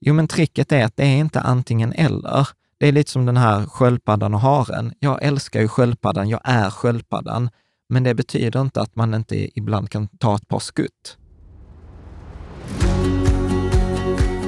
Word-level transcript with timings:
Jo, 0.00 0.14
men 0.14 0.28
tricket 0.28 0.72
är 0.72 0.84
att 0.84 0.96
det 0.96 1.04
är 1.04 1.16
inte 1.16 1.40
antingen 1.40 1.92
eller. 1.92 2.48
Det 2.78 2.88
är 2.88 2.92
lite 2.92 3.10
som 3.10 3.26
den 3.26 3.36
här 3.36 3.66
sköldpaddan 3.66 4.34
och 4.34 4.40
haren. 4.40 4.92
Jag 4.98 5.22
älskar 5.22 5.60
ju 5.60 5.68
sköldpaddan, 5.68 6.28
jag 6.28 6.40
är 6.44 6.70
sköldpaddan, 6.70 7.50
men 7.88 8.02
det 8.02 8.14
betyder 8.14 8.60
inte 8.60 8.80
att 8.80 8.96
man 8.96 9.14
inte 9.14 9.58
ibland 9.58 9.90
kan 9.90 10.08
ta 10.08 10.36
ett 10.36 10.48
par 10.48 10.58
skutt. 10.58 11.16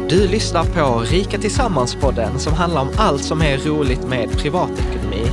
Du 0.09 0.29
lyssnar 0.29 0.65
på 0.65 1.01
Rika 1.01 1.39
Tillsammans-podden 1.39 2.39
som 2.39 2.53
handlar 2.53 2.81
om 2.81 2.89
allt 2.97 3.25
som 3.25 3.43
är 3.43 3.59
roligt 3.59 4.09
med 4.09 4.31
privatekonomi. 4.31 5.27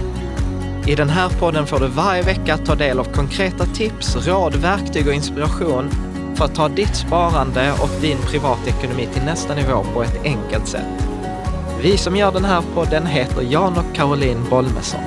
I 0.88 0.96
den 0.96 1.10
här 1.10 1.30
podden 1.30 1.68
får 1.68 1.80
du 1.80 1.88
varje 1.88 2.22
vecka 2.22 2.58
ta 2.58 2.76
del 2.76 3.00
av 3.00 3.04
konkreta 3.04 3.66
tips, 3.66 4.28
råd, 4.28 4.56
verktyg 4.56 5.08
och 5.08 5.14
inspiration 5.14 5.90
för 6.36 6.46
att 6.46 6.56
ta 6.56 6.70
ditt 6.70 6.96
sparande 6.96 7.72
och 7.72 8.02
din 8.02 8.18
privatekonomi 8.18 9.08
till 9.14 9.24
nästa 9.24 9.56
nivå 9.56 9.84
på 9.94 10.04
ett 10.04 10.24
enkelt 10.24 10.68
sätt. 10.68 11.08
Vi 11.82 11.98
som 11.98 12.16
gör 12.16 12.32
den 12.32 12.46
här 12.46 12.64
podden 12.74 13.06
heter 13.06 13.42
Jan 13.42 13.78
och 13.78 13.96
Caroline 13.96 14.46
Bolmesson. 14.50 15.02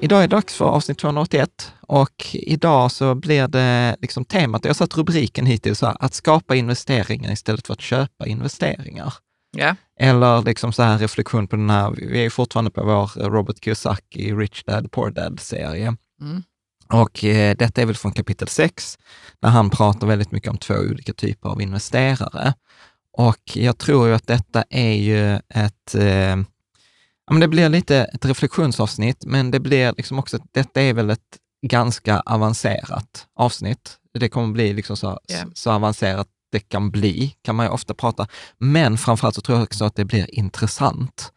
Idag 0.00 0.18
är 0.18 0.28
det 0.28 0.36
dags 0.36 0.54
för 0.54 0.64
avsnitt 0.64 0.98
281 0.98 1.72
och 1.80 2.26
idag 2.32 2.92
så 2.92 3.14
blir 3.14 3.48
det 3.48 3.96
liksom 4.00 4.24
temat, 4.24 4.64
jag 4.64 4.68
har 4.70 4.74
satt 4.74 4.96
rubriken 4.96 5.46
hittills, 5.46 5.78
så 5.78 5.86
här, 5.86 5.96
att 6.00 6.14
skapa 6.14 6.54
investeringar 6.54 7.32
istället 7.32 7.66
för 7.66 7.74
att 7.74 7.80
köpa 7.80 8.26
investeringar. 8.26 9.14
Ja. 9.56 9.76
Eller 10.00 10.42
liksom 10.42 10.72
så 10.72 10.82
här 10.82 10.98
reflektion 10.98 11.48
på 11.48 11.56
den 11.56 11.70
här, 11.70 11.90
vi 11.90 12.24
är 12.24 12.30
fortfarande 12.30 12.70
på 12.70 12.84
vår 12.84 13.30
Robert 13.30 13.64
Kiyosaki 13.64 14.32
Rich 14.34 14.64
Dad 14.64 14.92
Poor 14.92 15.10
Dad-serie. 15.10 15.96
Mm. 16.20 16.42
Och 16.92 17.24
eh, 17.24 17.56
detta 17.56 17.82
är 17.82 17.86
väl 17.86 17.96
från 17.96 18.12
kapitel 18.12 18.48
6, 18.48 18.98
där 19.42 19.48
han 19.48 19.70
pratar 19.70 20.06
väldigt 20.06 20.32
mycket 20.32 20.50
om 20.50 20.58
två 20.58 20.74
olika 20.74 21.12
typer 21.12 21.48
av 21.48 21.62
investerare. 21.62 22.54
Och 23.12 23.42
jag 23.54 23.78
tror 23.78 24.08
ju 24.08 24.14
att 24.14 24.26
detta 24.26 24.64
är 24.70 24.92
ju 24.92 25.34
ett, 25.36 25.94
eh, 25.94 26.36
ja, 27.26 27.30
men 27.30 27.40
det 27.40 27.48
blir 27.48 27.68
lite 27.68 27.96
ett 27.96 28.24
reflektionsavsnitt, 28.24 29.24
men 29.26 29.50
det 29.50 29.60
blir 29.60 29.94
liksom 29.96 30.18
också, 30.18 30.38
detta 30.52 30.82
är 30.82 30.92
väl 30.92 31.10
ett 31.10 31.38
ganska 31.66 32.20
avancerat 32.20 33.26
avsnitt. 33.36 33.96
Det 34.18 34.28
kommer 34.28 34.52
bli 34.52 34.72
liksom 34.72 34.96
så, 34.96 35.20
Yeah. 35.30 35.48
så 35.54 35.70
avancerat 35.70 36.28
det 36.52 36.60
kan 36.60 36.90
bli, 36.90 37.34
kan 37.42 37.56
man 37.56 37.66
ju 37.66 37.70
ofta 37.70 37.94
prata. 37.94 38.26
Men 38.58 38.98
framförallt 38.98 39.34
så 39.34 39.40
tror 39.40 39.58
jag 39.58 39.62
också 39.64 39.84
att 39.84 39.96
det 39.96 40.04
blir 40.04 40.34
intressant. 40.34 41.32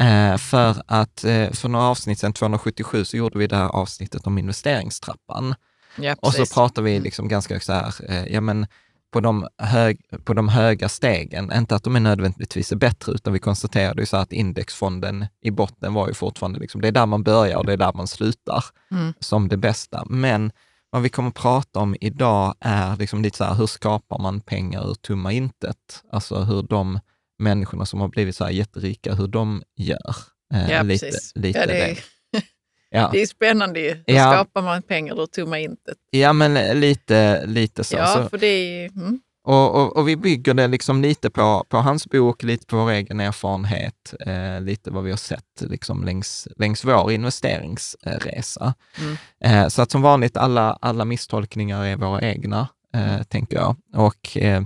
Eh, 0.00 0.36
för 0.36 0.82
att 0.86 1.24
eh, 1.24 1.50
för 1.50 1.68
några 1.68 1.84
avsnitt 1.86 2.18
sedan, 2.18 2.32
277, 2.32 3.04
så 3.04 3.16
gjorde 3.16 3.38
vi 3.38 3.46
det 3.46 3.56
här 3.56 3.68
avsnittet 3.68 4.26
om 4.26 4.38
investeringstrappan. 4.38 5.54
Ja, 5.98 6.16
Och 6.22 6.32
så 6.34 6.46
pratar 6.54 6.82
vi 6.82 6.90
Mm. 6.92 7.02
liksom 7.02 7.28
ganska 7.28 7.60
så 7.60 7.72
här, 7.72 7.94
eh, 8.10 8.26
ja 8.26 8.40
men 8.40 8.66
på 9.12 9.20
de, 9.20 9.48
hög, 9.58 10.00
på 10.24 10.34
de 10.34 10.48
höga 10.48 10.88
stegen, 10.88 11.52
inte 11.52 11.74
att 11.76 11.82
de 11.84 11.96
är 11.96 12.00
nödvändigtvis 12.00 12.72
är 12.72 12.76
bättre, 12.76 13.12
utan 13.12 13.32
vi 13.32 13.38
konstaterade 13.38 14.02
ju 14.02 14.06
så 14.06 14.16
att 14.16 14.32
indexfonden 14.32 15.26
i 15.42 15.50
botten 15.50 15.94
var 15.94 16.08
ju 16.08 16.14
fortfarande, 16.14 16.58
liksom, 16.60 16.80
det 16.80 16.88
är 16.88 16.92
där 16.92 17.06
man 17.06 17.22
börjar 17.22 17.56
och 17.58 17.66
det 17.66 17.72
är 17.72 17.76
där 17.76 17.92
man 17.94 18.06
slutar 18.06 18.64
Mm. 18.90 19.14
som 19.20 19.48
det 19.48 19.56
bästa. 19.56 20.04
Men 20.06 20.52
vad 20.90 21.02
vi 21.02 21.08
kommer 21.08 21.28
att 21.28 21.34
prata 21.34 21.80
om 21.80 21.96
idag 22.00 22.54
är 22.60 22.96
liksom 22.96 23.22
lite 23.22 23.36
så 23.38 23.44
här, 23.44 23.54
hur 23.54 23.66
skapar 23.66 24.18
man 24.18 24.40
pengar 24.40 24.90
ur 24.90 24.94
tomma 24.94 25.32
intet? 25.32 26.02
Alltså 26.12 26.38
hur 26.44 26.62
de 26.62 27.00
människorna 27.38 27.86
som 27.86 28.00
har 28.00 28.08
blivit 28.08 28.36
så 28.36 28.44
här 28.44 28.50
jätterika, 28.50 29.14
hur 29.14 29.26
de 29.28 29.62
gör. 29.76 30.14
Eh, 30.54 30.70
Ja, 30.70 30.82
lite, 30.82 31.06
precis. 31.06 31.32
lite 31.34 31.58
ja, 31.58 31.66
det, 31.66 31.72
det. 31.72 31.90
är, 31.90 31.98
Ja. 32.90 33.08
det 33.12 33.22
är 33.22 33.26
spännande 33.26 33.80
ju. 33.80 33.90
Hur 34.06 34.14
Ja. 34.14 34.32
skapar 34.32 34.62
man 34.62 34.82
pengar 34.82 35.22
ur 35.22 35.26
tomma 35.26 35.58
intet? 35.58 35.96
ja, 36.10 36.32
men 36.32 36.80
lite, 36.80 37.46
lite 37.46 37.84
så. 37.84 37.96
Ja, 37.96 38.06
så 38.06 38.28
för 38.28 38.38
det 38.38 38.46
är. 38.46 38.88
Mm. 38.88 39.20
Och, 39.48 39.74
och, 39.74 39.96
och 39.96 40.08
vi 40.08 40.16
bygger 40.16 40.54
det 40.54 40.66
liksom 40.66 41.02
lite 41.02 41.30
på, 41.30 41.64
på 41.68 41.76
hans 41.76 42.06
bok, 42.06 42.42
lite 42.42 42.66
på 42.66 42.76
vår 42.76 42.90
egen 42.90 43.20
erfarenhet, 43.20 44.14
eh, 44.26 44.60
lite 44.60 44.90
vad 44.90 45.04
vi 45.04 45.10
har 45.10 45.16
sett 45.16 45.60
liksom 45.60 46.04
längs, 46.04 46.48
längs 46.56 46.84
vår 46.84 47.12
investeringsresa. 47.12 48.74
Mm. 48.98 49.16
Eh, 49.40 49.68
så 49.68 49.82
att 49.82 49.90
som 49.90 50.02
vanligt, 50.02 50.36
alla, 50.36 50.78
alla 50.80 51.04
misstolkningar 51.04 51.84
är 51.84 51.96
våra 51.96 52.20
egna, 52.22 52.68
eh, 52.94 53.22
tänker 53.22 53.56
jag. 53.56 53.76
Och 53.94 54.36
eh, 54.36 54.62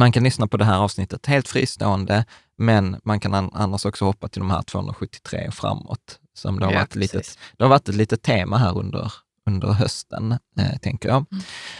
man 0.00 0.12
kan 0.12 0.24
lyssna 0.24 0.46
på 0.46 0.56
det 0.56 0.64
här 0.64 0.78
avsnittet 0.78 1.26
helt 1.26 1.48
fristående, 1.48 2.24
men 2.56 3.00
man 3.04 3.20
kan 3.20 3.34
an, 3.34 3.50
annars 3.54 3.84
också 3.86 4.04
hoppa 4.04 4.28
till 4.28 4.40
de 4.40 4.50
här 4.50 4.62
273 4.62 5.48
och 5.48 5.54
framåt. 5.54 6.18
Som 6.34 6.58
det, 6.58 6.64
har 6.64 6.72
Ja, 6.72 6.78
varit 6.78 6.94
lite, 6.94 7.18
precis. 7.18 7.38
det 7.56 7.64
har 7.64 7.68
varit 7.68 7.88
ett 7.88 7.94
litet 7.94 8.22
tema 8.22 8.58
här 8.58 8.78
under, 8.78 9.12
under 9.46 9.68
hösten, 9.68 10.32
eh, 10.58 10.78
tänker 10.82 11.08
jag. 11.08 11.24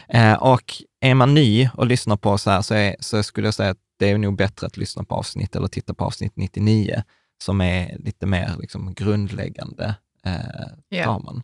Mm. 0.09 0.33
Eh, 0.33 0.39
och 0.43 0.75
är 1.01 1.15
man 1.15 1.35
ny 1.35 1.69
och 1.75 1.87
lyssnar 1.87 2.17
på 2.17 2.31
oss 2.31 2.47
här 2.47 2.63
så, 2.63 2.75
är, 2.75 2.97
så 3.01 3.23
skulle 3.23 3.47
jag 3.47 3.55
säga 3.55 3.71
att 3.71 3.79
det 3.99 4.11
är 4.11 4.19
nog 4.19 4.37
bättre 4.37 4.67
att 4.67 4.77
lyssna 4.77 5.05
på 5.05 5.15
avsnitt 5.15 5.57
eller 5.57 5.69
titta 5.69 5.95
på 5.95 6.05
avsnitt 6.05 6.33
99, 6.37 7.03
som 7.45 7.61
är 7.61 7.99
lite 7.99 8.27
mer 8.27 8.55
liksom, 8.61 8.95
grundläggande 8.95 9.95
eh, 10.27 10.33
Ja. 10.89 11.07
ramen. 11.07 11.43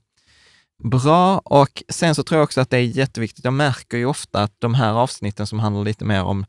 Bra, 0.84 1.38
och 1.38 1.82
sen 1.88 2.14
så 2.14 2.22
tror 2.22 2.38
jag 2.38 2.44
också 2.44 2.60
att 2.60 2.70
det 2.70 2.76
är 2.76 2.82
jätteviktigt. 2.82 3.44
Jag 3.44 3.54
märker 3.54 3.97
ju 3.98 4.06
ofta 4.06 4.43
att 4.43 4.53
de 4.58 4.75
här 4.75 4.93
avsnitten 4.93 5.47
som 5.47 5.58
handlar 5.58 5.84
lite 5.84 6.04
mer 6.04 6.22
om 6.22 6.47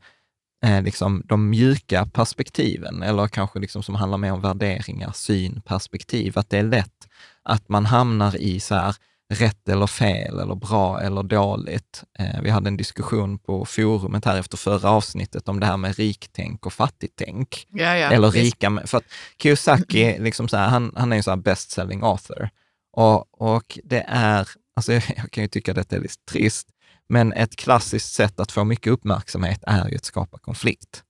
eh, 0.64 0.82
liksom 0.82 1.22
de 1.24 1.50
mjuka 1.50 2.06
perspektiven, 2.06 3.02
eller 3.02 3.28
kanske 3.28 3.58
liksom 3.58 3.82
som 3.82 3.94
handlar 3.94 4.18
mer 4.18 4.32
om 4.32 4.40
värderingar, 4.40 5.12
syn, 5.12 5.62
perspektiv, 5.66 6.38
att 6.38 6.50
det 6.50 6.58
är 6.58 6.62
lätt 6.62 7.08
att 7.42 7.68
man 7.68 7.86
hamnar 7.86 8.36
i 8.36 8.60
så 8.60 8.74
här 8.74 8.94
rätt 9.34 9.68
eller 9.68 9.86
fel, 9.86 10.38
eller 10.38 10.54
bra 10.54 11.00
eller 11.00 11.22
dåligt. 11.22 12.04
Eh, 12.18 12.40
vi 12.42 12.50
hade 12.50 12.68
en 12.68 12.76
diskussion 12.76 13.38
på 13.38 13.64
forumet 13.64 14.24
här 14.24 14.38
efter 14.38 14.56
förra 14.56 14.90
avsnittet 14.90 15.48
om 15.48 15.60
det 15.60 15.66
här 15.66 15.76
med 15.76 15.96
riktänk 15.96 16.66
och 16.66 16.72
fattigtänk. 16.72 17.66
Ja, 17.70 17.96
ja, 17.96 18.10
Eller 18.10 18.30
visst. 18.30 18.44
rika, 18.44 18.82
för 18.86 18.98
att 18.98 19.04
Kiyosaki, 19.42 20.18
liksom 20.18 20.48
så 20.48 20.56
här, 20.56 20.68
han, 20.68 20.92
han 20.96 21.12
är 21.12 21.16
en 21.16 21.22
så 21.22 21.30
här 21.30 21.36
best-selling 21.36 22.02
author. 22.02 22.48
Och, 22.92 23.42
och 23.42 23.78
det 23.84 24.04
är, 24.08 24.48
alltså 24.76 24.92
jag, 24.92 25.02
jag 25.16 25.30
kan 25.30 25.44
ju 25.44 25.48
tycka 25.48 25.72
att 25.72 25.88
det 25.88 25.96
är 25.96 26.00
lite 26.00 26.24
trist, 26.30 26.68
men 27.08 27.32
ett 27.32 27.56
klassiskt 27.56 28.12
sätt 28.12 28.40
att 28.40 28.52
få 28.52 28.64
mycket 28.64 28.92
uppmärksamhet 28.92 29.64
är 29.66 29.88
ju 29.88 29.96
att 29.96 30.04
skapa 30.04 30.38
konflikt. 30.38 31.02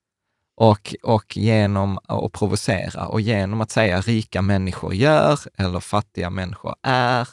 Och, 0.57 0.95
och 1.03 1.37
genom 1.37 1.99
att 2.03 2.33
provocera 2.33 3.07
och 3.09 3.21
genom 3.21 3.61
att 3.61 3.71
säga 3.71 4.01
rika 4.01 4.43
människor 4.43 4.95
gör 4.95 5.39
eller 5.59 5.81
fattiga 5.81 6.31
människor 6.31 6.75
är, 6.83 7.29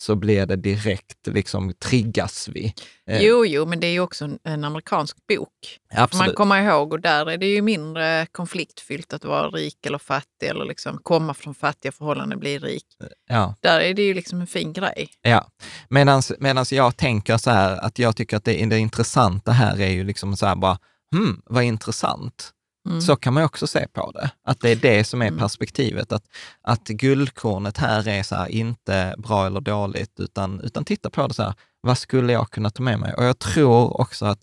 så 0.00 0.14
blir 0.16 0.46
det 0.46 0.56
direkt, 0.56 1.26
liksom 1.26 1.72
triggas 1.74 2.48
vi. 2.48 2.74
Eh, 3.06 3.22
Jo, 3.22 3.46
jo, 3.46 3.66
men 3.66 3.80
det 3.80 3.86
är 3.86 3.90
ju 3.90 4.00
också 4.00 4.24
en, 4.24 4.38
en 4.44 4.64
amerikansk 4.64 5.16
bok. 5.26 5.48
Får 5.90 5.96
man 5.96 6.04
Absolut. 6.04 6.36
komma 6.36 6.60
ihåg 6.60 6.92
och 6.92 7.00
där 7.00 7.26
är 7.26 7.38
det 7.38 7.46
ju 7.46 7.62
mindre 7.62 8.26
konfliktfyllt 8.32 9.12
att 9.12 9.24
vara 9.24 9.48
rik 9.48 9.86
eller 9.86 9.98
fattig 9.98 10.46
eller 10.48 10.64
liksom 10.64 10.98
komma 11.02 11.34
från 11.34 11.54
fattiga 11.54 11.92
förhållanden 11.92 12.38
bli 12.38 12.58
rik. 12.58 12.84
Ja. 13.28 13.54
Där 13.60 13.80
är 13.80 13.94
det 13.94 14.02
ju 14.02 14.14
liksom 14.14 14.40
en 14.40 14.46
fin 14.46 14.72
grej. 14.72 15.08
Ja, 15.22 15.46
medan 15.88 16.64
jag 16.70 16.96
tänker 16.96 17.36
så 17.36 17.50
här 17.50 17.76
att 17.84 17.98
jag 17.98 18.16
tycker 18.16 18.36
att 18.36 18.44
det, 18.44 18.66
det 18.66 18.78
intressanta 18.78 19.52
här 19.52 19.80
är 19.80 19.90
ju 19.90 20.04
liksom 20.04 20.36
så 20.36 20.46
här 20.46 20.56
bara, 20.56 20.78
hmm, 21.14 21.42
vad 21.44 21.64
intressant. 21.64 22.52
Mm. 22.88 23.00
Så 23.00 23.16
kan 23.16 23.34
man 23.34 23.42
också 23.44 23.66
se 23.66 23.88
på 23.92 24.10
det, 24.12 24.30
att 24.44 24.60
det 24.60 24.70
är 24.70 24.76
det 24.76 25.04
som 25.04 25.22
är 25.22 25.26
Mm. 25.26 25.38
perspektivet. 25.38 26.12
Att, 26.12 26.24
att 26.62 26.84
guldkornet 26.88 27.76
här 27.78 28.08
är 28.08 28.22
så 28.22 28.34
här, 28.34 28.48
inte 28.48 29.14
bra 29.18 29.46
eller 29.46 29.60
dåligt, 29.60 30.20
utan, 30.20 30.60
utan 30.60 30.84
titta 30.84 31.10
på 31.10 31.26
det 31.26 31.34
så 31.34 31.42
här, 31.42 31.54
vad 31.80 31.98
skulle 31.98 32.32
jag 32.32 32.50
kunna 32.50 32.70
ta 32.70 32.82
med 32.82 32.98
mig? 32.98 33.14
Och 33.14 33.24
jag 33.24 33.38
tror 33.38 34.00
också 34.00 34.26
att 34.26 34.40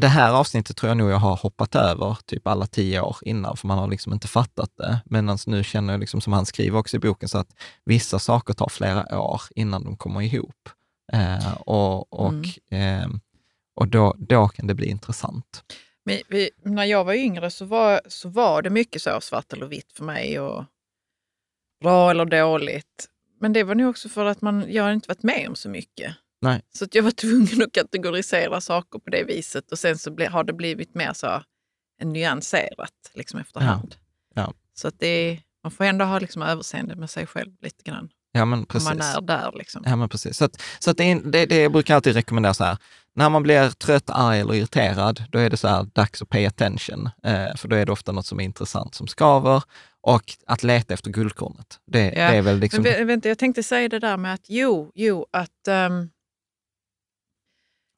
det 0.00 0.08
här 0.08 0.32
avsnittet 0.32 0.76
tror 0.76 0.88
jag 0.90 0.96
nog 0.96 1.10
jag 1.10 1.16
har 1.18 1.36
hoppat 1.36 1.74
över 1.74 2.18
typ 2.26 2.46
alla 2.46 2.66
tio 2.66 3.00
år 3.00 3.16
innan, 3.22 3.56
för 3.56 3.66
man 3.68 3.78
har 3.78 3.88
liksom 3.88 4.12
inte 4.12 4.28
fattat 4.28 4.70
det. 4.76 5.00
Medan 5.04 5.38
nu 5.46 5.64
känner 5.64 5.92
jag, 5.92 6.00
liksom, 6.00 6.20
som 6.20 6.32
han 6.32 6.46
skriver 6.46 6.78
också 6.78 6.96
i 6.96 7.00
boken, 7.00 7.28
så 7.28 7.38
att 7.38 7.48
vissa 7.84 8.18
saker 8.18 8.54
tar 8.54 8.68
flera 8.68 9.20
år 9.20 9.42
innan 9.54 9.84
de 9.84 9.96
kommer 9.96 10.20
ihop. 10.22 10.68
Eh, 11.12 11.52
och 11.54 12.12
och, 12.12 12.34
Mm. 12.70 13.02
eh, 13.02 13.08
och 13.76 13.88
då, 13.88 14.14
då 14.18 14.48
kan 14.48 14.66
det 14.66 14.74
bli 14.74 14.86
intressant. 14.86 15.62
Men 16.08 16.22
vi, 16.28 16.50
när 16.62 16.84
jag 16.84 17.04
var 17.04 17.14
yngre 17.14 17.50
så 17.50 17.64
var, 17.64 18.00
så 18.06 18.28
var 18.28 18.62
det 18.62 18.70
mycket 18.70 19.02
så 19.02 19.20
svart 19.20 19.52
eller 19.52 19.66
vitt 19.66 19.92
för 19.92 20.04
mig. 20.04 20.40
Och 20.40 20.64
bra 21.80 22.10
eller 22.10 22.24
dåligt. 22.24 23.08
Men 23.40 23.52
det 23.52 23.64
var 23.64 23.74
nog 23.74 23.90
också 23.90 24.08
för 24.08 24.24
att 24.24 24.40
man, 24.40 24.64
jag 24.68 24.82
har 24.82 24.92
inte 24.92 25.08
varit 25.08 25.22
med 25.22 25.48
om 25.48 25.56
så 25.56 25.68
mycket. 25.68 26.14
Nej. 26.40 26.62
Så 26.70 26.84
att 26.84 26.94
jag 26.94 27.02
var 27.02 27.10
tvungen 27.24 27.62
att 27.62 27.72
kategorisera 27.72 28.60
saker 28.60 28.98
på 28.98 29.10
det 29.10 29.24
viset. 29.24 29.72
Och 29.72 29.78
sen 29.78 29.98
så 29.98 30.10
ble, 30.10 30.28
har 30.28 30.44
det 30.44 30.52
blivit 30.52 30.94
mer 30.94 31.12
så 31.12 31.42
nyanserat 32.02 33.10
liksom 33.14 33.40
efterhand. 33.40 33.94
Ja. 34.34 34.54
Så 34.74 34.88
att 34.88 35.00
det 35.00 35.40
man 35.62 35.72
får 35.72 35.84
ändå 35.84 36.04
ha 36.04 36.18
liksom 36.18 36.42
överseende 36.42 36.96
med 36.96 37.10
sig 37.10 37.26
själv 37.26 37.52
lite 37.60 37.82
grann. 37.82 38.10
Ja, 38.38 38.44
men 38.44 38.66
precis. 38.66 38.88
man 38.88 39.00
är 39.00 39.20
där. 39.20 39.52
Liksom. 39.54 39.82
Ja, 39.86 39.96
men 39.96 40.08
precis. 40.08 40.36
Så, 40.36 40.44
att, 40.44 40.62
så 40.78 40.90
att 40.90 40.96
det, 40.96 41.04
är, 41.04 41.20
det, 41.24 41.46
det 41.46 41.56
jag 41.62 41.72
brukar 41.72 41.94
alltid 41.94 42.14
rekommendera 42.14 42.54
så 42.54 42.64
här, 42.64 42.78
när 43.14 43.30
man 43.30 43.42
blir 43.42 43.70
trött, 43.70 44.10
arg 44.10 44.40
eller 44.40 44.54
irriterad, 44.54 45.24
då 45.30 45.38
är 45.38 45.50
det 45.50 45.56
så 45.56 45.68
här 45.68 45.86
dags 45.92 46.22
att 46.22 46.28
pay 46.28 46.46
attention. 46.46 47.10
Eh, 47.24 47.56
för 47.56 47.68
då 47.68 47.76
är 47.76 47.86
det 47.86 47.92
ofta 47.92 48.12
något 48.12 48.26
som 48.26 48.40
är 48.40 48.44
intressant 48.44 48.94
som 48.94 49.06
skaver. 49.06 49.62
Och 50.00 50.32
att 50.46 50.62
leta 50.62 50.94
efter 50.94 51.10
guldkornet. 51.10 51.80
Det, 51.86 52.04
Ja, 52.04 52.12
det 52.12 52.36
är 52.36 52.42
väl 52.42 52.58
liksom... 52.58 52.82
Men 52.82 52.92
vä- 52.92 53.04
vänta, 53.04 53.28
jag 53.28 53.38
tänkte 53.38 53.62
säga 53.62 53.88
det 53.88 53.98
där 53.98 54.16
med 54.16 54.34
att 54.34 54.44
jo, 54.48 54.92
jo, 54.94 55.26
att 55.30 55.68
ehm, 55.68 56.10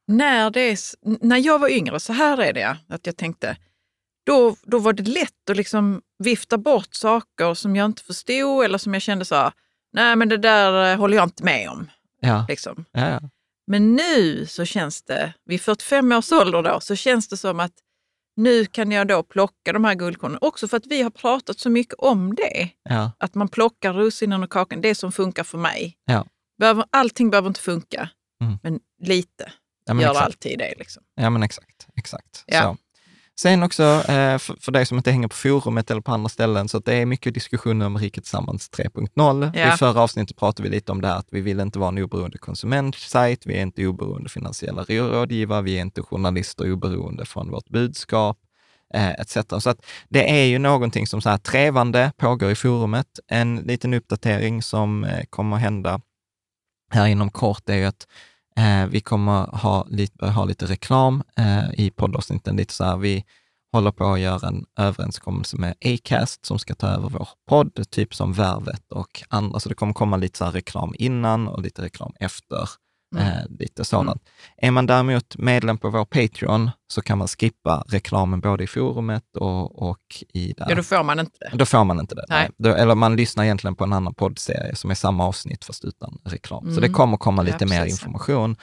när, 0.07 0.51
det 0.51 0.61
är, 0.61 0.79
när 1.27 1.37
jag 1.37 1.59
var 1.59 1.69
yngre, 1.69 2.01
så 2.01 2.13
här 2.13 2.39
är 2.39 2.53
det, 2.53 2.77
att 2.89 3.07
jag 3.07 3.17
tänkte, 3.17 3.57
då, 4.27 4.57
då 4.63 4.79
var 4.79 4.93
det 4.93 5.03
lätt 5.03 5.51
att 5.51 5.57
liksom 5.57 6.03
vifta 6.19 6.59
bort 6.59 6.95
saker 6.95 7.55
som 7.55 7.77
jag 7.77 7.85
inte 7.87 8.03
förstod 8.03 8.65
eller 8.65 8.79
som 8.79 8.95
jag 8.95 9.03
kände 9.03 9.25
så 9.25 9.35
här, 9.35 9.53
nej 9.93 10.17
men 10.17 10.29
det 10.29 10.37
där 10.37 10.93
eh, 10.93 10.99
håller 10.99 11.17
jag 11.17 11.25
inte 11.25 11.45
med 11.45 11.71
om. 11.71 11.91
Ja, 12.21 12.45
Liksom. 12.49 12.85
ja, 12.93 13.09
ja. 13.09 13.21
Men 13.67 13.95
nu 13.97 14.47
så 14.47 14.65
känns 14.65 15.03
det, 15.03 15.33
vid 15.45 15.61
45 15.61 16.13
års 16.13 16.33
ålder 16.33 16.63
då, 16.63 16.81
så 16.81 16.97
känns 16.97 17.29
det 17.29 17.37
som 17.37 17.61
att 17.61 17.73
nu 18.37 18.65
kan 18.67 18.91
jag 18.93 19.07
då 19.09 19.23
plocka 19.23 19.73
de 19.73 19.85
här 19.85 19.95
guldkornen. 19.95 20.39
Också 20.41 20.69
för 20.69 20.77
att 20.77 20.87
vi 20.87 21.03
har 21.03 21.11
pratat 21.11 21.59
så 21.59 21.71
mycket 21.71 21.95
om 21.95 22.35
det. 22.35 22.69
ja. 22.83 23.13
Att 23.19 23.35
man 23.35 23.49
plockar 23.49 23.93
russinen 23.93 24.43
och 24.43 24.51
kakan, 24.51 24.81
det 24.81 24.95
som 24.95 25.13
funkar 25.13 25.45
för 25.45 25.59
mig. 25.59 25.97
Ja. 26.05 26.27
Behöver, 26.59 26.85
allting 26.91 27.31
behöver 27.31 27.49
inte 27.49 27.61
funka, 27.61 28.09
Mm. 28.43 28.59
men 28.63 28.81
lite 29.03 29.53
ja 29.87 29.95
men 29.95 30.03
gör 30.03 30.11
exakt. 30.11 30.27
alltid 30.27 30.59
det. 30.59 30.75
Liksom. 30.79 31.03
Ja, 31.15 31.31
men 31.31 31.43
exakt. 31.43 31.87
exakt. 31.97 32.45
Ja. 32.47 32.63
Så. 32.63 32.77
Sen 33.41 33.63
också, 33.63 33.83
eh, 33.83 34.39
för, 34.39 34.61
för 34.61 34.73
dig 34.73 34.87
som 34.87 34.97
inte 34.97 35.11
hänger 35.11 35.29
på 35.29 35.37
forumet 35.37 35.91
eller 35.91 36.01
på 36.01 36.13
andra 36.13 36.29
ställen, 36.29 36.69
så 36.69 36.77
att 36.77 36.85
det 36.85 36.95
är 36.95 37.07
mycket 37.07 37.35
diskussioner 37.35 37.87
om 37.87 37.99
Riket 37.99 38.25
Tillsammans 38.25 38.71
3.0. 38.71 39.51
Ja. 39.55 39.75
I 39.75 39.77
förra 39.77 40.01
avsnittet 40.01 40.37
pratade 40.37 40.69
vi 40.69 40.75
lite 40.75 40.93
om 40.93 41.01
det 41.01 41.09
här 41.09 41.17
att 41.17 41.29
vi 41.31 41.41
vill 41.41 41.61
inte 41.61 41.79
vara 41.79 41.89
en 41.89 41.99
oberoende 41.99 42.39
konsumentsajt, 42.39 43.47
vi 43.47 43.57
är 43.57 43.63
inte 43.63 43.87
oberoende 43.87 44.29
finansiella 44.29 44.85
rådgivare, 44.89 45.63
vi 45.63 45.77
är 45.77 45.81
inte 45.81 46.03
journalister 46.03 46.73
oberoende 46.73 47.25
från 47.25 47.51
vårt 47.51 47.69
budskap, 47.69 48.39
eh, 48.95 49.11
etc. 49.11 49.37
Så 49.59 49.71
att 49.71 49.87
det 50.09 50.31
är 50.31 50.45
ju 50.45 50.59
någonting 50.59 51.07
som 51.07 51.21
så 51.21 51.29
här 51.29 51.39
trevande 51.39 52.13
pågår 52.17 52.51
i 52.51 52.55
forumet. 52.55 53.07
En 53.29 53.57
liten 53.57 53.95
uppdatering 53.95 54.63
som 54.63 55.05
eh, 55.05 55.25
kommer 55.31 55.57
att 55.57 55.63
hända 55.63 56.01
här 56.91 57.07
inom 57.07 57.31
kort 57.31 57.69
är 57.69 57.77
ju 57.77 57.85
att 57.85 58.07
Eh, 58.61 58.87
vi 58.87 59.01
kommer 59.01 59.47
ha 59.47 59.87
lite, 59.89 60.27
ha 60.27 60.45
lite 60.45 60.67
reklam 60.67 61.23
eh, 61.37 61.71
i 61.81 61.91
poddavsnitten. 61.91 62.57
Lite 62.57 62.75
så 62.75 62.85
här, 62.85 62.97
vi 62.97 63.25
håller 63.73 63.91
på 63.91 64.13
att 64.13 64.21
göra 64.21 64.49
en 64.49 64.65
överenskommelse 64.79 65.57
med 65.57 65.75
Acast 65.85 66.47
som 66.47 66.59
ska 66.59 66.75
ta 66.75 66.87
över 66.87 67.09
vår 67.09 67.29
podd, 67.49 67.91
typ 67.91 68.15
som 68.15 68.33
Värvet 68.33 68.93
och 68.93 69.23
andra. 69.29 69.61
Så 69.61 69.69
det 69.69 69.75
kommer 69.75 69.93
komma 69.93 70.17
lite 70.17 70.39
så 70.39 70.45
här 70.45 70.53
reklam 70.53 70.95
innan 70.99 71.49
och 71.49 71.63
lite 71.63 71.83
reklam 71.83 72.13
efter. 72.21 72.69
Mm. 73.17 73.27
Eh, 73.27 73.43
lite 73.59 73.85
sådant. 73.85 74.23
Är 74.57 74.71
man 74.71 74.87
däremot 74.87 75.37
medlem 75.39 75.79
på 75.79 75.91
vår 75.91 76.05
Patreon 76.05 76.71
så 76.89 77.03
kan 77.03 77.19
man 77.19 77.29
skippa 77.29 77.85
reklamen 77.89 78.41
både 78.41 78.65
i 78.65 78.67
forumet 78.67 79.37
och, 79.37 79.83
och 79.91 79.99
i 80.33 80.53
där. 80.53 80.67
Ja, 80.69 80.75
då 80.75 80.83
får 80.83 81.03
man 81.03 81.21
inte 81.21 81.39
det. 81.41 81.57
Då 81.57 81.67
får 81.67 81.85
man 81.85 82.01
inte 82.01 82.15
det. 82.15 82.25
Nej. 82.29 82.51
Då, 82.59 82.69
eller 82.75 82.95
man 82.95 83.17
lyssnar 83.17 83.45
egentligen 83.45 83.75
på 83.75 83.85
en 83.85 83.93
annan 83.93 84.15
poddserie 84.15 84.75
som 84.77 84.91
är 84.91 84.95
samma 84.95 85.25
avsnitt 85.27 85.65
fast 85.65 85.85
utan 85.85 86.19
reklam. 86.25 86.63
Så 86.65 86.71
Mm. 86.71 86.81
det 86.81 86.89
kommer 86.89 87.17
komma 87.17 87.43
Ja, 87.43 87.53
lite 87.53 87.67
mer 87.67 87.83
precis. 87.83 88.01
information. 88.01 88.57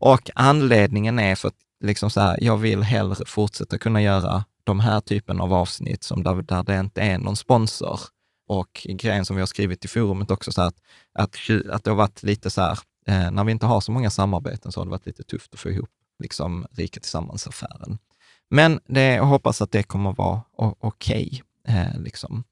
Och 0.00 0.30
anledningen 0.34 1.18
är 1.18 1.34
för 1.34 1.48
att 1.48 1.54
liksom 1.84 2.10
så 2.10 2.20
här, 2.20 2.38
jag 2.40 2.56
vill 2.56 2.82
hellre 2.82 3.24
fortsätta 3.26 3.78
kunna 3.78 4.02
göra 4.02 4.44
de 4.64 4.80
här 4.80 5.00
typen 5.00 5.40
av 5.40 5.54
avsnitt 5.54 6.02
som 6.04 6.22
där, 6.22 6.34
där 6.42 6.62
det 6.62 6.78
inte 6.80 7.00
är 7.02 7.18
någon 7.18 7.36
sponsor. 7.36 8.00
Och 8.48 8.86
grejen 8.88 9.24
som 9.24 9.36
vi 9.36 9.42
har 9.42 9.46
skrivit 9.46 9.84
i 9.84 9.88
forumet 9.88 10.30
också, 10.30 10.52
så 10.52 10.60
här 10.60 10.68
att, 10.68 10.76
att, 11.18 11.36
att 11.70 11.84
det 11.84 11.90
har 11.90 11.96
varit 11.96 12.22
lite 12.22 12.50
så 12.50 12.60
här, 12.60 12.78
eh, 13.06 13.30
när 13.30 13.44
vi 13.44 13.52
inte 13.52 13.66
har 13.66 13.80
så 13.80 13.92
många 13.92 14.10
samarbeten 14.10 14.72
så 14.72 14.80
har 14.80 14.84
det 14.84 14.90
varit 14.90 15.06
lite 15.06 15.22
tufft 15.22 15.54
att 15.54 15.60
få 15.60 15.70
ihop 15.70 15.90
liksom 16.22 16.66
Rika 16.70 17.00
Tillsammans-affären. 17.00 17.98
Men 18.50 18.80
det, 18.88 19.02
jag 19.14 19.24
hoppas 19.24 19.62
att 19.62 19.72
det 19.72 19.82
kommer 19.82 20.12
vara 20.12 20.42
okej. 20.80 21.42
eh, 21.68 22.00
liksom. 22.00 22.44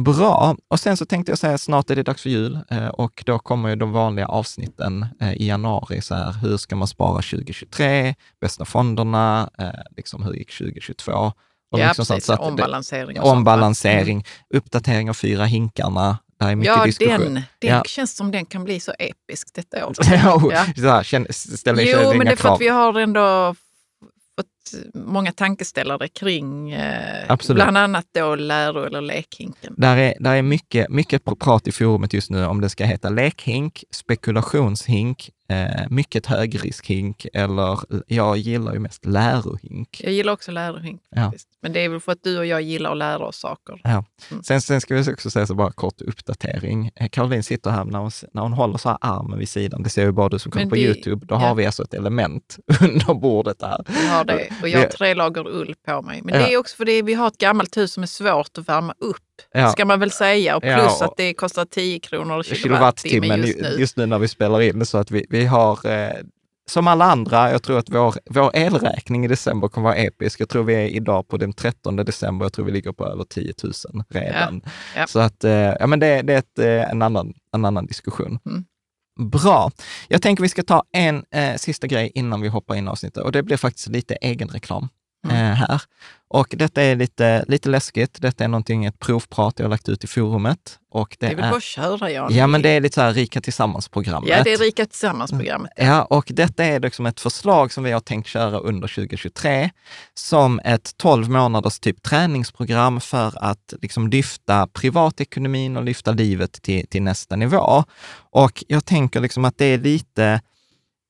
Bra. 0.00 0.56
Och 0.68 0.80
sen 0.80 0.96
så 0.96 1.06
tänkte 1.06 1.32
jag 1.32 1.38
säga, 1.38 1.58
snart 1.58 1.90
är 1.90 1.96
det 1.96 2.02
dags 2.02 2.22
för 2.22 2.30
jul 2.30 2.58
eh, 2.70 2.86
och 2.88 3.22
då 3.26 3.38
kommer 3.38 3.68
ju 3.68 3.76
de 3.76 3.92
vanliga 3.92 4.26
avsnitten 4.26 5.06
eh, 5.20 5.32
i 5.32 5.46
januari. 5.46 6.00
Så 6.00 6.14
här, 6.14 6.32
hur 6.32 6.56
ska 6.56 6.76
man 6.76 6.88
spara 6.88 7.22
2023? 7.22 8.14
Bästa 8.40 8.64
fonderna? 8.64 9.50
Eh, 9.58 9.70
liksom, 9.96 10.22
hur 10.22 10.32
gick 10.34 10.58
2022? 10.58 11.12
Och 11.12 11.78
Ja, 11.80 11.86
liksom 11.86 12.04
sånt. 12.04 12.16
precis. 12.16 12.26
Så 12.26 12.32
att 12.32 12.40
Ombalansering. 12.40 13.08
och 13.20 13.26
sånt, 13.26 13.34
va? 13.34 13.38
Ombalansering, 13.38 14.24
uppdatering 14.54 15.10
av 15.10 15.14
fyra 15.14 15.44
hinkarna. 15.44 16.18
Är 16.38 16.56
mycket 16.56 16.74
Ja, 16.76 16.84
diskussion. 16.84 17.20
den, 17.20 17.34
den 17.34 17.70
Ja. 17.70 17.82
känns 17.86 18.16
som 18.16 18.30
den 18.30 18.46
kan 18.46 18.64
bli 18.64 18.80
så 18.80 18.92
episk 18.98 19.48
detta 19.54 19.86
år. 19.86 19.94
Ja, 20.10 20.40
så 20.76 20.88
här, 20.88 21.02
känn, 21.02 21.26
ställer 21.30 21.82
Jo, 21.82 22.12
men 22.14 22.26
det 22.26 22.32
är 22.32 22.36
för 22.36 22.42
krav. 22.42 22.52
att 22.54 22.60
vi 22.60 22.68
har 22.68 22.94
ändå 23.00 23.54
fått 24.38 24.84
många 24.94 25.32
tankeställare 25.32 26.08
kring 26.08 26.70
eh, 26.72 27.24
Absolut. 27.28 27.56
bland 27.62 27.78
annat 27.78 28.06
då 28.14 28.34
läro 28.34 28.84
eller 28.84 29.00
lekhinken. 29.00 29.74
Där 29.76 29.96
är, 29.96 30.14
där 30.20 30.34
är 30.34 30.42
mycket, 30.42 30.88
mycket 30.88 31.22
prat 31.40 31.68
i 31.68 31.72
forumet 31.72 32.12
just 32.12 32.30
nu 32.30 32.44
om 32.46 32.60
det 32.60 32.68
ska 32.68 32.84
heta 32.84 33.08
lekhink, 33.08 33.84
spekulationshink, 33.90 35.30
eh, 35.48 35.86
mycket 35.90 36.26
högriskhink 36.26 37.26
eller 37.32 37.78
jag 38.06 38.36
gillar 38.36 38.72
ju 38.72 38.78
mest 38.78 39.04
lärohink. 39.06 40.00
Jag 40.04 40.12
gillar 40.12 40.32
också 40.32 40.50
lärohink. 40.52 41.02
Ja. 41.10 41.32
Men 41.62 41.72
det 41.72 41.84
är 41.84 41.88
väl 41.88 42.00
för 42.00 42.12
att 42.12 42.22
du 42.22 42.38
och 42.38 42.46
jag 42.46 42.62
gillar 42.62 42.90
att 42.92 42.96
lära 42.98 43.26
oss 43.26 43.36
saker. 43.36 43.80
Ja. 43.84 44.04
Mm. 44.30 44.42
Sen, 44.42 44.60
sen 44.60 44.80
ska 44.80 44.94
vi 44.94 45.12
också 45.12 45.30
säga 45.30 45.46
så 45.46 45.54
bara 45.54 45.72
kort 45.72 46.00
uppdatering. 46.00 46.90
Eh, 46.96 47.08
Caroline 47.08 47.42
sitter 47.42 47.70
här 47.70 47.84
när 47.84 47.98
hon, 47.98 48.10
när 48.32 48.42
hon 48.42 48.52
håller 48.52 48.78
så 48.78 48.88
här 48.88 48.98
armen 49.00 49.38
vid 49.38 49.48
sidan. 49.48 49.82
Det 49.82 49.88
ser 49.90 50.02
ju 50.04 50.12
bara 50.12 50.28
du 50.28 50.38
som 50.38 50.52
kollar 50.52 50.64
Men 50.64 50.70
på 50.70 50.74
vi- 50.76 50.82
Youtube. 50.84 51.26
Då 51.26 51.34
ja. 51.34 51.38
har 51.38 51.54
vi 51.54 51.66
alltså 51.66 51.82
ett 51.82 51.94
element 51.94 52.56
under 52.80 53.14
bordet 53.14 53.62
här. 53.62 53.84
Jag 53.88 54.10
har 54.10 54.24
det. 54.24 54.48
Och 54.62 54.68
jag 54.68 54.78
har 54.78 54.86
Vi- 54.86 54.92
tre 54.92 55.14
lager 55.14 55.46
ull 55.48 55.74
på 55.86 56.02
mig. 56.02 56.20
Men 56.24 56.32
det 56.34 56.52
är 56.52 56.56
också 56.58 56.76
för 56.76 56.82
att 56.98 57.04
vi 57.04 57.14
har 57.14 57.28
ett 57.28 57.38
gammalt 57.38 57.76
hus 57.76 57.92
som 57.92 58.02
är 58.02 58.06
svårt 58.06 58.58
att 58.58 58.68
värma 58.68 58.94
upp. 58.98 59.16
Ja. 59.52 59.68
Ska 59.70 59.84
man 59.84 60.00
väl 60.00 60.10
säga. 60.10 60.56
Och 60.56 60.62
plus 60.62 60.74
Ja, 60.74 60.96
och- 60.96 61.04
att 61.04 61.16
det 61.16 61.34
kostar 61.34 61.64
10 61.64 62.00
kronor 62.00 62.42
kilowattimmen 62.42 63.40
just 63.42 63.58
nu. 63.60 63.68
just 63.78 63.96
nu 63.96 64.06
när 64.06 64.18
vi 64.18 64.28
spelar 64.28 64.60
in. 64.60 64.86
Så 64.86 64.98
att 64.98 65.10
vi, 65.10 65.26
vi 65.30 65.44
har, 65.44 65.86
eh, 65.86 66.12
som 66.66 66.86
alla 66.88 67.04
andra, 67.04 67.50
jag 67.50 67.62
tror 67.62 67.78
att 67.78 67.88
vår, 67.90 68.14
vår 68.30 68.50
elräkning 68.56 69.24
i 69.24 69.28
december 69.28 69.68
kommer 69.68 69.88
vara 69.88 69.96
episk. 69.96 70.40
Jag 70.40 70.48
tror 70.48 70.64
vi 70.64 70.74
är 70.74 70.86
idag 70.86 71.28
på 71.28 71.36
den 71.36 71.52
13 71.52 71.96
december, 71.96 72.44
jag 72.44 72.52
tror 72.52 72.64
vi 72.64 72.72
ligger 72.72 72.92
på 72.92 73.06
över 73.06 73.24
10 73.24 73.52
000 73.62 73.72
redan. 74.08 74.62
Ja. 74.96 75.06
Så 75.06 75.18
att, 75.20 75.44
eh, 75.44 75.52
ja 75.52 75.86
men 75.86 76.00
det, 76.00 76.22
det 76.22 76.32
är 76.34 76.38
ett, 76.38 76.58
eh, 76.58 76.90
en, 76.90 77.02
annan, 77.02 77.34
en 77.54 77.64
annan 77.64 77.86
diskussion. 77.86 78.38
Mm. 78.46 78.64
Bra. 79.30 79.70
Jag 80.08 80.22
tänker 80.22 80.42
vi 80.42 80.48
ska 80.48 80.62
ta 80.62 80.84
en 80.92 81.24
eh, 81.30 81.54
sista 81.56 81.86
grej 81.86 82.12
innan 82.14 82.40
vi 82.40 82.48
hoppar 82.48 82.74
in 82.74 82.86
i 82.86 82.88
avsnittet 82.90 83.22
och 83.22 83.32
det 83.32 83.42
blir 83.42 83.56
faktiskt 83.56 83.88
lite 83.88 84.14
egenreklam 84.14 84.88
Mm. 85.24 85.36
eh, 85.36 85.54
här. 85.54 85.82
Och 86.28 86.46
detta 86.50 86.82
är 86.82 86.96
lite, 86.96 87.44
lite 87.48 87.68
läskigt. 87.68 88.22
Detta 88.22 88.44
är 88.44 88.48
någonting, 88.48 88.84
ett 88.84 88.98
provprat 88.98 89.54
jag 89.56 89.64
har 89.64 89.70
lagt 89.70 89.88
ut 89.88 90.04
i 90.04 90.06
forumet. 90.06 90.78
Och 90.90 91.16
det 91.20 91.26
Det 91.26 91.32
är 91.32 91.36
väl 91.36 91.50
bara 91.50 91.56
att 91.56 91.62
köra 91.62 92.10
Jan. 92.10 92.34
Ja, 92.34 92.46
men 92.46 92.62
det 92.62 92.68
är 92.68 92.80
lite 92.80 92.94
så 92.94 93.00
här 93.00 93.12
Rika 93.12 93.40
Tillsammans-programmet. 93.40 94.30
Ja, 94.30 94.42
det 94.42 94.52
är 94.52 94.58
Rika 94.58 94.86
Tillsammans-programmet. 94.86 95.72
Ja, 95.76 96.02
och 96.02 96.24
detta 96.28 96.64
är 96.64 96.80
liksom 96.80 97.06
ett 97.06 97.20
förslag 97.20 97.72
som 97.72 97.84
vi 97.84 97.92
har 97.92 98.00
tänkt 98.00 98.26
köra 98.28 98.58
under 98.58 98.88
2023 98.88 99.70
som 100.14 100.60
ett 100.64 100.96
12 100.96 101.30
månaders 101.30 101.80
typ 101.80 102.02
träningsprogram 102.02 103.00
för 103.00 103.44
att 103.44 103.74
liksom 103.82 104.08
lyfta 104.08 104.66
privatekonomin 104.66 105.76
och 105.76 105.84
lyfta 105.84 106.12
livet 106.12 106.52
till, 106.52 106.86
till 106.86 107.02
nästa 107.02 107.36
nivå. 107.36 107.84
Och 108.30 108.64
jag 108.68 108.84
tänker 108.84 109.20
liksom 109.20 109.44
att 109.44 109.58
det 109.58 109.64
är 109.64 109.78
lite, 109.78 110.40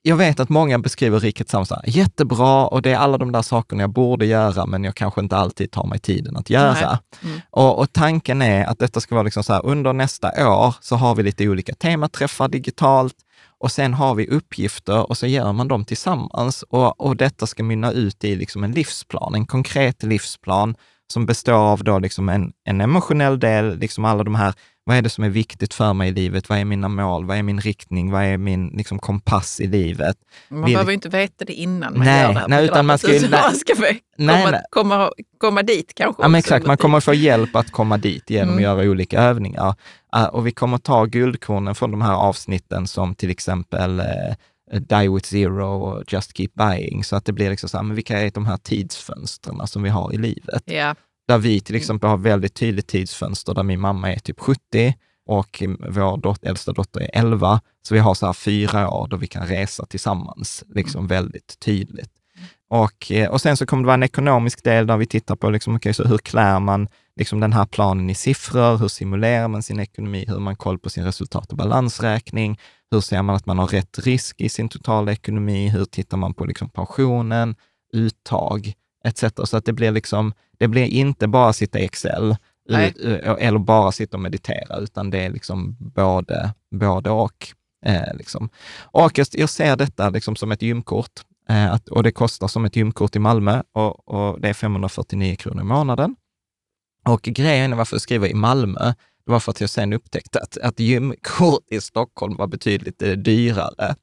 jag 0.06 0.16
vet 0.16 0.40
att 0.40 0.48
många 0.48 0.78
beskriver 0.78 1.20
Riket 1.20 1.46
Tillsammans 1.46 1.68
så 1.68 1.74
här, 1.74 1.82
jättebra 1.86 2.66
och 2.66 2.82
det 2.82 2.90
är 2.90 2.96
alla 2.96 3.18
de 3.18 3.32
där 3.32 3.42
sakerna 3.42 3.82
jag 3.82 3.90
borde 3.90 4.26
göra, 4.26 4.66
men 4.66 4.84
jag 4.84 4.94
kanske 4.94 5.20
inte 5.20 5.36
alltid 5.36 5.70
tar 5.70 5.86
mig 5.86 5.98
tiden 5.98 6.36
att 6.36 6.50
göra. 6.50 6.98
Mm. 7.22 7.40
Och, 7.50 7.78
och 7.78 7.92
tanken 7.92 8.42
är 8.42 8.64
att 8.64 8.78
detta 8.78 9.00
ska 9.00 9.14
vara 9.14 9.22
liksom 9.22 9.44
så 9.44 9.52
här, 9.52 9.66
under 9.66 9.92
nästa 9.92 10.48
år 10.48 10.74
så 10.80 10.96
har 10.96 11.14
vi 11.14 11.22
lite 11.22 11.48
olika 11.48 11.74
tematräffar 11.74 12.48
digitalt 12.48 13.14
och 13.58 13.72
sen 13.72 13.94
har 13.94 14.14
vi 14.14 14.28
uppgifter 14.28 15.10
och 15.10 15.18
så 15.18 15.26
gör 15.26 15.52
man 15.52 15.68
dem 15.68 15.84
tillsammans. 15.84 16.62
Och, 16.62 17.00
och 17.00 17.16
detta 17.16 17.46
ska 17.46 17.62
mynna 17.62 17.92
ut 17.92 18.24
i 18.24 18.36
liksom 18.36 18.64
en 18.64 18.72
livsplan, 18.72 19.34
en 19.34 19.46
konkret 19.46 20.02
livsplan 20.02 20.74
som 21.12 21.26
består 21.26 21.52
av 21.52 21.84
då 21.84 21.98
liksom 21.98 22.28
en, 22.28 22.52
en 22.64 22.80
emotionell 22.80 23.40
del, 23.40 23.78
liksom 23.78 24.04
alla 24.04 24.24
de 24.24 24.34
här, 24.34 24.54
vad 24.86 24.96
är 24.96 25.02
det 25.02 25.08
som 25.10 25.24
är 25.24 25.28
viktigt 25.28 25.74
för 25.74 25.92
mig 25.92 26.08
i 26.08 26.12
livet? 26.12 26.48
Vad 26.48 26.58
är 26.58 26.64
mina 26.64 26.88
mål? 26.88 27.24
Vad 27.24 27.36
är 27.38 27.42
min 27.42 27.60
riktning? 27.60 28.10
Vad 28.10 28.24
är 28.24 28.36
min 28.38 28.68
liksom, 28.68 28.98
kompass 28.98 29.60
i 29.60 29.66
livet? 29.66 30.16
Man 30.48 30.64
Vill- 30.64 30.72
behöver 30.74 30.92
inte 30.92 31.08
veta 31.08 31.44
det 31.44 31.52
innan 31.52 31.92
man 31.98 32.06
Nej, 32.06 32.22
gör 32.22 32.32
det 32.32 32.38
här 32.40 32.48
nej, 32.48 32.64
utan 32.64 32.86
man 32.86 32.98
ska 32.98 33.14
ju- 33.14 33.28
man 33.30 33.54
ska 33.54 33.74
väl 33.74 33.94
Nej, 34.18 34.36
komma, 34.42 34.50
nej. 34.50 34.62
Komma, 34.70 35.10
komma 35.38 35.62
dit 35.62 35.92
kanske. 35.96 36.22
Ja, 36.22 36.28
men 36.28 36.38
exakt, 36.38 36.66
man 36.66 36.76
kommer 36.76 37.00
få 37.00 37.14
hjälp 37.14 37.56
att 37.56 37.70
komma 37.70 37.98
dit 37.98 38.30
genom 38.30 38.48
Mm. 38.48 38.56
att 38.56 38.62
göra 38.62 38.90
olika 38.90 39.20
övningar. 39.22 39.74
Uh, 40.16 40.24
och 40.24 40.46
vi 40.46 40.50
kommer 40.52 40.78
ta 40.78 41.04
guldkornen 41.04 41.74
från 41.74 41.90
de 41.90 42.02
här 42.02 42.14
avsnitten 42.14 42.86
som 42.86 43.14
till 43.14 43.30
exempel 43.30 44.00
uh, 44.00 44.80
Die 44.80 45.08
with 45.08 45.28
Zero 45.28 45.66
och 45.84 46.12
Just 46.12 46.36
Keep 46.36 46.48
Buying, 46.54 47.04
så 47.04 47.16
att 47.16 47.24
det 47.24 47.32
blir 47.32 47.50
liksom 47.50 47.68
så 47.68 47.76
här, 47.76 47.84
men 47.84 47.94
vilka 47.96 48.20
är 48.20 48.30
de 48.30 48.46
här 48.46 48.56
tidsfönstren 48.56 49.66
som 49.66 49.82
vi 49.82 49.88
har 49.90 50.12
i 50.14 50.16
livet? 50.16 50.62
Ja, 50.64 50.94
Där 51.28 51.38
vi 51.38 51.60
till 51.60 51.74
exempel 51.76 52.10
har 52.10 52.16
väldigt 52.16 52.54
tydligt 52.54 52.86
tidsfönster 52.86 53.54
där 53.54 53.62
min 53.62 53.80
mamma 53.80 54.12
är 54.12 54.18
typ 54.18 54.40
70 54.40 54.94
och 55.26 55.62
vår 55.88 56.16
dot- 56.16 56.44
äldsta 56.44 56.72
dotter 56.72 57.00
är 57.00 57.10
11. 57.12 57.60
Så 57.82 57.94
vi 57.94 58.00
har 58.00 58.14
så 58.14 58.26
här 58.26 58.32
fyra 58.32 58.90
år 58.90 59.08
då 59.08 59.16
vi 59.16 59.26
kan 59.26 59.46
resa 59.46 59.86
tillsammans, 59.86 60.64
liksom 60.68 61.06
väldigt 61.06 61.58
tydligt. 61.58 62.10
Och, 62.70 63.12
eh, 63.12 63.30
och 63.30 63.40
sen 63.40 63.56
så 63.56 63.66
kommer 63.66 63.82
det 63.82 63.86
vara 63.86 63.94
en 63.94 64.02
ekonomisk 64.02 64.64
del 64.64 64.86
där 64.86 64.96
vi 64.96 65.06
tittar 65.06 65.36
på 65.36 65.50
liksom, 65.50 65.74
okay, 65.74 65.92
så 65.92 66.04
hur 66.04 66.18
klär 66.18 66.60
man 66.60 66.88
liksom 67.16 67.40
den 67.40 67.52
här 67.52 67.66
planen 67.66 68.10
i 68.10 68.14
siffror, 68.14 68.76
hur 68.78 68.88
simulerar 68.88 69.48
man 69.48 69.62
sin 69.62 69.80
ekonomi, 69.80 70.24
hur 70.28 70.38
man 70.38 70.56
koll 70.56 70.78
på 70.78 70.90
sin 70.90 71.04
resultat 71.04 71.50
och 71.50 71.56
balansräkning, 71.56 72.58
hur 72.90 73.00
ser 73.00 73.22
man 73.22 73.36
att 73.36 73.46
man 73.46 73.58
har 73.58 73.66
rätt 73.66 73.98
risk 73.98 74.40
i 74.40 74.48
sin 74.48 74.68
totala 74.68 75.12
ekonomi, 75.12 75.68
hur 75.68 75.84
tittar 75.84 76.16
man 76.16 76.34
på 76.34 76.44
liksom 76.44 76.68
pensionen, 76.68 77.56
uttag 77.92 78.72
etc. 79.04 79.24
Så 79.44 79.56
att 79.56 79.64
det 79.64 79.72
blir 79.72 79.90
liksom, 79.90 80.32
det 80.58 80.68
blir 80.68 80.84
inte 80.84 81.28
bara 81.28 81.52
sitta 81.52 81.78
i 81.78 81.84
Excel, 81.84 82.36
ut, 82.68 82.96
eller 83.38 83.58
bara 83.58 83.92
sitta 83.92 84.16
och 84.16 84.20
meditera, 84.20 84.76
utan 84.78 85.10
det 85.10 85.24
är 85.24 85.30
liksom 85.30 85.76
både, 85.78 86.54
både 86.70 87.10
och. 87.10 87.48
Eh, 87.86 88.14
liksom. 88.14 88.48
Och 88.80 89.18
jag, 89.18 89.26
jag, 89.32 89.48
ser 89.48 89.76
detta 89.76 90.10
liksom 90.10 90.36
som 90.36 90.52
ett 90.52 90.62
gymkort 90.62 91.10
eh, 91.48 91.72
att, 91.72 91.88
och 91.88 92.02
det 92.02 92.12
kostar 92.12 92.48
som 92.48 92.64
ett 92.64 92.76
gymkort 92.76 93.16
i 93.16 93.18
Malmö 93.18 93.62
och, 93.72 94.08
och, 94.08 94.40
det 94.40 94.48
är 94.48 94.54
549 94.54 95.36
kronor 95.36 95.60
i 95.60 95.64
månaden. 95.64 96.16
Och 97.08 97.22
grejen 97.22 97.72
är 97.72 97.76
varför 97.76 97.94
jag 97.94 98.00
skriver 98.00 98.28
i 98.28 98.34
Malmö, 98.34 98.94
det 99.26 99.32
var 99.32 99.40
för 99.40 99.50
att 99.50 99.60
jag 99.60 99.70
sen 99.70 99.92
upptäckte 99.92 100.40
att, 100.40 100.58
att 100.58 100.80
gymkort 100.80 101.62
i 101.70 101.80
Stockholm 101.80 102.36
var 102.36 102.46
betydligt 102.46 103.02
eh, 103.02 103.10
dyrare. 103.10 103.94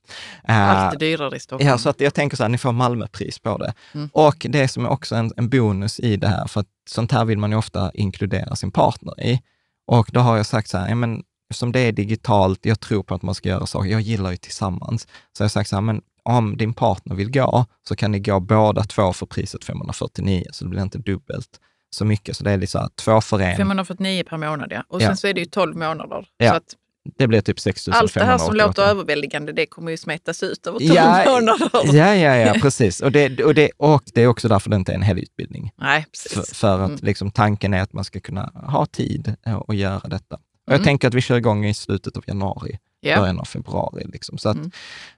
Allt 0.44 0.96
är 0.96 1.00
dyrare 1.00 1.36
i 1.36 1.40
Stockholm. 1.40 1.70
Ja, 1.70 1.78
så 1.78 1.90
att 1.90 2.02
jag 2.02 2.14
tänker 2.14 2.38
så 2.38 2.44
här, 2.44 2.50
ni 2.50 2.58
får 2.58 2.72
Malmöpris 2.72 3.40
på 3.40 3.58
det. 3.58 3.74
Mm. 3.94 4.10
Och 4.14 4.46
det 4.50 4.68
som 4.68 4.86
är 4.86 4.90
också 4.90 5.16
en, 5.16 5.32
en 5.38 5.50
bonus 5.50 6.00
i 6.00 6.16
det 6.18 6.28
här, 6.28 6.48
för 6.48 6.62
att 6.62 6.68
sånt 6.90 7.12
här 7.12 7.26
vill 7.26 7.38
man 7.38 7.52
ju 7.52 7.58
ofta 7.58 7.92
inkludera 7.94 8.56
sin 8.56 8.72
partner 8.72 9.24
i. 9.24 9.42
Och 9.88 10.10
då 10.14 10.20
har 10.20 10.38
jag 10.38 10.46
sagt 10.46 10.70
så 10.70 10.78
här, 10.78 10.90
ja, 10.90 10.96
men 10.96 11.24
som 11.54 11.72
det 11.72 11.80
är 11.80 11.92
digitalt, 11.92 12.60
jag 12.66 12.80
tror 12.80 13.04
på 13.04 13.16
att 13.16 13.22
man 13.22 13.36
ska 13.36 13.50
göra 13.50 13.66
saker, 13.66 13.90
jag 13.90 14.02
gillar 14.02 14.32
ju 14.32 14.38
tillsammans. 14.38 15.08
Så 15.38 15.42
jag 15.42 15.46
har 15.46 15.50
sagt 15.50 15.70
så 15.70 15.76
här, 15.76 15.82
men 15.82 16.02
om 16.24 16.58
din 16.58 16.74
partner 16.74 17.16
vill 17.16 17.32
gå, 17.32 17.66
så 17.88 17.96
kan 17.96 18.12
ni 18.12 18.20
gå 18.20 18.40
båda 18.40 18.84
två 18.84 19.14
för 19.14 19.26
priset 19.26 19.64
549, 19.64 20.44
så 20.52 20.64
det 20.64 20.70
blir 20.70 20.82
inte 20.82 20.98
dubbelt 20.98 21.60
så 21.96 22.06
mycket. 22.06 22.38
Så 22.38 22.44
det 22.44 22.52
är 22.52 22.58
liksom 22.58 22.90
två 22.96 23.22
för 23.22 23.40
en. 23.40 23.58
549 23.58 24.24
per 24.30 24.38
månad, 24.38 24.72
ja. 24.72 24.84
Och 24.88 25.02
sen 25.02 25.10
ja. 25.10 25.16
så 25.16 25.28
är 25.28 25.34
det 25.34 25.40
ju 25.40 25.46
12 25.46 25.78
månader. 25.78 26.26
Ja. 26.38 26.50
Så 26.50 26.56
att 26.56 26.76
det 27.18 27.28
blir 27.28 27.42
typ 27.42 27.60
6 27.60 27.88
Allt 27.88 28.14
det 28.14 28.24
här 28.24 28.38
som 28.38 28.56
låter 28.56 28.84
överväldigande, 28.84 29.52
det 29.52 29.66
kommer 29.66 29.92
ju 29.92 29.98
smetas 29.98 30.44
ut 30.44 30.68
över 30.68 30.80
12 30.80 30.92
ja, 30.94 31.24
månader. 31.28 31.70
Ja, 31.84 32.16
ja, 32.16 32.36
ja, 32.36 32.54
precis. 32.62 33.02
Och 33.02 33.12
det, 33.12 33.44
och, 33.44 33.54
det, 33.54 33.72
och 33.78 34.04
det 34.14 34.22
är 34.22 34.28
också 34.28 34.48
därför 34.48 34.70
det 34.70 34.76
inte 34.76 34.92
är 34.92 34.96
en 34.96 35.02
helgutbildning. 35.02 35.72
Nej, 35.76 36.06
precis. 36.12 36.34
För, 36.34 36.56
för 36.56 36.80
att 36.80 36.90
mm. 36.90 37.00
liksom, 37.02 37.32
tanken 37.32 37.74
är 37.74 37.82
att 37.82 37.94
man 37.94 38.04
ska 38.04 38.20
kunna 38.20 38.52
ha 38.54 38.86
tid 38.86 39.36
att 39.44 39.76
göra 39.76 40.08
detta. 40.08 40.36
Och 40.36 40.74
jag 40.74 40.76
mm. 40.76 40.86
tänker 40.86 41.08
att 41.08 41.14
vi 41.14 41.22
kör 41.22 41.38
igång 41.38 41.66
i 41.66 41.74
slutet 41.74 42.18
av 42.18 42.24
januari, 42.28 42.80
yeah. 43.06 43.22
början 43.22 43.40
av 43.40 43.46
februari. 43.46 44.04
Liksom. 44.06 44.38
Så 44.38 44.50
att 44.50 44.56
mm. 44.58 44.72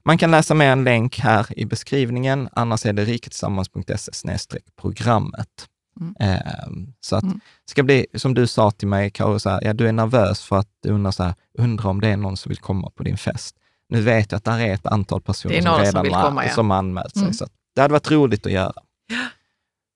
man 0.04 0.18
kan 0.18 0.32
läsa 0.32 0.54
med 0.54 0.72
en 0.72 0.84
länk 0.84 1.20
här 1.20 1.60
i 1.60 1.66
beskrivningen. 1.66 2.50
Annars 2.54 2.86
är 2.86 2.94
det 2.94 3.06
riketillsammans.se 3.06 4.60
programmet. 4.82 5.68
Mm. 6.02 6.16
Eh, 6.20 6.94
så 7.02 7.16
att 7.16 7.24
mm. 7.24 7.40
ska 7.66 7.84
bli, 7.84 8.06
som 8.16 8.34
du 8.34 8.48
sa 8.48 8.72
till 8.72 8.88
mig, 8.88 9.12
Karo, 9.12 9.40
så 9.40 9.50
här, 9.50 9.60
ja, 9.64 9.74
du 9.74 9.88
är 9.88 9.92
nervös 9.92 10.42
för 10.42 10.56
att 10.56 10.70
du 10.80 10.90
undrar, 10.90 11.12
så 11.12 11.24
här, 11.24 11.34
undrar 11.58 11.90
om 11.90 12.02
det 12.02 12.08
är 12.08 12.18
någon 12.18 12.38
som 12.38 12.50
vill 12.50 12.58
komma 12.58 12.90
på 12.90 13.04
din 13.04 13.18
fest. 13.18 13.56
Nu 13.90 14.02
vet 14.02 14.32
jag 14.32 14.38
att 14.38 14.44
det 14.44 14.52
är 14.52 14.74
ett 14.74 14.86
antal 14.86 15.22
personer 15.22 15.62
som 15.62 15.80
redan 15.80 16.06
som, 16.06 16.22
komma, 16.22 16.46
ja. 16.46 16.54
som 16.54 16.72
anmält 16.72 17.14
sig. 17.14 17.22
Mm. 17.22 17.34
Så 17.34 17.48
det 17.76 17.82
hade 17.82 17.92
varit 17.92 18.12
roligt 18.12 18.46
att 18.46 18.52
göra. 18.52 18.74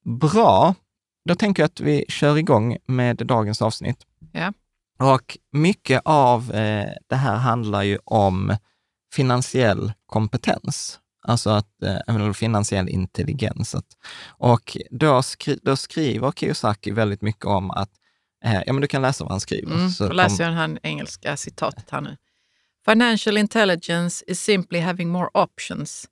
Bra. 0.04 0.74
Då 1.24 1.34
tänker 1.34 1.62
jag 1.62 1.66
att 1.68 1.80
vi 1.80 2.04
kör 2.08 2.38
igång 2.38 2.76
med 2.86 3.16
dagens 3.16 3.62
avsnitt. 3.62 3.98
Ja. 4.32 4.52
Och 4.98 5.38
mycket 5.52 6.02
av 6.04 6.52
eh, 6.52 6.90
det 7.06 7.16
här 7.16 7.36
handlar 7.36 7.82
ju 7.82 7.98
om 8.04 8.56
finansiell 9.14 9.92
kompetens, 10.06 11.00
alltså 11.22 11.50
att, 11.50 11.82
eh, 11.82 12.32
finansiell 12.32 12.88
intelligens. 12.88 13.74
Att, 13.74 13.86
och 14.28 14.76
då, 14.90 15.22
skri, 15.22 15.58
då 15.62 15.76
skriver 15.76 16.32
Kiyosaki 16.32 16.90
väldigt 16.90 17.22
mycket 17.22 17.44
om 17.44 17.70
att, 17.70 17.90
eh, 18.44 18.62
ja 18.66 18.72
men 18.72 18.80
du 18.80 18.86
kan 18.86 19.02
läsa 19.02 19.24
vad 19.24 19.30
han 19.30 19.40
skriver. 19.40 19.74
Mm, 19.74 19.90
så 19.90 20.08
då 20.08 20.12
läser 20.12 20.44
jag 20.44 20.70
det 20.70 20.80
engelska 20.82 21.36
citatet 21.36 21.90
här 21.90 22.00
nu. 22.00 22.16
Financial 22.84 23.38
intelligence 23.38 24.24
is 24.26 24.40
simply 24.40 24.80
having 24.80 25.08
more 25.08 25.28
options. 25.34 26.08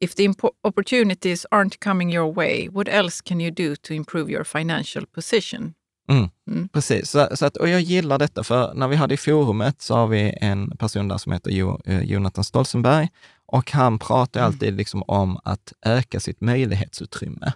If 0.00 0.14
the 0.14 0.28
opportunities 0.62 1.46
aren't 1.50 1.78
coming 1.84 2.12
your 2.12 2.34
way, 2.34 2.68
what 2.68 2.88
else 2.88 3.22
can 3.24 3.40
you 3.40 3.50
do 3.50 3.76
to 3.76 3.92
improve 3.92 4.32
your 4.32 4.44
financial 4.44 5.06
position? 5.06 5.74
Mm, 6.10 6.30
mm. 6.50 6.68
Precis, 6.68 7.10
så, 7.10 7.28
så, 7.36 7.46
att, 7.46 7.56
och 7.56 7.68
jag 7.68 7.80
gillar 7.80 8.18
detta, 8.18 8.44
för 8.44 8.74
när 8.74 8.88
vi 8.88 8.96
hade 8.96 9.14
i 9.14 9.16
forumet 9.16 9.82
så 9.82 9.94
har 9.94 10.06
vi 10.06 10.38
en 10.40 10.76
person 10.76 11.08
där 11.08 11.18
som 11.18 11.32
heter 11.32 11.50
jo, 11.50 11.80
eh, 11.84 12.02
Jonathan 12.02 12.44
Stolzenberg 12.44 13.08
och 13.48 13.72
han 13.72 13.98
pratar 13.98 14.40
mm. 14.40 14.46
alltid 14.46 14.74
liksom 14.74 15.02
om 15.02 15.38
att 15.44 15.72
öka 15.86 16.20
sitt 16.20 16.40
möjlighetsutrymme. 16.40 17.52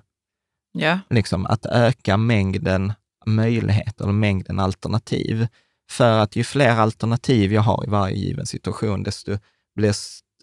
Ja. 0.73 0.99
Liksom 1.11 1.47
att 1.47 1.67
öka 1.67 2.17
mängden 2.17 2.93
möjligheter 3.27 4.05
eller 4.05 4.13
mängden 4.13 4.61
alternativ. 4.61 5.47
För 5.91 6.19
att 6.19 6.37
ju 6.37 6.45
fler 6.45 6.71
alternativ 6.71 7.53
jag 7.53 7.63
har 7.63 7.85
i 7.87 7.91
varje 7.91 8.17
given 8.17 8.47
situation, 8.47 9.03
desto 9.03 9.39
blir 9.75 9.95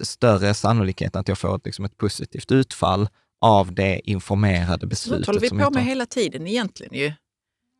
större 0.03 0.53
sannolikhet 0.53 1.15
att 1.15 1.27
jag 1.27 1.37
får 1.37 1.55
ett, 1.55 1.65
liksom 1.65 1.85
ett 1.85 1.97
positivt 1.97 2.51
utfall 2.51 3.09
av 3.41 3.73
det 3.73 4.09
informerade 4.09 4.87
beslutet. 4.87 5.25
Det 5.25 5.29
håller 5.29 5.39
vi 5.39 5.49
på 5.49 5.71
med 5.71 5.85
hela 5.85 6.05
tiden 6.05 6.47
egentligen 6.47 6.93
ju. 6.93 7.05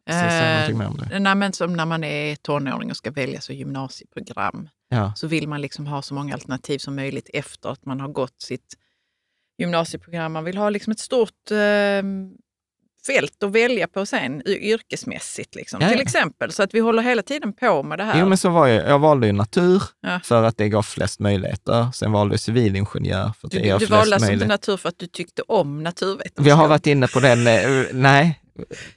Eh, 0.10 1.20
nej, 1.20 1.36
men 1.36 1.54
som 1.54 1.74
när 1.74 1.86
man 1.86 2.04
är 2.04 2.36
tonåring 2.36 2.90
och 2.90 2.98
ska 2.98 3.12
välja 3.12 3.42
så 3.42 3.54
gymnasieprogram 3.54 4.70
ja. 4.90 5.14
så 5.16 5.28
vill 5.28 5.48
man 5.48 5.62
liksom 5.62 5.88
ha 5.88 6.02
så 6.02 6.14
många 6.14 6.34
alternativ 6.34 6.78
som 6.78 6.96
möjligt 6.96 7.30
efter 7.34 7.70
att 7.70 7.86
man 7.86 8.00
har 8.00 8.08
gått 8.08 8.42
sitt 8.42 8.74
gymnasieprogram. 9.58 10.34
Man 10.34 10.44
vill 10.44 10.58
ha 10.58 10.70
liksom 10.70 10.92
ett 10.92 11.00
stort 11.00 11.52
eh, 11.52 12.04
fält 13.06 13.44
att 13.44 13.52
välja 13.52 13.88
på 13.88 14.06
sen 14.06 14.48
yrkesmässigt. 14.48 15.56
Liksom. 15.56 15.82
Ja, 15.82 15.90
Till 15.90 16.00
exempel. 16.00 16.52
Så 16.52 16.64
att 16.64 16.74
vi 16.74 16.80
håller 16.80 17.04
hela 17.04 17.22
tiden 17.22 17.54
på 17.54 17.84
med 17.84 18.00
det 18.00 18.04
här. 18.04 18.20
Jo, 18.20 18.26
men 18.26 18.38
så 18.38 18.50
var 18.50 18.68
jag. 18.68 18.90
Jag 18.90 19.00
valde 19.00 19.28
ju 19.28 19.34
natur 19.34 19.84
ja. 20.02 20.20
för 20.24 20.44
att 20.44 20.58
det 20.58 20.70
gav 20.70 20.84
flest 20.84 21.20
möjligheter. 21.20 21.92
Sen 21.94 22.12
valde 22.12 22.34
jag 22.34 22.40
civilingenjör 22.40 23.32
för 23.40 23.48
att 23.48 23.52
du, 23.52 23.60
det 23.60 23.68
gav 23.68 23.80
du 23.80 23.88
flest 23.88 23.90
möjligheter. 23.90 23.90
Du 23.90 23.96
valde 23.96 24.16
alltså 24.16 24.32
inte 24.32 24.48
natur 24.48 24.78
för 24.78 24.90
att 24.90 25.00
du 25.00 25.08
tyckte 25.08 25.42
om 25.42 25.84
naturvetenskap? 25.84 26.46
Vi 26.46 26.50
har 26.50 26.68
varit 26.68 26.88
inne 26.88 27.08
på 27.08 27.20
den. 27.20 27.48
Eh, 27.48 27.86
nej, 27.94 28.40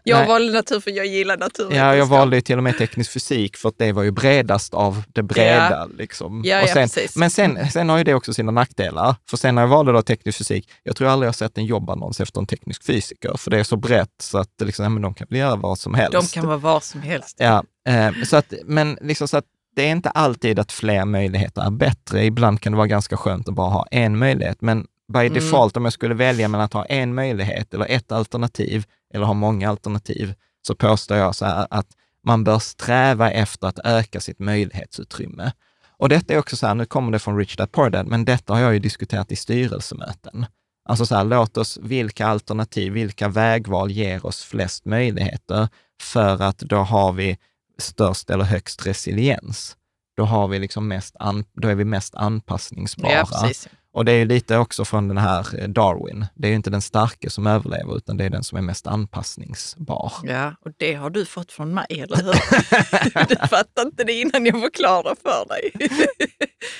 jag 0.02 0.18
Nej. 0.18 0.28
valde 0.28 0.52
natur 0.52 0.80
för 0.80 0.90
jag 0.90 1.06
gillar 1.06 1.36
naturvetenskap. 1.36 1.86
Ja, 1.86 1.96
jag 1.96 2.06
valde 2.06 2.40
till 2.40 2.56
och 2.56 2.62
med 2.62 2.78
teknisk 2.78 3.10
fysik 3.12 3.56
för 3.56 3.68
att 3.68 3.78
det 3.78 3.92
var 3.92 4.02
ju 4.02 4.10
bredast 4.10 4.74
av 4.74 5.02
det 5.08 5.22
breda. 5.22 5.70
Ja. 5.70 5.88
Liksom. 5.98 6.42
Ja, 6.44 6.66
sen, 6.66 6.88
ja, 6.96 7.08
men 7.16 7.30
sen, 7.30 7.70
sen 7.70 7.88
har 7.88 7.98
ju 7.98 8.04
det 8.04 8.14
också 8.14 8.34
sina 8.34 8.52
nackdelar. 8.52 9.16
För 9.30 9.36
sen 9.36 9.54
när 9.54 9.62
jag 9.62 9.68
valde 9.68 9.92
då 9.92 10.02
teknisk 10.02 10.38
fysik, 10.38 10.70
jag 10.82 10.96
tror 10.96 11.08
aldrig 11.08 11.28
jag 11.28 11.34
sett 11.34 11.58
en 11.58 11.64
jobbannons 11.64 12.20
efter 12.20 12.40
en 12.40 12.46
teknisk 12.46 12.84
fysiker, 12.84 13.36
för 13.36 13.50
det 13.50 13.58
är 13.58 13.64
så 13.64 13.76
brett 13.76 14.10
så 14.20 14.38
att 14.38 14.50
liksom, 14.62 14.94
men 14.94 15.02
de 15.02 15.14
kan 15.14 15.26
väl 15.30 15.38
göra 15.38 15.56
vad 15.56 15.78
som 15.78 15.94
helst. 15.94 16.12
De 16.12 16.26
kan 16.26 16.46
vara 16.46 16.56
vad 16.56 16.82
som 16.82 17.02
helst. 17.02 17.36
Ja, 17.38 17.64
eh, 17.88 18.10
så 18.24 18.36
att, 18.36 18.54
men 18.64 18.98
liksom 19.00 19.28
så 19.28 19.36
att 19.36 19.44
det 19.76 19.82
är 19.82 19.90
inte 19.90 20.10
alltid 20.10 20.58
att 20.58 20.72
fler 20.72 21.04
möjligheter 21.04 21.62
är 21.62 21.70
bättre. 21.70 22.24
Ibland 22.24 22.60
kan 22.60 22.72
det 22.72 22.76
vara 22.76 22.86
ganska 22.86 23.16
skönt 23.16 23.48
att 23.48 23.54
bara 23.54 23.70
ha 23.70 23.86
en 23.90 24.18
möjlighet, 24.18 24.60
men 24.60 24.86
by 25.12 25.20
mm. 25.20 25.34
default, 25.34 25.76
om 25.76 25.84
jag 25.84 25.92
skulle 25.92 26.14
välja 26.14 26.48
mellan 26.48 26.64
att 26.64 26.72
ha 26.72 26.84
en 26.84 27.14
möjlighet 27.14 27.74
eller 27.74 27.86
ett 27.88 28.12
alternativ 28.12 28.84
eller 29.14 29.26
har 29.26 29.34
många 29.34 29.70
alternativ, 29.70 30.34
så 30.66 30.74
påstår 30.74 31.16
jag 31.16 31.34
så 31.34 31.44
här 31.44 31.66
att 31.70 31.86
man 32.24 32.44
bör 32.44 32.58
sträva 32.58 33.30
efter 33.30 33.66
att 33.66 33.78
öka 33.84 34.20
sitt 34.20 34.38
möjlighetsutrymme. 34.38 35.52
Och 35.96 36.08
detta 36.08 36.34
är 36.34 36.38
också 36.38 36.56
så 36.56 36.66
här, 36.66 36.74
nu 36.74 36.84
kommer 36.84 37.12
det 37.12 37.18
från 37.18 37.38
Rich 37.38 37.56
Dad 37.56 37.72
Poor 37.72 37.90
Dad, 37.90 38.06
men 38.06 38.24
detta 38.24 38.52
har 38.52 38.60
jag 38.60 38.72
ju 38.72 38.78
diskuterat 38.78 39.32
i 39.32 39.36
styrelsemöten. 39.36 40.46
Alltså 40.84 41.06
så 41.06 41.14
här, 41.14 41.24
låt 41.24 41.56
oss, 41.56 41.78
vilka 41.82 42.26
alternativ, 42.26 42.92
vilka 42.92 43.28
vägval 43.28 43.90
ger 43.90 44.26
oss 44.26 44.44
flest 44.44 44.84
möjligheter? 44.84 45.68
För 46.00 46.42
att 46.42 46.58
då 46.58 46.76
har 46.76 47.12
vi 47.12 47.38
störst 47.78 48.30
eller 48.30 48.44
högst 48.44 48.86
resiliens. 48.86 49.76
Då, 50.16 50.24
har 50.24 50.48
vi 50.48 50.58
liksom 50.58 50.88
mest 50.88 51.16
an, 51.18 51.44
då 51.52 51.68
är 51.68 51.74
vi 51.74 51.84
mest 51.84 52.14
anpassningsbara. 52.14 53.12
Ja, 53.12 53.50
och 53.94 54.04
det 54.04 54.12
är 54.12 54.24
lite 54.24 54.56
också 54.58 54.84
från 54.84 55.08
den 55.08 55.18
här 55.18 55.46
eh, 55.58 55.68
Darwin. 55.68 56.26
Det 56.34 56.48
är 56.48 56.52
inte 56.52 56.70
den 56.70 56.82
starke 56.82 57.30
som 57.30 57.46
överlever, 57.46 57.96
utan 57.96 58.16
det 58.16 58.24
är 58.24 58.30
den 58.30 58.44
som 58.44 58.58
är 58.58 58.62
mest 58.62 58.86
anpassningsbar. 58.86 60.12
Ja, 60.22 60.54
och 60.64 60.70
det 60.76 60.94
har 60.94 61.10
du 61.10 61.24
fått 61.26 61.52
från 61.52 61.74
mig, 61.74 61.86
eller 61.88 62.16
hur? 62.16 63.28
du 63.28 63.36
fattade 63.36 63.86
inte 63.86 64.04
det 64.04 64.12
innan 64.12 64.46
jag 64.46 64.60
förklarade 64.60 65.16
för 65.22 65.48
dig. 65.48 65.72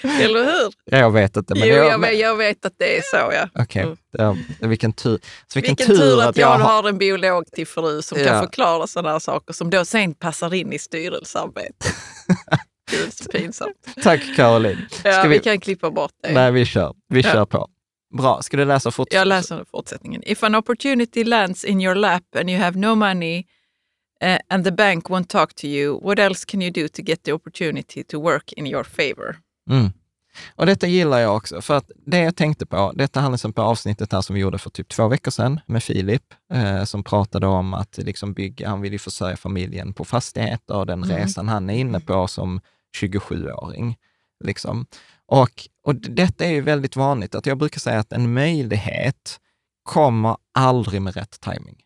eller 0.25 0.45
hur? 0.45 0.73
Jag 0.85 1.11
vet 1.11 1.37
inte. 1.37 1.54
Men 1.54 1.69
jo, 1.69 1.75
jag, 1.75 1.99
vet, 1.99 2.19
jag 2.19 2.37
vet 2.37 2.64
att 2.64 2.75
det 2.78 2.99
är 2.99 3.02
så, 3.02 3.16
ja. 3.16 3.49
Okej, 3.54 3.87
okay. 3.87 4.26
mm. 4.26 4.71
vilken 4.71 4.92
tur. 4.92 5.19
Så 5.47 5.59
vilken, 5.59 5.76
vilken 5.76 5.87
tur, 5.87 5.97
tur 5.97 6.23
att 6.23 6.37
jag, 6.37 6.47
har... 6.47 6.59
har 6.59 6.88
en 6.88 6.99
biolog 6.99 7.47
till 7.47 7.66
fru 7.66 8.02
som 8.02 8.19
ja. 8.19 8.25
kan 8.25 8.42
förklara 8.42 8.87
sådana 8.87 9.12
här 9.12 9.19
saker 9.19 9.54
som 9.54 9.71
då 9.71 9.85
sen 9.85 10.14
passar 10.14 10.54
in 10.54 10.73
i 10.73 10.78
styrelsearbetet. 10.78 11.95
Så 13.11 13.28
pinsamt. 13.28 13.76
Tack 14.02 14.37
Caroline. 14.37 14.87
Ja, 15.04 15.22
vi... 15.22 15.28
vi... 15.28 15.38
kan 15.38 15.61
klippa 15.61 15.90
bort 15.90 16.12
det. 16.22 16.32
Nej, 16.32 16.52
vi 16.52 16.64
kör. 16.64 16.94
Vi 17.08 17.20
ja. 17.20 17.32
kör 17.32 17.46
på. 17.46 17.68
Bra. 18.18 18.42
Ska 18.42 18.56
du 18.56 18.64
läsa 18.64 18.90
fortsättningen? 18.90 19.20
Jag 19.20 19.28
läser 19.28 19.64
fortsättningen. 19.70 20.22
If 20.26 20.42
an 20.42 20.54
opportunity 20.54 21.25
lands 21.25 21.64
in 21.64 21.80
your 21.80 21.94
lap 21.94 22.22
and 22.37 22.50
you 22.50 22.61
have 22.61 22.78
no 22.78 22.94
money 22.94 23.38
uh, 24.25 24.38
and 24.49 24.64
the 24.64 24.72
bank 24.72 25.08
won't 25.08 25.26
talk 25.26 25.54
to 25.54 25.66
you, 25.66 26.00
what 26.00 26.18
else 26.18 26.44
can 26.49 26.62
you 26.62 26.70
do 26.70 26.88
to 26.88 27.02
get 27.02 27.22
the 27.22 27.32
opportunity 27.32 28.04
to 28.04 28.20
work 28.20 28.52
in 28.52 28.66
your 28.66 28.84
favor? 28.84 29.37
Mm. 29.70 29.90
Och 30.56 30.66
detta 30.66 30.87
gillar 30.87 31.18
jag 31.18 31.37
också, 31.37 31.61
för 31.61 31.76
att 31.76 31.90
det 32.06 32.18
jag 32.18 32.37
tänkte 32.37 32.66
på, 32.66 32.92
detta 32.94 33.20
handlar 33.20 33.52
på 33.52 33.62
avsnittet 33.62 34.12
här 34.12 34.20
som 34.20 34.34
vi 34.34 34.40
gjorde 34.40 34.58
för 34.58 34.70
typ 34.70 34.88
två 34.88 35.08
veckor 35.08 35.30
sedan 35.30 35.61
med 35.66 35.82
Filip, 35.82 36.22
eh, 36.52 36.84
som 36.84 37.04
pratade 37.04 37.46
om 37.46 37.75
att 37.75 37.99
liksom 37.99 38.32
bygga, 38.32 38.68
han 38.68 38.80
vill 38.80 38.92
ju 38.92 38.99
försörja 38.99 39.37
familjen 39.37 39.92
på 39.92 40.04
fastigheter 40.04 40.76
och 40.76 40.87
den 40.87 41.04
mm. 41.04 41.16
resan 41.16 41.49
han 41.49 41.70
är 41.70 41.75
inne 41.75 42.00
på 42.00 42.28
som 42.28 42.61
27-åring. 42.96 43.96
Liksom. 44.44 44.87
Och, 45.26 45.68
och 45.82 45.94
detta 45.94 46.44
är 46.44 46.50
ju 46.50 46.61
väldigt 46.61 46.96
vanligt, 46.96 47.34
att 47.34 47.46
jag 47.46 47.58
brukar 47.58 47.80
säga 47.80 47.99
att 47.99 48.12
en 48.12 48.32
möjlighet 48.32 49.40
kommer 49.82 50.37
aldrig 50.54 51.02
med 51.02 51.16
rätt 51.16 51.40
timing. 51.40 51.76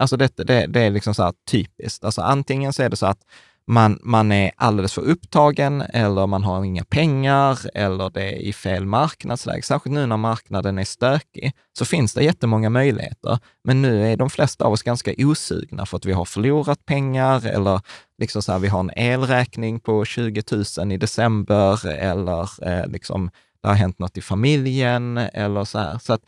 Alltså 0.00 0.16
det, 0.16 0.36
det, 0.36 0.66
det 0.66 0.80
är 0.80 0.90
liksom 0.90 1.14
så 1.14 1.22
här 1.22 1.32
typiskt. 1.50 2.04
Alltså 2.04 2.20
antingen 2.20 2.72
så 2.72 2.82
är 2.82 2.88
det 2.88 2.96
så 2.96 3.06
att 3.06 3.20
man, 3.68 3.98
man 4.02 4.32
är 4.32 4.50
alldeles 4.56 4.92
för 4.92 5.02
upptagen 5.02 5.80
eller 5.80 6.26
man 6.26 6.44
har 6.44 6.64
inga 6.64 6.84
pengar 6.84 7.58
eller 7.74 8.10
det 8.10 8.22
är 8.22 8.36
i 8.36 8.52
fel 8.52 8.86
marknadsläge. 8.86 9.62
Särskilt 9.62 9.94
nu 9.94 10.06
när 10.06 10.16
marknaden 10.16 10.78
är 10.78 10.84
stökig 10.84 11.52
så 11.78 11.84
finns 11.84 12.14
det 12.14 12.24
jättemånga 12.24 12.70
möjligheter. 12.70 13.38
Men 13.64 13.82
nu 13.82 14.12
är 14.12 14.16
de 14.16 14.30
flesta 14.30 14.64
av 14.64 14.72
oss 14.72 14.82
ganska 14.82 15.14
osugna 15.18 15.86
för 15.86 15.96
att 15.96 16.04
vi 16.04 16.12
har 16.12 16.24
förlorat 16.24 16.86
pengar 16.86 17.46
eller 17.46 17.80
liksom 18.18 18.42
så 18.42 18.52
här, 18.52 18.58
vi 18.58 18.68
har 18.68 18.80
en 18.80 18.90
elräkning 18.96 19.80
på 19.80 20.04
20 20.04 20.42
000 20.78 20.92
i 20.92 20.96
december 20.96 21.86
eller 21.88 22.68
eh, 22.68 22.86
liksom, 22.86 23.30
det 23.62 23.68
har 23.68 23.74
hänt 23.74 23.98
något 23.98 24.16
i 24.16 24.20
familjen 24.20 25.18
eller 25.18 25.64
så 25.64 25.78
här. 25.78 25.98
Så 25.98 26.12
att, 26.12 26.22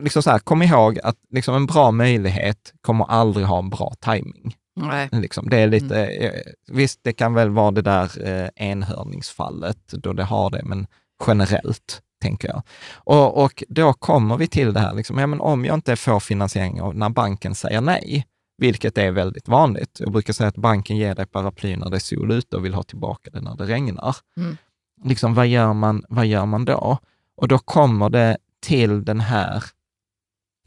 liksom 0.00 0.22
så 0.22 0.30
här, 0.30 0.38
kom 0.38 0.62
ihåg 0.62 0.98
att 0.98 1.16
liksom 1.30 1.54
en 1.54 1.66
bra 1.66 1.90
möjlighet 1.90 2.72
kommer 2.80 3.04
aldrig 3.04 3.46
ha 3.46 3.58
en 3.58 3.70
bra 3.70 3.94
timing. 4.00 4.54
Nej. 4.86 5.08
Liksom, 5.12 5.50
det 5.50 5.56
är 5.56 5.66
lite, 5.66 6.06
mm. 6.06 6.24
Eh, 6.24 6.40
visst, 6.68 7.00
det 7.02 7.12
kan 7.12 7.34
väl 7.34 7.50
vara 7.50 7.70
det 7.70 7.82
där 7.82 8.28
eh, 8.28 8.48
enhörningsfallet 8.56 9.78
då 9.92 10.12
det 10.12 10.24
har 10.24 10.50
det, 10.50 10.62
men 10.64 10.86
generellt 11.26 12.02
tänker 12.22 12.48
jag. 12.48 12.62
Och, 12.94 13.44
och 13.44 13.62
då 13.68 13.92
kommer 13.92 14.36
vi 14.36 14.46
till 14.46 14.72
det 14.72 14.80
här, 14.80 14.94
liksom, 14.94 15.18
ja, 15.18 15.26
men 15.26 15.40
om 15.40 15.64
jag 15.64 15.74
inte 15.74 15.96
får 15.96 16.20
finansiering 16.20 16.82
och 16.82 16.96
när 16.96 17.08
banken 17.08 17.54
säger 17.54 17.80
nej, 17.80 18.26
vilket 18.58 18.98
är 18.98 19.10
väldigt 19.10 19.48
vanligt. 19.48 20.00
Jag 20.00 20.12
brukar 20.12 20.32
säga 20.32 20.48
att 20.48 20.56
banken 20.56 20.96
ger 20.96 21.14
dig 21.14 21.26
paraply 21.26 21.76
när 21.76 21.90
det 21.90 21.96
är 21.96 22.00
sol 22.00 22.32
ute 22.32 22.56
och 22.56 22.64
vill 22.64 22.74
ha 22.74 22.82
tillbaka 22.82 23.30
det 23.30 23.40
när 23.40 23.56
det 23.56 23.64
regnar. 23.64 24.16
Mm. 24.36 24.56
Liksom, 25.04 25.34
vad, 25.34 25.46
gör 25.46 25.72
man, 25.72 26.04
vad 26.08 26.26
gör 26.26 26.46
man 26.46 26.64
då? 26.64 26.98
Och 27.36 27.48
då 27.48 27.58
kommer 27.58 28.10
det 28.10 28.36
till 28.60 29.04
den 29.04 29.20
här 29.20 29.64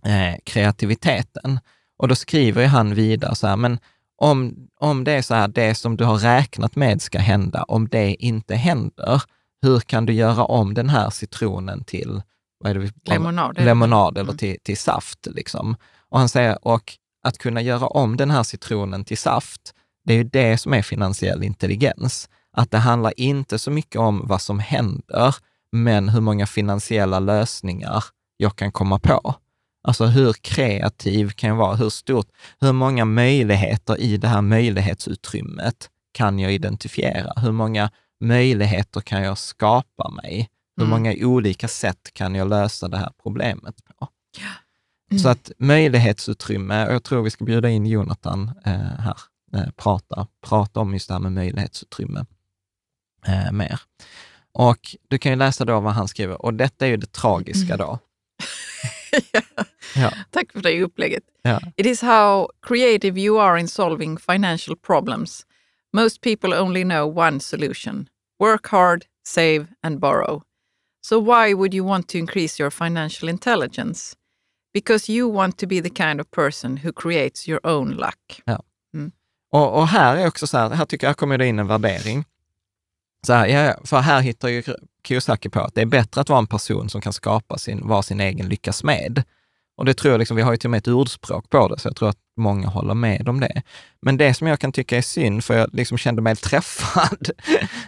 eh, 0.06 0.36
kreativiteten. 0.44 1.60
Och 1.98 2.08
då 2.08 2.16
skriver 2.16 2.68
han 2.68 2.96
vidare 2.96 3.36
så 3.36 3.48
här, 3.48 3.56
men 3.56 3.80
om, 4.22 4.68
om 4.80 5.04
det 5.04 5.12
är 5.12 5.22
så 5.22 5.34
här, 5.34 5.48
det 5.48 5.76
som 5.76 5.98
du 5.98 6.04
har 6.04 6.18
räknat 6.18 6.76
med 6.76 7.02
ska 7.02 7.20
hända, 7.20 7.64
om 7.64 7.90
det 7.90 8.16
inte 8.24 8.56
händer, 8.56 9.22
hur 9.62 9.80
kan 9.80 10.06
du 10.06 10.14
göra 10.14 10.46
om 10.46 10.74
den 10.74 10.90
här 10.90 11.10
citronen 11.10 11.84
till 11.84 12.22
vad 12.60 12.72
är 12.72 12.80
det 12.80 12.92
lemonad, 13.04 13.60
lemonad 13.60 14.18
eller 14.18 14.30
mm. 14.30 14.38
till, 14.38 14.58
till 14.64 14.78
saft? 14.78 15.28
Liksom. 15.32 15.76
Och 16.10 16.20
han 16.20 16.30
säger, 16.30 16.68
och 16.68 16.94
att 17.24 17.38
kunna 17.38 17.62
göra 17.62 17.88
om 17.88 18.18
den 18.18 18.32
här 18.32 18.44
citronen 18.44 19.06
till 19.06 19.18
saft, 19.18 19.74
det 20.06 20.14
är 20.14 20.18
ju 20.18 20.24
det 20.24 20.58
som 20.58 20.74
är 20.74 20.82
finansiell 20.82 21.44
intelligens. 21.44 22.30
Att 22.58 22.72
det 22.72 22.78
handlar 22.78 23.14
inte 23.20 23.60
så 23.60 23.72
mycket 23.72 24.02
om 24.02 24.28
vad 24.28 24.42
som 24.42 24.60
händer, 24.60 25.36
men 25.72 26.10
hur 26.10 26.22
många 26.22 26.48
finansiella 26.48 27.20
lösningar 27.20 28.04
jag 28.38 28.56
kan 28.56 28.72
komma 28.72 29.00
på. 29.00 29.36
Alltså 29.84 30.06
hur 30.06 30.34
kreativ 30.34 31.30
kan 31.30 31.50
jag 31.50 31.58
vara? 31.58 31.76
Hur 31.76 31.90
stort? 31.90 32.28
Hur 32.60 32.72
många 32.72 33.06
möjligheter 33.06 34.02
i 34.02 34.18
det 34.18 34.28
här 34.28 34.42
möjlighetsutrymmet 34.42 35.90
kan 36.14 36.40
jag 36.40 36.54
identifiera? 36.54 37.34
Hur 37.42 37.52
många 37.52 37.90
möjligheter 38.20 39.02
kan 39.02 39.24
jag 39.24 39.38
skapa 39.38 40.10
mig? 40.10 40.50
Hur 40.78 40.84
mm. 40.84 40.90
många 40.90 41.16
olika 41.26 41.68
sätt 41.68 42.10
kan 42.14 42.36
jag 42.36 42.50
lösa 42.50 42.88
det 42.88 42.98
här 42.98 43.12
problemet 43.24 43.76
på? 43.86 44.08
Mm. 45.12 45.20
Så 45.20 45.30
att 45.30 45.52
möjlighetsutrymme, 45.58 46.88
och 46.88 46.94
jag 46.94 47.04
tror 47.04 47.24
vi 47.24 47.30
ska 47.30 47.46
bjuda 47.46 47.70
in 47.70 47.86
Jonathan 47.86 48.52
eh, 48.66 48.74
här, 48.74 49.18
eh, 49.56 49.70
prata, 49.76 50.28
prata 50.48 50.80
om 50.80 50.94
just 50.94 51.08
det 51.08 51.14
här 51.14 51.22
med 51.22 51.32
möjlighetsutrymme 51.32 52.26
eh, 53.28 53.52
mer. 53.52 53.82
Och 54.54 54.96
du 55.08 55.18
kan 55.18 55.32
ju 55.32 55.36
läsa 55.36 55.66
då 55.66 55.80
vad 55.80 55.94
han 55.94 56.08
skriver, 56.08 56.42
och 56.42 56.54
detta 56.54 56.86
är 56.86 56.90
ju 56.90 56.98
det 56.98 57.12
tragiska 57.12 57.74
mm. 57.74 57.78
då. 57.78 58.00
ja. 59.96 60.12
Tack 60.30 60.52
för 60.52 60.62
det 60.62 60.84
upplägget. 60.84 61.24
Ja. 61.42 61.60
It 61.78 61.86
is 61.86 62.02
how 62.02 62.50
creative 62.62 63.22
you 63.22 63.42
are 63.42 63.60
in 63.60 63.68
solving 63.68 64.18
financial 64.18 64.76
problems. 64.78 65.46
Most 65.94 66.22
people 66.22 66.60
only 66.62 66.84
know 66.84 67.18
one 67.18 67.40
solution. 67.40 68.08
Work 68.40 68.68
hard, 68.68 69.06
save 69.24 69.68
and 69.84 70.00
borrow. 70.00 70.42
So 71.02 71.20
why 71.20 71.54
would 71.54 71.74
you 71.74 71.88
want 71.88 72.08
to 72.08 72.18
increase 72.18 72.64
your 72.64 72.72
financial 72.72 73.30
intelligence? 73.30 74.16
Because 74.74 75.10
you 75.10 75.28
want 75.34 75.58
to 75.58 75.68
be 75.68 75.82
the 75.82 75.90
kind 75.90 76.22
of 76.22 76.32
person 76.32 76.78
who 76.78 76.94
creates 76.94 77.48
your 77.48 77.60
own 77.64 77.92
luck. 77.92 78.42
Ja. 78.46 78.64
Mm. 78.94 79.12
Och, 79.52 79.78
och, 79.78 79.88
här 79.88 80.18
är 80.18 80.28
också 80.28 80.48
så 80.48 80.58
här, 80.58 80.70
här 80.70 80.86
tycker 80.86 81.08
jag 81.08 81.18
kommer 81.18 81.38
det 81.38 81.48
in 81.48 81.60
en 81.60 81.68
värdering. 81.68 82.26
Så 83.28 83.34
här, 83.34 83.48
ja, 83.48 83.76
för 83.84 84.00
här 84.00 84.22
hittar 84.22 84.50
ju 84.50 84.64
Kiyosaki 85.08 85.50
på 85.50 85.60
att 85.60 85.76
det 85.76 85.82
är 85.82 85.86
bättre 85.86 86.22
att 86.22 86.30
vara 86.30 86.40
en 86.40 86.48
person 86.48 86.90
som 86.90 87.02
kan 87.02 87.14
skapa 87.14 87.58
sin, 87.58 87.88
vara 87.88 88.02
sin 88.02 88.20
egen 88.20 88.50
lyckas 88.50 88.84
med. 88.84 89.24
Och 89.78 89.86
det 89.86 89.94
tror 89.94 90.12
jag, 90.12 90.20
liksom, 90.20 90.38
vi 90.38 90.44
har 90.44 90.52
ju 90.52 90.58
till 90.58 90.68
och 90.68 90.72
med 90.72 90.78
ett 90.78 90.88
ordspråk 90.88 91.50
på 91.50 91.68
det, 91.68 91.80
så 91.80 91.88
jag 91.88 91.96
tror 91.96 92.10
att 92.10 92.18
många 92.38 92.68
håller 92.68 92.94
med 92.94 93.30
om 93.30 93.40
det. 93.40 93.62
Men 94.02 94.18
det 94.18 94.34
som 94.34 94.48
jag 94.48 94.60
kan 94.60 94.72
tycka 94.72 94.98
är 94.98 95.02
synd, 95.02 95.44
för 95.44 95.58
jag 95.58 95.70
liksom 95.74 95.98
kände 95.98 96.22
mig 96.22 96.36
träffad, 96.36 97.30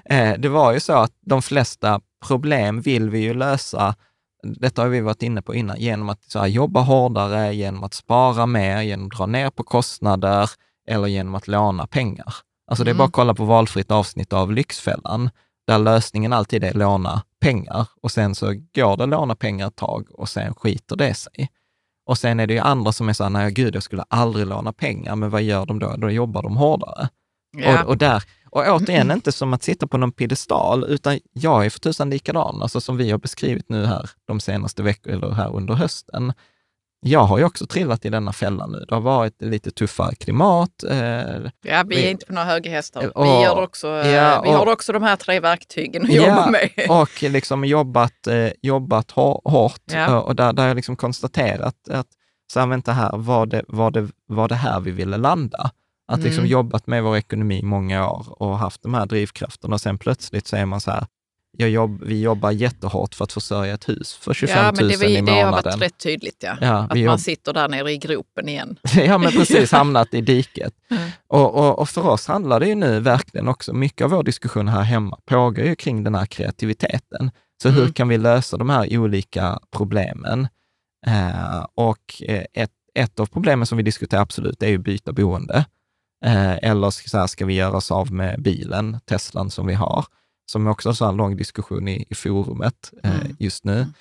eh, 0.05 0.33
det 0.39 0.49
var 0.49 0.73
ju 0.73 0.79
så 0.79 0.93
att 0.93 1.11
de 1.21 1.41
flesta 1.41 2.01
problem 2.27 2.81
vill 2.81 3.09
vi 3.09 3.19
ju 3.19 3.33
lösa, 3.33 3.95
detta 4.43 4.81
har 4.81 4.89
vi 4.89 5.01
varit 5.01 5.23
inne 5.23 5.41
på 5.41 5.55
innan, 5.55 5.79
genom 5.79 6.09
att 6.09 6.23
så 6.23 6.39
här, 6.39 6.47
jobba 6.47 6.81
hårdare, 6.81 7.55
genom 7.55 7.83
att 7.83 7.93
spara 7.93 8.45
mer, 8.45 8.81
genom 8.81 9.05
att 9.05 9.17
dra 9.17 9.25
ner 9.25 9.49
på 9.49 9.63
kostnader 9.63 10.49
eller 10.87 11.07
genom 11.07 11.35
att 11.35 11.47
låna 11.47 11.87
pengar. 11.87 12.33
Alltså 12.73 12.83
det 12.83 12.91
är 12.91 12.93
bara 12.93 13.03
mm. 13.03 13.07
att 13.07 13.13
kolla 13.13 13.33
på 13.33 13.45
valfritt 13.45 13.91
avsnitt 13.91 14.33
av 14.33 14.51
Lyxfällan, 14.51 15.29
där 15.67 15.79
lösningen 15.79 16.33
alltid 16.33 16.63
är 16.63 16.73
låna 16.73 17.23
pengar 17.41 17.87
och 18.01 18.11
sen 18.11 18.35
så 18.35 18.45
går 18.75 18.97
det 18.97 19.03
att 19.03 19.09
låna 19.09 19.35
pengar 19.35 19.67
ett 19.67 19.75
tag 19.75 20.07
och 20.11 20.29
sen 20.29 20.55
skiter 20.55 20.95
det 20.95 21.13
sig. 21.13 21.49
Och 22.05 22.17
sen 22.17 22.39
är 22.39 22.47
det 22.47 22.53
ju 22.53 22.59
andra 22.59 22.91
som 22.91 23.09
är 23.09 23.13
så 23.13 23.23
här, 23.23 23.29
nej 23.29 23.51
gud, 23.51 23.75
jag 23.75 23.83
skulle 23.83 24.03
aldrig 24.07 24.47
låna 24.47 24.73
pengar, 24.73 25.15
men 25.15 25.29
vad 25.29 25.41
gör 25.41 25.65
de 25.65 25.79
då? 25.79 25.95
Då 25.97 26.09
jobbar 26.09 26.43
de 26.43 26.57
hårdare. 26.57 27.09
Ja. 27.57 27.83
Och, 27.83 27.89
och, 27.89 27.97
där, 27.97 28.23
och 28.49 28.65
återigen, 28.67 29.11
inte 29.11 29.31
som 29.31 29.53
att 29.53 29.63
sitta 29.63 29.87
på 29.87 29.97
någon 29.97 30.11
piedestal, 30.11 30.85
utan 30.87 31.19
jag 31.33 31.65
är 31.65 31.69
för 31.69 31.79
tusan 31.79 32.09
likadan, 32.09 32.61
alltså 32.61 32.81
som 32.81 32.97
vi 32.97 33.11
har 33.11 33.17
beskrivit 33.17 33.69
nu 33.69 33.85
här 33.85 34.09
de 34.25 34.39
senaste 34.39 34.83
veckorna, 34.83 35.15
eller 35.15 35.31
här 35.31 35.55
under 35.55 35.73
hösten 35.73 36.33
jag 37.03 37.23
har 37.23 37.37
ju 37.37 37.43
också 37.43 37.65
trillat 37.65 38.05
i 38.05 38.09
denna 38.09 38.33
fälla 38.33 38.67
nu. 38.67 38.85
Det 38.87 38.95
har 38.95 39.01
varit 39.01 39.41
lite 39.41 39.71
tuffare 39.71 40.15
klimat. 40.15 40.83
Eh, 40.89 40.97
ja, 41.61 41.83
vi 41.87 42.05
är 42.05 42.11
inte 42.11 42.25
på 42.25 42.33
några 42.33 42.47
höga 42.47 42.71
hästar. 42.71 43.17
Och, 43.17 43.25
vi 43.25 43.29
gör 43.29 43.63
också, 43.63 43.87
ja, 43.87 44.41
vi 44.43 44.49
och, 44.49 44.53
har 44.53 44.73
också 44.73 44.93
de 44.93 45.03
här 45.03 45.15
tre 45.15 45.39
verktygen 45.39 46.03
att 46.03 46.09
ja, 46.09 46.27
jobba 46.27 46.49
med. 46.49 46.69
Och 46.89 47.23
liksom 47.23 47.65
jobbat, 47.65 48.27
eh, 48.27 48.49
jobbat 48.61 49.11
hårt 49.11 49.81
ja. 49.91 50.21
och 50.21 50.35
där, 50.35 50.53
där 50.53 50.63
har 50.63 50.67
jag 50.67 50.75
liksom 50.75 50.95
konstaterat 50.95 51.89
att, 51.89 52.07
så 52.53 52.59
här, 52.59 52.67
vänta 52.67 52.91
här, 52.91 53.11
var 53.13 53.45
det, 53.45 53.63
var, 53.67 53.91
det, 53.91 54.07
var 54.27 54.47
det 54.47 54.55
här 54.55 54.79
vi 54.79 54.91
ville 54.91 55.17
landa? 55.17 55.71
Att 56.07 56.23
liksom 56.23 56.41
mm. 56.41 56.51
jobbat 56.51 56.87
med 56.87 57.03
vår 57.03 57.17
ekonomi 57.17 57.59
i 57.59 57.63
många 57.63 58.09
år 58.09 58.41
och 58.41 58.57
haft 58.57 58.83
de 58.83 58.93
här 58.93 59.05
drivkrafterna 59.05 59.73
och 59.73 59.81
sen 59.81 59.97
plötsligt 59.97 60.47
så 60.47 60.55
är 60.55 60.65
man 60.65 60.81
så 60.81 60.91
här, 60.91 61.05
jobb, 61.57 62.03
vi 62.03 62.21
jobbar 62.21 62.51
jättehårt 62.51 63.15
för 63.15 63.23
att 63.23 63.33
försörja 63.33 63.73
ett 63.73 63.89
hus 63.89 64.13
för 64.13 64.33
25 64.33 64.57
ja, 64.57 64.71
men 64.75 64.87
det, 64.87 64.97
000 64.97 65.11
i 65.11 65.21
månaden. 65.21 65.25
Det 65.25 65.41
har 65.41 65.51
varit 65.51 65.81
rätt 65.81 65.97
tydligt, 65.97 66.43
ja. 66.43 66.57
ja 66.61 66.87
att 66.89 66.97
man 66.97 67.19
sitter 67.19 67.53
där 67.53 67.67
nere 67.67 67.91
i 67.91 67.97
gropen 67.97 68.49
igen. 68.49 68.79
ja, 68.95 69.17
men 69.17 69.31
precis, 69.31 69.71
hamnat 69.71 70.13
i 70.13 70.21
diket. 70.21 70.73
Mm. 70.91 71.09
Och, 71.27 71.55
och, 71.55 71.79
och, 71.79 71.89
för 71.89 72.07
oss 72.07 72.27
handlar 72.27 72.59
det 72.59 72.67
ju 72.67 72.75
nu 72.75 72.99
verkligen 72.99 73.47
också, 73.47 73.73
mycket 73.73 74.05
av 74.05 74.11
vår 74.11 74.23
diskussion 74.23 74.67
här 74.67 74.81
hemma 74.81 75.19
pågår 75.25 75.65
ju 75.65 75.75
kring 75.75 76.03
den 76.03 76.15
här 76.15 76.25
kreativiteten. 76.25 77.31
Så 77.61 77.69
mm. 77.69 77.81
hur 77.81 77.91
kan 77.91 78.07
vi 78.07 78.17
lösa 78.17 78.57
de 78.57 78.69
här 78.69 78.97
olika 78.97 79.59
problemen? 79.71 80.47
Eh, 81.07 81.65
och 81.75 82.23
eh, 82.27 82.43
ett, 82.53 82.71
ett 82.95 83.19
av 83.19 83.25
problemen 83.25 83.65
som 83.65 83.77
vi 83.77 83.83
diskuterar 83.83 84.21
absolut 84.21 84.63
är 84.63 84.67
ju 84.67 84.77
byta 84.77 85.11
boende. 85.11 85.65
Eh, 86.25 86.57
eller 86.57 86.89
så 86.89 87.17
här, 87.17 87.27
ska 87.27 87.45
vi 87.45 87.53
göra 87.53 87.77
oss 87.77 87.91
av 87.91 88.11
med 88.11 88.41
bilen, 88.41 88.99
Teslan 89.05 89.49
som 89.49 89.67
vi 89.67 89.73
har? 89.73 90.05
Som 90.51 90.67
också 90.67 90.91
har 90.91 91.09
en 91.09 91.17
lång 91.17 91.37
diskussion 91.37 91.87
i, 91.87 92.05
i 92.09 92.15
forumet 92.15 92.93
eh, 93.03 93.21
mm. 93.21 93.35
just 93.39 93.63
nu. 93.63 93.75
Mm. 93.75 93.93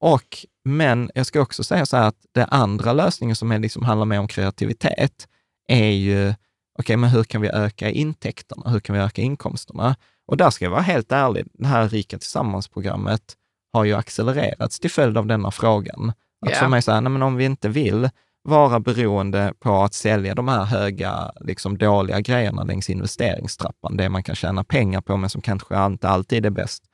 Och, 0.00 0.46
men 0.64 1.10
jag 1.14 1.26
ska 1.26 1.40
också 1.40 1.64
säga 1.64 1.86
så 1.86 1.96
här 1.96 2.08
att 2.08 2.26
det 2.32 2.44
andra 2.44 2.92
lösningen 2.92 3.36
som 3.36 3.52
är 3.52 3.58
liksom 3.58 3.82
handlar 3.82 4.06
mer 4.06 4.18
om 4.18 4.28
kreativitet 4.28 5.28
är 5.68 5.90
ju, 5.90 6.28
okej, 6.28 6.36
okay, 6.78 6.96
men 6.96 7.10
hur 7.10 7.24
kan 7.24 7.40
vi 7.40 7.48
öka 7.48 7.90
intäkterna? 7.90 8.70
Hur 8.70 8.80
kan 8.80 8.96
vi 8.96 9.02
öka 9.02 9.22
inkomsterna? 9.22 9.96
Och 10.26 10.36
där 10.36 10.50
ska 10.50 10.64
jag 10.64 10.70
vara 10.70 10.80
helt 10.80 11.12
ärlig, 11.12 11.46
det 11.52 11.66
här 11.66 11.88
Rika 11.88 12.18
Tillsammans-programmet 12.18 13.36
har 13.72 13.84
ju 13.84 13.94
accelererats 13.94 14.80
till 14.80 14.90
följd 14.90 15.18
av 15.18 15.26
denna 15.26 15.50
frågan. 15.50 16.12
Att 16.46 16.50
yeah. 16.50 16.60
för 16.60 16.68
mig 16.68 16.82
säga, 16.82 17.00
nej 17.00 17.12
men 17.12 17.22
om 17.22 17.36
vi 17.36 17.44
inte 17.44 17.68
vill 17.68 18.10
vara 18.42 18.80
beroende 18.80 19.52
på 19.60 19.82
att 19.82 19.94
sälja 19.94 20.34
de 20.34 20.48
här 20.48 20.64
höga, 20.64 21.32
liksom 21.40 21.78
dåliga 21.78 22.20
grejerna 22.20 22.62
längs 22.64 22.90
investeringstrappan, 22.90 23.96
det 23.96 24.08
man 24.08 24.22
kan 24.22 24.34
tjäna 24.34 24.64
pengar 24.64 25.00
på, 25.00 25.16
men 25.16 25.30
som 25.30 25.40
kanske 25.42 25.84
inte 25.86 26.08
alltid 26.08 26.46
är 26.46 26.50
bäst 26.50 26.84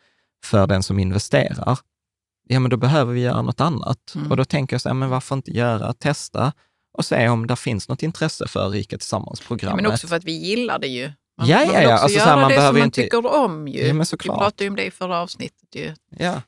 för 0.45 0.67
den 0.67 0.83
som 0.83 0.99
investerar, 0.99 1.79
ja 2.49 2.61
men 2.61 2.71
då 2.71 2.77
behöver 2.77 3.13
vi 3.13 3.21
göra 3.21 3.43
något 3.43 3.61
annat. 3.61 4.13
Mm. 4.15 4.31
Och 4.31 4.37
då 4.37 4.45
tänker 4.45 4.75
jag 4.75 4.81
så 4.81 4.89
här, 4.89 4.95
men 4.95 5.09
varför 5.11 5.35
inte 5.37 5.51
göra, 5.51 5.93
testa 5.93 6.53
och 6.99 7.05
se 7.05 7.29
om 7.29 7.47
det 7.47 7.57
finns 7.57 7.89
något 7.89 8.03
intresse 8.03 8.49
för 8.49 8.69
Rika 8.69 8.95
Ja, 8.95 8.99
Tillsammans-programmet. 8.99 9.83
men 9.83 9.93
också 9.93 10.07
för 10.07 10.17
att 10.17 10.25
vi 10.25 10.33
gillar 10.33 10.79
det 10.79 10.87
ju. 10.87 11.13
Man, 11.39 11.47
Ja, 11.49 11.65
ja, 11.65 11.83
ja. 11.83 11.93
också 11.95 12.03
Alltså, 12.03 12.09
så 12.09 12.25
göra 12.25 12.31
här, 12.31 12.41
man 12.41 12.51
det 12.51 12.57
behöver 12.57 12.73
som 12.73 12.79
man 12.79 12.87
inte- 12.87 13.03
tycker 13.03 13.35
om 13.45 13.69
ju. 13.69 13.87
Ja, 13.87 13.95
men 13.95 14.07
vi 14.13 14.29
pratade 14.29 14.65
ju 14.65 14.71
om 14.71 14.77
det 14.77 14.85
i 14.85 14.91
förra 14.91 15.21
avsnittet 15.21 15.75
ju. 15.75 15.95
Ja, 16.11 16.43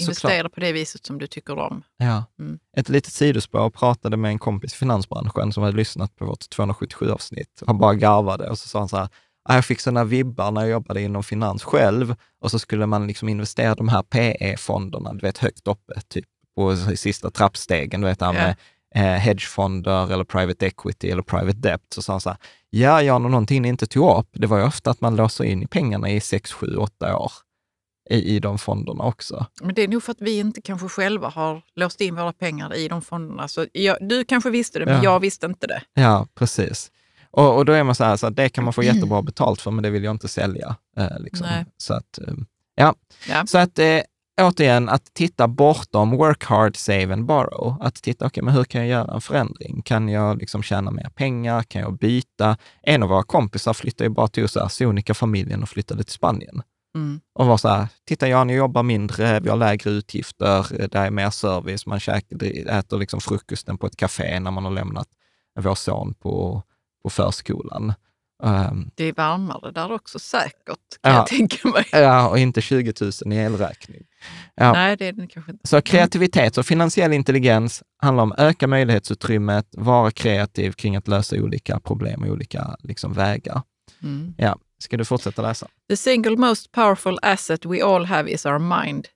Investera 0.00 0.48
på 0.48 0.60
det 0.60 0.72
viset 0.72 1.06
som 1.06 1.18
du 1.18 1.26
tycker 1.26 1.58
om. 1.58 1.82
Ja. 1.96 2.24
Mm. 2.38 2.58
Ett 2.76 2.88
litet 2.88 3.12
sidospår, 3.12 3.60
jag 3.60 3.74
pratade 3.74 4.16
med 4.16 4.28
en 4.28 4.38
kompis 4.38 4.72
i 4.72 4.76
finansbranschen 4.76 5.52
som 5.52 5.62
hade 5.62 5.76
lyssnat 5.76 6.16
på 6.16 6.24
vårt 6.26 6.40
277-avsnitt. 6.56 7.62
Han 7.66 7.78
bara 7.78 7.94
garvade 7.94 8.48
och 8.50 8.58
så 8.58 8.68
sa 8.68 8.78
han 8.78 8.88
så 8.88 8.96
här, 8.96 9.08
"Ah, 9.44 9.54
jag 9.54 9.64
fick 9.64 9.80
sådana 9.80 10.04
vibbar 10.04 10.50
när 10.50 10.60
jag 10.60 10.70
jobbade 10.70 11.02
inom 11.02 11.22
finans 11.22 11.64
själv 11.64 12.14
och 12.40 12.50
så 12.50 12.58
skulle 12.58 12.86
man 12.86 13.06
liksom 13.06 13.28
investera 13.28 13.74
de 13.74 13.88
här 13.88 14.02
PE-fonderna, 14.02 15.12
du 15.12 15.18
vet 15.20 15.38
högt 15.38 15.68
uppe, 15.68 16.00
typ 16.08 16.24
på 16.56 16.76
sista 16.76 17.30
trappstegen, 17.30 18.00
du 18.00 18.06
vet 18.06 18.20
här 18.20 18.32
med 18.32 18.56
eh, 18.94 19.20
hedgefonder 19.20 20.12
eller 20.12 20.24
private 20.24 20.66
equity 20.66 21.10
eller 21.10 21.22
private 21.22 21.58
debt. 21.58 21.82
Så 21.94 22.02
sa 22.02 22.12
han 22.12 22.20
så 22.20 22.30
här, 22.30 22.38
ja, 22.70 23.02
ja, 23.02 23.18
någonting 23.18 23.62
ni 23.62 23.68
inte 23.68 23.86
tog 23.86 24.18
upp, 24.18 24.28
det 24.32 24.46
var 24.46 24.58
ju 24.58 24.64
ofta 24.64 24.90
att 24.90 25.00
man 25.00 25.16
låser 25.16 25.44
in 25.44 25.62
i 25.62 25.66
pengarna 25.66 26.10
i 26.10 26.20
6, 26.20 26.52
7, 26.52 26.76
8 26.76 27.16
år 27.16 27.32
i, 28.10 28.36
i 28.36 28.40
de 28.40 28.58
fonderna 28.58 29.04
också. 29.04 29.46
Men 29.62 29.74
det 29.74 29.82
är 29.82 29.88
nog 29.88 30.02
för 30.02 30.12
att 30.12 30.20
vi 30.20 30.38
inte 30.38 30.60
kanske 30.62 30.88
själva 30.88 31.28
har 31.28 31.62
låst 31.76 32.00
in 32.00 32.14
våra 32.14 32.32
pengar 32.32 32.74
i 32.74 32.88
de 32.88 33.02
fonderna. 33.02 33.48
Så 33.48 33.66
jag, 33.72 33.96
du 34.00 34.24
kanske 34.24 34.50
visste 34.50 34.78
det, 34.78 34.84
men 34.86 34.94
Ja. 34.94 35.04
jag 35.04 35.20
visste 35.20 35.46
inte 35.46 35.66
det. 35.66 35.82
Ja, 35.94 36.26
precis. 36.34 36.90
Och, 37.30 37.56
och 37.56 37.64
då 37.64 37.72
är 37.72 37.84
man 37.84 37.94
så 37.94 38.04
här, 38.04 38.16
så 38.16 38.26
att 38.26 38.36
det 38.36 38.48
kan 38.48 38.64
man 38.64 38.72
få 38.72 38.82
jättebra 38.82 39.22
betalt 39.22 39.60
för, 39.60 39.70
men 39.70 39.82
det 39.82 39.90
vill 39.90 40.04
jag 40.04 40.10
inte 40.14 40.28
sälja. 40.28 40.76
Eh, 40.96 41.18
liksom. 41.20 41.46
Nej. 41.50 41.64
Så 41.76 41.94
att, 41.94 42.18
eh, 42.18 42.34
ja. 42.74 42.94
Ja. 43.28 43.46
Så 43.46 43.58
att 43.58 43.78
eh, 43.78 44.00
återigen, 44.40 44.88
att 44.88 45.14
titta 45.14 45.48
bortom 45.48 46.10
work 46.10 46.44
hard, 46.44 46.76
save 46.76 47.12
and 47.12 47.24
borrow. 47.24 47.76
Att 47.80 47.94
titta, 47.94 48.26
okej, 48.26 48.42
men 48.42 48.54
hur 48.54 48.64
kan 48.64 48.80
jag 48.80 48.90
göra 48.90 49.14
en 49.14 49.20
förändring? 49.20 49.82
Kan 49.82 50.08
jag 50.08 50.38
liksom 50.38 50.62
tjäna 50.62 50.90
mer 50.90 51.08
pengar? 51.14 51.62
Kan 51.62 51.80
jag 51.82 51.98
byta? 51.98 52.56
En 52.82 53.02
av 53.02 53.08
våra 53.08 53.22
kompisar 53.22 53.72
flyttade 53.74 54.04
ju 54.04 54.14
bara 54.14 54.28
till 54.28 54.48
så 54.48 54.60
här, 54.60 54.68
Sonika-familjen 54.68 55.62
och 55.62 55.68
flyttade 55.68 56.04
till 56.04 56.12
Spanien. 56.12 56.62
Mm. 56.94 57.20
Och 57.34 57.46
var 57.46 57.56
så 57.56 57.68
här, 57.68 57.88
titta 58.04 58.28
Jan, 58.28 58.48
jag 58.48 58.58
jobbar 58.58 58.82
mindre, 58.82 59.40
vi 59.40 59.48
har 59.48 59.56
lägre 59.56 59.90
utgifter, 59.90 60.66
det 60.88 60.98
är 60.98 61.10
mer 61.10 61.30
service, 61.30 61.86
man 61.86 62.00
käkar, 62.00 62.44
äter 62.68 62.98
liksom 62.98 63.20
frukosten 63.20 63.78
på 63.78 63.86
ett 63.86 63.96
café 63.96 64.40
när 64.40 64.50
man 64.50 64.64
har 64.64 64.72
lämnat 64.72 65.08
vår 65.60 65.74
son 65.74 66.14
på, 66.14 66.62
på 67.02 67.10
förskolan. 67.10 67.92
Um, 68.42 68.90
Det 68.94 69.04
är 69.04 69.12
varmare 69.12 69.70
där 69.70 69.92
också 69.92 70.18
säkert, 70.18 70.52
kan 71.02 71.12
Ja. 71.12 71.14
jag 71.14 71.26
tänka 71.26 71.68
mig. 71.68 71.84
ja, 71.92 72.28
och 72.28 72.38
inte 72.38 72.60
20 72.60 72.92
000 73.00 73.32
i 73.32 73.36
elräkning. 73.36 74.02
Ja. 74.54 74.72
Nej, 74.72 74.96
det 74.96 75.06
är 75.06 75.12
det 75.12 75.26
kanske 75.26 75.52
inte. 75.52 75.68
Så 75.68 75.82
kreativitet 75.82 76.58
och 76.58 76.66
finansiell 76.66 77.12
intelligens 77.12 77.82
handlar 78.02 78.22
om 78.22 78.32
att 78.32 78.38
öka 78.40 78.66
möjlighetsutrymmet, 78.66 79.66
vara 79.76 80.10
kreativ 80.10 80.72
kring 80.72 80.96
att 80.96 81.08
lösa 81.08 81.36
olika 81.36 81.80
problem 81.80 82.22
och 82.22 82.28
olika 82.28 82.76
liksom, 82.82 83.12
vägar. 83.12 83.62
Mm. 84.02 84.34
Ja. 84.38 84.58
Ska 84.82 84.96
du 84.96 85.04
fortsätta 85.04 85.42
läsa? 85.42 85.68
The 85.88 85.96
single 85.96 86.36
most 86.36 86.72
powerful 86.72 87.18
asset 87.22 87.66
we 87.66 87.82
all 87.82 88.04
have 88.04 88.30
is 88.30 88.46
our 88.46 88.58
mind. 88.58 89.08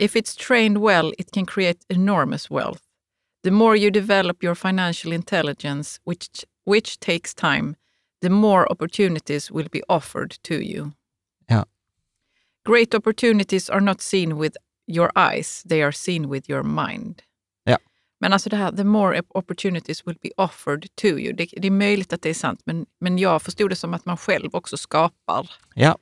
If 0.00 0.16
it's 0.16 0.36
trained 0.36 0.78
well, 0.78 1.12
it 1.18 1.32
can 1.32 1.46
create 1.46 1.78
enormous 1.88 2.50
wealth. 2.50 2.82
The 3.42 3.50
more 3.50 3.76
you 3.76 3.90
develop 3.90 4.42
your 4.42 4.54
financial 4.54 5.12
intelligence, 5.12 6.00
which, 6.04 6.44
which 6.64 6.98
takes 7.00 7.34
time, 7.34 7.76
the 8.20 8.30
more 8.30 8.70
opportunities 8.70 9.50
will 9.50 9.68
be 9.72 9.82
offered 9.88 10.38
to 10.42 10.54
you. 10.54 10.92
Ja. 11.48 11.64
Great 12.64 12.94
opportunities 12.94 13.70
are 13.70 13.80
not 13.80 14.00
seen 14.00 14.38
with 14.38 14.56
your 14.86 15.10
eyes, 15.16 15.62
they 15.66 15.82
are 15.82 15.92
seen 15.92 16.28
with 16.28 16.48
your 16.48 16.62
mind. 16.62 17.22
Men 18.22 18.32
alltså 18.32 18.50
det 18.50 18.56
här, 18.56 18.72
the 18.72 18.84
more 18.84 19.18
op- 19.20 19.26
opportunities 19.34 20.06
will 20.06 20.16
be 20.22 20.30
offered 20.36 20.86
to 21.00 21.06
you. 21.06 21.32
Det, 21.32 21.48
det 21.56 21.66
är 21.66 21.70
möjligt 21.70 22.12
att 22.12 22.22
det 22.22 22.30
är 22.30 22.34
sant, 22.34 22.60
men, 22.64 22.86
men 23.00 23.18
jag 23.18 23.42
förstod 23.42 23.70
det 23.70 23.76
som 23.76 23.94
att 23.94 24.04
man 24.04 24.16
själv 24.16 24.50
också 24.52 24.76
skapar 24.76 25.50
Ja. 25.74 25.96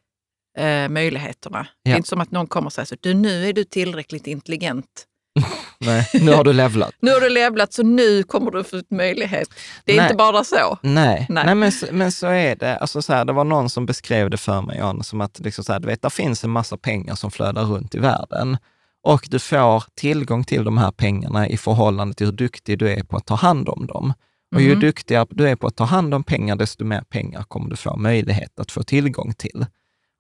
eh, 0.58 0.88
möjligheterna. 0.88 1.66
Det 1.84 1.90
Ja. 1.90 1.94
är 1.94 1.96
inte 1.96 2.08
som 2.08 2.20
att 2.20 2.30
någon 2.30 2.46
kommer 2.46 2.66
och 2.66 2.72
säger 2.72 2.86
så, 2.86 2.96
du, 3.00 3.14
nu 3.14 3.48
är 3.48 3.52
du 3.52 3.64
tillräckligt 3.64 4.26
intelligent. 4.26 5.06
Nej, 5.78 6.08
nu 6.20 6.32
har 6.32 6.44
du 6.44 6.52
levlat. 6.52 6.94
Nu 7.00 7.10
har 7.10 7.20
du 7.20 7.28
levlat 7.28 7.72
så 7.72 7.82
nu 7.82 8.22
kommer 8.22 8.50
du 8.50 8.64
få 8.64 8.76
ett 8.76 8.90
möjlighet. 8.90 9.48
Det 9.84 9.92
är 9.92 9.96
Nej. 9.96 10.04
inte 10.04 10.16
bara 10.16 10.44
så. 10.44 10.78
Nej, 10.82 11.26
Nej. 11.28 11.44
Nej. 11.44 11.54
men, 11.54 11.72
men 11.92 12.12
så 12.12 12.26
är 12.26 12.56
det. 12.56 12.76
Alltså 12.76 13.02
så 13.02 13.12
här, 13.12 13.24
det 13.24 13.32
var 13.32 13.44
någon 13.44 13.70
som 13.70 13.86
beskrev 13.86 14.30
det 14.30 14.36
för 14.36 14.62
mig, 14.62 14.78
Jan, 14.78 15.02
som 15.02 15.20
att 15.20 15.38
liksom 15.38 15.64
så 15.64 15.72
här, 15.72 15.80
du 15.80 15.86
vet, 15.86 16.02
det 16.02 16.10
finns 16.10 16.44
en 16.44 16.50
massa 16.50 16.76
pengar 16.76 17.14
som 17.14 17.30
flödar 17.30 17.64
runt 17.64 17.94
i 17.94 17.98
världen 17.98 18.56
och 19.02 19.28
du 19.30 19.38
får 19.38 19.84
tillgång 19.94 20.44
till 20.44 20.64
de 20.64 20.78
här 20.78 20.90
pengarna 20.90 21.48
i 21.48 21.56
förhållande 21.56 22.14
till 22.14 22.26
hur 22.26 22.32
duktig 22.32 22.78
du 22.78 22.88
är 22.92 23.02
på 23.04 23.16
att 23.16 23.26
ta 23.26 23.34
hand 23.34 23.68
om 23.68 23.86
dem. 23.86 24.12
Och 24.54 24.60
ju 24.60 24.70
Mhm. 24.70 24.80
duktigare 24.80 25.26
du 25.30 25.48
är 25.48 25.56
på 25.56 25.66
att 25.66 25.76
ta 25.76 25.84
hand 25.84 26.14
om 26.14 26.24
pengar, 26.24 26.56
desto 26.56 26.84
mer 26.84 27.02
pengar 27.02 27.42
kommer 27.42 27.70
du 27.70 27.76
få 27.76 27.96
möjlighet 27.96 28.60
att 28.60 28.70
få 28.72 28.82
tillgång 28.82 29.32
till. 29.38 29.66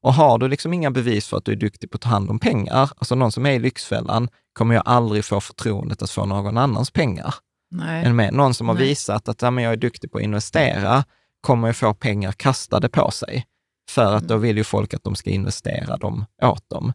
Och 0.02 0.14
har 0.14 0.38
du 0.38 0.48
liksom 0.48 0.72
inga 0.72 0.90
bevis 0.90 1.26
för 1.28 1.36
att 1.36 1.44
du 1.44 1.52
är 1.52 1.56
duktig 1.56 1.90
på 1.90 1.96
att 1.96 2.00
ta 2.00 2.08
hand 2.08 2.30
om 2.30 2.38
pengar, 2.38 2.90
alltså 2.96 3.14
någon 3.14 3.32
som 3.32 3.46
är 3.46 3.50
i 3.50 3.58
Lyxfällan 3.58 4.28
kommer 4.52 4.74
ju 4.74 4.80
aldrig 4.84 5.24
få 5.24 5.40
förtroendet 5.40 6.02
att 6.02 6.10
få 6.10 6.26
någon 6.26 6.56
annans 6.58 6.90
pengar. 6.90 7.34
Nej. 7.70 8.32
Någon 8.32 8.54
som 8.54 8.68
har 8.68 8.74
Nej. 8.74 8.84
visat 8.88 9.28
att 9.28 9.42
ja, 9.42 9.50
men 9.50 9.64
jag 9.64 9.72
är 9.72 9.76
duktig 9.76 10.12
på 10.12 10.18
att 10.18 10.24
investera 10.24 11.04
kommer 11.40 11.68
ju 11.68 11.74
få 11.74 11.94
pengar 11.94 12.32
kastade 12.32 12.88
på 12.88 13.10
sig. 13.10 13.46
För 13.90 14.14
att 14.16 14.28
då 14.28 14.34
Mm. 14.34 14.42
vill 14.42 14.56
ju 14.56 14.64
folk 14.64 14.94
att 14.94 15.04
de 15.04 15.14
ska 15.16 15.30
investera 15.30 15.96
dem 15.96 16.24
åt 16.42 16.70
dem. 16.70 16.92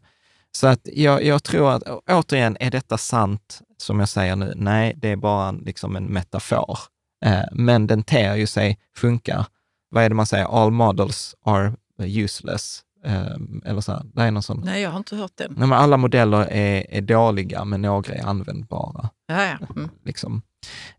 Så 0.56 0.68
att 0.68 0.90
jag, 0.94 1.24
jag 1.24 1.44
tror 1.44 1.72
att, 1.72 1.84
återigen, 2.10 2.58
är 2.60 2.72
detta 2.72 2.98
sant 2.98 3.62
som 3.78 4.00
jag 4.00 4.10
säger 4.10 4.36
nu? 4.36 4.54
Nej, 4.56 4.94
det 4.98 5.10
är 5.10 5.16
bara 5.16 5.50
en, 5.50 5.56
liksom 5.56 5.96
en 5.96 6.04
metafor. 6.04 6.80
Eh, 7.26 7.44
men 7.52 7.88
den 7.88 8.04
ter 8.04 8.36
ju 8.36 8.48
sig 8.48 8.80
funka. 8.96 9.46
Vad 9.90 10.04
är 10.04 10.10
det 10.10 10.16
man 10.16 10.26
säger? 10.26 10.64
All 10.64 10.72
models 10.72 11.36
are 11.46 11.74
useless. 12.00 12.82
Eh, 13.06 13.36
eller 13.66 13.82
så 13.82 13.92
här, 13.92 14.02
det 14.14 14.22
är 14.22 14.32
någon 14.32 14.44
sån. 14.44 14.62
Nej, 14.66 14.82
jag 14.82 14.90
har 14.90 14.98
inte 14.98 15.16
hört 15.16 15.32
den. 15.36 15.54
Nej, 15.58 15.68
men 15.68 15.78
alla 15.78 15.98
modeller 15.98 16.48
är, 16.52 16.86
är 16.90 17.02
dåliga, 17.02 17.66
men 17.66 17.82
några 17.82 18.14
är 18.14 18.26
användbara. 18.26 19.10
Ja, 19.28 19.44
ja. 19.44 19.58
Mm. 19.76 19.90
Liksom. 20.06 20.42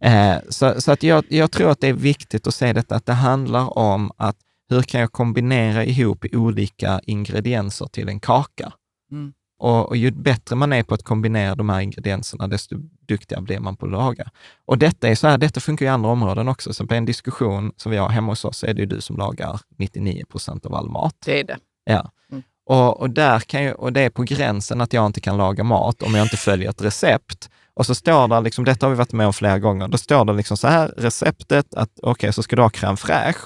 Eh, 0.01 0.37
så 0.49 0.81
så 0.81 0.92
att 0.92 1.03
jag, 1.03 1.25
jag 1.29 1.51
tror 1.51 1.71
att 1.71 1.81
det 1.81 1.88
är 1.88 1.92
viktigt 1.92 2.47
att 2.47 2.55
se 2.55 2.73
detta, 2.73 2.95
att 2.95 3.07
det 3.07 3.12
handlar 3.12 3.79
om 3.79 4.12
att 4.16 4.37
hur 4.69 4.83
kan 4.83 5.01
jag 5.01 5.12
kombinera 5.12 5.85
ihop 5.85 6.25
olika 6.33 7.01
ingredienser 7.05 7.87
till 7.87 8.09
en 8.09 8.21
kaka? 8.21 8.73
Mm. 9.12 9.33
Och, 9.59 9.88
och 9.88 9.97
ju 9.97 10.11
bättre 10.11 10.57
man 10.57 10.73
är 10.73 10.83
på 10.83 10.95
att 10.95 11.03
kombinera 11.03 11.55
de 11.55 11.69
här 11.69 11.81
ingredienserna, 11.81 12.49
desto 12.49 12.77
duktigare 13.09 13.42
blir 13.42 13.59
man 13.59 13.77
på 13.77 13.87
att 13.87 13.92
laga. 13.92 14.31
Och 14.64 14.79
detta 14.79 15.09
är 15.09 15.14
så 15.14 15.29
här, 15.29 15.38
detta 15.38 15.61
funkar 15.61 15.87
i 15.87 15.88
andra 15.88 16.11
områden 16.11 16.49
också. 16.49 16.73
Så 16.73 16.87
på 16.87 16.95
en 16.95 17.05
diskussion 17.05 17.73
som 17.77 17.92
vi 17.92 17.99
har 17.99 18.09
hemma 18.09 18.33
hos 18.33 18.45
oss, 18.45 18.64
är 18.64 18.75
det 18.75 18.81
ju 18.81 18.87
du 18.87 19.01
som 19.01 19.16
lagar 19.16 19.61
99 19.79 20.25
procent 20.29 20.66
av 20.66 20.75
all 20.75 20.90
mat. 20.90 21.14
Det 21.25 21.40
är 21.40 21.45
det. 21.45 21.59
Ja. 21.85 22.11
Mm. 22.31 22.42
Och, 22.66 23.01
och, 23.01 23.11
där 23.11 23.40
kan 23.40 23.62
ju, 23.62 23.73
och 23.73 23.92
det 23.92 24.01
är 24.01 24.11
på 24.11 24.23
gränsen 24.23 24.81
att 24.81 24.92
jag 24.92 25.07
inte 25.07 25.21
kan 25.21 25.37
laga 25.37 25.64
mat 25.64 26.03
om 26.03 26.14
jag 26.14 26.25
inte 26.25 26.37
följer 26.37 26.71
ett 26.71 26.83
recept. 26.83 27.51
Och 27.75 27.87
så 27.87 27.95
står 27.95 28.29
det, 28.29 28.40
liksom, 28.40 28.64
detta 28.64 28.87
har 28.87 28.90
vi 28.90 28.97
varit 28.97 29.12
med 29.12 29.27
om 29.27 29.33
flera 29.33 29.59
gånger, 29.59 29.88
då 29.88 29.99
står 29.99 30.25
det 30.25 30.33
liksom 30.33 30.57
så 30.57 30.69
här, 30.69 30.95
receptet 30.97 31.75
att 31.75 31.90
okej, 32.03 32.33
så 32.33 32.42
ska 32.42 32.57
du 32.57 32.62
ha 32.62 32.69
crème 32.69 32.97
fraîche. 32.97 33.45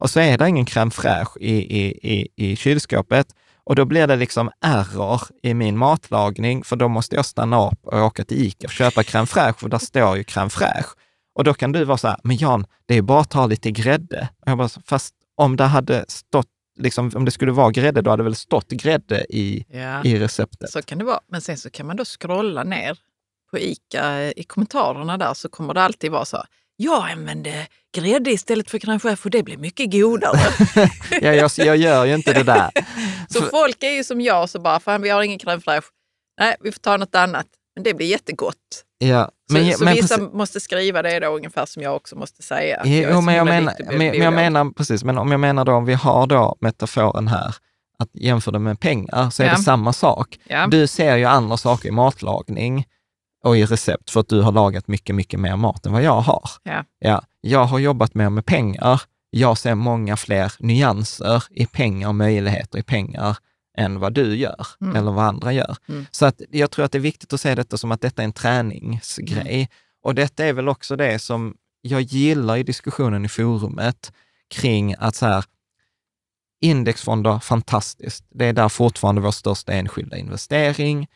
Och 0.00 0.10
så 0.10 0.20
är 0.20 0.38
det 0.38 0.48
ingen 0.48 0.66
crème 0.66 0.90
fraîche 0.90 1.38
i, 1.40 1.54
i, 1.54 2.12
i, 2.12 2.28
i 2.36 2.56
kylskåpet. 2.56 3.26
Och 3.66 3.76
då 3.76 3.84
blir 3.84 4.06
det 4.06 4.16
liksom 4.16 4.50
error 4.60 5.20
i 5.42 5.54
min 5.54 5.78
matlagning, 5.78 6.64
för 6.64 6.76
då 6.76 6.88
måste 6.88 7.16
jag 7.16 7.26
stanna 7.26 7.68
upp 7.70 7.86
och 7.86 7.98
åka 7.98 8.24
till 8.24 8.42
Ica 8.46 8.66
och 8.66 8.72
köpa 8.72 9.02
crème 9.02 9.26
fraîche, 9.26 9.52
för 9.58 9.68
där 9.68 9.78
står 9.78 10.16
ju 10.16 10.22
crème 10.22 10.48
fraîche. 10.48 10.86
Och 11.34 11.44
då 11.44 11.54
kan 11.54 11.72
du 11.72 11.84
vara 11.84 11.98
så 11.98 12.08
här, 12.08 12.16
men 12.24 12.36
Jan, 12.36 12.66
det 12.86 12.94
är 12.94 13.02
bara 13.02 13.20
att 13.20 13.30
ta 13.30 13.46
lite 13.46 13.70
grädde. 13.70 14.28
Och 14.42 14.50
jag 14.50 14.58
bara, 14.58 14.68
fast 14.68 15.14
om 15.36 15.56
det 15.56 15.64
hade 15.64 16.04
stått, 16.08 16.46
liksom, 16.78 17.10
om 17.14 17.24
det 17.24 17.30
skulle 17.30 17.52
vara 17.52 17.70
grädde, 17.70 18.02
då 18.02 18.10
hade 18.10 18.20
det 18.20 18.24
väl 18.24 18.34
stått 18.34 18.68
grädde 18.70 19.26
i, 19.36 19.64
Ja. 19.68 20.04
i 20.04 20.18
receptet. 20.18 20.70
Så 20.70 20.82
kan 20.82 20.98
det 20.98 21.04
vara. 21.04 21.20
Men 21.28 21.40
sen 21.40 21.56
så 21.56 21.70
kan 21.70 21.86
man 21.86 21.96
då 21.96 22.04
scrolla 22.04 22.64
ner 22.64 22.98
på 23.50 23.58
ICA 23.58 24.20
eh, 24.22 24.32
i 24.36 24.44
kommentarerna 24.44 25.16
där 25.18 25.34
så 25.34 25.48
kommer 25.48 25.74
det 25.74 25.82
alltid 25.82 26.10
vara 26.10 26.24
så. 26.24 26.42
Jag 26.76 27.10
använde 27.10 27.66
grädde 27.96 28.30
istället 28.30 28.70
för 28.70 28.78
crème 28.78 28.98
fraîche 28.98 29.24
och 29.24 29.30
det 29.30 29.42
blev 29.42 29.58
mycket 29.60 29.92
godare. 29.92 30.40
Ja, 31.22 31.32
jag, 31.32 31.50
jag 31.56 31.76
gör 31.76 32.04
ju 32.04 32.14
inte 32.14 32.32
det 32.32 32.42
där. 32.42 32.70
så 33.28 33.40
För- 33.40 33.48
folk 33.48 33.82
är 33.82 33.90
ju 33.90 34.04
som 34.04 34.20
jag, 34.20 34.50
så 34.50 34.60
bara, 34.60 34.80
fan 34.80 35.02
vi 35.02 35.08
har 35.10 35.22
ingen 35.22 35.38
crème 35.38 35.60
fraîche. 35.60 35.84
Nej, 36.40 36.56
vi 36.60 36.72
får 36.72 36.78
ta 36.80 36.96
något 36.96 37.14
annat. 37.14 37.46
Men 37.74 37.84
det 37.84 37.94
blir 37.94 38.06
jättegott. 38.06 38.56
Ja, 38.98 39.30
Så, 39.50 39.54
men, 39.58 39.72
så 39.72 39.84
men, 39.84 39.94
vissa 39.94 40.16
precis- 40.16 40.32
måste 40.32 40.60
skriva 40.60 41.02
det 41.02 41.20
då 41.20 41.26
ungefär 41.36 41.66
som 41.66 41.82
jag 41.82 41.96
också 41.96 42.16
måste 42.16 42.42
säga. 42.42 42.82
jag 42.84 43.02
Jo, 43.10 43.12
så 43.14 43.20
men 43.20 43.34
jag, 43.34 43.46
menar, 43.46 43.74
men, 43.86 43.98
men 43.98 44.14
jag 44.14 44.32
menar 44.32 44.70
precis, 44.72 45.04
men 45.04 45.18
om 45.18 45.30
jag 45.30 45.40
menar 45.40 45.64
då, 45.64 45.72
om 45.72 45.84
vi 45.84 45.94
har 45.94 46.26
då 46.26 46.56
metaforen 46.60 47.28
här, 47.28 47.54
att 47.98 48.08
jämföra 48.12 48.58
med 48.58 48.80
pengar, 48.80 49.30
så 49.30 49.42
är 49.42 49.46
Ja. 49.46 49.52
det 49.56 49.62
samma 49.62 49.92
sak. 49.92 50.38
Ja. 50.44 50.66
Du 50.66 50.86
ser 50.86 51.16
ju 51.16 51.24
andra 51.24 51.56
saker 51.56 51.88
i 51.88 51.92
matlagning 51.92 52.86
och 53.44 53.56
i 53.56 53.64
recept 53.66 54.10
för 54.10 54.20
att 54.20 54.28
du 54.28 54.40
har 54.42 54.52
lagat 54.52 54.88
mycket, 54.88 55.14
mycket 55.14 55.40
mer 55.40 55.56
mat 55.56 55.86
än 55.86 55.92
vad 55.92 56.02
jag 56.02 56.20
har. 56.20 56.50
Ja. 56.62 56.84
Ja, 56.98 57.22
jag 57.40 57.64
har 57.64 57.78
jobbat 57.78 58.14
mer 58.14 58.30
med 58.30 58.46
pengar. 58.46 59.02
Jag 59.30 59.58
ser 59.58 59.74
många 59.74 60.16
fler 60.16 60.52
nyanser 60.58 61.44
i 61.50 61.66
pengar 61.66 62.08
och 62.08 62.14
möjligheter 62.14 62.78
i 62.78 62.82
pengar 62.82 63.36
än 63.78 64.00
vad 64.00 64.12
du 64.12 64.36
gör 64.36 64.66
Mm. 64.80 64.96
eller 64.96 65.12
vad 65.12 65.24
andra 65.24 65.52
gör. 65.52 65.76
Mm. 65.88 66.06
Så 66.10 66.26
att 66.26 66.40
jag 66.50 66.70
tror 66.70 66.84
att 66.84 66.92
det 66.92 66.98
är 66.98 67.00
viktigt 67.00 67.32
att 67.32 67.40
se 67.40 67.54
detta 67.54 67.76
som 67.78 67.92
att 67.92 68.00
detta 68.00 68.22
är 68.22 68.24
en 68.24 68.32
träningsgrej. 68.32 69.54
Mm. 69.54 69.66
Och 70.02 70.14
detta 70.14 70.44
är 70.44 70.52
väl 70.52 70.68
också 70.68 70.96
det 70.96 71.18
som 71.18 71.54
jag 71.80 72.00
gillar 72.00 72.56
i 72.56 72.62
diskussionen 72.62 73.24
i 73.24 73.28
forumet 73.28 74.12
kring 74.50 74.94
att 74.98 75.14
så 75.14 75.26
här, 75.26 75.44
indexfonder, 76.60 77.38
fantastiskt. 77.38 78.24
Det 78.30 78.44
är 78.44 78.52
där 78.52 78.68
fortfarande 78.68 79.20
vår 79.20 79.30
största 79.30 79.72
enskilda 79.72 80.16
investering. 80.16 81.06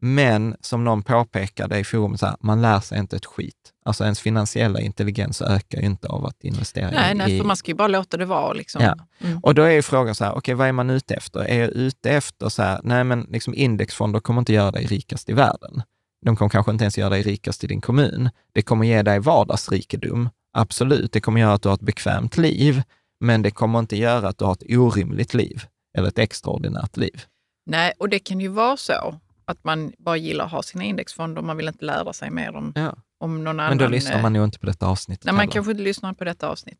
Men 0.00 0.56
som 0.60 0.84
någon 0.84 1.02
påpekade 1.02 1.78
i 1.78 1.84
forumet, 1.84 2.20
så 2.20 2.26
här, 2.26 2.36
man 2.40 2.62
lär 2.62 2.80
sig 2.80 2.98
inte 2.98 3.16
ett 3.16 3.26
skit. 3.26 3.72
Alltså 3.84 4.04
ens 4.04 4.20
finansiella 4.20 4.80
intelligens 4.80 5.42
ökar 5.42 5.80
ju 5.80 5.86
inte 5.86 6.08
av 6.08 6.26
att 6.26 6.44
investera 6.44 6.90
Nej, 6.90 7.12
i... 7.12 7.14
nej, 7.14 7.38
för 7.38 7.46
man 7.46 7.56
ska 7.56 7.70
ju 7.70 7.74
bara 7.74 7.88
låta 7.88 8.16
det 8.16 8.24
vara. 8.24 8.52
Liksom. 8.52 8.82
Ja. 8.82 8.94
Mm. 9.20 9.38
Och 9.38 9.54
då 9.54 9.62
är 9.62 9.70
ju 9.70 9.82
frågan 9.82 10.14
så 10.14 10.24
här, 10.24 10.36
okej, 10.36 10.54
vad 10.54 10.68
är 10.68 10.72
man 10.72 10.90
ute 10.90 11.14
efter? 11.14 11.40
Är 11.40 11.60
jag 11.60 11.70
ute 11.70 12.10
efter 12.10 12.48
så 12.48 12.62
här, 12.62 12.80
nej 12.82 13.04
men 13.04 13.26
liksom 13.30 13.54
indexfonder 13.54 14.20
kommer 14.20 14.40
inte 14.40 14.52
göra 14.52 14.70
dig 14.70 14.86
rikast 14.86 15.28
i 15.28 15.32
världen. 15.32 15.82
De 16.24 16.36
kommer 16.36 16.48
kanske 16.48 16.72
inte 16.72 16.84
ens 16.84 16.98
göra 16.98 17.10
dig 17.10 17.22
rikast 17.22 17.64
i 17.64 17.66
din 17.66 17.80
kommun. 17.80 18.30
Det 18.52 18.62
kommer 18.62 18.86
ge 18.86 19.02
dig 19.02 19.18
vardagsrikedom, 19.18 20.28
absolut. 20.52 21.12
Det 21.12 21.20
kommer 21.20 21.40
göra 21.40 21.52
att 21.52 21.62
du 21.62 21.68
har 21.68 21.74
ett 21.74 21.80
bekvämt 21.80 22.36
liv, 22.36 22.82
men 23.20 23.42
det 23.42 23.50
kommer 23.50 23.78
inte 23.78 23.96
göra 23.96 24.28
att 24.28 24.38
du 24.38 24.44
har 24.44 24.52
ett 24.52 24.76
orimligt 24.76 25.34
liv 25.34 25.64
eller 25.98 26.08
ett 26.08 26.18
extraordinärt 26.18 26.96
liv. 26.96 27.22
Nej, 27.66 27.92
och 27.98 28.08
det 28.08 28.18
kan 28.18 28.40
ju 28.40 28.48
vara 28.48 28.76
så 28.76 29.20
att 29.46 29.64
man 29.64 29.92
bara 29.98 30.16
gillar 30.16 30.44
att 30.44 30.50
ha 30.50 30.62
sina 30.62 30.84
indexfonder 30.84 31.38
och 31.40 31.44
man 31.46 31.56
vill 31.56 31.68
inte 31.68 31.84
lära 31.84 32.12
sig 32.12 32.30
mer 32.30 32.56
om, 32.56 32.72
Ja. 32.76 32.96
om 33.20 33.44
någon 33.44 33.60
annan. 33.60 33.68
Men 33.70 33.78
då 33.78 33.86
lyssnar 33.88 34.16
eh, 34.16 34.22
man 34.22 34.32
nog 34.32 34.44
inte 34.44 34.58
på 34.58 34.66
detta 34.66 34.86
avsnittet 34.86 35.24
Nej, 35.24 35.34
man 35.34 35.48
kanske 35.48 35.70
inte 35.72 35.82
lyssnar 35.82 36.12
på 36.12 36.24
detta 36.24 36.48
avsnitt. 36.48 36.78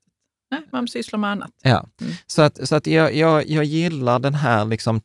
Nej, 0.51 0.61
man 0.73 0.89
sysslar 0.89 1.19
med 1.19 1.31
annat. 1.31 1.51
Ja, 1.63 1.87
Mm. 2.01 2.13
så 2.27 2.43
att, 2.43 2.69
så 2.69 2.77
att 2.77 2.87
jag, 2.87 3.15
jag, 3.15 3.49
jag 3.49 3.65
gillar 3.65 4.19
den 4.19 4.35
här 4.35 4.65
liksom 4.65 5.01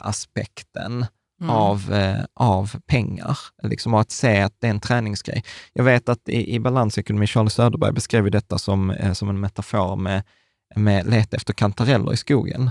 träningsaspekten 0.00 1.06
Mm. 1.40 1.50
av, 1.50 1.92
eh, 1.92 2.24
av 2.34 2.76
pengar. 2.86 3.38
Liksom 3.62 3.94
att 3.94 4.10
se 4.10 4.40
att 4.40 4.54
det 4.60 4.66
är 4.66 4.70
en 4.70 4.80
träningsgrej. 4.80 5.44
Jag 5.72 5.84
vet 5.84 6.08
att 6.08 6.28
i, 6.28 6.54
i 6.54 6.60
balansekonomi, 6.60 7.26
Charlie 7.26 7.50
Söderberg 7.50 7.92
beskrev 7.92 8.24
ju 8.24 8.30
detta 8.30 8.58
som, 8.58 8.90
eh, 8.90 9.12
som 9.12 9.28
en 9.28 9.40
metafor 9.40 9.96
med, 9.96 10.22
med 10.76 11.06
leta 11.10 11.36
efter 11.36 11.52
kantareller 11.54 12.12
i 12.12 12.16
skogen. 12.16 12.70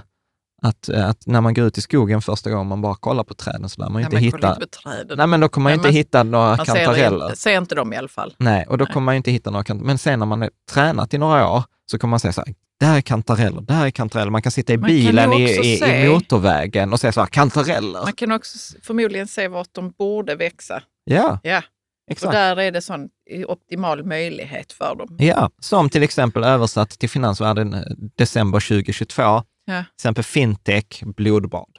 Att, 0.62 0.90
eh, 0.90 1.10
att 1.10 1.28
när 1.28 1.42
man 1.42 1.54
går 1.54 1.66
ut 1.66 1.78
i 1.78 1.82
skogen 1.82 2.22
första 2.22 2.50
gången 2.50 2.68
man 2.68 2.82
bara 2.82 2.96
kollar 2.96 3.24
på 3.24 3.34
träden 3.34 3.70
så 3.70 3.82
lär 3.82 3.90
man 3.90 4.02
ju 4.02 4.06
inte 4.06 4.18
hitta... 4.18 4.58
inte. 4.62 5.16
Nej, 5.16 5.28
men 5.28 5.40
då 5.40 5.50
kommer 5.50 5.64
man 5.64 5.72
ju 5.74 5.78
inte 5.78 5.90
hitta 5.90 6.24
några 6.24 6.56
man 6.56 6.66
ser, 6.66 6.76
kantareller. 6.76 7.26
inte, 7.26 7.38
ser 7.38 7.58
inte 7.58 7.76
dem 7.76 7.94
i 7.94 7.98
alla 7.98 8.08
fall. 8.08 8.36
Nej, 8.38 8.66
och 8.70 8.78
då 8.78 8.86
Nej. 8.86 8.94
kommer 8.94 9.06
man 9.06 9.16
inte 9.16 9.32
hitta 9.32 9.52
några 9.52 9.64
kantareller. 9.64 9.88
Men 9.88 9.98
sen 9.98 10.20
när 10.20 10.26
man 10.26 10.42
har 10.42 10.50
tränat 10.72 11.14
i 11.14 11.18
några 11.18 11.50
år 11.50 11.64
så 11.92 12.00
kommer 12.00 12.10
man 12.10 12.20
säga 12.20 12.34
så 12.34 12.44
här, 12.46 12.56
där 12.80 12.98
är 12.98 13.02
kantareller, 13.02 13.62
där 13.62 13.86
är 13.86 13.90
kantareller. 13.92 14.32
Man 14.32 14.42
kan 14.42 14.52
sitta 14.52 14.74
i 14.74 14.78
Man 14.78 14.88
bilen 14.88 15.34
i, 15.34 15.44
i, 15.44 16.04
i 16.06 16.10
motorvägen 16.10 16.94
och 16.94 17.00
säga 17.00 17.12
så 17.12 17.20
här, 17.20 17.28
kantareller. 17.28 18.02
Man 18.04 18.14
kan 18.14 18.32
också 18.32 18.58
förmodligen 18.84 19.28
se 19.28 19.48
vart 19.48 19.70
de 19.72 19.92
borde 19.92 20.36
växa. 20.36 20.84
Ja, 21.04 21.40
Ja, 21.44 21.58
och 21.58 22.12
exakt. 22.12 22.34
där 22.34 22.60
är 22.60 22.72
det 22.72 22.82
sån 22.82 23.10
optimal 23.48 24.04
möjlighet 24.04 24.72
för 24.72 24.96
dem. 24.96 25.18
Ja, 25.20 25.50
som 25.60 25.90
till 25.90 26.04
exempel 26.04 26.44
översatt 26.44 26.90
till 26.90 27.10
finansvärlden 27.10 27.74
eh, 27.74 27.82
december 28.16 28.60
2022. 28.60 29.44
Ja. 29.66 29.84
Till 29.84 29.94
exempel 29.96 30.24
fintech, 30.24 31.04
blodbad 31.06 31.70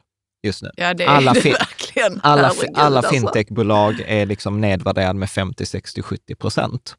just 0.47 0.63
nu. 0.63 0.71
Ja, 0.77 0.95
det 0.95 1.07
Alla 1.07 1.31
är 1.31 1.35
det 1.35 1.41
fi- 1.41 1.51
verkligen. 1.53 2.21
Alla, 2.23 2.43
Herregud, 2.43 2.79
alla 2.79 2.97
alltså. 2.99 3.13
fintechbolag 3.15 4.01
är 4.07 4.27
liksom 4.27 4.61
nedvärderade 4.61 5.19
med 5.19 5.31
50, 5.31 5.67
60, 5.67 6.03
70 6.03 6.35
procent. 6.35 6.95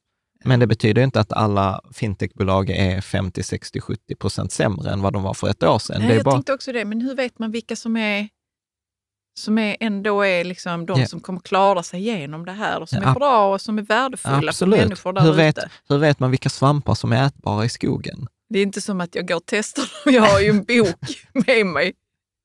Men 0.45 0.59
det 0.59 0.67
betyder 0.67 1.01
inte 1.03 1.19
att 1.19 1.31
alla 1.33 1.81
fintechbolag 1.93 2.69
är 2.69 3.01
50, 3.01 3.43
60, 3.43 3.81
70 3.81 4.15
procent 4.15 4.51
sämre 4.51 4.91
än 4.91 5.01
vad 5.01 5.13
de 5.13 5.23
var 5.23 5.33
för 5.33 5.47
ett 5.49 5.63
år 5.63 5.79
sedan. 5.79 5.99
Nej, 5.99 6.07
det 6.09 6.15
jag 6.15 6.23
bara, 6.23 6.35
tänkte 6.35 6.53
också 6.53 6.71
det, 6.71 6.85
men 6.85 7.01
hur 7.01 7.15
vet 7.15 7.39
man 7.39 7.51
vilka 7.51 7.75
som 7.75 7.97
är 7.97 8.29
som 9.39 9.57
är 9.57 9.77
ändå 9.79 10.21
är 10.25 10.43
liksom 10.43 10.85
de 10.85 10.99
Ja. 10.99 11.07
som 11.07 11.19
kommer 11.19 11.39
klara 11.39 11.83
sig 11.83 11.99
igenom 11.99 12.45
det 12.45 12.51
här 12.51 12.79
och 12.81 12.89
som 12.89 13.01
Ja, 13.03 13.09
är 13.09 13.13
bra 13.13 13.53
och 13.53 13.61
som 13.61 13.77
är 13.77 13.81
värdefulla 13.81 14.49
Absolut. 14.49 14.75
för 14.79 14.85
människor 14.85 15.13
där 15.13 15.21
hur, 15.21 15.29
ute. 15.29 15.37
vet, 15.37 15.57
hur 15.89 15.97
vet 15.97 16.19
man 16.19 16.31
vilka 16.31 16.49
svampar 16.49 16.93
som 16.95 17.11
är 17.13 17.25
ätbara 17.27 17.65
i 17.65 17.69
skogen? 17.69 18.27
Det 18.49 18.59
är 18.59 18.63
inte 18.63 18.81
som 18.81 19.01
att 19.01 19.15
jag 19.15 19.27
går 19.27 19.35
och 19.35 19.43
testar 19.45 19.81
dem. 20.05 20.13
Jag 20.15 20.21
har 20.21 20.39
ju 20.39 20.49
en 20.49 20.63
bok 20.63 21.25
med 21.47 21.65
mig. 21.65 21.93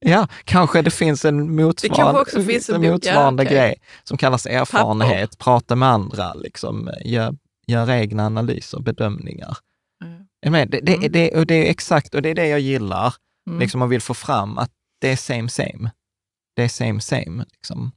Ja, 0.05 0.29
kanske 0.45 0.83
det 0.83 0.91
finns 0.91 1.25
en 1.25 1.57
motsvarande, 1.57 2.45
finns 2.45 2.71
en 2.71 2.83
ja, 2.83 2.93
motsvarande 2.93 3.43
okej. 3.43 3.55
grej 3.57 3.75
som 4.05 4.17
kallas 4.17 4.47
erfarenhet, 4.47 5.39
prata 5.39 5.77
med 5.77 5.89
andra, 5.89 6.35
liksom, 6.35 6.91
gör, 7.05 7.35
gör 7.67 7.91
egna 7.91 8.27
analyser, 8.27 8.81
bedömningar. 8.81 9.57
Är 10.05 10.47
du 10.47 10.51
med? 10.51 10.71
Det, 10.71 10.81
det, 10.81 10.95
Mm. 10.97 11.13
det, 11.13 11.39
och 11.39 11.47
det 11.47 11.55
är 11.67 11.71
exakt, 11.71 12.15
och 12.15 12.23
det 12.23 12.29
är 12.29 12.35
det 12.35 12.47
jag 12.49 12.61
gillar, 12.61 13.15
Mm. 13.47 13.61
liksom 13.61 13.79
man 13.79 13.89
vill 13.89 14.01
få 14.01 14.15
fram 14.15 14.59
att 14.59 14.71
det 15.01 15.09
är 15.09 15.17
same 15.17 15.49
same. 15.49 15.91
Det 16.57 16.63
är 16.63 16.69
same 16.69 17.01
same. 17.01 17.45
Liksom. 17.53 17.93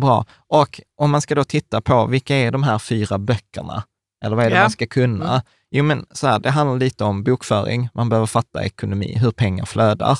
Bra. 0.00 0.26
Och 0.46 0.80
om 0.96 1.10
man 1.10 1.20
ska 1.20 1.34
då 1.34 1.44
titta 1.44 1.80
på 1.80 2.06
vilka 2.06 2.36
är 2.36 2.50
de 2.50 2.62
här 2.62 2.78
fyra 2.78 3.18
böckerna? 3.18 3.84
Eller 4.24 4.36
vad 4.36 4.44
är 4.46 4.50
det 4.50 4.56
Ja. 4.56 4.62
man 4.62 4.70
ska 4.70 4.86
kunna? 4.86 5.42
Jo, 5.76 5.84
men 5.84 6.06
så 6.10 6.26
här, 6.26 6.38
det 6.38 6.50
handlar 6.50 6.78
lite 6.78 7.04
om 7.04 7.24
bokföring. 7.24 7.88
Man 7.94 8.08
behöver 8.08 8.26
fatta 8.26 8.64
ekonomi, 8.64 9.18
hur 9.20 9.30
pengar 9.30 9.64
flödar. 9.64 10.18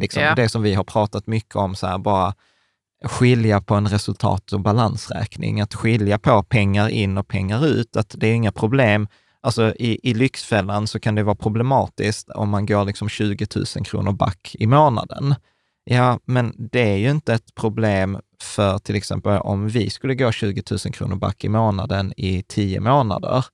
Liksom 0.00 0.22
Ja. 0.22 0.34
Det 0.34 0.48
som 0.48 0.62
vi 0.62 0.74
har 0.74 0.84
pratat 0.84 1.26
mycket 1.26 1.56
om, 1.56 1.74
så 1.74 1.86
här, 1.86 1.98
bara 1.98 2.34
skilja 3.04 3.60
på 3.60 3.74
en 3.74 3.88
resultat 3.88 4.52
och 4.52 4.60
balansräkning. 4.60 5.60
Att 5.60 5.74
skilja 5.74 6.18
på 6.18 6.42
pengar 6.42 6.88
in 6.88 7.18
och 7.18 7.28
pengar 7.28 7.66
ut, 7.66 7.96
att 7.96 8.14
det 8.18 8.26
är 8.26 8.34
inga 8.34 8.52
problem. 8.52 9.08
Alltså 9.40 9.74
i, 9.78 10.10
i 10.10 10.14
Lyxfällan 10.14 10.86
så 10.86 11.00
kan 11.00 11.14
det 11.14 11.22
vara 11.22 11.36
problematiskt 11.36 12.30
om 12.30 12.48
man 12.48 12.66
går 12.66 12.84
liksom 12.84 13.08
20 13.08 13.46
000 13.56 13.84
kronor 13.84 14.12
back 14.12 14.56
i 14.58 14.66
månaden. 14.66 15.34
Ja, 15.84 16.18
men 16.24 16.54
det 16.72 16.92
är 16.92 16.96
ju 16.96 17.10
inte 17.10 17.34
ett 17.34 17.54
problem 17.54 18.18
för 18.42 18.78
till 18.78 18.96
exempel 18.96 19.38
om 19.38 19.68
vi 19.68 19.90
skulle 19.90 20.14
gå 20.14 20.32
20 20.32 20.62
000 20.70 20.78
kronor 20.78 21.16
back 21.16 21.44
i 21.44 21.48
månaden 21.48 22.12
i 22.16 22.42
10 22.42 22.80
månader, 22.80 23.44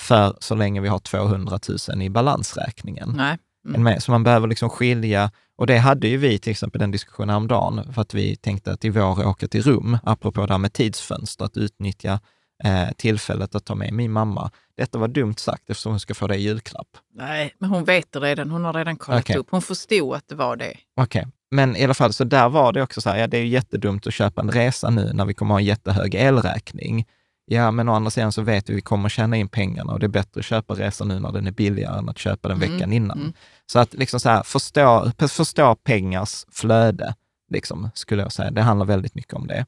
för 0.00 0.36
så 0.40 0.54
länge 0.54 0.80
vi 0.80 0.88
har 0.88 0.98
200 0.98 1.58
000 1.88 2.02
i 2.02 2.10
balansräkningen. 2.10 3.14
Nej. 3.16 3.38
Med? 3.64 4.02
Så 4.02 4.10
man 4.10 4.24
behöver 4.24 4.48
liksom 4.48 4.70
skilja, 4.70 5.30
och 5.56 5.66
det 5.66 5.78
hade 5.78 6.08
ju 6.08 6.16
vi 6.16 6.38
till 6.38 6.50
exempel 6.50 6.78
den 6.78 6.90
diskussionen 6.90 7.30
häromdagen, 7.30 7.92
för 7.92 8.02
att 8.02 8.14
vi 8.14 8.36
tänkte 8.36 8.72
att 8.72 8.84
i 8.84 8.88
vår 8.88 9.26
åka 9.26 9.48
till 9.48 9.62
Rum, 9.62 9.98
apropå 10.02 10.46
det 10.46 10.52
här 10.54 10.58
med 10.58 10.72
tidsfönster, 10.72 11.44
att 11.44 11.56
utnyttja 11.56 12.20
eh, 12.64 12.88
tillfället 12.96 13.54
att 13.54 13.64
ta 13.64 13.74
med 13.74 13.92
min 13.92 14.12
mamma. 14.12 14.50
Detta 14.76 14.98
var 14.98 15.08
dumt 15.08 15.34
sagt 15.34 15.70
eftersom 15.70 15.92
hon 15.92 16.00
ska 16.00 16.14
få 16.14 16.26
det 16.26 16.36
i 16.36 16.40
julklapp. 16.40 16.88
Nej, 17.14 17.54
men 17.58 17.70
hon 17.70 17.84
vet 17.84 18.12
det 18.12 18.20
redan. 18.20 18.50
Hon 18.50 18.64
har 18.64 18.72
redan 18.72 18.96
kollat 18.96 19.20
Okej. 19.20 19.36
upp. 19.36 19.46
Hon 19.50 19.62
förstod 19.62 20.14
att 20.14 20.28
det 20.28 20.34
var 20.34 20.56
det. 20.56 20.74
Okej, 21.00 21.26
men 21.50 21.76
i 21.76 21.84
alla 21.84 21.94
fall, 21.94 22.12
så 22.12 22.24
där 22.24 22.48
var 22.48 22.72
det 22.72 22.82
också 22.82 23.00
så 23.00 23.10
här, 23.10 23.18
ja 23.18 23.26
det 23.26 23.36
är 23.36 23.42
ju 23.42 23.48
jättedumt 23.48 24.06
att 24.06 24.14
köpa 24.14 24.40
en 24.40 24.50
resa 24.50 24.90
nu 24.90 25.12
när 25.14 25.24
vi 25.24 25.34
kommer 25.34 25.54
ha 25.54 25.60
en 25.60 25.66
jättehög 25.66 26.14
elräkning. 26.14 27.06
Ja, 27.50 27.70
men 27.70 27.88
å 27.88 27.94
andra 27.94 28.10
sidan 28.10 28.32
så 28.32 28.42
vet 28.42 28.68
vi 28.68 28.72
att 28.72 28.76
vi 28.76 28.80
kommer 28.82 29.08
tjäna 29.08 29.36
in 29.36 29.48
pengarna 29.48 29.92
och 29.92 30.00
det 30.00 30.06
är 30.06 30.08
bättre 30.08 30.38
att 30.38 30.44
köpa 30.44 30.74
resan 30.74 31.08
nu 31.08 31.20
när 31.20 31.32
den 31.32 31.46
är 31.46 31.50
billigare 31.50 31.98
än 31.98 32.08
att 32.08 32.18
köpa 32.18 32.48
den 32.48 32.56
Mm, 32.62 32.72
veckan 32.72 32.92
innan. 32.92 33.18
mm. 33.18 33.32
Så 33.66 33.78
att 33.78 33.94
liksom 33.94 34.20
så 34.20 34.28
här, 34.28 34.42
förstå, 34.42 35.12
förstå 35.28 35.74
pengars 35.74 36.44
flöde, 36.52 37.14
liksom, 37.50 37.90
skulle 37.94 38.22
jag 38.22 38.32
säga. 38.32 38.50
Det 38.50 38.62
handlar 38.62 38.86
väldigt 38.86 39.14
mycket 39.14 39.34
om 39.34 39.46
det. 39.46 39.66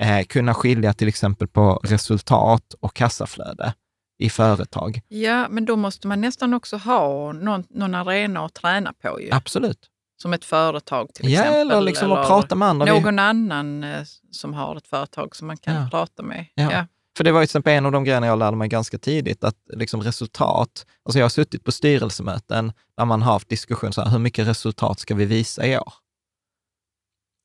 Eh, 0.00 0.24
kunna 0.24 0.54
skilja 0.54 0.92
till 0.92 1.08
exempel 1.08 1.48
på 1.48 1.80
resultat 1.84 2.74
och 2.80 2.94
kassaflöde 2.94 3.74
i 4.18 4.30
företag. 4.30 5.00
Ja, 5.08 5.46
men 5.50 5.64
då 5.64 5.76
måste 5.76 6.06
man 6.08 6.20
nästan 6.20 6.54
också 6.54 6.76
ha 6.76 7.32
någon, 7.32 7.64
någon 7.70 7.94
arena 7.94 8.44
att 8.44 8.54
träna 8.54 8.92
på 9.02 9.20
ju. 9.20 9.28
Absolut. 9.32 9.90
Som 10.22 10.32
ett 10.32 10.44
företag 10.44 11.14
till 11.14 11.32
Ja, 11.32 11.40
exempel. 11.40 11.70
eller 11.70 11.80
liksom 11.80 12.12
att 12.12 12.26
prata 12.26 12.54
med 12.54 12.68
andra. 12.68 12.84
Vi- 12.94 13.00
Någon 13.00 13.18
annan 13.18 13.84
eh, 13.84 14.02
som 14.30 14.54
har 14.54 14.76
ett 14.76 14.86
företag 14.86 15.36
som 15.36 15.46
man 15.46 15.56
kan 15.56 15.74
Ja. 15.74 15.88
prata 15.90 16.22
med. 16.22 16.46
Ja. 16.54 16.72
Ja. 16.72 16.86
För 17.16 17.24
det 17.24 17.32
var 17.32 17.40
ju 17.40 17.46
till 17.46 17.50
exempel 17.50 17.72
en 17.72 17.86
av 17.86 17.92
de 17.92 18.04
grejerna 18.04 18.26
jag 18.26 18.38
lärde 18.38 18.56
mig 18.56 18.68
ganska 18.68 18.98
tidigt, 18.98 19.44
att 19.44 19.56
liksom 19.72 20.02
resultat, 20.02 20.86
alltså 21.04 21.18
jag 21.18 21.24
har 21.24 21.30
suttit 21.30 21.64
på 21.64 21.72
styrelsemöten 21.72 22.72
där 22.96 23.04
man 23.04 23.22
har 23.22 23.32
haft 23.32 23.48
diskussion, 23.48 23.92
så 23.92 24.02
här, 24.02 24.10
hur 24.10 24.18
mycket 24.18 24.46
resultat 24.48 25.00
ska 25.00 25.14
vi 25.14 25.24
visa 25.24 25.66
i 25.66 25.78
år? 25.78 25.92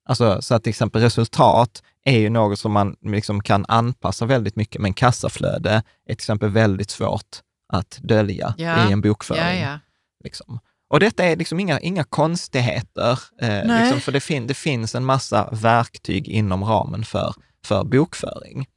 Alltså, 0.09 0.41
så 0.41 0.55
att 0.55 0.63
till 0.63 0.69
exempel 0.69 1.01
resultat 1.01 1.83
är 2.05 2.19
ju 2.19 2.29
något 2.29 2.59
som 2.59 2.71
man 2.71 2.95
liksom 3.01 3.43
kan 3.43 3.65
anpassa 3.67 4.25
väldigt 4.25 4.55
mycket, 4.55 4.81
men 4.81 4.93
kassaflöde 4.93 5.71
är 5.71 5.81
till 6.05 6.13
exempel 6.13 6.49
väldigt 6.49 6.89
svårt 6.89 7.41
att 7.73 7.99
dölja 8.01 8.53
Ja. 8.57 8.89
i 8.89 8.91
en 8.91 9.01
bokföring. 9.01 9.41
Ja, 9.43 9.53
ja. 9.71 9.79
Liksom. 10.23 10.59
Och 10.89 10.99
detta 10.99 11.23
är 11.23 11.35
liksom 11.35 11.59
inga, 11.59 11.79
inga 11.79 12.03
konstigheter, 12.03 13.19
eh, 13.41 13.49
liksom, 13.81 14.01
för 14.01 14.11
det, 14.11 14.19
fin- 14.19 14.47
det 14.47 14.53
finns 14.53 14.95
en 14.95 15.05
massa 15.05 15.49
verktyg 15.51 16.27
inom 16.27 16.63
ramen 16.63 17.05
för, 17.05 17.33
för 17.65 17.83
bokföring. 17.83 18.67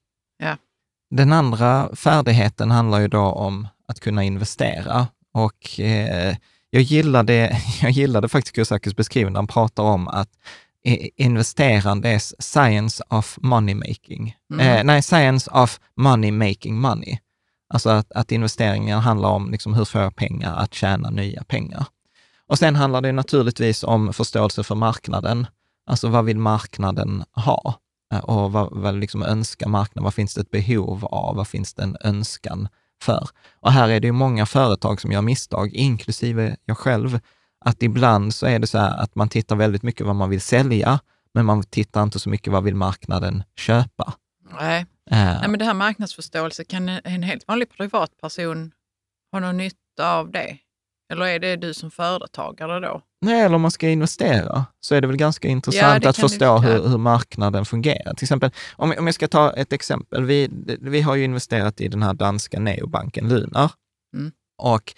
Den 1.14 1.32
andra 1.32 1.96
färdigheten 1.96 2.70
handlar 2.70 3.00
ju 3.00 3.08
då 3.08 3.22
om 3.22 3.68
att 3.88 4.00
kunna 4.00 4.24
investera. 4.24 5.06
Och 5.32 5.80
eh, 5.80 6.36
jag, 6.70 6.82
gillade, 6.82 7.58
jag 7.82 7.90
gillade 7.90 8.28
faktiskt 8.28 8.54
Kiyosakis 8.54 8.96
beskrivning 8.96 9.36
han 9.36 9.46
pratar 9.46 9.82
om 9.82 10.08
att 10.08 10.28
investerande 11.16 12.08
är 12.08 12.42
science 12.42 13.04
of 13.08 13.38
money 13.40 13.74
making. 13.74 14.36
Mm. 14.52 14.66
Eh, 14.66 14.84
nej, 14.84 15.02
science 15.02 15.50
of 15.50 15.80
money 15.96 16.32
making 16.32 16.80
money. 16.80 17.18
Alltså 17.74 17.90
att, 17.90 18.12
att 18.12 18.32
investeringen 18.32 18.98
handlar 18.98 19.28
om 19.28 19.50
liksom 19.50 19.74
hur 19.74 19.84
får 19.84 20.00
jag 20.00 20.16
pengar 20.16 20.56
att 20.56 20.74
tjäna 20.74 21.10
nya 21.10 21.44
pengar. 21.44 21.86
Och 22.46 22.58
sen 22.58 22.76
handlar 22.76 23.00
det 23.00 23.12
naturligtvis 23.12 23.84
om 23.84 24.12
förståelse 24.12 24.62
för 24.62 24.74
marknaden. 24.74 25.46
Alltså 25.86 26.08
vad 26.08 26.24
vill 26.24 26.38
marknaden 26.38 27.24
ha? 27.32 27.74
Eh, 28.12 28.18
och 28.18 28.52
vad, 28.52 28.68
vad 28.72 28.94
liksom 28.94 29.22
önskar 29.22 29.68
marknaden? 29.68 30.04
Vad 30.04 30.14
finns 30.14 30.34
det 30.34 30.40
ett 30.40 30.50
behov 30.50 31.04
av? 31.04 31.36
Vad 31.36 31.48
finns 31.48 31.74
det 31.74 31.82
en 31.82 31.96
önskan 32.00 32.68
för? 33.02 33.28
Och 33.60 33.72
här 33.72 33.88
är 33.88 34.00
det 34.00 34.06
ju 34.06 34.12
många 34.12 34.46
företag 34.46 35.00
som 35.00 35.12
gör 35.12 35.22
misstag, 35.22 35.72
inklusive 35.72 36.56
jag 36.64 36.78
själv, 36.78 37.18
att 37.64 37.82
ibland 37.82 38.34
så 38.34 38.46
är 38.46 38.58
det 38.58 38.66
så 38.66 38.78
här 38.78 39.02
att 39.02 39.14
man 39.14 39.28
tittar 39.28 39.56
väldigt 39.56 39.82
mycket 39.82 40.06
vad 40.06 40.16
man 40.16 40.30
vill 40.30 40.40
sälja, 40.40 41.00
men 41.34 41.44
man 41.44 41.62
tittar 41.62 42.02
inte 42.02 42.18
så 42.18 42.28
mycket 42.28 42.52
vad 42.52 42.64
vill 42.64 42.74
marknaden 42.74 43.42
köpa. 43.56 44.12
Nej. 44.60 44.86
Eh, 45.10 45.16
Nej, 45.16 45.48
men 45.48 45.58
det 45.58 45.64
här 45.64 45.74
marknadsförståelse, 45.74 46.64
kan 46.64 46.88
en 46.88 47.22
helt 47.22 47.48
vanlig 47.48 47.70
privatperson 47.70 48.72
ha 49.32 49.40
någon 49.40 49.56
nytta 49.56 50.14
av 50.16 50.30
det? 50.30 50.58
Eller 51.12 51.26
är 51.26 51.38
det 51.38 51.56
du 51.56 51.74
som 51.74 51.90
företagare 51.90 52.80
då? 52.80 53.02
Nej, 53.20 53.40
eller 53.40 53.54
om 53.54 53.62
man 53.62 53.70
ska 53.70 53.88
investera, 53.88 54.66
så 54.80 54.94
är 54.94 55.00
det 55.00 55.06
väl 55.06 55.16
ganska 55.16 55.48
intressant 55.48 56.02
det 56.02 56.08
att 56.08 56.16
förstå 56.16 56.58
hur, 56.58 56.88
hur 56.88 56.98
marknaden 56.98 57.64
fungerar. 57.64 58.14
Till 58.14 58.24
exempel, 58.24 58.50
om, 58.76 58.94
om 58.98 59.06
jag 59.06 59.14
ska 59.14 59.28
ta 59.28 59.52
ett 59.52 59.72
exempel. 59.72 60.24
Vi, 60.24 60.48
vi 60.80 61.00
har 61.00 61.14
ju 61.14 61.24
investerat 61.24 61.80
i 61.80 61.88
den 61.88 62.02
här 62.02 62.14
danska 62.14 62.60
neobanken 62.60 63.28
Lunar. 63.28 63.70
Mm. 64.16 64.32
Och 64.58 64.94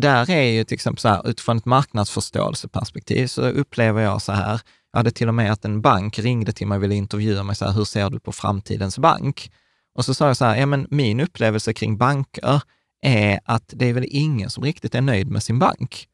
där 0.00 0.30
är 0.30 0.42
ju 0.42 0.64
till 0.64 0.74
exempel 0.74 1.00
så 1.00 1.08
här, 1.08 1.28
utifrån 1.28 1.56
ett 1.56 1.64
marknadsförståelseperspektiv 1.64 3.26
så 3.26 3.42
upplever 3.42 4.02
jag 4.02 4.22
så 4.22 4.32
här, 4.32 4.60
jag 4.92 4.98
hade 4.98 5.10
till 5.10 5.28
och 5.28 5.34
med 5.34 5.52
att 5.52 5.64
en 5.64 5.80
bank 5.80 6.18
ringde 6.18 6.52
till 6.52 6.66
mig 6.66 6.76
och 6.76 6.82
ville 6.82 6.94
intervjua 6.94 7.42
mig 7.42 7.56
så 7.56 7.64
här, 7.64 7.72
hur 7.72 7.84
ser 7.84 8.10
du 8.10 8.20
på 8.20 8.32
framtidens 8.32 8.98
bank? 8.98 9.52
Och 9.94 10.04
så 10.04 10.14
sa 10.14 10.26
jag 10.26 10.36
så 10.36 10.44
här, 10.44 10.56
ja 10.56 10.66
men 10.66 10.86
min 10.90 11.20
upplevelse 11.20 11.72
kring 11.72 11.98
banker 11.98 12.62
är 13.02 13.40
att 13.44 13.72
det 13.76 13.86
är 13.86 13.92
väl 13.92 14.06
ingen 14.08 14.50
som 14.50 14.64
riktigt 14.64 14.94
är 14.94 15.00
nöjd 15.00 15.30
med 15.30 15.42
sin 15.42 15.58
bank. 15.58 16.08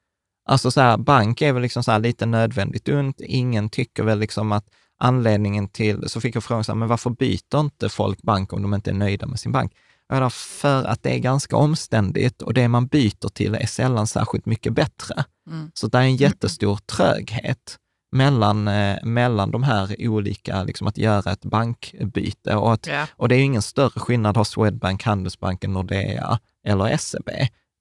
Alltså 0.49 0.71
så 0.71 0.81
här, 0.81 0.97
bank 0.97 1.43
är 1.43 1.53
väl 1.53 1.63
liksom 1.63 1.85
så 1.85 1.99
lite 1.99 2.27
nödvändigt 2.27 2.89
ont. 2.89 3.21
Ingen 3.21 3.69
tycker 3.69 4.03
väl 4.03 4.19
liksom 4.19 4.53
att 4.53 4.67
anledningen 4.99 5.69
till, 5.69 6.09
så 6.09 6.21
fick 6.21 6.37
jag 6.37 6.45
frågan 6.45 6.65
så 6.65 6.73
här, 6.73 6.77
men 6.79 6.89
varför 6.89 7.11
byter 7.11 7.61
inte 7.61 7.89
folk 7.89 8.23
bank 8.23 8.53
om 8.53 8.63
de 8.63 8.75
inte 8.75 8.91
är 8.91 8.95
nöjda 8.95 9.27
med 9.27 9.41
sin 9.41 9.53
bank? 9.53 9.73
Ja, 10.09 10.31
för 10.31 10.85
att 10.85 11.03
det 11.03 11.11
är 11.15 11.19
ganska 11.19 11.57
omständigt 11.57 12.43
och 12.43 12.55
det 12.55 12.69
man 12.69 12.87
byter 12.87 13.29
till 13.29 13.55
är 13.55 13.67
sällan 13.67 14.07
särskilt 14.07 14.47
mycket 14.47 14.73
bättre. 14.73 15.25
Mm. 15.51 15.71
Så 15.75 15.87
det 15.89 15.99
är 15.99 16.03
en 16.03 16.17
jättestor 16.17 16.77
tröghet 16.77 17.79
mellan, 18.13 18.69
eh, 18.69 19.05
mellan 19.05 19.51
de 19.51 19.63
här 19.63 19.97
olika, 19.99 20.63
liksom 20.63 20.87
att 20.87 20.99
göra 20.99 21.33
ett 21.33 21.45
bankbyte. 21.45 22.57
Och, 22.57 22.73
att, 22.73 22.87
Ja. 22.87 23.07
och 23.17 23.29
det 23.29 23.37
är 23.37 23.41
ingen 23.41 23.63
större 23.63 24.01
skillnad 24.01 24.31
att 24.31 24.37
ha 24.37 24.45
Swedbank, 24.45 25.03
Handelsbanken, 25.03 25.73
Nordea 25.73 26.39
eller 26.65 26.97
SEB. 26.97 27.31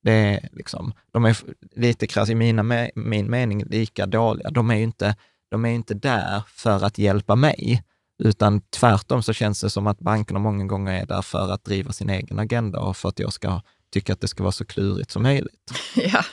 Det 0.04 0.12
är 0.12 0.50
liksom, 0.52 0.94
de 1.12 1.26
är 1.26 1.38
lite 1.76 2.08
krass, 2.08 2.30
i 2.30 2.36
mina, 2.36 2.88
min 2.96 3.30
mening 3.30 3.64
lika 3.64 4.06
dåliga. 4.06 4.50
De 4.50 4.72
är 4.72 4.76
ju 4.76 4.84
inte, 4.84 5.16
de 5.52 5.66
är 5.66 5.70
inte 5.70 5.94
där 5.94 6.44
för 6.48 6.86
att 6.86 6.98
hjälpa 6.98 7.36
mig, 7.36 7.84
utan 8.24 8.62
tvärtom 8.62 9.24
så 9.24 9.34
känns 9.34 9.62
det 9.62 9.70
som 9.70 9.88
att 9.88 10.00
bankerna 10.00 10.40
många 10.40 10.66
gånger 10.66 11.02
är 11.02 11.06
där 11.06 11.22
för 11.22 11.52
att 11.52 11.64
driva 11.64 11.92
sin 11.92 12.10
egen 12.10 12.40
agenda 12.40 12.80
och 12.80 12.98
för 12.98 13.10
att 13.10 13.20
jag 13.20 13.34
ska 13.34 13.62
tycka 13.94 14.14
att 14.14 14.22
det 14.22 14.28
ska 14.28 14.44
vara 14.44 14.52
så 14.52 14.66
klurigt 14.66 15.12
som 15.12 15.24
möjligt. 15.24 15.72
Ja. 15.96 16.24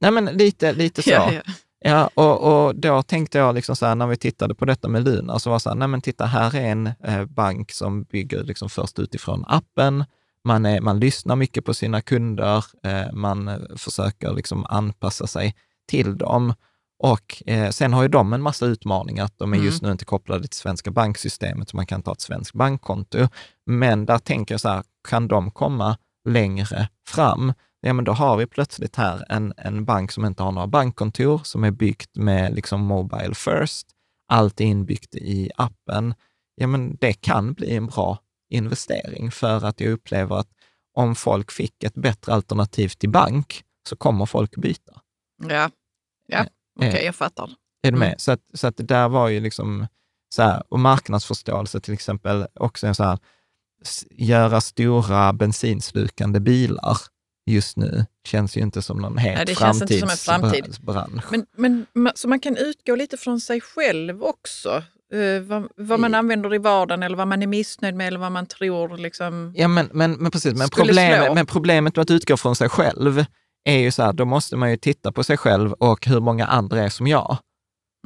Nej, 0.00 0.10
men 0.10 0.24
lite, 0.24 0.72
lite 0.72 1.02
så. 1.02 1.10
Ja, 1.10 1.32
ja. 1.32 1.42
Ja, 1.84 2.10
och, 2.14 2.66
och 2.66 2.76
då 2.76 3.02
tänkte 3.02 3.38
jag 3.38 3.54
liksom 3.54 3.76
så 3.76 3.86
här, 3.86 3.94
när 3.94 4.06
vi 4.06 4.16
tittade 4.16 4.54
på 4.54 4.64
detta 4.64 4.88
med 4.88 5.04
Luna, 5.04 5.38
så 5.38 5.50
var 5.50 5.56
det 5.56 5.60
så 5.60 5.68
här, 5.68 5.76
nej 5.76 5.88
men 5.88 6.00
titta, 6.00 6.26
här 6.26 6.56
är 6.56 6.70
en 6.70 6.86
eh, 6.86 7.24
bank 7.24 7.72
som 7.72 8.02
bygger 8.02 8.44
liksom 8.44 8.68
först 8.68 8.98
utifrån 8.98 9.44
appen. 9.48 10.04
Man, 10.44 10.66
är, 10.66 10.80
man 10.80 11.00
lyssnar 11.00 11.36
mycket 11.36 11.64
på 11.64 11.74
sina 11.74 12.00
kunder, 12.00 12.64
eh, 12.84 13.12
man 13.12 13.66
försöker 13.76 14.32
liksom 14.32 14.66
anpassa 14.68 15.26
sig 15.26 15.54
till 15.88 16.18
dem. 16.18 16.54
Och 17.02 17.42
eh, 17.46 17.70
sen 17.70 17.92
har 17.92 18.02
ju 18.02 18.08
de 18.08 18.32
en 18.32 18.42
massa 18.42 18.66
utmaningar, 18.66 19.24
att 19.24 19.38
de 19.38 19.52
är 19.52 19.58
just 19.58 19.82
nu 19.82 19.90
inte 19.90 20.04
kopplade 20.04 20.48
till 20.48 20.58
svenska 20.58 20.90
banksystemet, 20.90 21.68
så 21.68 21.76
man 21.76 21.86
kan 21.86 22.02
ta 22.02 22.12
ett 22.12 22.20
svenskt 22.20 22.54
bankkonto. 22.54 23.28
Men 23.66 24.06
där 24.06 24.18
tänker 24.18 24.54
jag 24.54 24.60
så 24.60 24.68
här, 24.68 24.82
kan 25.08 25.28
de 25.28 25.50
komma 25.50 25.96
längre 26.28 26.88
fram? 27.08 27.52
ja 27.80 27.92
men 27.92 28.04
då 28.04 28.12
har 28.12 28.36
vi 28.36 28.46
plötsligt 28.46 28.96
här 28.96 29.24
en, 29.28 29.52
en 29.56 29.84
bank 29.84 30.12
som 30.12 30.24
inte 30.24 30.42
har 30.42 30.52
några 30.52 30.66
bankkontor, 30.66 31.40
som 31.44 31.64
är 31.64 31.70
byggt 31.70 32.16
med 32.16 32.54
liksom 32.54 32.80
Mobile 32.80 33.34
First. 33.34 33.86
Allt 34.28 34.60
är 34.60 34.64
inbyggt 34.64 35.14
i 35.14 35.50
appen. 35.56 36.14
Ja 36.54 36.66
men 36.66 36.96
det 37.00 37.12
kan 37.12 37.52
bli 37.52 37.76
en 37.76 37.86
bra 37.86 38.18
investering 38.50 39.30
för 39.30 39.64
att 39.64 39.80
jag 39.80 39.92
upplever 39.92 40.36
att 40.36 40.48
om 40.94 41.14
folk 41.14 41.52
fick 41.52 41.84
ett 41.84 41.94
bättre 41.94 42.32
alternativ 42.32 42.88
till 42.88 43.10
bank 43.10 43.64
så 43.88 43.96
kommer 43.96 44.26
folk 44.26 44.56
byta. 44.56 45.00
ja. 45.48 45.70
ja. 46.26 46.46
Okej, 46.78 47.04
jag 47.04 47.14
fattar. 47.14 47.50
Är 47.82 47.92
du 47.92 47.98
med? 47.98 48.06
Mm. 48.06 48.18
Så, 48.18 48.32
att, 48.32 48.40
så 48.54 48.66
att 48.66 48.76
det 48.76 48.82
där 48.82 49.08
var 49.08 49.28
ju 49.28 49.40
liksom, 49.40 49.86
så 50.34 50.42
här, 50.42 50.62
och 50.68 50.80
marknadsförståelse 50.80 51.80
till 51.80 51.94
exempel, 51.94 52.46
också 52.54 52.86
en 52.86 52.94
så 52.94 53.04
här, 53.04 53.18
göra 54.10 54.60
stora 54.60 55.32
bensinslukande 55.32 56.40
bilar 56.40 56.98
just 57.46 57.76
nu 57.76 58.06
känns 58.26 58.56
ju 58.56 58.60
inte 58.60 58.82
som 58.82 58.98
någon 58.98 59.18
het 59.18 59.34
Nej, 59.36 59.46
det 59.46 59.54
känns 59.54 59.82
inte 59.82 59.98
som 59.98 60.10
en 60.10 60.16
framtid. 60.16 60.50
framtidsbransch. 60.50 61.24
Men, 61.56 61.86
men, 61.92 62.12
så 62.14 62.28
man 62.28 62.40
kan 62.40 62.56
utgå 62.56 62.94
lite 62.94 63.16
från 63.16 63.40
sig 63.40 63.60
själv 63.60 64.22
också? 64.22 64.82
Eh, 65.12 65.42
vad, 65.42 65.68
vad 65.76 66.00
man 66.00 66.14
använder 66.14 66.54
i 66.54 66.58
vardagen 66.58 67.02
eller 67.02 67.16
vad 67.16 67.28
man 67.28 67.42
är 67.42 67.46
missnöjd 67.46 67.94
med 67.94 68.06
eller 68.06 68.18
vad 68.18 68.32
man 68.32 68.46
tror 68.46 68.96
liksom... 68.96 69.52
Ja, 69.56 69.68
men, 69.68 69.90
men, 69.92 70.12
men 70.12 70.30
precis. 70.30 70.54
Men, 70.54 70.68
slå. 70.68 71.34
men 71.34 71.46
problemet 71.46 71.96
med 71.96 72.02
att 72.02 72.10
utgå 72.10 72.36
från 72.36 72.56
sig 72.56 72.68
själv 72.68 73.24
är 73.64 73.78
ju 73.78 73.90
så 73.90 74.02
här, 74.02 74.12
då 74.12 74.24
måste 74.24 74.56
man 74.56 74.70
ju 74.70 74.76
titta 74.76 75.12
på 75.12 75.24
sig 75.24 75.36
själv 75.36 75.72
och 75.72 76.06
hur 76.06 76.20
många 76.20 76.46
andra 76.46 76.82
är 76.82 76.88
som 76.88 77.06
jag. 77.06 77.38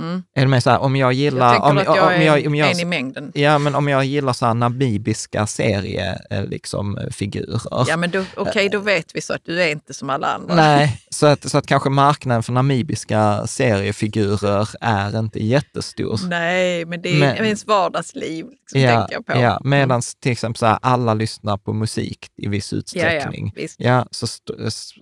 Mm. 0.00 0.22
Är 0.35 0.40
det 0.40 0.48
med 0.48 0.62
så 0.62 0.70
här, 0.70 0.78
om 0.78 0.96
jag 0.96 1.12
gillar... 1.12 1.54
Jag 1.54 1.64
om, 1.64 1.78
att 1.78 1.85
jag 1.85 2.04
om, 2.07 2.12
är 2.12 2.22
jag, 2.22 2.46
om 2.46 2.54
jag, 2.54 2.70
en 2.70 2.80
i 2.80 2.85
mängden. 2.85 3.33
Ja, 3.35 3.59
men 3.59 3.74
om 3.74 3.88
jag 3.88 4.04
gillar 4.04 4.33
så 4.33 4.46
här 4.46 4.54
namibiska 4.54 5.46
serie, 5.46 6.18
eh, 6.30 6.44
liksom, 6.44 6.98
eh, 6.98 7.11
figurer. 7.11 7.61
Ja, 7.88 7.96
men 7.96 8.26
okej, 8.37 8.68
då 8.68 8.78
vet 8.78 9.14
vi 9.14 9.20
så 9.20 9.35
att 9.35 9.44
du 9.44 9.62
är 9.62 9.68
inte 9.68 9.94
som 9.94 10.11
alla 10.11 10.26
andra. 10.26 10.54
Nej, 10.54 11.00
så 11.11 11.26
att, 11.26 11.50
så 11.50 11.59
att 11.59 11.66
kanske 11.66 11.90
marknaden 11.90 12.42
för 12.42 12.52
namibiska 12.52 13.46
seriefigurer 13.46 14.68
är 14.80 15.18
inte 15.18 15.44
jättestor. 15.44 16.20
Nej, 16.28 16.85
men 16.85 17.02
det 17.02 17.09
är 17.09 17.20
Men- 17.20 17.44
ens 17.44 17.66
vardagsliv, 17.66 18.46
liksom, 18.50 18.80
ja, 18.80 18.98
tänker 18.98 19.14
jag 19.14 19.26
på. 19.26 19.33
ja, 19.42 19.61
medan 19.64 20.02
till 20.20 20.33
exempel 20.33 20.59
så 20.59 20.66
här, 20.66 20.78
alla 20.83 21.14
lyssnar 21.14 21.57
på 21.57 21.72
musik 21.72 22.28
i 22.37 22.48
viss 22.48 22.72
ja, 22.72 22.76
ja, 22.76 22.80
utsträckning. 22.80 23.52
visst. 23.57 23.80
Ja, 23.80 24.07
så 24.11 24.26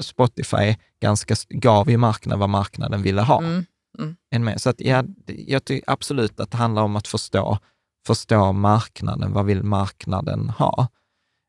Spotify 0.00 0.76
ganska, 1.02 1.34
gav 1.48 1.90
ju 1.90 1.96
marknaden 1.96 2.40
vad 2.40 2.48
marknaden 2.50 3.02
ville 3.02 3.22
ha. 3.22 3.38
Mm. 3.38 3.64
Mm. 3.98 4.16
En 4.30 4.44
med. 4.44 4.60
Så 4.60 4.70
att, 4.70 4.80
ja, 4.80 5.04
jag 5.26 5.64
tycker 5.64 5.90
absolut 5.90 6.40
att 6.40 6.50
det 6.50 6.56
handlar 6.56 6.82
om 6.82 6.96
att 6.96 7.08
förstå, 7.08 7.58
förstå 8.06 8.52
marknaden. 8.52 9.32
Vad 9.32 9.46
vill 9.46 9.62
marknaden 9.62 10.48
ha? 10.48 10.88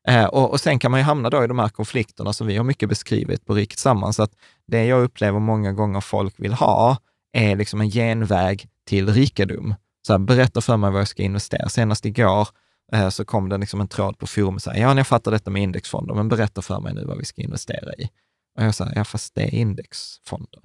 Eh, 0.08 0.24
och, 0.24 0.50
och 0.50 0.60
sen 0.60 0.78
kan 0.78 0.90
man 0.90 1.00
ju 1.00 1.04
hamna 1.04 1.30
då 1.30 1.44
i 1.44 1.46
de 1.46 1.58
här 1.58 1.68
konflikterna 1.68 2.32
som 2.32 2.46
vi 2.46 2.56
har 2.56 2.64
mycket 2.64 2.88
beskrivit 2.88 3.46
på 3.46 3.54
Rikt 3.54 3.78
Samman. 3.78 4.12
Så 4.12 4.22
att 4.22 4.32
det 4.66 4.84
jag 4.84 5.02
upplever 5.02 5.38
många 5.38 5.72
gånger 5.72 6.00
folk 6.00 6.34
vill 6.40 6.52
ha 6.52 6.96
är 7.32 7.56
liksom 7.56 7.80
en 7.80 7.90
genväg 7.90 8.68
till 8.86 9.12
rikedom. 9.12 9.74
Så 10.06 10.12
här, 10.12 10.18
berätta 10.18 10.60
för 10.60 10.76
mig 10.76 10.90
vad 10.90 11.00
jag 11.00 11.08
ska 11.08 11.22
investera. 11.22 11.68
Senast 11.68 12.06
igår 12.06 12.48
eh, 12.92 13.08
så 13.08 13.24
kom 13.24 13.48
det 13.48 13.58
liksom 13.58 13.80
en 13.80 13.88
tråd 13.88 14.18
på 14.18 14.26
forumet, 14.26 14.56
och 14.56 14.62
sa, 14.62 14.74
ja, 14.74 14.96
jag 14.96 15.06
fattar 15.06 15.30
detta 15.30 15.50
med 15.50 15.62
indexfonder, 15.62 16.14
men 16.14 16.28
berätta 16.28 16.62
för 16.62 16.80
mig 16.80 16.94
nu 16.94 17.04
vad 17.04 17.18
vi 17.18 17.24
ska 17.24 17.42
investera 17.42 17.94
i. 17.94 18.10
Och 18.58 18.64
jag 18.64 18.74
sa, 18.74 18.88
ja 18.94 19.04
fast 19.04 19.34
det 19.34 19.42
är 19.42 19.54
indexfonder. 19.54 20.60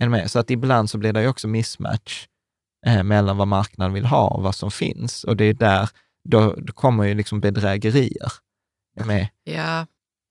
Är 0.00 0.08
med? 0.08 0.30
Så 0.30 0.38
att 0.38 0.50
ibland 0.50 0.90
så 0.90 0.98
blir 0.98 1.12
det 1.12 1.28
också 1.28 1.48
mismatch 1.48 2.26
eh, 2.86 3.02
mellan 3.02 3.36
vad 3.36 3.48
marknaden 3.48 3.92
vill 3.92 4.04
ha 4.06 4.28
och 4.28 4.42
vad 4.42 4.54
som 4.54 4.70
finns. 4.70 5.24
Och 5.24 5.36
det 5.36 5.44
är 5.44 5.54
där, 5.54 5.90
då, 6.24 6.54
då 6.54 6.72
kommer 6.72 7.04
ju 7.04 7.14
liksom 7.14 7.40
bedrägerier 7.40 8.32
med. 9.06 9.28
Ja, 9.44 9.86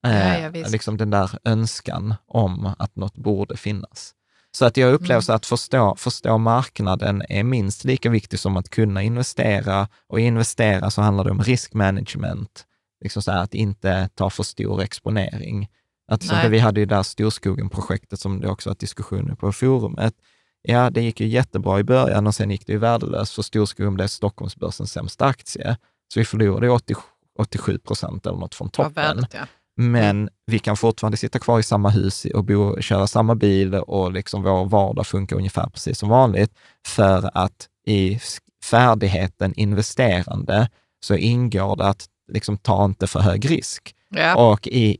Eh, 0.08 0.28
Ja, 0.28 0.38
ja, 0.39 0.50
visst. 0.50 0.71
liksom 0.71 0.97
den 0.97 1.10
där 1.10 1.32
önskan 1.43 2.15
om 2.28 2.74
att 2.80 2.95
något 2.95 3.15
borde 3.15 3.58
finnas. 3.58 4.13
Så 4.52 4.65
att 4.65 4.78
jag 4.78 4.93
upplever 4.93 5.30
Mm. 5.30 5.36
att 5.36 5.45
förstå, 5.45 5.95
förstå 5.95 6.38
marknaden 6.38 7.24
är 7.30 7.43
minst 7.43 7.84
lika 7.84 8.10
viktigt 8.10 8.39
som 8.39 8.58
att 8.58 8.69
kunna 8.69 9.02
investera. 9.04 9.88
Och 10.08 10.19
investera 10.19 10.89
så 10.91 11.02
handlar 11.02 11.24
det 11.24 11.32
om 11.32 11.41
riskmanagement, 11.43 12.65
liksom 13.04 13.21
så 13.21 13.32
att 13.32 13.54
inte 13.54 14.10
ta 14.15 14.30
för 14.30 14.43
stor 14.43 14.82
exponering. 14.82 15.69
Att 16.12 16.21
till 16.21 16.30
exempel, 16.30 16.52
vi 16.52 16.60
hade 16.60 16.80
ju 16.80 16.86
det 16.86 16.95
där 16.95 17.04
Storskogen-projektet 17.04 18.19
som 18.19 18.41
det 18.41 18.47
också 18.50 18.69
var 18.69 18.76
diskussioner 18.76 19.36
på 19.36 19.52
forumet. 19.52 20.13
Ja, 20.62 20.89
det 20.89 21.02
gick 21.02 21.19
ju 21.19 21.28
jättebra 21.28 21.80
i 21.80 21.84
början 21.84 22.28
och 22.28 22.36
sen 22.36 22.52
gick 22.52 22.67
det 22.67 22.74
ju 22.74 22.80
värdelöst 22.80 23.34
för 23.34 23.41
Storskogen 23.41 23.93
blev 23.93 24.08
Stockholmsbörsens 24.08 24.92
sämsta 24.92 25.25
aktie. 25.25 25.77
Så 26.13 26.19
vi 26.19 26.25
förlorade 26.25 26.69
80, 26.69 26.96
87 27.40 27.77
procent 27.77 28.25
eller 28.25 28.38
något 28.38 28.56
från 28.56 28.69
toppen. 28.69 28.94
värdet, 28.94 29.33
ja. 29.33 29.46
Men 29.75 30.29
vi 30.46 30.60
kan 30.60 30.77
fortfarande 30.77 31.17
sitta 31.17 31.40
kvar 31.40 31.60
i 31.60 31.63
samma 31.63 31.90
hus 31.90 32.25
och 32.25 32.44
bo, 32.44 32.81
köra 32.81 33.08
samma 33.08 33.36
bil 33.36 33.73
och 33.73 34.12
liksom 34.12 34.44
vår 34.44 34.65
vardag 34.65 35.08
funkar 35.08 35.36
ungefär 35.36 35.69
precis 35.69 35.98
som 35.98 36.10
vanligt. 36.10 36.54
För 36.88 37.29
att 37.33 37.67
i 37.88 38.19
färdigheten 38.63 39.54
investerande 39.56 40.69
så 41.06 41.15
ingår 41.15 41.75
det 41.75 41.88
att 41.88 42.06
liksom 42.31 42.58
ta 42.58 42.86
inte 42.86 43.08
för 43.08 43.19
hög 43.19 43.52
risk. 43.52 43.96
Ja. 44.10 44.52
Och 44.52 44.67
i 44.67 44.98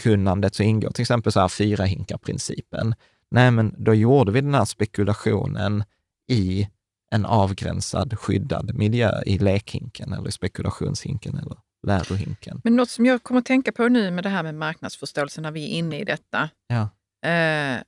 investeringskunnandet 0.00 0.54
så 0.54 0.62
ingår 0.62 0.90
till 0.90 1.02
exempel 1.02 1.32
så 1.32 1.40
här 1.40 1.48
fyra 1.48 1.84
hinkar-principen. 1.84 2.94
nej 3.30 3.50
men 3.50 3.74
då 3.78 3.94
gjorde 3.94 4.32
vi 4.32 4.40
den 4.40 4.54
här 4.54 4.64
spekulationen 4.64 5.84
i 6.28 6.68
en 7.12 7.26
avgränsad 7.26 8.18
skyddad 8.18 8.74
miljö 8.74 9.22
i 9.26 9.38
lekhinken 9.38 10.12
eller 10.12 10.30
spekulationshinken 10.30 11.38
eller 11.38 11.56
lärohinken. 11.86 12.60
Men 12.64 12.76
något 12.76 12.90
som 12.90 13.06
jag 13.06 13.22
kommer 13.22 13.40
att 13.40 13.46
tänka 13.46 13.72
på 13.72 13.88
nu 13.88 14.10
med 14.10 14.24
det 14.24 14.30
här 14.30 14.42
med 14.42 14.54
marknadsförståelse 14.54 15.40
när 15.40 15.52
vi 15.52 15.64
är 15.64 15.78
inne 15.78 15.98
i 15.98 16.04
detta 16.04 16.50
Ja, 16.68 16.88
eh, 17.28 17.82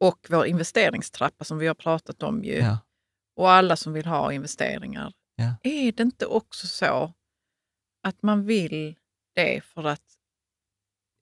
och 0.00 0.26
vår 0.28 0.46
investeringstrappa 0.46 1.44
som 1.44 1.58
vi 1.58 1.66
har 1.66 1.74
pratat 1.74 2.22
om 2.22 2.44
ju 2.44 2.58
ja, 2.58 2.78
och 3.36 3.50
alla 3.50 3.76
som 3.76 3.92
vill 3.92 4.06
ha 4.06 4.32
investeringar. 4.32 5.12
Ja. 5.36 5.56
Är 5.62 5.92
det 5.92 6.02
inte 6.02 6.26
också 6.26 6.66
så 6.66 7.12
att 8.02 8.22
man 8.22 8.46
vill 8.46 8.96
det 9.34 9.64
för 9.64 9.84
att 9.84 10.15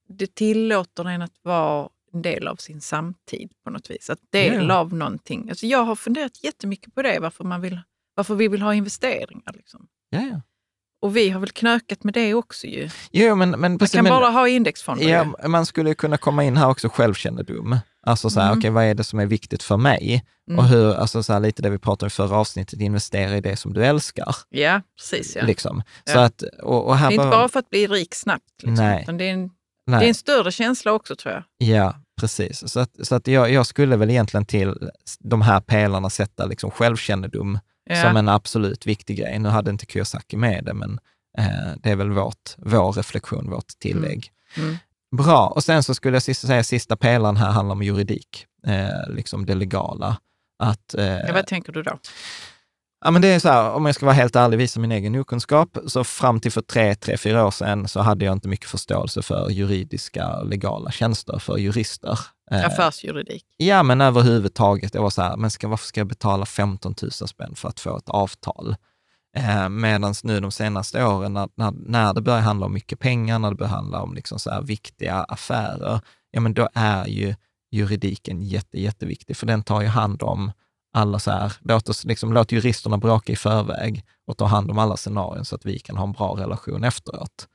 det 0.09 0.35
tillåter 0.35 1.05
en 1.09 1.23
att 1.23 1.35
vara 1.43 1.89
en 2.13 2.23
del 2.23 2.49
av 2.49 2.57
sin 2.57 2.81
samtid 2.81 3.51
på 3.65 3.71
något 3.71 3.91
vis? 3.91 4.11
Att 4.11 4.19
del 4.33 4.69
Ja. 4.69 4.75
av 4.75 4.95
någonting. 4.95 5.49
Alltså 5.51 5.67
jag 5.67 5.85
har 5.85 5.97
funderat 5.97 6.45
jättemycket 6.45 6.95
på 6.95 7.03
det, 7.03 7.19
varför, 7.21 7.45
man 7.45 7.61
vill, 7.61 7.81
varför 8.15 8.35
vi 8.35 8.49
vill 8.49 8.63
ha 8.63 8.75
investeringar. 8.75 9.53
Liksom. 9.55 9.87
ja. 10.11 10.21
ja. 10.33 10.41
Och 11.03 11.17
vi 11.17 11.29
har 11.31 11.41
väl 11.41 11.51
knökat 11.51 12.05
med 12.05 12.15
det 12.15 12.35
också 12.35 12.67
ju. 12.67 12.91
Jo, 13.11 13.35
men, 13.35 13.51
men, 13.51 13.61
Man 13.61 13.79
precis, 13.79 13.95
kan 13.95 14.05
men, 14.05 14.11
bara 14.11 14.31
ha 14.31 14.49
indexfonder. 14.49 15.09
ja, 15.09 15.49
man 15.49 15.67
skulle 15.67 15.95
kunna 15.95 16.17
komma 16.17 16.45
in 16.45 16.57
här 16.57 16.69
också 16.69 16.89
självkännedom. 16.89 17.77
Alltså 18.07 18.31
så 18.31 18.41
här, 18.41 18.47
Mm. 18.47 18.59
okej, 18.59 18.71
vad 18.71 18.85
är 18.85 18.95
det 18.95 19.05
som 19.05 19.19
är 19.19 19.27
viktigt 19.27 19.63
för 19.63 19.77
mig? 19.77 20.25
Mm. 20.49 20.59
Och 20.59 20.65
hur, 20.65 20.95
alltså 20.95 21.23
så 21.23 21.33
här, 21.33 21.41
lite 21.41 21.63
det 21.63 21.71
vi 21.71 21.79
pratade 21.79 22.05
om 22.05 22.07
i 22.07 22.11
förra 22.11 22.37
avsnittet, 22.37 22.81
investera 22.81 23.37
i 23.37 23.41
det 23.41 23.57
som 23.57 23.73
du 23.73 23.85
älskar. 23.85 24.37
Ja, 24.49 24.81
precis. 24.97 25.37
Ja. 25.37 25.45
Liksom. 25.47 25.83
Så 26.05 26.13
Ja. 26.19 26.25
att, 26.25 26.43
och, 26.63 26.87
och 26.87 26.97
här 26.97 27.09
Det 27.09 27.13
är 27.13 27.15
inte 27.15 27.19
behöver- 27.23 27.37
bara 27.37 27.49
för 27.49 27.59
att 27.59 27.71
bli 27.71 27.87
rik 27.87 28.15
snabbt. 28.15 28.45
Liksom, 28.63 28.85
Nej. 28.85 29.03
utan 29.03 29.17
det, 29.17 29.25
är 29.25 29.33
en, 29.33 29.51
nej. 29.87 30.01
det 30.01 30.07
är 30.07 30.09
en 30.09 30.15
större 30.15 30.53
känsla 30.53 30.93
också 30.93 31.17
tror 31.17 31.35
jag. 31.35 31.45
Ja, 31.69 31.97
precis. 32.21 32.73
Så 32.73 32.81
att, 32.81 32.91
så 33.03 33.15
att 33.15 33.27
jag, 33.27 33.53
jag 33.53 33.67
skulle 33.67 33.97
väl 33.97 34.11
egentligen 34.11 34.47
till 34.47 34.91
de 35.21 35.43
här 35.43 35.61
pelarna 35.61 36.11
sätta 36.11 36.47
liksom 36.47 36.71
självkännedom 36.71 37.59
Ja. 37.91 38.03
som 38.03 38.17
en 38.17 38.29
absolut 38.29 38.87
viktig 38.87 39.19
grej. 39.19 39.39
Nu 39.39 39.49
hade 39.49 39.71
inte 39.71 39.87
Kiyosaki 39.87 40.37
med 40.37 40.65
det, 40.65 40.75
men 40.75 40.99
eh, 41.39 41.73
det 41.83 41.91
är 41.91 41.97
väl 41.97 42.11
vårt, 42.11 42.55
vår 42.57 42.93
reflektion, 42.93 43.51
vårt 43.51 43.69
tillägg. 43.79 44.31
Mm. 44.57 44.77
Bra, 45.17 45.47
och 45.47 45.65
sen 45.65 45.83
så 45.83 45.95
skulle 45.95 46.17
jag 46.17 46.23
sista, 46.23 46.47
säga 46.47 46.65
sista 46.65 46.97
pelaren 46.97 47.37
här 47.37 47.51
handlar 47.51 47.73
om 47.75 47.83
juridik, 47.83 48.47
eh, 48.67 49.09
liksom 49.15 49.47
det 49.47 49.55
legala. 49.55 50.17
Att, 50.59 50.95
eh, 50.95 51.05
Ja, 51.05 51.33
vad 51.33 51.47
tänker 51.47 51.73
du 51.73 51.83
då? 51.83 51.99
Ja, 53.07 53.11
men 53.11 53.23
det 53.23 53.29
är 53.29 53.39
så 53.39 53.49
här, 53.49 53.71
om 53.71 53.87
jag 53.87 53.95
ska 53.95 54.07
vara 54.07 54.15
helt 54.15 54.37
ärlig, 54.37 54.59
visa 54.59 54.81
min 54.81 54.93
egen 54.93 55.17
okunskap, 55.17 55.79
så 55.87 56.05
fram 56.05 56.41
till 56.41 56.53
för 56.53 56.61
tre, 56.61 56.95
tre, 56.95 57.17
fyra 57.17 57.47
år 57.47 57.51
sedan 57.51 57.89
så 57.89 58.01
hade 58.01 58.25
jag 58.25 58.33
inte 58.33 58.49
mycket 58.49 58.71
förståelse 58.71 59.23
för 59.23 59.51
juridiska 59.51 60.37
och 60.37 60.49
legala 60.49 60.91
tjänster 60.91 61.39
för 61.39 61.57
jurister. 61.57 62.19
Eh, 62.51 62.67
Affärsjuridik. 62.67 63.45
Ja, 63.57 63.83
men 63.83 64.01
överhuvudtaget. 64.01 64.93
Det 64.93 64.99
var 64.99 65.11
så 65.11 65.23
här, 65.23 65.37
men 65.37 65.51
ska, 65.51 65.69
varför 65.69 65.87
ska 65.87 66.01
jag 66.01 66.07
betala 66.07 66.47
15 66.47 66.95
000 67.03 67.11
spänn 67.11 67.55
för 67.55 67.69
att 67.69 67.81
få 67.81 67.97
ett 67.97 68.09
avtal? 68.09 68.77
Eh, 69.37 69.69
Medan 69.69 70.15
nu 70.23 70.41
de 70.41 70.51
senaste 70.53 71.05
åren, 71.05 71.33
när, 71.33 71.49
när, 71.55 71.73
när 71.77 72.15
det 72.15 72.21
börjar 72.21 72.41
handla 72.41 72.67
om 72.67 72.73
mycket 72.73 72.99
pengar, 72.99 73.39
när 73.39 73.51
det 73.51 73.57
börjar 73.57 73.73
handla 73.73 74.03
om 74.03 74.15
liksom 74.15 74.39
så 74.39 74.61
viktiga 74.63 75.15
affärer, 75.15 76.01
ja 76.31 76.41
men 76.41 76.55
då 76.55 76.69
är 76.75 77.07
ju 77.07 77.35
juridiken 77.71 78.43
jätte, 78.43 78.81
jätteviktig, 78.81 79.37
för 79.37 79.47
den 79.47 79.63
tar 79.63 79.81
ju 79.81 79.89
hand 79.89 80.23
om 80.23 80.53
alla 80.95 81.19
så 81.19 81.31
här, 81.31 81.53
låt, 81.61 81.89
oss, 81.89 82.05
liksom, 82.05 82.33
låt 82.33 82.53
juristerna 82.53 82.99
bråka 82.99 83.33
i 83.33 83.37
förväg 83.37 84.05
och 84.27 84.37
ta 84.37 84.45
hand 84.45 84.71
om 84.71 84.79
alla 84.79 84.97
scenarion 84.97 85.45
så 85.45 85.55
att 85.55 85.67
vi 85.67 85.79
kan 85.79 85.97
ha 85.97 86.05
en 86.05 86.13
bra 86.13 86.37
relation 86.39 86.85
efteråt. 86.85 87.49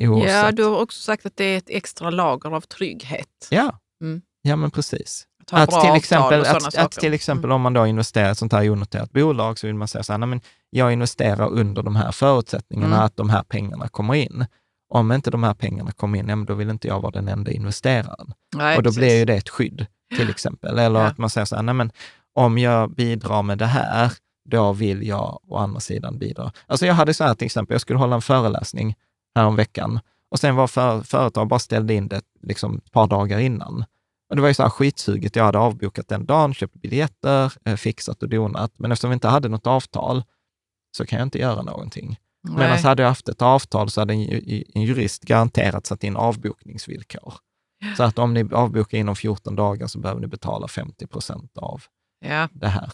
Oavsett. 0.00 0.32
Ja, 0.32 0.52
du 0.52 0.64
har 0.64 0.80
också 0.80 1.00
sagt 1.00 1.26
att 1.26 1.36
det 1.36 1.44
är 1.44 1.58
ett 1.58 1.70
extra 1.70 2.10
lager 2.10 2.50
av 2.50 2.60
trygghet. 2.60 3.48
ja. 3.50 3.78
Mm. 4.00 4.22
ja, 4.42 4.56
men 4.56 4.70
precis. 4.70 5.26
Att 5.50 5.80
till, 5.80 5.94
exempel, 5.94 6.40
att, 6.44 6.76
att 6.76 6.92
till 6.92 7.14
exempel 7.14 7.52
om 7.52 7.60
man 7.62 7.72
då 7.72 7.86
investerar 7.86 8.28
i 8.28 8.30
ett 8.30 8.38
sånt 8.38 8.52
här 8.52 8.70
onoterat 8.70 9.12
bolag 9.12 9.58
så 9.58 9.66
vill 9.66 9.76
man 9.76 9.88
säga 9.88 10.02
så 10.02 10.12
här, 10.12 10.18
nej 10.18 10.28
men 10.28 10.40
jag 10.70 10.92
investerar 10.92 11.48
under 11.48 11.82
de 11.82 11.96
här 11.96 12.12
förutsättningarna 12.12 12.94
Mm. 12.94 13.06
att 13.06 13.16
de 13.16 13.30
här 13.30 13.42
pengarna 13.42 13.88
kommer 13.88 14.14
in. 14.14 14.46
Om 14.88 15.12
inte 15.12 15.30
de 15.30 15.42
här 15.42 15.54
pengarna 15.54 15.92
kommer 15.92 16.18
in, 16.18 16.28
ja, 16.28 16.36
men 16.36 16.46
då 16.46 16.54
vill 16.54 16.70
inte 16.70 16.88
jag 16.88 17.00
vara 17.00 17.10
den 17.12 17.28
enda 17.28 17.50
investeraren. 17.50 18.32
Nej, 18.56 18.76
och 18.76 18.82
då 18.82 18.88
precis. 18.88 18.98
blir 18.98 19.18
ju 19.18 19.24
det 19.24 19.34
ett 19.34 19.48
skydd, 19.48 19.86
till 20.16 20.30
exempel. 20.30 20.78
Eller 20.78 21.00
Ja. 21.00 21.06
att 21.06 21.18
man 21.18 21.30
säger 21.30 21.44
så 21.44 21.56
här, 21.56 21.62
nej 21.62 21.74
men 21.74 21.92
om 22.36 22.58
jag 22.58 22.90
bidrar 22.90 23.42
med 23.42 23.58
det 23.58 23.66
här, 23.66 24.12
då 24.44 24.72
vill 24.72 25.06
jag 25.06 25.40
å 25.48 25.56
andra 25.56 25.80
sidan 25.80 26.18
bidra. 26.18 26.52
Alltså 26.66 26.86
jag 26.86 26.94
hade 26.94 27.14
så 27.14 27.24
här 27.24 27.34
till 27.34 27.46
exempel, 27.46 27.74
jag 27.74 27.80
skulle 27.80 27.98
hålla 27.98 28.14
en 28.16 28.22
föreläsning 28.22 28.94
här 29.34 29.50
veckan 29.50 30.00
och 30.30 30.38
sen 30.38 30.56
var 30.56 30.66
för, 30.66 31.00
företag 31.00 31.48
bara 31.48 31.58
ställde 31.58 31.94
in 31.94 32.08
det 32.08 32.22
liksom 32.42 32.76
ett 32.76 32.92
par 32.92 33.06
dagar 33.06 33.38
innan. 33.38 33.84
Och 34.30 34.36
det 34.36 34.42
var 34.42 34.48
ju 34.48 34.54
så 34.54 34.62
här 34.62 34.70
skitsuget, 34.70 35.36
jag 35.36 35.44
hade 35.44 35.58
avbokat 35.58 36.08
den 36.08 36.26
dagen, 36.26 36.54
köpt 36.54 36.74
biljetter, 36.74 37.52
eh, 37.64 37.76
fixat 37.76 38.22
och 38.22 38.28
donat, 38.28 38.72
men 38.76 38.92
eftersom 38.92 39.10
vi 39.10 39.14
inte 39.14 39.28
hade 39.28 39.48
något 39.48 39.66
avtal 39.66 40.22
så 40.96 41.06
kan 41.06 41.18
jag 41.18 41.26
inte 41.26 41.38
göra 41.38 41.62
någonting. 41.62 42.18
Nej. 42.42 42.56
Medan 42.58 42.78
hade 42.78 43.02
jag 43.02 43.08
haft 43.08 43.28
ett 43.28 43.42
avtal 43.42 43.90
så 43.90 44.00
hade 44.00 44.14
en 44.74 44.82
jurist 44.82 45.24
garanterat 45.24 45.86
satt 45.86 46.04
in 46.04 46.16
avbokningsvillkor. 46.16 47.34
Så 47.96 48.02
att 48.02 48.18
om 48.18 48.34
ni 48.34 48.48
avbokar 48.52 48.98
inom 48.98 49.16
14 49.16 49.56
dagar 49.56 49.86
så 49.86 49.98
behöver 49.98 50.20
ni 50.20 50.26
betala 50.26 50.68
50 50.68 51.06
procent 51.06 51.58
av 51.58 51.82
ja. 52.20 52.48
det 52.52 52.68
här. 52.68 52.90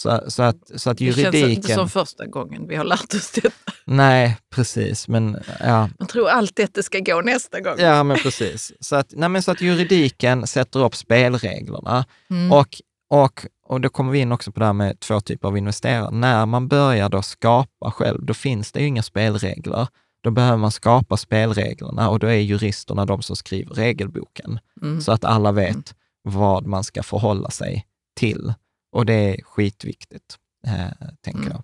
Så, 0.00 0.22
så, 0.28 0.42
att, 0.42 0.56
så 0.80 0.90
att 0.90 0.98
Det 0.98 1.04
känns 1.04 1.18
inte 1.18 1.38
juridiken... 1.38 1.76
som 1.76 1.88
första 1.88 2.26
gången 2.26 2.68
vi 2.68 2.76
har 2.76 2.84
lärt 2.84 3.14
oss 3.14 3.30
detta. 3.30 3.48
Nej, 3.84 4.36
precis. 4.54 5.08
Men 5.08 5.38
ja, 5.60 5.88
Man 5.98 6.08
tror 6.08 6.28
alltid 6.28 6.64
att 6.64 6.74
det 6.74 6.82
ska 6.82 6.98
gå 6.98 7.20
nästa 7.20 7.60
gång. 7.60 7.74
ja 7.78 8.02
men 8.02 8.16
precis. 8.16 8.72
Så 8.80 8.96
att, 8.96 9.06
nej, 9.10 9.28
men 9.28 9.42
så 9.42 9.50
att 9.50 9.60
juridiken 9.60 10.46
sätter 10.46 10.84
upp 10.84 10.94
spelreglerna. 10.96 12.04
Mm. 12.30 12.52
Och, 12.52 12.68
och, 13.10 13.46
och 13.66 13.80
då 13.80 13.88
kommer 13.88 14.12
vi 14.12 14.18
in 14.18 14.32
också 14.32 14.52
på 14.52 14.60
det 14.60 14.66
här 14.66 14.72
med 14.72 15.00
två 15.00 15.20
typer 15.20 15.48
av 15.48 15.58
investerare. 15.58 16.10
När 16.10 16.46
man 16.46 16.68
börjar 16.68 17.08
då 17.08 17.22
skapa 17.22 17.90
själv, 17.90 18.24
då 18.24 18.34
finns 18.34 18.72
det 18.72 18.80
ju 18.80 18.86
inga 18.86 19.02
spelregler. 19.02 19.88
Då 20.22 20.30
behöver 20.30 20.56
man 20.58 20.70
skapa 20.72 21.16
spelreglerna 21.16 22.10
och 22.10 22.18
då 22.18 22.26
är 22.26 22.34
juristerna 22.34 23.06
de 23.06 23.22
som 23.22 23.36
skriver 23.36 23.74
regelboken. 23.74 24.58
Mm. 24.82 25.00
Så 25.00 25.12
att 25.12 25.24
alla 25.24 25.52
vet 25.52 25.68
Mm. 25.74 25.84
vad 26.22 26.66
man 26.66 26.84
ska 26.84 27.02
förhålla 27.02 27.50
sig 27.50 27.86
till. 28.16 28.54
Och 28.92 29.06
det 29.06 29.14
är 29.14 29.42
skitviktigt, 29.42 30.36
eh, 30.66 31.06
tänker 31.22 31.40
Mm. 31.40 31.52
jag. 31.52 31.62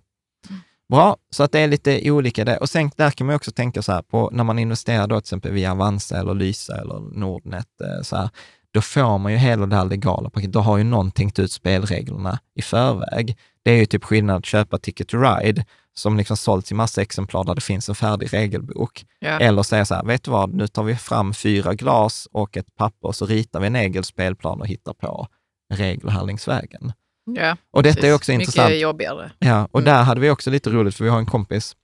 Bra, 0.92 1.16
så 1.30 1.42
att 1.42 1.52
det 1.52 1.60
är 1.60 1.68
lite 1.68 2.10
olika 2.10 2.44
där. 2.44 2.60
Och 2.62 2.68
sen 2.68 2.90
där 2.96 3.10
kan 3.10 3.26
man 3.26 3.36
också 3.36 3.50
tänka 3.52 3.82
så 3.82 3.92
här 3.92 4.02
på 4.02 4.30
när 4.32 4.44
man 4.44 4.58
investerar 4.58 5.06
då 5.06 5.14
till 5.20 5.24
exempel 5.24 5.52
via 5.52 5.72
Avanza 5.72 6.18
eller 6.20 6.34
Lysa 6.34 6.80
eller 6.80 7.18
Nordnet, 7.18 7.66
eh, 7.84 8.02
så 8.02 8.16
här, 8.16 8.30
då 8.74 8.80
får 8.80 9.18
man 9.18 9.32
ju 9.32 9.38
hela 9.38 9.66
det 9.66 9.76
här 9.76 9.84
legala 9.84 10.30
paketet. 10.30 10.52
Då 10.52 10.60
har 10.60 10.78
ju 10.78 10.84
någon 10.84 11.10
tänkt 11.10 11.38
ut 11.38 11.52
spelreglerna 11.52 12.38
i 12.54 12.62
förväg. 12.62 13.36
Det 13.62 13.70
är 13.70 13.76
ju 13.76 13.86
typ 13.86 14.04
skillnad 14.04 14.36
att 14.36 14.46
köpa 14.46 14.78
Ticket 14.78 15.08
to 15.08 15.16
Ride, 15.18 15.64
som 15.94 16.16
liksom 16.16 16.36
sålts 16.36 16.72
i 16.72 16.74
massa 16.74 17.02
exemplar 17.02 17.44
där 17.44 17.54
det 17.54 17.60
finns 17.60 17.88
en 17.88 17.94
färdig 17.94 18.32
regelbok. 18.34 19.04
Ja. 19.18 19.28
Eller 19.40 19.62
säga 19.62 19.84
så 19.84 19.94
här, 19.94 20.04
vet 20.04 20.22
du 20.22 20.30
vad, 20.30 20.54
nu 20.54 20.68
tar 20.68 20.82
vi 20.82 20.96
fram 20.96 21.34
fyra 21.34 21.74
glas 21.74 22.28
och 22.32 22.56
ett 22.56 22.74
papper 22.76 23.08
och 23.08 23.16
så 23.16 23.26
ritar 23.26 23.60
vi 23.60 23.66
en 23.66 23.76
egen 23.76 24.04
spelplan 24.04 24.60
och 24.60 24.66
hittar 24.66 24.92
på 24.92 25.26
regler 25.72 26.10
här 26.10 26.24
längs 26.24 26.48
vägen. 26.48 26.92
Ja, 27.24 27.56
Och 27.70 27.82
detta 27.82 27.98
är 27.98 28.02
precis. 28.02 28.14
också 28.16 28.32
Mycket 28.32 28.48
intressant. 28.48 28.74
jobbigare. 28.74 29.32
Ja, 29.38 29.68
och 29.72 29.80
Mm. 29.80 29.94
där 29.94 30.02
hade 30.02 30.20
vi 30.20 30.30
också 30.30 30.50
lite 30.50 30.70
roligt, 30.70 30.94
för 30.94 31.04
vi 31.04 31.10
har 31.10 31.18
en 31.18 31.26
kompis 31.26 31.76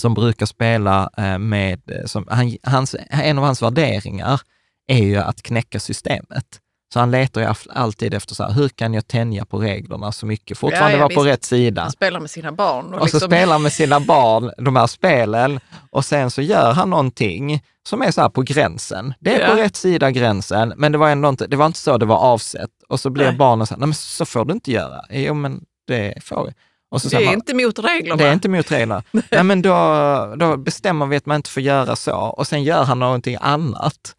som 0.00 0.14
brukar 0.14 0.46
spela 0.46 1.10
eh, 1.16 1.38
med, 1.38 1.90
eh, 1.90 2.04
som, 2.06 2.26
han, 2.30 2.56
hans, 2.62 2.96
en 3.10 3.38
av 3.38 3.44
hans 3.44 3.62
värderingar 3.62 4.40
är 4.88 5.02
ju 5.04 5.16
att 5.16 5.42
knäcka 5.42 5.80
systemet. 5.80 6.60
Så 6.92 7.00
han 7.00 7.10
letar 7.10 7.40
ju 7.40 7.54
alltid 7.70 8.14
efter 8.14 8.34
så 8.34 8.42
här, 8.44 8.52
hur 8.52 8.68
kan 8.68 8.94
jag 8.94 9.06
tänja 9.08 9.44
på 9.44 9.58
reglerna 9.58 10.12
så 10.12 10.26
mycket, 10.26 10.58
fortfarande 10.58 10.92
Ja, 10.92 10.98
ja, 10.98 11.04
vara 11.06 11.14
på 11.14 11.24
rätt 11.24 11.44
sida. 11.44 11.90
Spelar 11.90 12.20
med 12.20 12.30
sina 12.30 12.52
barn. 12.52 12.94
Och, 12.94 13.00
Och 13.00 13.10
så 13.10 13.16
liksom, 13.16 13.28
spelar 13.30 13.52
han 13.52 13.62
med 13.62 13.72
sina 13.72 14.00
barn 14.06 14.50
de 14.58 14.76
här 14.76 14.86
spelen 14.86 15.60
och 15.90 16.04
sen 16.04 16.30
så 16.30 16.42
gör 16.42 16.72
han 16.72 16.90
någonting 16.90 17.62
som 17.88 18.02
är 18.02 18.10
så 18.10 18.20
här 18.20 18.28
på 18.28 18.42
gränsen. 18.42 19.14
Det 19.20 19.42
är 19.42 19.48
på 19.50 19.58
Ja. 19.58 19.64
rätt 19.64 19.76
sida 19.76 20.10
gränsen, 20.10 20.72
men 20.76 20.92
det 20.92 20.98
var 20.98 21.10
ändå 21.10 21.28
inte, 21.28 21.46
det 21.46 21.56
var 21.56 21.66
inte 21.66 21.78
så 21.78 21.98
det 21.98 22.06
var 22.06 22.16
avsett. 22.18 22.70
Och 22.88 23.00
så 23.00 23.10
blir 23.10 23.24
Nej. 23.26 23.36
barnen 23.36 23.66
så 23.66 23.74
här, 23.74 23.78
nej 23.78 23.86
men 23.86 23.94
så 23.94 24.24
får 24.24 24.44
du 24.44 24.52
inte 24.52 24.72
göra. 24.72 25.00
Jo 25.10 25.34
men 25.34 25.64
det 25.86 26.14
får 26.22 26.44
vi. 26.46 26.52
Och 26.90 27.02
så 27.02 27.08
det 27.08 27.16
är 27.16 27.24
man, 27.24 27.34
inte 27.34 27.54
mot 27.54 27.78
reglerna. 27.78 28.16
det 28.16 28.28
är 28.28 28.32
inte 28.32 28.48
mot 28.48 28.72
reglerna. 28.72 29.02
nej 29.30 29.44
men 29.44 29.62
då, 29.62 30.34
då 30.36 30.56
bestämmer 30.56 31.06
vi 31.06 31.16
att 31.16 31.26
man 31.26 31.36
inte 31.36 31.50
får 31.50 31.62
göra 31.62 31.96
så 31.96 32.16
och 32.16 32.46
sen 32.46 32.62
gör 32.64 32.84
han 32.84 32.98
någonting 32.98 33.36
annat. 33.40 34.14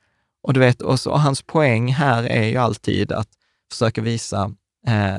Och 0.48 0.54
du 0.54 0.60
vet, 0.60 0.82
och, 0.82 1.00
så, 1.00 1.12
och 1.12 1.20
hans 1.20 1.42
poäng 1.42 1.94
här 1.94 2.24
är 2.24 2.44
ju 2.44 2.58
alltid 2.58 3.12
att 3.12 3.30
försöka 3.72 4.02
visa, 4.02 4.52
eh, 4.88 5.18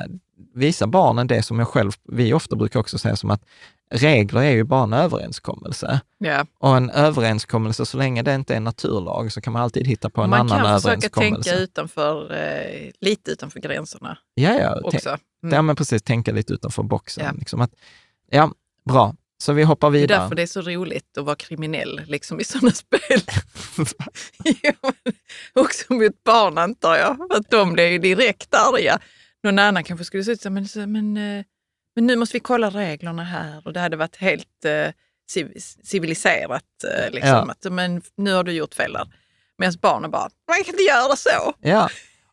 visa 0.55 0.87
barnen 0.87 1.27
det 1.27 1.43
som 1.43 1.59
jag 1.59 1.69
själv, 1.69 1.93
vi 2.05 2.33
ofta 2.33 2.57
brukar 2.57 2.81
också 2.81 2.99
säga 2.99 3.17
som 3.17 3.31
att 3.31 3.43
regler 3.91 4.41
är 4.41 4.51
ju 4.51 4.65
bara 4.65 4.83
en 4.83 4.93
överenskommelse. 4.93 6.01
Ja. 6.19 6.47
Och 6.59 6.77
en 6.77 6.91
överenskommelse, 6.91 7.87
så 7.87 7.97
länge 7.97 8.23
det 8.23 8.35
inte 8.35 8.55
är 8.55 8.57
en 8.57 8.65
naturlag, 8.65 9.33
så 9.33 9.41
kan 9.41 9.53
man 9.53 9.63
alltid 9.63 9.87
hitta 9.87 10.11
på 10.11 10.23
en 10.23 10.31
Man 10.31 10.41
annan 10.41 10.59
kan 10.59 10.81
försöka 10.81 10.95
överenskommelse. 10.95 11.51
tänka 11.51 11.63
utanför, 11.63 12.35
eh, 12.35 12.91
lite 13.01 13.31
utanför 13.31 13.61
gränserna 13.61 14.19
ja, 14.35 14.55
ja, 14.55 14.81
också. 14.85 15.09
Mm. 15.43 15.55
ja, 15.55 15.63
men 15.63 15.77
precis, 15.77 16.03
tänka 16.03 16.33
lite 16.33 16.53
utanför 16.53 16.83
boxen. 16.83 17.25
Ja. 17.25 17.33
Liksom 17.39 17.61
att, 17.61 17.71
ja, 18.31 18.53
bra. 18.85 19.15
Så 19.41 19.53
vi 19.53 19.63
hoppar 19.63 19.91
Det 19.91 19.99
är 19.99 20.01
vidare. 20.01 20.19
därför 20.21 20.35
det 20.35 20.43
är 20.43 20.47
så 20.47 20.61
roligt 20.61 21.19
att 21.19 21.25
vara 21.25 21.37
kriminell 21.37 22.01
liksom 22.07 22.41
i 22.41 22.45
sådana 22.45 22.71
spel. 22.71 23.21
Jo, 24.63 24.93
också 25.55 25.93
mot 25.93 26.25
barn 26.25 26.59
antar 26.59 26.97
jag, 26.97 27.17
för 27.17 27.37
att 27.41 27.51
de 27.51 27.73
blir 27.73 27.87
ju 27.89 27.99
direkt 27.99 28.55
arga. 28.55 28.99
Någon 29.43 29.59
annan 29.59 29.85
kanske 29.85 30.05
skulle 30.05 30.25
säga 30.25 30.37
så, 30.37 30.51
men, 30.51 30.67
men, 30.87 31.17
eh, 31.17 31.45
men 31.97 32.07
nu 32.07 32.17
måste 32.17 32.37
vi 32.37 32.41
kolla 32.41 32.71
reglerna 32.71 33.25
här 33.25 33.63
och 33.67 33.73
det 33.73 33.81
hade 33.81 33.97
varit 33.97 34.17
helt 34.17 34.65
eh, 34.65 34.93
civ- 35.31 35.53
civiliserat. 35.85 36.65
Eh, 36.95 37.11
liksom, 37.11 37.29
Ja. 37.31 37.51
att, 37.51 37.73
men 37.73 38.03
nu 38.17 38.33
har 38.33 38.45
du 38.45 38.53
gjort 38.53 38.75
fel 38.75 38.93
där. 38.93 39.09
Medan 39.59 39.75
barnen 39.83 40.11
bara, 40.11 40.31
man 40.49 40.65
kan 40.65 40.75
inte 40.75 40.83
göra 40.83 41.17
så. 41.17 41.55
Ja, 41.61 41.89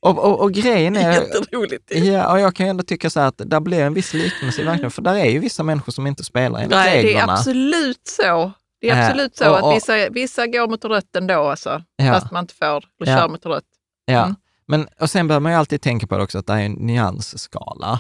och, 0.05 0.19
och, 0.19 0.39
och 0.41 0.51
grejen 0.51 0.95
är... 0.95 1.11
Jätteroligt. 1.13 1.91
Ja, 1.95 2.31
och 2.31 2.39
jag 2.39 2.55
kan 2.55 2.65
ju 2.65 2.69
ändå 2.69 2.83
tycka 2.83 3.09
så 3.09 3.19
här 3.19 3.27
att 3.27 3.41
där 3.45 3.59
blir 3.59 3.79
en 3.81 3.93
viss 3.93 4.13
liknelse 4.13 4.61
i 4.61 4.65
verkligheten, 4.65 4.91
för 4.91 5.01
där 5.01 5.15
är 5.15 5.25
ju 5.29 5.39
vissa 5.39 5.63
människor 5.63 5.91
som 5.91 6.07
inte 6.07 6.23
spelar 6.23 6.59
enligt 6.59 6.71
Nej, 6.71 6.91
det 6.91 6.99
är 6.99 7.03
reglerna. 7.03 7.33
absolut 7.33 8.01
så. 8.07 8.51
Det 8.81 8.89
är 8.89 8.95
Eh, 9.01 9.05
absolut 9.07 9.37
så 9.37 9.51
och- 9.51 9.61
och- 9.61 9.69
att 9.71 9.75
vissa, 9.77 10.09
vissa 10.09 10.47
går 10.47 10.67
mot 10.67 10.85
rött 10.85 11.15
ändå, 11.15 11.33
alltså, 11.43 11.83
Ja. 11.95 12.13
fast 12.13 12.31
man 12.31 12.43
inte 12.43 12.53
får 12.53 12.65
eller 13.01 13.11
Ja. 13.11 13.17
kör 13.17 13.27
mot 13.29 13.45
rött. 13.45 13.63
Ja, 14.05 14.23
Mm. 14.23 14.35
men 14.67 14.87
och 14.99 15.09
sen 15.09 15.27
behöver 15.27 15.41
man 15.41 15.51
ju 15.51 15.57
alltid 15.57 15.81
tänka 15.81 16.07
på 16.07 16.17
det 16.17 16.23
också 16.23 16.37
att 16.39 16.47
det 16.47 16.53
är 16.53 16.59
en 16.59 16.71
nyansskala. 16.73 17.99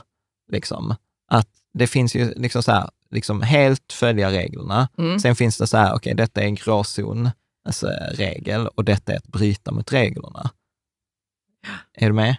Liksom. 0.51 0.95
Att 1.31 1.47
det 1.73 1.87
finns 1.87 2.15
ju 2.15 2.33
liksom 2.35 2.63
så 2.63 2.71
här, 2.71 2.89
liksom 3.11 3.41
helt 3.41 3.93
följa 3.93 4.31
reglerna. 4.31 4.87
Mm. 4.97 5.19
Sen 5.19 5.35
finns 5.35 5.57
det 5.57 5.67
så 5.67 5.77
här, 5.77 5.93
okej, 5.95 6.13
detta 6.13 6.41
är 6.41 6.45
en 6.45 6.55
gråzon, 6.55 7.29
alltså 7.67 7.87
regel, 8.11 8.67
och 8.67 8.83
detta 8.85 9.13
är 9.13 9.17
att 9.17 9.27
bryta 9.27 9.71
mot 9.71 9.93
reglerna. 9.93 10.49
Är 11.93 12.07
du 12.07 12.13
med? 12.13 12.35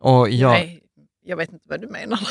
Och 0.00 0.30
jag, 0.30 0.50
Nej, 0.50 0.80
jag 1.24 1.36
vet 1.36 1.52
inte 1.52 1.64
vad 1.68 1.80
du 1.80 1.86
menar. 1.88 2.20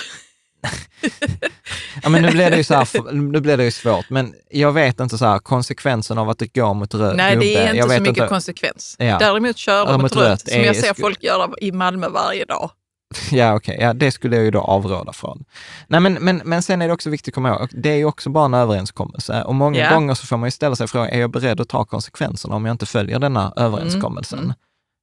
ja, 2.03 2.09
men 2.09 2.21
nu 2.21 2.31
blir 2.31 2.49
det 2.51 2.57
ju 2.57 2.63
så 2.63 2.73
här, 2.75 3.11
nu 3.31 3.39
blir 3.41 3.57
det 3.57 3.63
ju 3.63 3.71
svårt, 3.71 4.09
men 4.09 4.33
jag 4.49 4.71
vet 4.71 4.99
inte 4.99 5.17
så 5.17 5.25
här, 5.25 5.39
konsekvensen 5.39 6.17
av 6.17 6.29
att 6.29 6.39
det 6.39 6.53
går 6.55 6.73
mot 6.73 6.93
röd 6.93 7.17
Nej, 7.17 7.35
det 7.35 7.55
är 7.55 7.63
inte 7.65 7.77
jag 7.77 7.91
så 7.91 7.99
mycket 8.01 8.17
inte, 8.17 8.27
konsekvens. 8.27 8.95
Ja. 8.99 9.17
Däremot 9.19 9.57
köra 9.57 9.91
mot, 9.91 10.01
mot 10.01 10.15
rött, 10.15 10.29
rött 10.29 10.49
som 10.49 10.61
jag 10.61 10.75
ser 10.75 10.93
folk 10.93 11.23
göra 11.23 11.49
i 11.61 11.71
Malmö 11.71 12.09
varje 12.09 12.45
dag. 12.45 12.71
Ja, 13.31 13.55
okej. 13.55 13.77
Ja, 13.81 13.93
det 13.93 14.11
skulle 14.11 14.35
jag 14.35 14.45
ju 14.45 14.51
då 14.51 14.59
avråda 14.61 15.13
från. 15.13 15.45
Nej, 15.87 15.99
men, 15.99 16.13
men, 16.13 16.41
men 16.45 16.61
sen 16.63 16.81
är 16.81 16.87
det 16.87 16.93
också 16.93 17.09
viktigt 17.09 17.31
att 17.31 17.35
komma 17.35 17.49
ihåg, 17.49 17.69
det 17.71 17.89
är 17.89 17.95
ju 17.95 18.05
också 18.05 18.29
bara 18.29 18.45
en 18.45 18.53
överenskommelse. 18.53 19.43
Och 19.43 19.55
många 19.55 19.79
Ja. 19.79 19.93
gånger 19.93 20.13
så 20.13 20.27
får 20.27 20.37
man 20.37 20.47
ju 20.47 20.51
ställa 20.51 20.75
sig 20.75 20.87
frågan, 20.87 21.09
är 21.09 21.19
jag 21.19 21.31
beredd 21.31 21.61
att 21.61 21.69
ta 21.69 21.85
konsekvenserna 21.85 22.55
om 22.55 22.65
jag 22.65 22.73
inte 22.73 22.85
följer 22.85 23.19
denna 23.19 23.53
överenskommelsen? 23.55 24.39
Mm, 24.39 24.53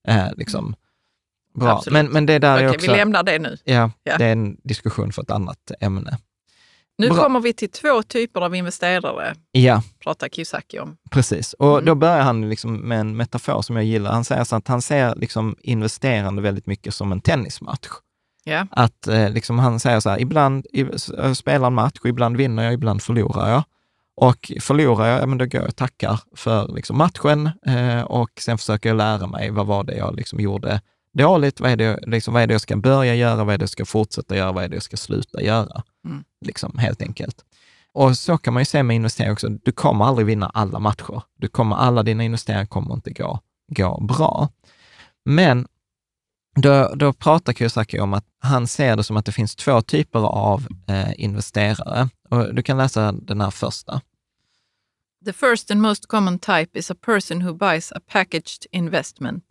Eh, 0.08 0.32
liksom. 0.36 0.74
Bra. 1.54 1.68
Absolut. 1.70 1.92
Men, 1.92 2.06
men 2.12 2.26
det 2.26 2.38
där 2.38 2.54
Okej, 2.54 2.64
är 2.66 2.70
vi 2.70 2.76
också, 2.76 2.90
lämnar 2.90 3.22
det 3.22 3.38
nu. 3.38 3.56
ja, 3.64 3.90
Ja. 4.04 4.18
det 4.18 4.24
är 4.24 4.32
en 4.32 4.56
diskussion 4.64 5.12
för 5.12 5.22
ett 5.22 5.30
annat 5.30 5.70
ämne. 5.80 6.18
Nu 6.98 7.08
Bra. 7.08 7.22
kommer 7.22 7.40
vi 7.40 7.52
till 7.52 7.70
två 7.70 8.02
typer 8.02 8.40
av 8.40 8.54
investerare, 8.54 9.34
Ja, 9.52 9.82
pratar 10.04 10.28
Kiyosaki 10.28 10.78
om. 10.78 10.96
precis. 11.10 11.52
Och 11.52 11.72
Mm. 11.72 11.84
då 11.84 11.94
börjar 11.94 12.20
han 12.20 12.48
liksom 12.50 12.76
med 12.76 13.00
en 13.00 13.16
metafor 13.16 13.62
som 13.62 13.76
jag 13.76 13.84
gillar. 13.84 14.12
Han 14.12 14.24
säger 14.24 14.44
så 14.44 14.56
att 14.56 14.68
han 14.68 14.82
ser 14.82 15.14
liksom 15.16 15.56
investerande 15.62 16.42
väldigt 16.42 16.66
mycket 16.66 16.94
som 16.94 17.12
en 17.12 17.20
tennismatch. 17.20 17.88
Ja. 18.44 18.66
Att 18.70 19.06
eh, 19.08 19.30
liksom 19.30 19.58
han 19.58 19.80
säger 19.80 20.00
så 20.00 20.10
här, 20.10 20.20
ibland 20.20 20.66
jag 20.72 21.36
spelar 21.36 21.66
en 21.66 21.74
match 21.74 21.98
ibland 22.04 22.36
vinner 22.36 22.64
jag, 22.64 22.72
ibland 22.72 23.02
förlorar 23.02 23.50
jag. 23.50 23.62
Och 24.16 24.52
förlorar 24.60 25.06
jag, 25.06 25.22
ja, 25.22 25.26
men 25.26 25.38
då 25.38 25.44
går 25.46 25.60
jag 25.60 25.68
och 25.68 25.76
tackar 25.76 26.20
för 26.36 26.74
liksom, 26.74 26.98
matchen 26.98 27.50
eh, 27.66 28.02
och 28.02 28.30
sen 28.40 28.58
försöker 28.58 28.88
jag 28.88 28.96
lära 28.96 29.26
mig 29.26 29.50
vad 29.50 29.66
var 29.66 29.84
det 29.84 29.94
jag 29.96 30.16
liksom, 30.16 30.40
gjorde 30.40 30.80
dåligt, 31.12 31.60
vad 31.60 31.70
är, 31.70 31.76
det, 31.76 31.98
liksom, 32.06 32.34
vad 32.34 32.42
är 32.42 32.46
det 32.46 32.54
jag 32.54 32.60
ska 32.60 32.76
börja 32.76 33.14
göra, 33.14 33.44
vad 33.44 33.54
är 33.54 33.58
det 33.58 33.62
jag 33.62 33.70
ska 33.70 33.84
fortsätta 33.84 34.36
göra, 34.36 34.52
vad 34.52 34.64
är 34.64 34.68
det 34.68 34.76
jag 34.76 34.82
ska 34.82 34.96
sluta 34.96 35.42
göra. 35.42 35.82
Mm. 36.04 36.24
Liksom, 36.44 36.78
helt 36.78 37.02
enkelt. 37.02 37.44
Och 37.92 38.18
så 38.18 38.38
kan 38.38 38.54
man 38.54 38.60
ju 38.60 38.64
se 38.64 38.82
med 38.82 38.96
investeringar 38.96 39.32
också, 39.32 39.48
du 39.48 39.72
kommer 39.72 40.04
aldrig 40.04 40.26
vinna 40.26 40.50
alla 40.54 40.78
matcher. 40.78 41.22
Du 41.38 41.48
kommer, 41.48 41.76
alla 41.76 42.02
dina 42.02 42.24
investeringar 42.24 42.66
kommer 42.66 42.94
inte 42.94 43.10
gå, 43.10 43.40
gå 43.68 44.00
bra. 44.00 44.48
Men 45.24 45.66
då, 46.54 46.94
då 46.94 47.12
pratar 47.12 47.52
Kiyosaki 47.52 48.00
om 48.00 48.14
att 48.14 48.24
han 48.38 48.66
ser 48.66 48.96
det 48.96 49.04
som 49.04 49.16
att 49.16 49.26
det 49.26 49.32
finns 49.32 49.56
två 49.56 49.82
typer 49.82 50.18
av 50.18 50.66
eh, 50.88 51.12
investerare. 51.16 52.08
Och 52.30 52.54
du 52.54 52.62
kan 52.62 52.78
läsa 52.78 53.12
den 53.12 53.40
här 53.40 53.50
första. 53.50 54.00
The 55.24 55.32
first 55.32 55.70
and 55.70 55.80
most 55.80 56.06
common 56.06 56.38
type 56.38 56.78
is 56.78 56.90
a 56.90 56.94
person 57.00 57.42
who 57.42 57.54
buys 57.54 57.92
a 57.92 58.00
packaged 58.06 58.66
investment. 58.72 59.44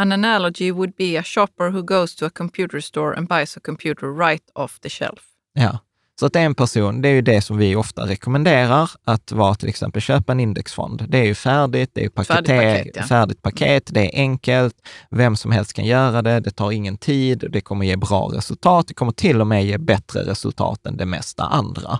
An 0.00 0.12
analogy 0.12 0.72
would 0.72 0.96
be 0.96 1.18
a 1.18 1.22
shopper 1.22 1.70
who 1.70 1.82
goes 1.82 2.14
to 2.16 2.26
a 2.26 2.30
computer 2.30 2.80
store 2.80 3.16
and 3.18 3.28
buys 3.28 3.56
a 3.56 3.60
computer 3.64 4.12
right 4.18 4.42
off 4.54 4.80
the 4.80 4.88
shelf. 4.88 5.20
Ja. 5.52 5.78
Så 6.20 6.26
att 6.26 6.32
det 6.32 6.40
är 6.40 6.44
en 6.44 6.54
person, 6.54 7.02
det 7.02 7.08
är 7.08 7.12
ju 7.12 7.22
det 7.22 7.42
som 7.42 7.58
vi 7.58 7.76
ofta 7.76 8.06
rekommenderar, 8.06 8.90
att 9.04 9.32
vara 9.32 9.54
till 9.54 9.68
exempel 9.68 10.02
köpa 10.02 10.32
en 10.32 10.40
indexfond. 10.40 11.04
Det 11.08 11.18
är 11.18 11.24
ju 11.24 11.34
färdigt, 11.34 11.90
det 11.92 12.00
är 12.00 12.04
ju 12.04 12.10
paket, 12.10 12.26
Färdigt 12.46 12.56
paket, 12.56 12.96
ja. 12.96 13.02
färdigt 13.02 13.42
paket, 13.42 13.82
det 13.94 14.00
är 14.00 14.20
enkelt, 14.20 14.74
vem 15.10 15.36
som 15.36 15.50
helst 15.52 15.72
kan 15.72 15.84
göra 15.84 16.22
det, 16.22 16.40
det 16.40 16.50
tar 16.50 16.72
ingen 16.72 16.96
tid, 16.98 17.44
det 17.50 17.60
kommer 17.60 17.86
ge 17.86 17.96
bra 17.96 18.30
resultat, 18.34 18.88
det 18.88 18.94
kommer 18.94 19.12
till 19.12 19.40
och 19.40 19.46
med 19.46 19.64
ge 19.66 19.78
bättre 19.78 20.20
resultat 20.20 20.86
än 20.86 20.96
det 20.96 21.06
mesta 21.06 21.44
andra. 21.44 21.98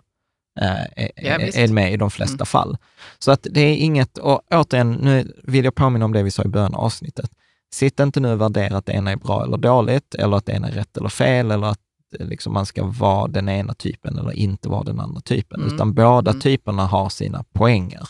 Eh, 0.61 1.05
är, 1.05 1.11
Ja, 1.17 1.37
visst. 1.39 1.59
är 1.59 1.69
med 1.69 1.93
i 1.93 1.97
de 1.97 2.11
flesta 2.11 2.35
Mm. 2.35 2.47
fall. 2.47 2.77
Så 3.19 3.31
att 3.31 3.47
det 3.51 3.61
är 3.61 3.77
inget, 3.77 4.19
och 4.19 4.41
återigen, 4.51 4.93
nu 4.93 5.33
vill 5.45 5.65
jag 5.65 5.75
påminna 5.75 6.05
om 6.05 6.13
det 6.13 6.23
vi 6.23 6.31
sa 6.31 6.43
i 6.45 6.49
början 6.49 6.75
av 6.75 6.81
avsnittet. 6.85 7.31
Sitt 7.73 8.01
inte 8.01 8.21
nu 8.21 8.33
och 8.33 8.41
värdera 8.41 8.77
att 8.77 8.87
det 8.87 8.93
ena 8.93 9.11
är 9.11 9.17
bra 9.17 9.45
eller 9.45 9.57
dåligt, 9.57 10.15
eller 10.15 10.37
att 10.37 10.47
det 10.47 10.53
ena 10.53 10.69
är 10.69 10.73
rätt 10.73 10.97
eller 10.97 11.09
fel, 11.09 11.51
eller 11.51 11.67
att 11.67 11.79
eh, 12.21 12.27
liksom 12.27 12.53
man 12.53 12.67
ska 12.67 12.85
vara 12.85 13.29
den 13.29 13.49
ena 13.49 13.75
typen 13.75 14.19
eller 14.19 14.33
inte 14.33 14.69
vara 14.69 14.83
den 14.85 15.01
andra 15.01 15.21
typen, 15.21 15.61
Mm. 15.61 15.75
utan 15.75 15.95
båda 15.95 16.31
Mm. 16.31 16.41
typerna 16.41 16.87
har 16.87 17.09
sina 17.09 17.45
poänger. 17.53 18.09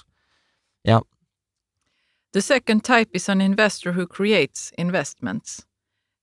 The 2.33 2.43
second 2.43 2.85
type 2.85 3.17
is 3.17 3.29
an 3.29 3.41
investor 3.41 3.91
who 3.93 4.07
creates 4.07 4.73
investments. 4.77 5.61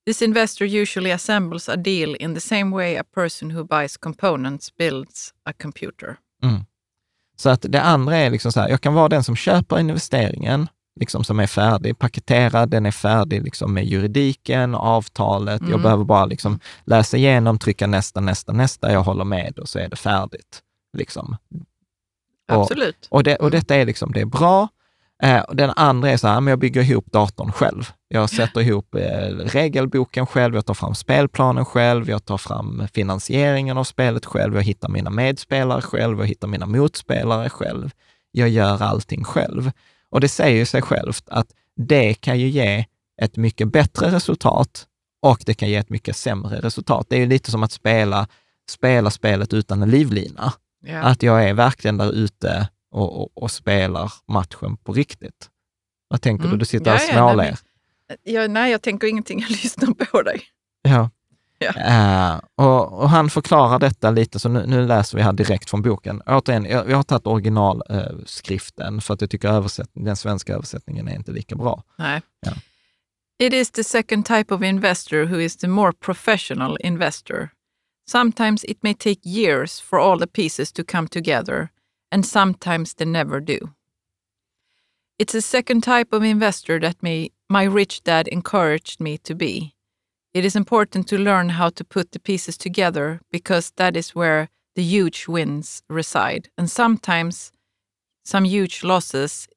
This 0.06 0.22
investor 0.22 0.66
usually 0.68 1.12
assembles 1.12 1.70
a 1.70 1.76
deal 1.76 2.16
in 2.20 2.34
the 2.36 2.42
same 2.42 2.76
way 2.76 2.96
a 2.98 3.04
person 3.16 3.52
who 3.52 3.64
buys 3.64 3.98
components 3.98 4.76
builds 4.78 5.34
a 5.46 5.54
computer. 5.62 6.16
Så 7.38 7.50
att 7.50 7.66
det 7.70 7.82
andra 7.82 8.16
är 8.18 8.30
liksom 8.30 8.52
så 8.52 8.60
här, 8.60 8.70
jag 8.70 8.82
kan 8.82 8.94
vara 8.94 9.10
den 9.10 9.24
som 9.24 9.36
köper 9.36 9.80
investeringen, 9.80 10.68
liksom 11.00 11.24
som 11.24 11.40
är 11.40 11.48
färdig, 11.48 12.00
paketerad, 12.00 12.70
den 12.70 12.86
är 12.86 12.92
färdig 12.92 13.44
liksom 13.44 13.74
med 13.74 13.86
juridiken, 13.86 14.76
avtalet, 14.76 15.62
jag 15.62 15.70
Mm. 15.70 15.82
behöver 15.82 16.04
bara 16.04 16.26
liksom 16.26 16.60
läsa 16.86 17.18
igenom, 17.18 17.60
trycka 17.60 17.88
nästa, 17.88 18.20
nästa, 18.20 18.52
nästa, 18.54 18.92
jag 18.92 19.04
håller 19.04 19.26
med 19.26 19.60
och 19.60 19.70
så 19.70 19.80
är 19.80 19.90
det 19.90 19.96
färdigt. 19.96 20.62
Liksom. 20.98 21.38
Och- 22.52 22.62
Absolut. 22.62 23.08
Och, 23.12 23.24
det, 23.24 23.36
och 23.36 23.42
Mm. 23.48 23.52
detta 23.60 23.76
är 23.76 23.86
liksom, 23.86 24.12
det 24.12 24.22
är 24.22 24.26
bra. 24.26 24.68
Eh, 25.24 25.40
och 25.40 25.56
den 25.56 25.70
andra 25.76 26.10
är 26.12 26.18
så 26.18 26.28
här, 26.28 26.42
men 26.42 26.52
jag 26.52 26.60
bygger 26.60 26.82
ihop 26.82 27.06
datorn 27.12 27.52
själv. 27.52 27.92
Jag 28.08 28.30
sätter 28.30 28.62
ihop 28.62 28.96
eh, 28.96 29.02
regelboken 29.46 30.26
själv, 30.26 30.56
jag 30.56 30.66
tar 30.66 30.74
fram 30.74 30.96
spelplanen 30.96 31.66
själv, 31.66 32.10
jag 32.10 32.26
tar 32.26 32.38
fram 32.38 32.88
finansieringen 32.94 33.78
av 33.78 33.84
spelet 33.84 34.26
själv, 34.26 34.56
jag 34.56 34.64
hittar 34.64 34.90
mina 34.90 35.10
medspelare 35.10 35.82
själv, 35.82 36.20
jag 36.20 36.26
hittar 36.28 36.48
mina 36.48 36.66
motspelare 36.66 37.50
själv. 37.50 37.92
Jag 38.32 38.50
gör 38.50 38.82
allting 38.84 39.24
själv. 39.24 39.72
Och 40.18 40.22
det 40.22 40.30
säger 40.30 40.58
ju 40.58 40.66
sig 40.66 40.82
självt 40.82 41.24
att 41.30 41.48
det 41.76 42.14
kan 42.14 42.40
ju 42.40 42.48
ge 42.48 42.86
ett 43.22 43.38
mycket 43.38 43.72
bättre 43.72 44.12
resultat 44.12 44.88
och 45.22 45.40
det 45.46 45.54
kan 45.54 45.70
ge 45.70 45.76
ett 45.76 45.90
mycket 45.90 46.16
sämre 46.16 46.60
resultat. 46.62 47.06
Det 47.10 47.16
är 47.16 47.20
ju 47.20 47.26
lite 47.26 47.52
som 47.52 47.64
att 47.64 47.72
spela, 47.72 48.28
spela 48.70 49.10
spelet 49.10 49.54
utan 49.54 49.84
en 49.84 49.90
livlina. 49.90 50.54
Ja. 50.86 51.02
Att 51.02 51.24
jag 51.24 51.50
är 51.50 51.54
verkligen 51.54 51.98
där 51.98 52.12
ute 52.12 52.70
och, 52.92 53.22
och, 53.22 53.44
och 53.44 53.52
spelar 53.52 54.14
matchen 54.28 54.78
på 54.78 54.94
riktigt. 54.94 55.50
Vad 56.08 56.22
tänker 56.22 56.44
du? 56.44 56.48
Mm. 56.48 56.60
Du 56.60 56.66
sitter 56.66 56.92
Ja, 56.92 56.96
och 56.96 57.02
ja, 57.10 57.14
småler. 57.14 57.58
nej, 58.10 58.18
Ja, 58.24 58.48
nej, 58.48 58.72
jag 58.72 58.82
tänker 58.82 59.08
ingenting. 59.08 59.40
Jag 59.40 59.50
lyssnar 59.50 59.94
på 59.94 60.22
dig. 60.22 60.42
Ja. 60.82 61.10
Ja. 61.60 61.70
Eh, 61.70 62.40
och, 62.56 62.94
och 62.94 63.10
han 63.10 63.30
förklarar 63.30 63.80
detta 63.80 64.12
lite, 64.12 64.40
så 64.40 64.50
nu, 64.50 64.66
nu 64.68 64.88
läser 64.88 65.18
vi 65.18 65.24
här 65.24 65.34
direkt 65.34 65.70
från 65.70 65.82
boken. 65.82 66.22
Återigen, 66.26 66.66
jag, 66.66 66.90
jag 66.90 66.96
har 66.96 67.04
tagit 67.04 67.28
originalskriften 67.28 68.26
skriften, 68.26 69.02
för 69.02 69.14
att 69.14 69.22
jag 69.22 69.30
tycker 69.30 69.50
översätt, 69.50 69.90
den 69.94 70.16
svenska 70.16 70.54
översättningen 70.54 71.08
är 71.08 71.16
inte 71.16 71.32
lika 71.32 71.56
bra. 71.56 71.84
Nej. 71.96 72.22
Ja. 72.42 72.52
It 73.40 73.54
is 73.54 73.72
the 73.72 73.84
second 73.84 74.26
type 74.26 74.54
of 74.54 74.64
investor 74.64 75.26
who 75.26 75.40
is 75.40 75.58
the 75.58 75.68
more 75.68 75.94
professional 75.94 76.78
investor. 76.80 77.50
Sometimes 78.10 78.64
it 78.64 78.84
may 78.84 78.94
take 78.94 79.20
years 79.24 79.82
for 79.82 80.00
all 80.00 80.20
the 80.20 80.28
pieces 80.28 80.72
to 80.72 80.84
come 80.84 81.08
together, 81.08 81.70
and 82.12 82.26
sometimes 82.26 82.96
they 82.96 83.06
never 83.06 83.40
do. 83.40 83.70
It's 85.20 85.36
a 85.36 85.42
second 85.42 85.84
type 85.84 86.14
of 86.14 86.24
investor 86.24 86.80
that 86.80 87.04
me, 87.04 87.32
my 87.50 87.64
rich 87.64 88.04
dad 88.04 88.28
encouraged 88.28 89.00
me 89.00 89.18
to 89.18 89.36
be. 89.36 89.74
It 90.38 90.46
is 90.46 90.56
important 90.56 91.08
to 91.08 91.18
learn 91.18 91.50
how 91.50 91.70
to 91.70 91.84
put 91.84 92.12
the 92.12 92.20
pieces 92.20 92.58
together 92.58 93.20
because 93.32 93.74
that 93.76 93.96
is 93.96 94.16
where 94.16 94.48
the 94.76 94.84
huge 94.84 95.26
wins 95.28 95.84
reside, 95.90 96.50
and 96.58 96.72
sometimes 96.72 97.52
some 98.28 98.46
huge 98.46 98.84
losses 98.84 99.48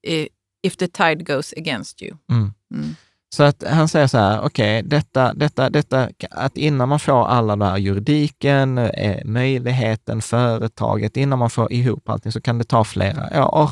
if 0.62 0.76
the 0.76 0.88
tide 0.88 1.26
goes 1.26 1.52
against 1.56 2.02
you. 2.02 2.16
Mm. 2.30 2.54
Mm. 2.74 2.96
Så 3.34 3.42
att 3.42 3.64
han 3.66 3.88
säger 3.88 4.06
så 4.06 4.18
här, 4.18 4.40
okej, 4.40 4.82
detta, 4.82 5.34
detta, 5.34 5.70
detta, 5.70 6.08
att 6.30 6.56
innan 6.56 6.88
man 6.88 7.00
får 7.00 7.26
alla 7.26 7.56
den 7.56 7.68
här 7.68 7.78
juridiken, 7.78 8.78
eh, 8.78 9.24
möjligheten, 9.24 10.22
företaget, 10.22 11.16
innan 11.16 11.38
man 11.38 11.50
får 11.50 11.72
ihop 11.72 12.08
allting 12.08 12.32
så 12.32 12.40
kan 12.40 12.58
det 12.58 12.64
ta 12.64 12.84
flera 12.84 13.48
år. 13.48 13.70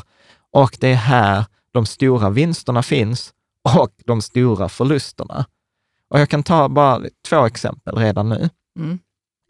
Och 0.51 0.77
det 0.79 0.87
är 0.87 0.95
här 0.95 1.45
de 1.71 1.85
stora 1.85 2.29
vinsterna 2.29 2.83
finns 2.83 3.33
och 3.79 3.91
de 4.05 4.21
stora 4.21 4.69
förlusterna. 4.69 5.45
Och 6.09 6.19
jag 6.19 6.29
kan 6.29 6.43
ta 6.43 6.69
bara 6.69 7.01
två 7.27 7.45
exempel 7.45 7.95
redan 7.95 8.29
nu. 8.29 8.49
Mm. 8.79 8.99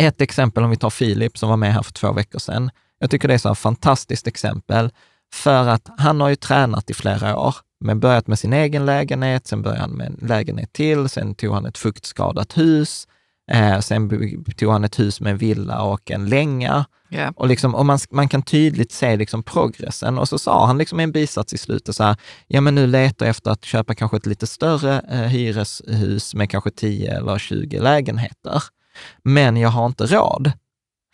Ett 0.02 0.22
exempel 0.22 0.64
om 0.64 0.70
vi 0.70 0.78
tar 0.78 0.90
Filip 0.90 1.38
som 1.38 1.50
var 1.50 1.58
med 1.58 1.74
här 1.74 1.84
för 1.84 1.94
två 1.94 2.12
veckor 2.12 2.40
sedan. 2.40 2.72
Jag 3.00 3.10
tycker 3.10 3.28
det 3.28 3.34
är 3.34 3.38
så 3.38 3.52
ett 3.52 3.58
fantastiskt 3.58 4.28
exempel 4.28 4.92
för 5.34 5.68
att 5.68 5.90
han 5.98 6.22
har 6.22 6.30
ju 6.30 6.36
tränat 6.36 6.90
i 6.90 6.94
flera 6.94 7.38
år, 7.38 7.56
men 7.80 8.00
börjat 8.00 8.28
med 8.28 8.40
sin 8.40 8.54
egen 8.54 8.86
lägenhet, 8.86 9.48
sen 9.48 9.62
började 9.62 9.82
han 9.82 9.92
med 9.92 10.08
en 10.08 10.28
lägenhet 10.28 10.74
till, 10.74 11.10
sen 11.10 11.36
tog 11.36 11.54
han 11.54 11.66
ett 11.66 11.78
fuktskadat 11.78 12.58
hus, 12.58 13.08
eh, 13.50 13.80
sen 13.80 14.10
tog 14.58 14.72
han 14.72 14.84
ett 14.84 15.00
hus 15.00 15.22
med 15.22 15.32
en 15.32 15.38
villa 15.38 15.82
och 15.82 16.12
en 16.12 16.30
länga. 16.30 16.86
Yeah. 17.12 17.34
Och, 17.36 17.48
liksom, 17.48 17.76
och 17.76 17.86
man, 17.86 18.00
man 18.12 18.30
kan 18.30 18.42
tydligt 18.42 18.92
se 18.92 19.18
liksom 19.18 19.44
progressen. 19.44 20.18
Och 20.18 20.30
så 20.30 20.40
sa 20.40 20.66
han 20.66 20.78
liksom 20.78 21.00
i 21.00 21.04
en 21.04 21.12
bisats 21.12 21.54
i 21.54 21.58
slutet 21.58 21.96
så 21.96 22.04
här, 22.04 22.16
ja 22.48 22.62
men 22.62 22.76
nu 22.76 22.88
letar 22.88 23.26
jag 23.26 23.30
efter 23.32 23.52
att 23.52 23.66
köpa 23.66 23.96
kanske 23.96 24.18
ett 24.18 24.26
lite 24.26 24.48
större 24.48 25.02
eh, 25.12 25.20
hyreshus 25.22 26.36
med 26.36 26.50
kanske 26.50 26.72
10 26.72 27.18
eller 27.18 27.38
20 27.40 27.80
lägenheter. 27.80 28.64
Men 29.24 29.58
jag 29.58 29.70
har 29.70 29.86
inte 29.86 30.06
råd 30.06 30.52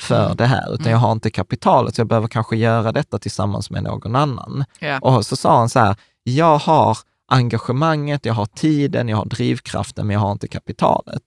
för 0.02 0.26
Mm. 0.26 0.38
det 0.38 0.46
här, 0.46 0.74
utan 0.74 0.86
Mm. 0.86 0.92
jag 0.92 0.98
har 1.00 1.12
inte 1.12 1.30
kapitalet, 1.30 1.96
så 1.96 2.00
jag 2.02 2.08
behöver 2.08 2.28
kanske 2.28 2.58
göra 2.58 2.92
detta 2.92 3.20
tillsammans 3.20 3.70
med 3.70 3.84
någon 3.84 4.16
annan. 4.16 4.66
Ja. 4.80 5.00
Och 5.00 5.26
så 5.26 5.36
sa 5.36 5.58
han 5.58 5.70
så 5.70 5.80
här, 5.80 5.96
jag 6.24 6.58
har 6.58 6.98
engagemanget, 7.28 8.26
jag 8.26 8.34
har 8.34 8.46
tiden, 8.46 9.10
jag 9.10 9.18
har 9.18 9.26
drivkraften, 9.26 10.08
men 10.08 10.14
jag 10.14 10.22
har 10.22 10.32
inte 10.32 10.48
kapitalet. 10.48 11.24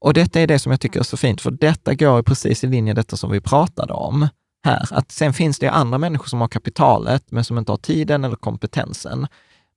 Och 0.00 0.14
detta 0.14 0.40
är 0.40 0.46
det 0.46 0.58
som 0.58 0.72
jag 0.72 0.80
tycker 0.80 1.00
är 1.00 1.04
så 1.04 1.16
fint, 1.16 1.40
för 1.40 1.50
detta 1.50 1.94
går 1.94 2.22
precis 2.22 2.64
i 2.64 2.66
linje 2.66 2.94
detta 2.94 3.16
som 3.16 3.30
vi 3.30 3.40
pratade 3.40 3.92
om 3.92 4.28
här. 4.64 4.88
Att 4.90 5.12
sen 5.12 5.32
finns 5.32 5.58
det 5.58 5.68
andra 5.68 5.98
människor 5.98 6.26
som 6.26 6.40
har 6.40 6.48
kapitalet, 6.48 7.24
men 7.30 7.44
som 7.44 7.58
inte 7.58 7.72
har 7.72 7.76
tiden 7.76 8.24
eller 8.24 8.36
kompetensen. 8.36 9.26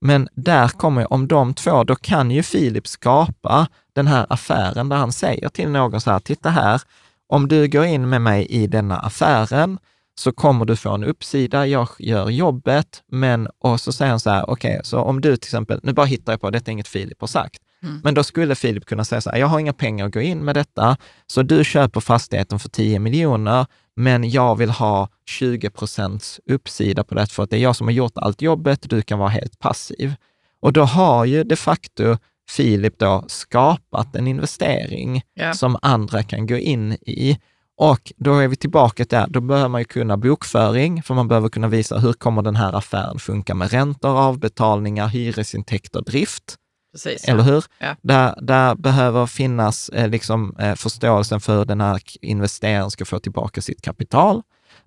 Men 0.02 0.30
där 0.36 0.68
kommer, 0.68 1.14
om 1.14 1.28
de 1.28 1.54
två, 1.54 1.84
då 1.84 1.96
kan 1.96 2.32
ju 2.32 2.44
Filip 2.44 2.88
skapa 2.88 3.68
den 3.94 4.08
här 4.08 4.26
affären 4.30 4.90
där 4.90 4.98
han 4.98 5.12
säger 5.12 5.50
till 5.50 5.70
någon 5.70 6.02
så 6.02 6.12
här, 6.12 6.20
titta 6.20 6.50
här, 6.50 6.82
om 7.28 7.48
du 7.48 7.68
går 7.68 7.86
in 7.86 8.10
med 8.10 8.22
mig 8.22 8.46
i 8.46 8.68
denna 8.68 9.00
affären 9.00 9.80
så 10.16 10.32
kommer 10.32 10.66
du 10.66 10.76
få 10.76 10.92
en 10.94 11.04
uppsida, 11.04 11.68
jag 11.68 11.88
gör 12.00 12.30
jobbet, 12.30 13.04
men 13.12 13.48
och 13.60 13.82
så 13.82 13.92
säger 13.92 14.10
han 14.10 14.20
så 14.20 14.30
här, 14.30 14.50
okej, 14.50 14.82
så 14.84 15.00
om 15.00 15.22
du 15.22 15.38
till 15.38 15.48
exempel, 15.48 15.80
nu 15.84 15.94
bara 15.94 16.06
hittar 16.06 16.34
jag 16.34 16.42
på, 16.42 16.50
detta 16.50 16.72
är 16.72 16.74
inget 16.74 16.88
Filip 16.88 17.22
har 17.22 17.28
sagt, 17.28 17.62
Mm. 17.84 18.02
men 18.04 18.14
då 18.14 18.24
skulle 18.24 18.56
Filip 18.56 18.86
kunna 18.86 19.06
säga 19.06 19.22
så 19.22 19.30
här, 19.30 19.38
jag 19.38 19.48
har 19.48 19.60
inga 19.60 19.74
pengar 19.74 20.06
att 20.06 20.14
gå 20.14 20.22
in 20.22 20.40
med 20.46 20.56
detta, 20.56 20.98
så 21.28 21.42
du 21.42 21.64
köper 21.64 22.00
fastigheten 22.00 22.60
för 22.60 22.70
10 22.70 23.00
miljoner, 23.00 23.66
men 23.96 24.30
jag 24.30 24.56
vill 24.56 24.70
ha 24.70 25.10
20 25.26 25.70
procents 25.70 26.40
uppsida 26.52 27.04
på 27.04 27.16
det, 27.16 27.32
för 27.32 27.44
att 27.44 27.50
det 27.50 27.58
är 27.58 27.62
jag 27.62 27.76
som 27.76 27.88
har 27.88 27.92
gjort 27.92 28.18
allt 28.18 28.42
jobbet, 28.42 28.90
du 28.90 29.02
kan 29.02 29.20
vara 29.20 29.30
helt 29.30 29.60
passiv. 29.60 30.16
Och 30.62 30.74
då 30.74 30.84
har 30.84 31.26
ju 31.26 31.44
de 31.44 31.56
facto 31.56 32.18
Filip 32.50 33.00
då 33.00 33.24
skapat 33.28 34.16
en 34.16 34.28
investering 34.28 35.22
Ja. 35.34 35.54
som 35.54 35.78
andra 35.82 36.24
kan 36.24 36.48
gå 36.48 36.58
in 36.58 36.92
i. 36.94 37.38
Och 37.78 38.12
då 38.18 38.36
är 38.36 38.48
vi 38.48 38.56
tillbaka 38.56 39.06
där, 39.10 39.28
då 39.28 39.42
behöver 39.42 39.70
man 39.70 39.82
ju 39.82 39.86
kunna 39.86 40.18
bokföring, 40.18 41.04
för 41.04 41.14
man 41.14 41.28
behöver 41.28 41.50
kunna 41.50 41.68
visa 41.68 41.98
hur 42.00 42.14
kommer 42.14 42.42
den 42.42 42.56
här 42.56 42.74
affären 42.74 43.20
funka 43.20 43.56
med 43.56 43.72
räntor, 43.72 44.20
avbetalningar, 44.20 45.08
hyresintäkter, 45.08 46.02
drift. 46.02 46.56
Precis. 46.94 47.28
Eller 47.30 47.44
hur? 47.44 47.64
Ja. 47.80 47.96
Där, 48.02 48.36
där 48.42 48.76
behöver 48.76 49.26
finnas 49.26 49.90
eh, 49.90 50.10
liksom, 50.10 50.56
eh, 50.60 50.76
förståelsen 50.76 51.40
för 51.40 51.58
hur 51.58 51.66
den 51.66 51.82
här 51.82 52.02
investeraren 52.22 52.92
ska 52.92 53.06
få 53.06 53.20
tillbaka 53.20 53.62
sitt 53.62 53.82
kapital. 53.82 54.42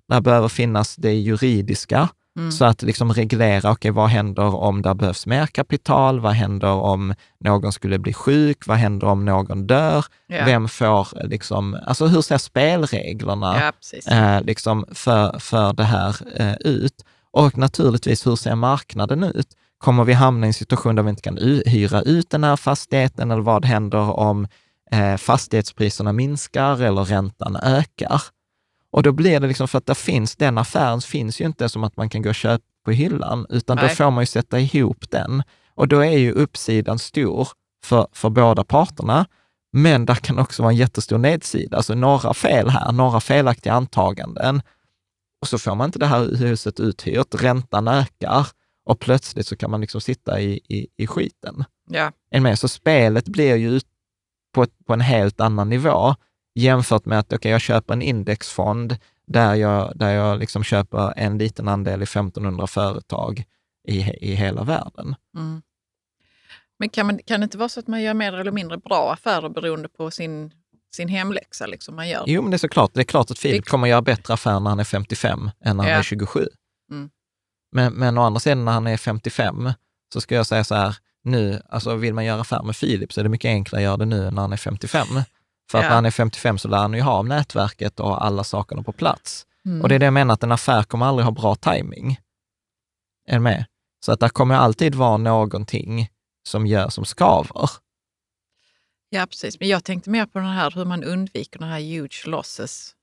Där 0.09 0.21
behöver 0.21 0.47
finnas 0.47 0.95
det 0.95 1.13
juridiska, 1.13 2.09
Mm. 2.37 2.51
så 2.51 2.65
att 2.65 2.81
liksom 2.81 3.13
reglera, 3.13 3.71
okej, 3.71 3.91
vad 3.91 4.09
händer 4.09 4.55
om 4.55 4.81
det 4.81 4.95
behövs 4.95 5.25
mer 5.25 5.45
kapital? 5.45 6.19
Vad 6.19 6.33
händer 6.33 6.67
om 6.67 7.13
någon 7.39 7.71
skulle 7.71 7.99
bli 7.99 8.13
sjuk? 8.13 8.67
Vad 8.67 8.77
händer 8.77 9.07
om 9.07 9.25
någon 9.25 9.67
dör? 9.67 10.05
ja. 10.27 10.45
Vem 10.45 10.67
får, 10.67 11.07
liksom, 11.27 11.77
alltså 11.87 12.05
hur 12.07 12.21
ser 12.21 12.37
spelreglerna 12.37 13.71
ja, 14.09 14.15
eh, 14.15 14.41
liksom 14.43 14.85
för, 14.91 15.39
för 15.39 15.73
det 15.73 15.83
här 15.83 16.15
eh, 16.35 16.53
ut? 16.59 16.93
Och 17.37 17.57
naturligtvis, 17.57 18.27
hur 18.27 18.35
ser 18.35 18.55
marknaden 18.55 19.23
ut? 19.23 19.47
Kommer 19.77 20.03
vi 20.03 20.13
hamna 20.13 20.45
i 20.45 20.49
en 20.49 20.53
situation 20.53 20.95
där 20.95 21.03
vi 21.03 21.09
inte 21.09 21.21
kan 21.21 21.37
hyra 21.65 22.01
ut 22.01 22.29
den 22.29 22.43
här 22.43 22.55
fastigheten 22.55 23.31
eller 23.31 23.41
vad 23.41 23.65
händer 23.65 24.19
om 24.19 24.47
eh, 24.91 25.17
fastighetspriserna 25.17 26.13
minskar 26.13 26.81
eller 26.81 27.03
räntan 27.03 27.55
ökar? 27.55 28.21
Och 28.91 29.03
då 29.03 29.11
blir 29.11 29.39
det 29.39 29.47
liksom 29.47 29.67
för 29.67 29.77
att 29.77 29.85
det 29.85 29.95
finns, 29.95 30.35
den 30.35 30.57
affären 30.57 31.01
finns 31.01 31.41
ju 31.41 31.45
inte 31.45 31.69
som 31.69 31.83
att 31.83 31.97
man 31.97 32.09
kan 32.09 32.21
gå 32.21 32.29
och 32.29 32.35
köpa 32.35 32.63
på 32.85 32.91
hyllan, 32.91 33.45
utan 33.49 33.77
då 33.77 33.83
Nej. 33.83 33.95
får 33.95 34.11
man 34.11 34.21
ju 34.21 34.25
sätta 34.25 34.59
ihop 34.59 35.09
den. 35.09 35.43
Och 35.75 35.87
då 35.87 35.99
är 35.99 36.17
ju 36.17 36.31
uppsidan 36.31 36.99
stor 36.99 37.47
för, 37.83 38.07
för 38.13 38.29
båda 38.29 38.63
parterna, 38.63 39.25
men 39.73 40.05
där 40.05 40.15
kan 40.15 40.39
också 40.39 40.63
vara 40.63 40.71
en 40.71 40.77
jättestor 40.77 41.17
nedsida. 41.17 41.77
Alltså 41.77 41.95
några 41.95 42.33
fel 42.33 42.69
här, 42.69 42.91
några 42.91 43.19
felaktiga 43.19 43.73
antaganden. 43.73 44.61
Och 45.41 45.47
så 45.47 45.57
får 45.57 45.75
man 45.75 45.85
inte 45.85 45.99
det 45.99 46.05
här 46.05 46.35
huset 46.35 46.79
uthyrt, 46.79 47.41
räntan 47.41 47.87
ökar 47.87 48.47
och 48.85 48.99
plötsligt 48.99 49.47
så 49.47 49.55
kan 49.55 49.71
man 49.71 49.81
liksom 49.81 50.01
sitta 50.01 50.41
i, 50.41 50.59
i, 50.69 50.87
i 50.97 51.07
skiten. 51.07 51.63
Ja. 51.89 52.11
Är 52.29 52.37
ni 52.37 52.39
med? 52.39 52.59
Så 52.59 52.67
spelet 52.67 53.27
blir 53.27 53.55
ju 53.55 53.79
på, 54.53 54.63
ett, 54.63 54.85
på 54.85 54.93
en 54.93 55.01
helt 55.01 55.39
annan 55.39 55.69
nivå 55.69 56.15
jämfört 56.55 57.05
med 57.05 57.19
att 57.19 57.33
okay, 57.33 57.51
jag 57.51 57.61
köper 57.61 57.93
en 57.93 58.01
indexfond 58.01 58.97
där 59.27 59.55
jag, 59.55 59.97
där 59.97 60.09
jag 60.09 60.39
liksom 60.39 60.63
köper 60.63 61.13
en 61.17 61.37
liten 61.37 61.67
andel 61.67 62.01
i 62.01 62.03
1500 62.03 62.67
företag 62.67 63.43
i, 63.87 63.99
i 64.21 64.35
hela 64.35 64.63
världen. 64.63 65.15
Mm. 65.35 65.61
Men 66.79 66.89
kan, 66.89 67.05
man, 67.05 67.19
kan 67.25 67.39
det 67.39 67.43
inte 67.43 67.57
vara 67.57 67.69
så 67.69 67.79
att 67.79 67.87
man 67.87 68.01
gör 68.01 68.13
mer 68.13 68.33
eller 68.33 68.51
mindre 68.51 68.77
bra 68.77 69.13
affärer 69.13 69.49
beroende 69.49 69.89
på 69.89 70.11
sin, 70.11 70.51
sin 70.97 71.07
hemläxa? 71.09 71.65
Liksom 71.65 71.95
man 71.95 72.09
gör? 72.09 72.23
Jo, 72.27 72.41
men 72.41 72.51
det 72.51 72.55
är 72.55 72.59
såklart. 72.59 72.91
Det 72.93 72.99
är 73.01 73.03
klart 73.03 73.31
att 73.31 73.39
Filip 73.39 73.63
Det- 73.65 73.69
kommer 73.69 73.87
göra 73.87 74.01
bättre 74.01 74.33
affärer 74.33 74.59
när 74.59 74.69
han 74.69 74.79
är 74.79 74.83
55 74.83 75.51
än 75.61 75.77
när 75.77 75.83
han 75.83 75.93
Ja. 75.93 75.99
är 75.99 76.03
27. 76.03 76.47
Mm. 76.91 77.09
Men, 77.71 77.93
men 77.93 78.17
å 78.17 78.21
andra 78.23 78.39
sidan, 78.39 78.65
när 78.65 78.71
han 78.71 78.87
är 78.87 78.97
55, 78.97 79.71
så 80.13 80.21
ska 80.21 80.35
jag 80.35 80.47
säga 80.47 80.63
så 80.63 80.75
här, 80.75 80.95
nu, 81.23 81.61
alltså 81.69 81.95
vill 81.95 82.13
man 82.13 82.25
göra 82.25 82.41
affär 82.41 82.63
med 82.63 82.75
Filip 82.75 83.13
så 83.13 83.19
är 83.19 83.23
det 83.23 83.29
mycket 83.29 83.49
enklare 83.49 83.79
att 83.81 83.83
göra 83.83 83.97
det 83.97 84.05
nu 84.05 84.31
när 84.31 84.41
han 84.41 84.53
är 84.53 84.57
55. 84.57 85.07
För 85.71 85.77
att 85.77 85.83
Ja. 85.83 85.89
när 85.89 85.95
han 85.95 86.05
är 86.05 86.11
55 86.11 86.57
så 86.57 86.67
lär 86.67 86.77
han 86.77 86.93
ju 86.93 87.01
ha 87.01 87.21
nätverket 87.21 87.99
och 87.99 88.25
alla 88.25 88.43
sakerna 88.43 88.83
på 88.83 88.91
plats. 88.91 89.45
Mm. 89.65 89.81
Och 89.81 89.89
det 89.89 89.95
är 89.95 89.99
det 89.99 90.05
jag 90.05 90.13
menar, 90.13 90.33
att 90.33 90.43
en 90.43 90.51
affär 90.51 90.83
kommer 90.83 91.05
aldrig 91.05 91.25
ha 91.25 91.31
bra 91.31 91.55
timing. 91.55 92.19
Är 93.27 93.39
med? 93.39 93.65
Så 94.05 94.11
att 94.11 94.19
det 94.19 94.29
kommer 94.29 94.55
alltid 94.55 94.95
vara 94.95 95.17
någonting 95.17 96.09
som 96.47 96.67
gör 96.67 96.89
som 96.89 97.05
skaver. 97.05 97.69
Ja, 99.09 99.25
precis. 99.25 99.59
Men 99.59 99.69
jag 99.69 99.83
tänkte 99.83 100.09
mer 100.09 100.25
på 100.25 100.39
den 100.39 100.47
här, 100.47 100.71
hur 100.75 100.85
man 100.85 101.03
undviker 101.03 101.59
den 101.59 101.69
här 101.69 101.79
huge 101.79 102.23
losses. 102.27 102.93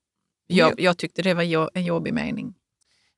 Jag, 0.47 0.79
jag 0.79 0.97
tyckte 0.97 1.21
det 1.21 1.33
var 1.33 1.43
jo- 1.43 1.69
en 1.73 1.83
jobbig 1.85 2.13
mening. 2.13 2.53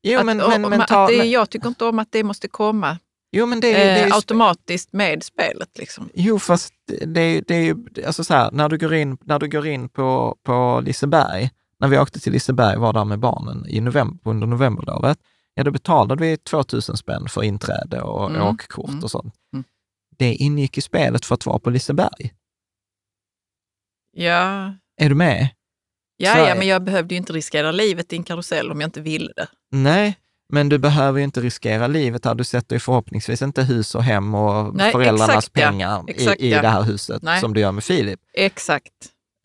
Jo, 0.03 0.19
att, 0.19 0.25
men, 0.25 0.41
och- 0.41 0.49
men, 0.49 0.63
och- 0.65 0.69
men, 0.69 0.81
att 0.81 0.87
ta, 0.87 1.07
det, 1.07 1.13
jag 1.13 1.49
tycker 1.49 1.67
inte 1.67 1.85
om 1.85 1.99
att 1.99 2.11
det 2.11 2.23
måste 2.23 2.47
komma 2.47 2.97
jo, 3.31 3.45
men 3.45 3.59
det, 3.59 3.67
är- 3.73 3.95
det 3.95 4.01
är 4.01 4.07
eh, 4.07 4.15
automatiskt 4.15 4.93
med 4.93 5.23
spelet. 5.23 5.77
Liksom. 5.77 6.09
Jo, 6.13 6.39
fast 6.39 6.73
det, 7.07 7.21
är- 7.21 7.43
det 7.47 7.55
är 7.55 7.61
ju, 7.61 7.75
alltså 8.05 8.23
så 8.23 8.33
här, 8.33 8.51
när 8.51 8.69
du 8.69 8.77
går 8.77 8.93
in, 8.93 9.17
när 9.23 9.39
du 9.39 9.47
går 9.49 9.67
in 9.67 9.89
på, 9.89 10.37
på 10.43 10.81
Liseberg, 10.85 11.49
när 11.79 11.87
vi 11.87 11.97
åkte 11.99 12.19
till 12.19 12.33
Liseberg, 12.33 12.77
var 12.77 12.93
där 12.93 13.05
med 13.05 13.19
barnen 13.19 13.65
i 13.69 13.81
november, 13.81 14.19
under 14.31 14.47
novemberlovet, 14.47 15.19
ja 15.55 15.63
då 15.63 15.71
betalade 15.71 16.23
vi 16.25 16.37
2000 16.37 16.97
spänn 16.97 17.27
för 17.29 17.43
inträde 17.43 18.01
och 18.01 18.29
Mm, 18.29 18.41
åkkort 18.41 18.89
mm, 18.89 19.03
och 19.03 19.11
sånt. 19.11 19.33
mm. 19.53 19.63
Det 20.17 20.33
ingick 20.35 20.77
i 20.77 20.81
spelet 20.81 21.25
för 21.25 21.35
att 21.35 21.45
vara 21.45 21.59
på 21.59 21.69
Liseberg. 21.69 22.33
Ja, 24.19 24.73
Är 25.01 25.09
du 25.09 25.15
med? 25.15 25.49
ja, 26.17 26.47
ja, 26.47 26.55
men 26.55 26.67
jag 26.67 26.83
behövde 26.83 27.13
ju 27.13 27.17
inte 27.17 27.33
riskera 27.33 27.71
livet 27.71 28.13
i 28.13 28.15
en 28.15 28.23
karusell 28.23 28.71
om 28.71 28.81
jag 28.81 28.87
inte 28.87 29.01
ville 29.01 29.33
det. 29.35 29.47
Nej, 29.71 30.17
men 30.53 30.69
du 30.69 30.77
behöver 30.77 31.17
ju 31.17 31.23
inte 31.23 31.41
riskera 31.41 31.87
livet 31.87 32.25
här. 32.25 32.35
Du 32.35 32.43
sätter 32.43 32.75
ju 32.75 32.79
förhoppningsvis 32.79 33.41
inte 33.41 33.63
hus 33.63 33.95
och 33.95 34.03
hem 34.03 34.35
och 34.35 34.75
Nej, 34.75 34.91
föräldrarnas 34.91 35.29
exakt, 35.29 35.59
ja. 35.59 35.67
pengar 35.69 36.03
Exakt, 36.07 36.41
i, 36.41 36.45
i 36.47 36.51
ja. 36.51 36.61
det 36.61 36.67
här 36.67 36.81
huset 36.83 37.21
Nej. 37.21 37.39
som 37.39 37.53
du 37.53 37.59
gör 37.59 37.71
med 37.71 37.83
Filip. 37.83 38.19
Exakt. 38.33 38.93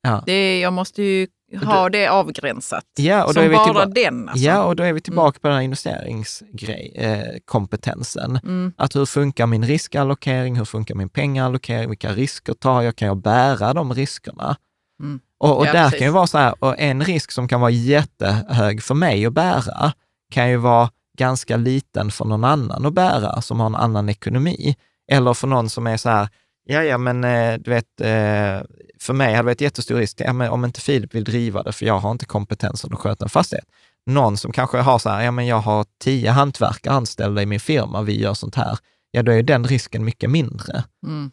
Ja. 0.03 0.23
Det, 0.27 0.61
jag 0.61 0.73
måste 0.73 1.03
ju 1.03 1.27
ha 1.65 1.89
det 1.89 2.07
avgränsat. 2.09 2.85
Ja, 2.97 3.23
och 3.25 3.29
då 3.29 3.33
Som 3.33 3.43
är 3.43 3.49
vi 3.49 3.55
bara 3.55 3.65
tillbaka. 3.65 3.91
den. 4.11 4.29
Alltså. 4.29 4.45
Ja, 4.45 4.63
och 4.65 4.77
då 4.77 4.83
är 4.83 4.93
vi 4.93 5.01
tillbaka 5.01 5.39
på 5.43 5.49
den 5.49 5.57
här 5.57 5.63
investeringskompetensen. 5.65 8.37
Eh. 8.37 8.41
Mm, 8.45 8.73
att 8.77 8.97
hur 8.97 9.07
funkar 9.07 9.47
min 9.47 9.65
riskallokering? 9.65 10.57
Hur 10.57 10.65
funkar 10.65 10.95
min 10.95 11.09
pengaallokering? 11.09 11.89
Vilka 11.89 12.13
risker 12.13 12.55
tar 12.55 12.83
jag? 12.83 12.97
Kan 12.97 13.09
jag 13.09 13.17
bära 13.17 13.75
de 13.75 13.95
riskerna? 13.95 14.57
Mm. 15.03 15.21
Och, 15.39 15.59
och 15.59 15.67
Ja, 15.67 15.73
där 15.73 15.85
precis. 15.85 15.99
kan 15.99 16.07
ju 16.09 16.13
vara 16.13 16.27
så 16.27 16.39
här, 16.39 16.55
och 16.65 16.75
en 16.79 17.05
risk 17.05 17.31
som 17.33 17.49
kan 17.49 17.61
vara 17.61 17.71
jättehög 17.71 18.83
för 18.83 18.95
mig 18.95 19.27
att 19.27 19.33
bära, 19.33 19.93
kan 20.31 20.51
ju 20.51 20.57
vara 20.57 20.91
ganska 21.19 21.57
liten 21.57 22.11
för 22.11 22.25
någon 22.25 22.45
annan 22.45 22.87
att 22.87 22.95
bära, 22.95 23.43
som 23.43 23.61
har 23.61 23.67
en 23.67 23.75
annan 23.75 24.09
ekonomi. 24.09 24.77
Eller 25.13 25.35
för 25.35 25.47
någon 25.47 25.71
som 25.71 25.87
är 25.87 25.97
så 25.97 26.09
här, 26.11 26.29
ja, 26.65 26.83
ja, 26.83 26.99
men 26.99 27.25
eh, 27.25 27.55
du 27.59 27.71
vet, 27.71 28.01
eh, 28.01 28.61
för 29.03 29.13
mig 29.13 29.27
hade 29.27 29.39
det 29.39 29.43
varit 29.43 29.61
jättestor 29.61 29.97
risk, 29.97 30.21
ja, 30.21 30.33
men 30.33 30.51
om 30.51 30.65
inte 30.65 30.81
Filip 30.81 31.15
vill 31.15 31.25
driva 31.25 31.63
det, 31.63 31.73
för 31.73 31.87
jag 31.87 31.99
har 31.99 32.11
inte 32.11 32.27
kompetensen 32.27 32.93
att 32.93 32.99
sköta 32.99 33.25
en 33.25 33.29
fastighet. 33.29 33.65
Någon 34.07 34.37
som 34.37 34.53
kanske 34.53 34.79
har 34.79 34.99
så 34.99 35.11
här, 35.11 35.23
ja 35.23 35.31
men 35.31 35.47
jag 35.47 35.57
har 35.57 35.87
tio 36.01 36.31
hantverkare 36.31 36.95
anställda 36.95 37.43
i 37.43 37.47
min 37.47 37.61
firma, 37.61 38.03
vi 38.03 38.21
gör 38.21 38.35
sånt 38.35 38.55
här. 38.55 38.79
ja 39.11 39.23
då 39.23 39.33
är 39.33 39.43
den 39.43 39.65
risken 39.65 40.05
mycket 40.05 40.31
mindre. 40.31 40.85
Mm. 41.07 41.31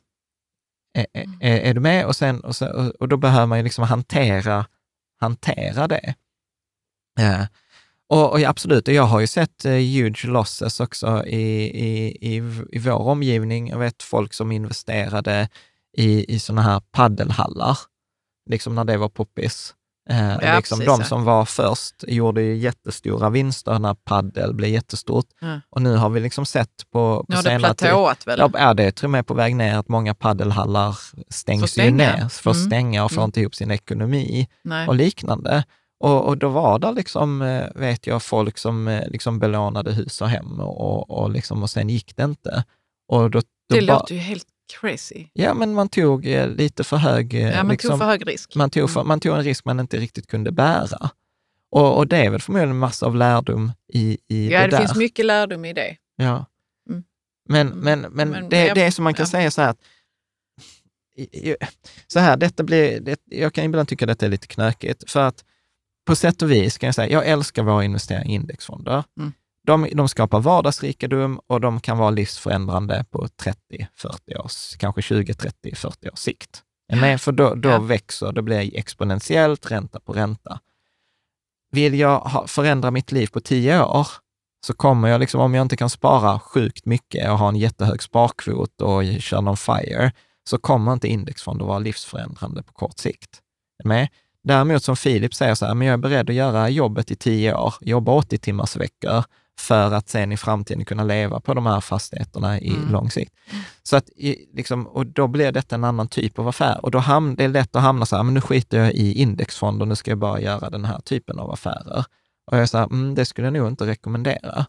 Är, 0.94 1.06
är, 1.40 1.60
är 1.60 1.74
du 1.74 1.80
med? 1.80 2.06
Och, 2.06 2.16
sen, 2.16 2.40
och, 2.40 2.56
sen, 2.56 2.72
och, 2.72 2.96
och 2.96 3.08
då 3.08 3.18
behöver 3.18 3.46
man 3.46 3.58
ju 3.58 3.64
liksom 3.64 3.84
hantera, 3.84 4.66
hantera 5.20 5.88
det. 5.88 6.16
Eh, 7.20 7.46
och, 8.10 8.32
och 8.32 8.40
absolut, 8.40 8.88
jag 8.88 9.04
har 9.04 9.20
ju 9.20 9.28
sett 9.28 9.66
eh, 9.66 9.72
huge 9.72 10.26
losses 10.28 10.80
också 10.80 11.26
i, 11.26 11.42
i, 11.64 12.18
i, 12.22 12.36
i 12.72 12.80
vår 12.80 13.00
omgivning. 13.00 13.70
Jag 13.70 13.80
vet 13.80 14.04
folk 14.04 14.34
som 14.34 14.52
investerade 14.52 15.50
i, 15.98 16.36
i 16.36 16.40
sådana 16.40 16.62
här 16.62 16.82
paddelhallar, 16.92 17.78
liksom 18.50 18.76
när 18.76 18.84
det 18.86 18.98
var 18.98 19.10
poppis. 19.10 19.74
Eh, 20.10 20.38
Ja, 20.42 20.56
liksom 20.58 20.80
precis, 20.80 20.86
de 20.96 21.02
ja. 21.02 21.08
som 21.08 21.24
var 21.24 21.46
först 21.46 21.96
gjorde 22.08 22.42
ju 22.42 22.56
jättestora 22.58 23.30
vinster 23.30 23.80
när 23.80 23.94
paddel 23.94 24.54
blev 24.54 24.70
jättestort. 24.70 25.26
Ja. 25.42 25.62
Och 25.70 25.82
nu 25.82 25.96
har 25.96 26.10
vi 26.10 26.20
liksom 26.20 26.46
sett 26.46 26.70
på, 26.92 27.26
på 27.30 27.36
det 27.36 27.42
senare 27.44 27.74
tid, 27.74 27.88
väl? 28.26 28.40
Ja, 28.40 28.50
ja, 28.54 28.74
det 28.74 28.84
är 28.84 28.92
till 28.92 29.06
och 29.06 29.12
med 29.12 29.28
på 29.28 29.34
väg 29.34 29.56
ner 29.56 29.78
att 29.78 29.88
många 29.90 30.16
paddelhallar 30.16 30.98
stängs 31.30 31.78
ju 31.78 31.92
ner, 31.92 32.30
får 32.30 32.52
Mm. 32.52 32.66
stänga 32.66 33.04
och 33.04 33.12
får 33.12 33.22
Mm. 33.22 33.28
inte 33.28 33.40
ihop 33.42 33.56
sin 33.56 33.72
ekonomi 33.72 34.48
Nej. 34.64 34.88
och 34.88 34.96
liknande. 34.96 35.64
Och, 36.04 36.26
och 36.26 36.38
då 36.38 36.50
var 36.50 36.80
det 36.80 36.92
liksom, 36.92 37.42
eh, 37.42 37.66
vet 37.76 38.08
jag, 38.08 38.24
folk 38.24 38.58
som 38.58 38.88
eh, 38.88 39.08
liksom 39.08 39.40
belånade 39.40 39.92
hus 39.92 40.22
och 40.22 40.30
hem 40.30 40.60
och, 40.60 41.10
och, 41.10 41.30
liksom, 41.30 41.64
och 41.64 41.70
sen 41.70 41.90
gick 41.90 42.16
det 42.16 42.24
inte. 42.24 42.64
Och 43.08 43.32
då, 43.32 43.40
då 43.40 43.76
Det 43.76 43.82
låter 43.82 44.16
ju 44.16 44.22
helt 44.22 44.46
crazy. 44.80 45.26
Ja, 45.34 45.54
men 45.54 45.74
man 45.74 45.90
tog 45.90 46.26
eh, 46.28 46.48
lite 46.48 46.84
för 46.84 46.98
hög... 46.98 47.34
eh, 47.34 47.42
Ja, 47.50 47.64
man 47.64 47.72
liksom, 47.72 47.90
tog 47.90 48.00
för 48.00 48.06
hög 48.06 48.28
risk. 48.28 48.56
man, 48.56 48.70
tog 48.70 48.90
för, 48.90 49.00
Mm. 49.00 49.08
man 49.08 49.20
tog 49.20 49.36
en 49.38 49.44
risk 49.44 49.66
man 49.66 49.80
inte 49.80 49.98
riktigt 49.98 50.28
kunde 50.28 50.52
bära. 50.52 51.10
Och, 51.72 51.98
och 51.98 52.08
det 52.08 52.18
är 52.18 52.30
väl 52.30 52.42
förmodligen 52.42 52.70
en 52.70 52.78
massa 52.80 53.06
av 53.06 53.16
lärdom 53.16 53.72
i, 53.94 54.18
i 54.28 54.50
Ja, 54.52 54.60
det, 54.60 54.66
det 54.66 54.72
där. 54.72 54.78
finns 54.78 54.96
mycket 54.96 55.26
lärdom 55.26 55.66
i 55.66 55.74
det. 55.74 55.96
Ja. 56.16 56.46
Mm. 56.90 57.04
Men, 57.50 57.68
Mm. 57.68 57.80
men, 57.80 58.02
men, 58.02 58.30
Men 58.30 58.50
det, 58.50 58.66
jag- 58.66 58.76
det 58.76 58.82
är 58.82 58.92
som 58.92 59.04
man 59.04 59.14
kan 59.14 59.24
ja. 59.24 59.30
säga 59.30 59.52
så 59.52 59.62
här 59.62 59.70
att 59.70 59.78
så 62.08 62.20
här, 62.20 62.38
detta 62.38 62.64
blir, 62.64 63.00
det, 63.00 63.20
jag 63.26 63.54
kan 63.54 63.64
ibland 63.66 63.88
tycka 63.88 64.06
att 64.06 64.10
detta 64.10 64.26
är 64.26 64.30
lite 64.30 64.48
knökigt, 64.48 65.12
för 65.12 65.20
att 65.20 65.44
på 66.06 66.16
sätt 66.16 66.42
och 66.42 66.52
vis 66.52 66.78
kan 66.78 66.88
jag 66.88 66.96
säga, 66.96 67.10
jag 67.14 67.28
älskar 67.28 67.64
våra 67.64 67.84
investeringar 67.84 68.26
i 68.28 68.34
indexfonder. 68.34 69.04
Mm. 69.20 69.34
De, 69.70 69.88
de 69.94 70.10
skapar 70.10 70.40
vardagsrikedom 70.40 71.40
och 71.48 71.62
de 71.62 71.80
kan 71.80 71.98
vara 71.98 72.10
livsförändrande 72.10 73.06
på 73.12 73.28
30, 73.28 73.88
40 73.96 74.36
års, 74.36 74.76
kanske 74.78 75.02
20, 75.02 75.34
30, 75.34 75.76
40 75.76 76.10
års 76.10 76.20
sikt. 76.20 76.64
Med? 76.94 77.22
För 77.22 77.32
då, 77.32 77.56
då 77.56 77.70
Ja. 77.70 77.80
växer, 77.80 78.32
det 78.32 78.42
blir 78.42 78.78
exponentiellt, 78.78 79.72
ränta 79.72 80.00
på 80.00 80.14
ränta. 80.14 80.60
Vill 81.72 82.00
jag 82.00 82.44
förändra 82.48 82.92
mitt 82.92 83.12
liv 83.12 83.28
på 83.28 83.40
10 83.40 83.82
år, 83.84 84.08
så 84.66 84.74
kommer 84.74 85.08
jag, 85.08 85.20
liksom, 85.20 85.42
om 85.42 85.54
jag 85.54 85.62
inte 85.62 85.78
kan 85.78 85.90
spara 85.90 86.40
sjukt 86.40 86.86
mycket 86.86 87.30
och 87.32 87.38
ha 87.38 87.50
en 87.50 87.56
jättehög 87.56 88.02
sparkvot 88.04 88.82
och 88.82 89.04
köra 89.20 89.42
någon 89.42 89.58
FIRE, 89.58 90.12
så 90.50 90.58
kommer 90.58 90.94
inte 90.94 91.08
indexfonder 91.08 91.66
vara 91.66 91.80
livsförändrande 91.80 92.64
på 92.64 92.74
kort 92.74 92.98
sikt. 92.98 93.40
Med? 93.84 94.08
Däremot 94.44 94.84
som 94.84 94.96
Filip 94.98 95.34
säger 95.34 95.56
så 95.56 95.66
här, 95.66 95.74
men 95.74 95.88
jag 95.88 95.94
är 95.94 95.98
beredd 95.98 96.30
att 96.30 96.36
göra 96.36 96.70
jobbet 96.70 97.12
i 97.12 97.16
10 97.16 97.54
år, 97.56 97.74
jobba 97.82 98.12
80 98.12 98.38
timmars 98.38 98.76
veckor 98.76 99.24
för 99.60 99.92
att 99.94 100.10
sen 100.10 100.32
i 100.32 100.38
framtiden 100.38 100.86
kunna 100.86 101.04
leva 101.04 101.40
på 101.40 101.54
de 101.54 101.66
här 101.66 101.82
fastigheterna 101.82 102.60
i 102.60 102.70
Mm. 102.70 102.92
lång 102.92 103.12
sikt. 103.12 103.34
Så 103.84 103.96
att, 103.98 104.10
i, 104.10 104.50
liksom, 104.54 104.88
och 104.88 105.06
då 105.06 105.28
blir 105.28 105.52
detta 105.52 105.76
en 105.76 105.84
annan 105.84 106.08
typ 106.08 106.40
av 106.40 106.48
affär. 106.48 106.80
Och 106.86 106.92
då 106.92 106.98
ham, 107.00 107.36
det 107.36 107.44
är 107.44 107.48
lätt 107.48 107.76
att 107.76 107.82
hamna 107.82 108.06
så 108.06 108.16
här, 108.16 108.24
men 108.24 108.34
nu 108.34 108.42
skiter 108.42 108.78
jag 108.78 108.94
i 108.94 109.14
indexfonder, 109.14 109.86
nu 109.86 109.96
ska 109.96 110.12
jag 110.12 110.18
bara 110.18 110.42
göra 110.42 110.70
den 110.70 110.86
här 110.86 111.00
typen 111.00 111.40
av 111.40 111.52
affärer. 111.52 112.06
Och 112.52 112.58
jag 112.58 112.70
säger, 112.70 112.86
mm, 112.86 113.16
det 113.16 113.26
skulle 113.26 113.48
jag 113.48 113.54
nog 113.54 113.68
inte 113.68 113.86
rekommendera. 113.86 114.66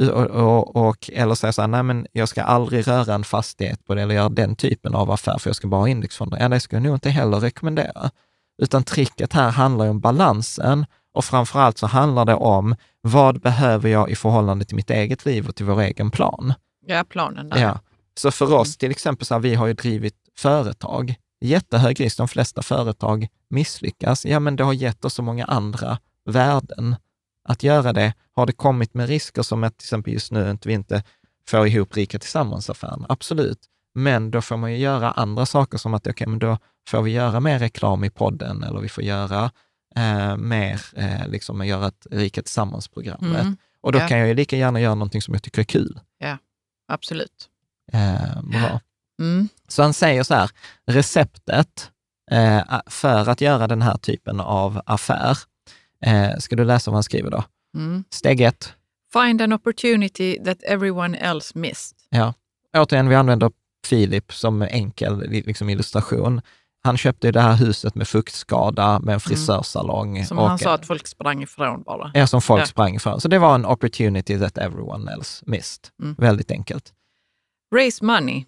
Och, 0.00 0.26
och, 0.26 0.76
och, 0.76 1.10
eller 1.12 1.34
säga 1.34 1.52
så 1.52 1.60
här, 1.62 1.68
nej 1.68 1.82
men 1.82 2.06
jag 2.12 2.28
ska 2.28 2.42
aldrig 2.42 2.88
röra 2.88 3.14
en 3.14 3.24
fastighet 3.24 3.84
på 3.84 3.94
det 3.94 4.02
eller 4.02 4.14
göra 4.14 4.28
den 4.28 4.56
typen 4.56 4.94
av 4.94 5.10
affär, 5.10 5.38
för 5.38 5.50
jag 5.50 5.56
ska 5.56 5.68
bara 5.68 5.80
ha 5.80 5.88
indexfonder. 5.88 6.38
Ja, 6.40 6.48
det 6.48 6.60
skulle 6.60 6.78
jag 6.78 6.84
nog 6.84 6.96
inte 6.96 7.10
heller 7.10 7.40
rekommendera. 7.40 8.10
Utan 8.62 8.84
tricket 8.84 9.32
här 9.32 9.50
handlar 9.50 9.84
ju 9.84 9.90
om 9.90 10.00
balansen 10.00 10.86
och 11.18 11.24
framför 11.24 11.60
allt 11.60 11.78
så 11.78 11.86
handlar 11.86 12.24
det 12.24 12.34
om 12.34 12.76
vad 13.00 13.40
behöver 13.40 13.88
jag 13.88 14.10
i 14.10 14.16
förhållande 14.16 14.64
till 14.64 14.76
mitt 14.76 14.90
eget 14.90 15.24
liv 15.24 15.48
och 15.48 15.56
till 15.56 15.66
vår 15.66 15.80
egen 15.80 16.10
plan. 16.10 16.54
Ja, 16.86 17.04
planen 17.08 17.48
där. 17.48 17.62
Ja. 17.62 17.80
Så 18.14 18.30
för 18.30 18.54
oss 18.54 18.76
till 18.76 18.90
exempel, 18.90 19.26
så 19.26 19.34
här, 19.34 19.40
vi 19.40 19.54
har 19.54 19.66
ju 19.66 19.72
drivit 19.72 20.14
företag. 20.36 21.14
Jättehög 21.40 22.00
risk, 22.00 22.16
de 22.16 22.28
flesta 22.28 22.62
företag 22.62 23.28
misslyckas. 23.50 24.26
Ja, 24.26 24.40
men 24.40 24.56
det 24.56 24.64
har 24.64 24.72
gett 24.72 25.04
oss 25.04 25.14
så 25.14 25.22
många 25.22 25.44
andra 25.44 25.98
värden 26.24 26.96
att 27.48 27.62
göra 27.62 27.92
det. 27.92 28.14
Har 28.34 28.46
det 28.46 28.52
kommit 28.52 28.94
med 28.94 29.08
risker 29.08 29.42
som 29.42 29.64
att 29.64 29.78
till 29.78 29.84
exempel 29.84 30.12
just 30.12 30.32
nu 30.32 30.50
inte 30.50 30.68
vi 30.68 30.74
inte 30.74 31.02
får 31.48 31.66
ihop 31.66 31.96
Rika 31.96 32.18
Tillsammans-affären? 32.18 33.06
Absolut. 33.08 33.60
Men 33.94 34.30
då 34.30 34.40
får 34.40 34.56
man 34.56 34.72
ju 34.72 34.78
göra 34.78 35.10
andra 35.10 35.46
saker 35.46 35.78
som 35.78 35.94
att, 35.94 36.06
okej, 36.06 36.26
men 36.26 36.38
då 36.38 36.58
får 36.88 37.02
vi 37.02 37.10
göra 37.10 37.40
mer 37.40 37.58
reklam 37.58 38.04
i 38.04 38.10
podden 38.10 38.62
eller 38.62 38.80
vi 38.80 38.88
får 38.88 39.04
göra 39.04 39.50
eh, 39.98 40.36
mer, 40.36 40.80
eh, 40.96 41.28
liksom 41.28 41.66
göra 41.66 41.88
ett 41.88 42.06
Rika 42.10 42.42
Tillsammans-programmet. 42.42 43.40
Mm, 43.40 43.56
Och 43.80 43.92
då 43.92 43.98
ja. 43.98 44.08
kan 44.08 44.18
jag 44.18 44.28
ju 44.28 44.34
lika 44.34 44.56
gärna 44.56 44.80
göra 44.80 44.94
någonting 44.94 45.22
som 45.22 45.34
jag 45.34 45.42
tycker 45.42 45.60
är 45.60 45.64
kul. 45.64 46.00
absolut. 46.88 47.48
Eh, 47.92 48.42
bra. 48.42 48.80
Mm. 49.20 49.48
Så 49.68 49.82
han 49.82 49.94
säger 49.94 50.22
så 50.22 50.34
här, 50.34 50.50
receptet 50.86 51.90
eh, 52.30 52.80
för 52.86 53.28
att 53.28 53.40
göra 53.40 53.66
den 53.66 53.82
här 53.82 53.96
typen 53.96 54.40
av 54.40 54.82
affär, 54.86 55.38
eh, 56.04 56.36
ska 56.38 56.56
du 56.56 56.64
läsa 56.64 56.90
vad 56.90 56.96
han 56.96 57.02
skriver 57.02 57.30
då? 57.30 57.44
Mm. 57.76 58.04
Steg 58.10 58.40
ett, 58.40 58.74
Find 59.12 59.42
an 59.42 59.52
opportunity 59.52 60.44
that 60.44 60.62
everyone 60.62 61.18
else 61.18 61.58
missed. 61.58 61.98
återigen, 62.76 63.08
vi 63.08 63.14
använder 63.14 63.50
Filip 63.86 64.32
som 64.32 64.62
enkel 64.62 65.30
liksom, 65.30 65.68
illustration. 65.68 66.40
Han 66.84 66.96
köpte 66.96 67.32
det 67.32 67.40
här 67.40 67.54
huset 67.56 67.94
med 67.94 68.08
fuktskada, 68.08 69.00
med 69.00 69.14
en 69.14 69.20
frisörsalong. 69.20 70.16
Mm. 70.16 70.26
Som 70.26 70.38
och, 70.38 70.48
han 70.48 70.58
sa 70.58 70.74
att 70.74 70.86
folk 70.86 71.06
sprang 71.06 71.42
ifrån 71.42 71.82
bara. 71.82 72.10
Ja, 72.14 72.26
som 72.26 72.42
folk 72.42 72.62
Ja. 72.62 72.66
sprang 72.66 72.94
ifrån. 72.94 73.20
Så 73.20 73.28
det 73.28 73.38
var 73.38 73.54
en 73.54 73.66
opportunity 73.66 74.38
that 74.38 74.58
everyone 74.58 75.12
else 75.12 75.44
missed. 75.46 75.88
Mm. 76.02 76.14
Väldigt 76.18 76.50
enkelt. 76.50 76.92
Raise 77.74 78.04
money. 78.04 78.44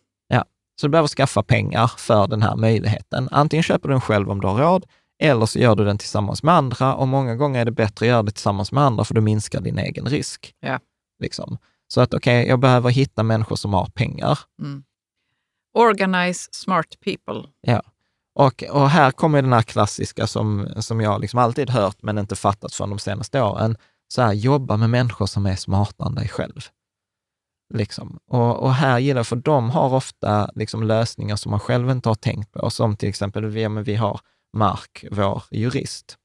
Så 0.81 0.87
du 0.87 0.91
behöver 0.91 1.09
skaffa 1.09 1.43
pengar 1.43 1.91
för 1.97 2.27
den 2.27 2.43
här 2.43 2.57
möjligheten. 2.57 3.29
Antingen 3.33 3.63
köper 3.63 3.89
du 3.89 3.95
den 3.95 4.01
själv 4.01 4.31
om 4.31 4.41
du 4.41 4.47
har 4.47 4.59
råd, 4.59 4.87
eller 5.23 5.47
så 5.47 5.59
gör 5.59 5.77
du 5.77 5.85
den 5.85 5.99
tillsammans 5.99 6.43
med 6.43 6.55
andra. 6.55 6.95
Och 6.95 7.09
många 7.09 7.37
gånger 7.37 7.61
är 7.61 7.65
det 7.65 7.71
bättre 7.71 8.07
att 8.07 8.09
göra 8.09 8.23
det 8.23 8.31
tillsammans 8.31 8.73
med 8.73 8.85
andra, 8.85 9.05
för 9.05 9.15
du 9.15 9.21
minskar 9.21 9.61
din 9.61 9.79
egen 9.79 10.07
risk. 10.07 10.55
Ja. 10.61 10.79
Liksom. 11.23 11.59
Så 11.89 12.01
att 12.01 12.15
okej, 12.15 12.47
jag 12.47 12.61
behöver 12.61 12.91
hitta 12.91 13.23
människor 13.23 13.57
som 13.57 13.75
har 13.75 13.87
pengar. 13.87 14.39
Mm. 14.63 14.83
Organize 15.75 16.49
smart 16.53 16.97
people. 17.05 17.49
Och, 18.41 18.65
och 18.71 18.91
här 18.91 19.11
kommer 19.11 19.43
den 19.43 19.53
här 19.53 19.63
klassiska 19.63 20.27
som, 20.27 20.69
som 20.79 21.01
jag 21.01 21.21
liksom 21.21 21.39
alltid 21.39 21.71
hört, 21.71 22.03
men 22.03 22.19
inte 22.19 22.37
fattat 22.37 22.75
från 22.75 22.91
de 22.91 22.99
senaste 22.99 23.43
åren. 23.43 23.77
Så 24.09 24.23
här, 24.23 24.33
jobba 24.33 24.77
med 24.77 24.91
människor 24.91 25.27
som 25.27 25.47
är 25.47 25.57
smartare 25.57 26.09
än 26.09 26.15
dig 26.15 26.29
själv. 26.29 26.61
Liksom. 27.75 28.19
Och, 28.27 28.63
och 28.63 28.75
här 28.75 28.99
gillar 28.99 29.19
jag, 29.19 29.27
för 29.27 29.37
de 29.37 29.71
har 29.71 29.95
ofta 29.95 30.51
liksom 30.55 30.83
lösningar 30.83 31.37
som 31.37 31.51
man 31.51 31.61
själv 31.61 31.91
inte 31.91 32.09
har 32.09 32.15
tänkt 32.15 32.53
på, 32.53 32.71
som 32.71 32.97
till 32.97 33.09
exempel 33.09 33.47
vi, 33.47 33.69
men 33.69 33.85
vi 33.85 33.95
har 33.95 34.21
Mark, 34.57 35.05
vår 35.11 35.43
jurist. 35.51 36.17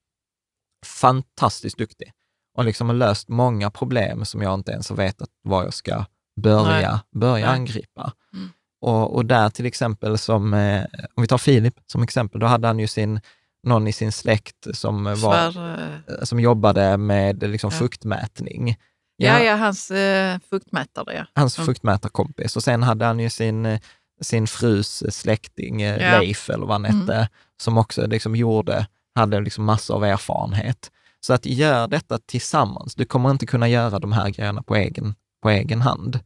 Fantastiskt 0.85 1.77
duktig 1.77 2.11
och 2.57 2.65
liksom 2.65 2.87
har 2.87 2.95
löst 2.95 3.29
många 3.29 3.71
problem 3.71 4.25
som 4.25 4.41
jag 4.41 4.53
inte 4.53 4.71
ens 4.71 4.89
har 4.89 4.95
vetat 4.95 5.29
var 5.41 5.63
jag 5.63 5.73
ska 5.73 6.05
börja, 6.41 7.01
börja 7.11 7.45
Nej. 7.45 7.55
angripa. 7.55 8.13
Mm. 8.33 8.49
Och, 8.85 9.15
och 9.15 9.25
där 9.25 9.49
till 9.49 9.65
exempel, 9.65 10.17
som, 10.17 10.53
eh, 10.53 10.83
om 11.15 11.21
vi 11.21 11.27
tar 11.27 11.37
Filip 11.37 11.73
som 11.85 12.03
exempel, 12.03 12.39
då 12.39 12.47
hade 12.47 12.67
han 12.67 12.79
ju 12.79 12.87
sin, 12.87 13.19
någon 13.63 13.87
i 13.87 13.93
sin 13.93 14.11
släkt 14.11 14.67
som, 14.73 15.03
var, 15.03 15.15
Svär, 15.51 15.93
eh, 16.07 16.23
som 16.23 16.39
jobbade 16.39 16.97
med 16.97 17.43
liksom, 17.49 17.69
Ja. 17.73 17.79
fuktmätning. 17.79 18.75
ja, 19.17 19.39
ja, 19.39 19.55
hans 19.55 19.91
eh, 19.91 20.39
fuktmätare. 20.49 21.13
Ja. 21.15 21.25
Hans 21.35 21.57
Mm. 21.57 21.65
fuktmätarkompis. 21.65 22.55
Och 22.55 22.63
sen 22.63 22.83
hade 22.83 23.05
han 23.05 23.19
ju 23.19 23.29
sin, 23.29 23.65
eh, 23.65 23.79
sin 24.21 24.47
frus 24.47 25.03
släkting, 25.15 25.81
eh, 25.81 25.97
Ja. 26.11 26.19
Leif 26.19 26.49
eller 26.49 26.65
vad 26.65 26.81
han 26.81 26.85
Mm. 26.85 27.01
hette, 27.01 27.29
som 27.61 27.77
också 27.77 28.07
liksom 28.07 28.35
gjorde, 28.35 28.87
hade 29.15 29.39
liksom 29.41 29.65
massor 29.65 29.95
av 29.95 30.03
erfarenhet. 30.03 30.91
Så 31.19 31.33
att 31.33 31.45
gör 31.45 31.87
detta 31.87 32.17
tillsammans. 32.25 32.95
Du 32.95 33.05
kommer 33.05 33.31
inte 33.31 33.45
kunna 33.45 33.67
göra 33.67 33.99
de 33.99 34.11
här 34.11 34.29
grejerna 34.29 34.63
på 34.63 34.75
egen, 34.75 35.15
på 35.41 35.49
egen 35.49 35.81
hand. 35.81 36.19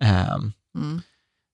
Mm 0.00 1.02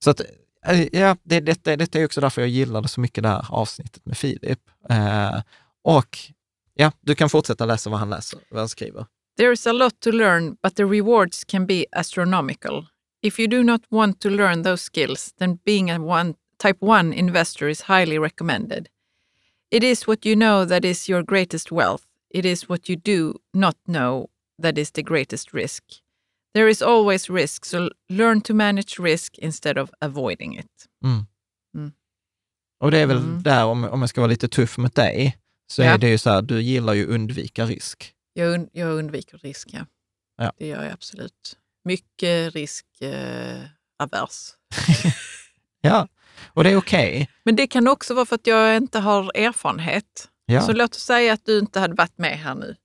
så 0.05 0.11
att, 0.11 0.21
eh, 0.67 0.87
ja, 0.93 1.17
det, 1.23 1.41
detta, 1.41 1.77
detta 1.77 1.99
är 1.99 2.05
också 2.05 2.21
därför 2.21 2.43
jag 2.43 2.49
gillade 2.49 2.89
så 2.89 3.01
mycket 3.01 3.23
det 3.23 3.29
här 3.29 3.47
avsnittet 3.49 4.07
med 4.07 4.17
Filip. 4.17 4.61
Eh, 4.89 5.41
och 5.83 6.19
ja, 6.75 6.93
du 7.01 7.15
kan 7.15 7.31
fortsätta 7.31 7.67
läsa 7.67 7.91
vad 7.91 7.99
han 7.99 8.11
läser, 8.11 8.39
vad 8.51 8.61
han 8.61 8.69
skriver. 8.69 9.07
There 9.37 9.53
is 9.53 9.67
a 9.67 9.73
lot 9.73 10.01
to 10.01 10.11
learn, 10.11 10.57
but 10.63 10.77
the 10.77 10.85
rewards 10.85 11.45
can 11.45 11.67
be 11.67 11.85
astronomical. 11.93 12.87
If 13.23 13.39
you 13.39 13.49
do 13.49 13.63
not 13.63 13.81
want 13.91 14.21
to 14.21 14.29
learn 14.29 14.63
those 14.63 14.83
skills, 14.83 15.33
then 15.39 15.59
being 15.65 15.91
a 15.91 15.99
one, 15.99 16.35
type 16.59 16.79
1 16.81 17.13
investor 17.13 17.69
is 17.69 17.83
highly 17.83 18.19
recommended. 18.19 18.89
It 19.71 19.85
is 19.85 20.07
what 20.07 20.27
you 20.27 20.35
know 20.35 20.65
that 20.65 20.85
is 20.85 21.09
your 21.09 21.23
greatest 21.23 21.71
wealth. 21.71 22.03
It 22.31 22.45
is 22.45 22.69
what 22.69 22.89
you 22.89 22.97
do 22.97 23.39
not 23.53 23.77
know 23.87 24.29
that 24.63 24.79
is 24.79 24.91
the 24.91 25.03
greatest 25.03 25.53
risk. 25.53 25.83
There 26.55 26.71
is 26.71 26.83
always 26.83 27.31
risk, 27.31 27.65
so 27.65 27.91
learn 28.09 28.41
to 28.41 28.55
manage 28.55 28.99
risk 29.01 29.39
instead 29.39 29.79
of 29.79 29.91
avoiding 30.01 30.59
it. 30.59 30.67
Mm. 31.05 31.27
Mm. 31.77 31.93
Och 32.81 32.91
det 32.91 32.99
är 32.99 33.07
väl 33.07 33.17
Mm. 33.17 33.43
där, 33.43 33.65
om, 33.65 33.85
om 33.85 34.01
jag 34.01 34.09
ska 34.11 34.21
vara 34.21 34.31
lite 34.31 34.49
tuff 34.49 34.79
mot 34.79 34.95
dig, 34.95 35.37
så 35.73 35.83
Ja. 35.83 35.91
är 35.95 35.99
det 35.99 36.09
ju 36.09 36.19
så 36.19 36.31
här, 36.31 36.43
du 36.43 36.63
gillar 36.63 36.93
ju 36.95 37.07
undvika 37.07 37.65
risk. 37.67 38.15
Jag, 38.33 38.55
und- 38.55 38.69
jag 38.73 38.93
undviker 38.93 39.39
risk, 39.39 39.69
ja. 39.73 39.87
Ja. 40.37 40.53
Det 40.59 40.67
gör 40.67 40.83
jag 40.85 40.93
absolut. 40.93 41.59
Mycket 41.85 42.55
riskavers. 42.55 44.55
Eh. 45.05 45.13
Ja, 45.83 46.09
och 46.55 46.65
det 46.65 46.71
är 46.71 46.77
okej. 46.77 47.31
Men 47.45 47.57
det 47.57 47.67
kan 47.67 47.89
också 47.89 48.15
vara 48.15 48.27
för 48.27 48.35
att 48.35 48.47
jag 48.47 48.77
inte 48.77 48.99
har 48.99 49.33
erfarenhet. 49.39 50.29
Ja. 50.47 50.63
Så 50.63 50.73
låt 50.73 50.95
oss 50.95 51.03
säga 51.03 51.33
att 51.33 51.45
du 51.47 51.59
inte 51.59 51.81
hade 51.81 51.95
varit 51.95 52.19
med 52.19 52.39
här 52.39 52.55
nu 52.55 52.77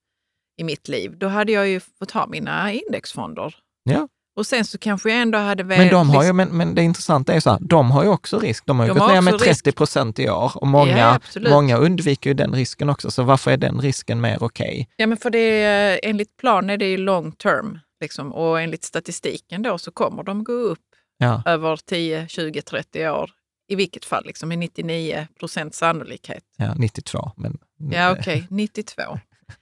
i 0.58 0.64
mitt 0.64 0.88
liv. 0.88 1.18
Då 1.18 1.28
hade 1.28 1.52
jag 1.52 1.68
ju 1.68 1.80
fått 1.80 2.12
ha 2.12 2.28
mina 2.28 2.74
indexfonder. 2.74 3.56
Ja. 3.84 4.08
Och 4.38 4.46
sen 4.48 4.66
så 4.66 4.78
kanske 4.78 5.10
jag 5.10 5.22
ändå 5.22 5.38
hade 5.38 5.64
Men, 5.64 5.90
de 5.90 6.10
har 6.10 6.24
ju, 6.24 6.34
men, 6.34 6.50
men 6.50 6.76
det 6.76 6.82
intressanta 6.84 7.34
är 7.34 7.40
så 7.40 7.50
här, 7.50 7.60
de 7.62 7.92
har 7.92 8.04
ju 8.04 8.10
också 8.10 8.40
risk. 8.40 8.66
De 8.66 8.80
har 8.80 8.86
ju 8.88 8.94
De 8.94 9.00
gått 9.00 9.12
ner 9.12 9.22
med 9.22 9.34
också 9.34 9.46
risk. 9.46 9.64
30 9.64 9.78
procent 9.78 10.20
i 10.20 10.30
år 10.30 10.52
och 10.56 10.68
många, 10.68 10.98
Ja, 10.98 11.20
många 11.50 11.78
undviker 11.78 12.30
ju 12.30 12.34
den 12.34 12.54
risken 12.54 12.90
också. 12.90 13.12
Så 13.12 13.24
varför 13.24 13.52
är 13.52 13.58
den 13.58 13.82
risken 13.82 14.22
mer 14.22 14.38
okej? 14.44 14.90
Ja, 14.98 15.08
men 15.08 15.18
för 15.18 15.30
det 15.30 15.40
är, 15.64 16.00
enligt 16.04 16.38
plan 16.38 16.70
är 16.70 16.78
det 16.78 16.86
ju 16.90 16.98
long 16.98 17.32
term. 17.32 17.80
Liksom, 18.02 18.34
och 18.34 18.62
enligt 18.62 18.84
statistiken 18.84 19.62
då 19.62 19.78
så 19.78 19.92
kommer 19.92 20.24
de 20.24 20.44
gå 20.44 20.54
upp 20.54 20.80
Ja. 21.18 21.42
över 21.46 21.78
10, 21.86 22.28
20, 22.28 22.62
30 22.62 23.10
år. 23.10 23.32
I 23.68 23.76
vilket 23.76 24.06
fall, 24.06 24.26
liksom, 24.26 24.50
med 24.50 24.58
99 24.60 25.28
procents 25.40 25.78
sannolikhet. 25.78 26.44
ja, 26.58 26.74
92. 26.78 27.32
Men, 27.38 27.58
Ja, 27.92 28.12
okej. 28.20 28.48
92. 28.50 29.04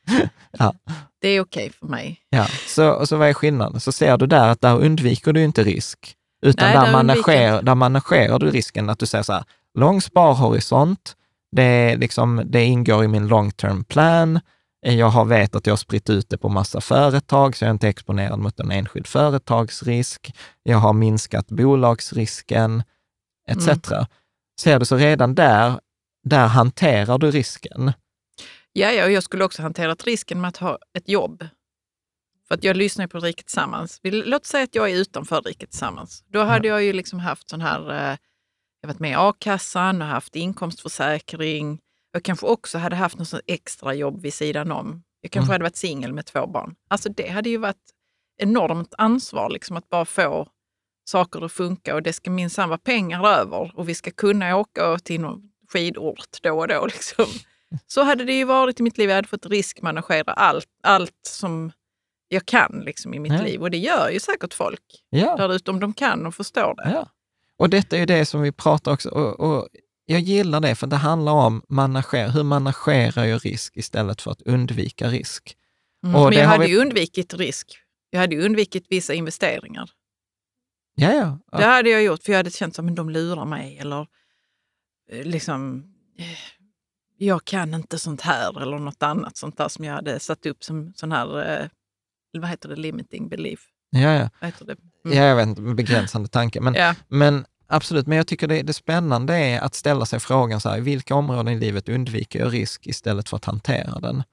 Ja. 0.57 0.73
Det 1.21 1.27
är 1.27 1.41
okej 1.41 1.69
för 1.79 1.87
mig. 1.87 2.19
Ja, 2.29 2.47
så, 2.67 2.89
och 2.89 3.09
så 3.09 3.17
vad 3.17 3.29
är 3.29 3.33
skillnaden? 3.33 3.79
Så 3.79 3.91
ser 3.91 4.17
du 4.17 4.27
där 4.27 4.47
att 4.47 4.61
där 4.61 4.79
undviker 4.79 5.33
du 5.33 5.43
inte 5.43 5.63
risk, 5.63 6.15
utan 6.45 6.65
Nej, 6.65 6.77
där, 6.77 6.91
där 6.91 6.99
undviker 6.99 7.61
där 7.61 7.75
managerar 7.75 8.39
du 8.39 8.51
risken 8.51 8.89
att 8.89 8.99
du 8.99 9.05
säger 9.05 9.23
så 9.23 9.33
här, 9.33 9.43
lång 9.73 10.01
sparhorisont, 10.01 11.15
det, 11.51 11.63
är 11.63 11.97
liksom, 11.97 12.41
det 12.45 12.63
ingår 12.63 13.03
i 13.03 13.07
min 13.07 13.27
long 13.27 13.51
term 13.51 13.83
plan, 13.83 14.39
jag 14.81 15.09
har 15.09 15.25
vet 15.25 15.55
att 15.55 15.67
jag 15.67 15.71
har 15.71 15.77
spritt 15.77 16.09
ut 16.09 16.29
det 16.29 16.37
på 16.37 16.49
massa 16.49 16.81
företag, 16.81 17.55
så 17.55 17.63
jag 17.63 17.67
är 17.67 17.73
inte 17.73 17.87
exponerad 17.87 18.39
mot 18.39 18.59
en 18.59 18.71
enskild 18.71 19.07
företagsrisk, 19.07 20.35
jag 20.63 20.77
har 20.77 20.93
minskat 20.93 21.47
bolagsrisken, 21.47 22.83
etc. 23.49 23.67
Mm. 23.67 24.05
Ser 24.59 24.79
du, 24.79 24.85
så 24.85 24.95
redan 24.95 25.35
där, 25.35 25.79
där 26.23 26.47
hanterar 26.47 27.17
du 27.17 27.31
risken. 27.31 27.93
Ja, 28.73 28.91
ja, 28.91 29.05
och 29.05 29.11
jag 29.11 29.23
skulle 29.23 29.43
också 29.43 29.61
hanterat 29.61 30.03
risken 30.03 30.41
med 30.41 30.47
att 30.47 30.57
ha 30.57 30.77
ett 30.97 31.09
jobb. 31.09 31.47
För 32.47 32.55
att 32.55 32.63
jag 32.63 32.77
lyssnar 32.77 33.07
på 33.07 33.19
Riket 33.19 33.45
Tillsammans. 33.45 33.99
Låt 34.03 34.45
säga 34.45 34.63
att 34.63 34.75
jag 34.75 34.89
är 34.91 34.95
utanför 34.95 35.41
Riket 35.41 35.69
Tillsammans. 35.69 36.23
Då 36.27 36.43
hade 36.43 36.67
jag 36.67 36.83
ju 36.83 36.93
liksom 36.93 37.19
haft 37.19 37.49
sån 37.49 37.61
här, 37.61 37.91
eh, 37.91 38.17
jag 38.81 38.87
varit 38.87 38.99
med 38.99 39.11
i 39.11 39.15
a-kassan 39.17 40.01
och 40.01 40.07
haft 40.07 40.35
inkomstförsäkring. 40.35 41.79
Jag 42.11 42.23
kanske 42.23 42.45
också 42.45 42.77
hade 42.77 42.95
haft 42.95 43.17
något 43.17 43.33
extra 43.47 43.93
jobb 43.93 44.21
vid 44.21 44.33
sidan 44.33 44.71
om. 44.71 45.03
Jag 45.21 45.31
kanske 45.31 45.47
Mm. 45.47 45.53
hade 45.53 45.63
varit 45.63 45.75
singel 45.75 46.13
med 46.13 46.25
två 46.25 46.47
barn. 46.47 46.75
Alltså 46.89 47.09
det 47.09 47.29
hade 47.29 47.49
ju 47.49 47.57
varit 47.57 47.89
enormt 48.37 48.93
ansvar 48.97 49.49
liksom 49.49 49.77
att 49.77 49.89
bara 49.89 50.05
få 50.05 50.47
saker 51.05 51.45
att 51.45 51.51
funka 51.51 51.95
och 51.95 52.03
det 52.03 52.13
ska 52.13 52.31
minsann 52.31 52.69
vara 52.69 52.77
pengar 52.79 53.27
över 53.27 53.71
och 53.75 53.89
vi 53.89 53.95
ska 53.95 54.11
kunna 54.11 54.57
åka 54.57 54.97
till 54.99 55.21
någon 55.21 55.41
skidort 55.73 56.41
då 56.41 56.59
och 56.59 56.67
då. 56.67 56.85
Liksom. 56.93 57.25
Så 57.87 58.03
hade 58.03 58.25
det 58.25 58.33
ju 58.33 58.43
varit 58.45 58.79
i 58.79 58.83
mitt 58.83 58.97
liv. 58.97 59.09
Jag 59.09 59.15
hade 59.15 59.27
fått 59.27 59.45
riskmanagera 59.45 60.33
allt, 60.33 60.67
allt 60.83 61.11
som 61.27 61.71
jag 62.27 62.45
kan 62.45 62.81
liksom, 62.85 63.13
i 63.13 63.19
mitt 63.19 63.33
Ja. 63.33 63.41
liv. 63.43 63.61
Och 63.61 63.71
det 63.71 63.77
gör 63.77 64.09
ju 64.09 64.19
säkert 64.19 64.53
folk 64.53 64.81
Ja. 65.09 65.35
där 65.37 65.53
ute 65.53 65.71
om 65.71 65.79
de 65.79 65.93
kan 65.93 66.25
och 66.25 66.35
förstår 66.35 66.75
det. 66.75 66.91
Ja. 66.93 67.09
Och 67.57 67.69
detta 67.69 67.95
är 67.95 67.99
ju 67.99 68.05
det 68.05 68.25
som 68.25 68.41
vi 68.41 68.51
pratar 68.51 68.91
också, 68.93 69.09
och, 69.09 69.39
och 69.39 69.67
jag 70.05 70.19
gillar 70.19 70.59
det, 70.59 70.75
för 70.75 70.87
det 70.87 70.95
handlar 70.95 71.31
om 71.31 71.63
manager, 71.69 72.29
hur 72.29 72.43
managerar 72.43 73.25
jag 73.25 73.45
risk 73.45 73.77
istället 73.77 74.21
för 74.21 74.31
att 74.31 74.41
undvika 74.41 75.07
risk. 75.07 75.55
Mm. 76.03 76.15
Och 76.15 76.29
Men 76.29 76.33
jag 76.33 76.45
har 76.45 76.51
hade 76.51 76.65
vi- 76.65 76.71
ju 76.71 76.77
undvikit 76.77 77.33
risk. 77.33 77.77
Jag 78.09 78.19
hade 78.19 78.35
ju 78.35 78.45
undvikit 78.45 78.85
vissa 78.89 79.13
investeringar. 79.13 79.89
Ja, 80.95 81.13
ja. 81.51 81.57
Det 81.57 81.65
hade 81.65 81.89
jag 81.89 82.03
gjort, 82.03 82.23
för 82.23 82.31
jag 82.31 82.39
hade 82.39 82.51
känt 82.51 82.75
som 82.75 82.87
att 82.89 82.95
de 82.95 83.09
lurar 83.09 83.45
mig. 83.45 83.77
Eller 83.77 84.07
eh, 85.11 85.23
liksom, 85.25 85.83
eh, 86.19 86.25
jag 87.17 87.45
kan 87.45 87.73
inte 87.73 87.99
sånt 87.99 88.21
här 88.21 88.61
eller 88.61 88.79
något 88.79 89.03
annat 89.03 89.37
sånt 89.37 89.57
där 89.57 89.67
som 89.67 89.85
jag 89.85 89.93
hade 89.93 90.19
satt 90.19 90.45
upp 90.45 90.63
som 90.63 90.93
sån 90.95 91.11
här, 91.11 91.59
eh, 91.61 91.67
vad 92.37 92.49
heter 92.49 92.69
det, 92.69 92.75
limiting 92.75 93.29
belief. 93.29 93.59
ja, 93.89 93.99
ja. 94.13 94.29
Vad 94.41 94.47
heter 94.49 94.65
det? 94.65 94.75
Mm. 95.05 95.17
ja 95.17 95.23
jag 95.23 95.35
vet 95.35 95.47
inte, 95.47 95.61
begränsande 95.61 96.27
tanke. 96.29 96.61
Men, 96.61 96.73
Ja. 96.73 96.95
men 97.07 97.45
absolut, 97.67 98.07
men 98.07 98.17
jag 98.17 98.27
tycker 98.27 98.47
det, 98.47 98.61
det 98.61 98.73
spännande 98.73 99.33
är 99.37 99.59
att 99.61 99.75
ställa 99.75 100.05
sig 100.05 100.19
frågan 100.19 100.61
så 100.61 100.69
här, 100.69 100.79
vilka 100.81 101.15
områden 101.15 101.47
i 101.53 101.59
livet 101.59 101.89
undviker 101.89 102.39
jag 102.39 102.53
risk 102.53 102.87
istället 102.87 103.29
för 103.29 103.37
att 103.37 103.45
hantera 103.45 103.99
den? 103.99 104.23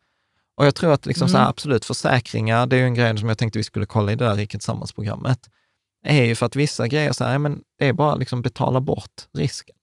Och 0.57 0.67
jag 0.67 0.75
tror 0.75 0.93
att 0.93 1.07
liksom 1.07 1.29
så 1.29 1.37
här, 1.37 1.45
Mm. 1.45 1.51
absolut 1.51 1.85
försäkringar, 1.85 2.67
det 2.67 2.77
är 2.77 2.81
ju 2.81 2.87
en 2.87 2.95
grej 2.95 3.19
som 3.19 3.29
jag 3.29 3.39
tänkte 3.39 3.59
vi 3.59 3.65
skulle 3.65 3.87
kolla 3.87 4.13
i 4.13 4.15
det 4.17 4.25
där 4.25 4.35
Riket 4.35 4.61
Tillsammans-programmet, 4.61 5.39
är 6.05 6.25
ju 6.25 6.35
för 6.35 6.47
att 6.47 6.57
vissa 6.57 6.89
grejer 6.89 7.13
så 7.13 7.25
här, 7.25 7.39
men 7.39 7.63
det 7.79 7.87
är 7.87 7.93
bara 7.93 8.15
liksom 8.15 8.43
betala 8.43 8.81
bort 8.81 9.29
risken. 9.35 9.77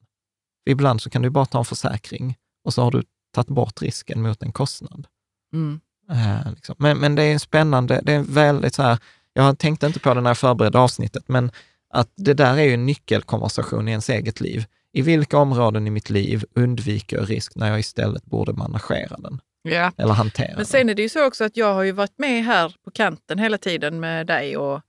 Ibland 0.70 1.02
så 1.02 1.10
kan 1.10 1.22
du 1.22 1.30
bara 1.30 1.46
ta 1.46 1.60
en 1.60 1.66
försäkring 1.66 2.36
och 2.68 2.74
så 2.74 2.82
har 2.82 2.92
du 2.92 3.04
tagit 3.34 3.48
bort 3.48 3.82
risken 3.82 4.22
mot 4.22 4.44
en 4.44 4.52
kostnad. 4.52 5.08
Mm. 5.54 5.80
Eh, 6.12 6.52
liksom. 6.56 6.76
men, 6.80 6.98
men 6.98 7.16
det 7.16 7.24
är 7.24 7.34
en 7.34 7.40
spännande, 7.40 8.02
det 8.04 8.14
är 8.14 8.24
väldigt 8.24 8.76
så 8.76 8.84
här, 8.84 8.98
jag 9.34 9.60
tänkte 9.60 9.88
inte 9.88 10.00
på 10.00 10.14
det 10.14 10.22
när 10.22 10.30
jag 10.30 10.38
förberedde 10.38 10.80
avsnittet, 10.80 11.24
men 11.28 11.52
att 11.90 12.10
det 12.16 12.34
där 12.34 12.58
är 12.58 12.64
ju 12.64 12.74
en 12.74 12.86
nyckelkonversation 12.86 13.88
i 13.88 13.92
ens 13.92 14.10
eget 14.10 14.42
liv. 14.42 14.66
I 14.94 15.02
vilka 15.02 15.38
områden 15.38 15.88
i 15.88 15.90
mitt 15.90 16.10
liv 16.10 16.46
undviker 16.56 17.18
jag 17.18 17.30
risk 17.30 17.56
när 17.56 17.70
jag 17.70 17.80
istället 17.80 18.26
borde 18.26 18.54
managera 18.54 19.18
den 19.18 19.42
Ja. 19.62 19.92
eller 19.98 20.14
hantera 20.14 20.54
Men 20.56 20.66
sen 20.66 20.90
är 20.90 20.94
det 20.94 21.02
ju 21.02 21.10
så 21.10 21.26
också 21.28 21.44
att 21.44 21.58
jag 21.58 21.74
har 21.74 21.84
ju 21.84 21.92
varit 21.92 22.18
med 22.18 22.44
här 22.44 22.76
på 22.86 22.92
kanten 22.92 23.40
hela 23.40 23.58
tiden 23.58 24.00
med 24.00 24.28
dig 24.28 24.58
och, 24.58 24.82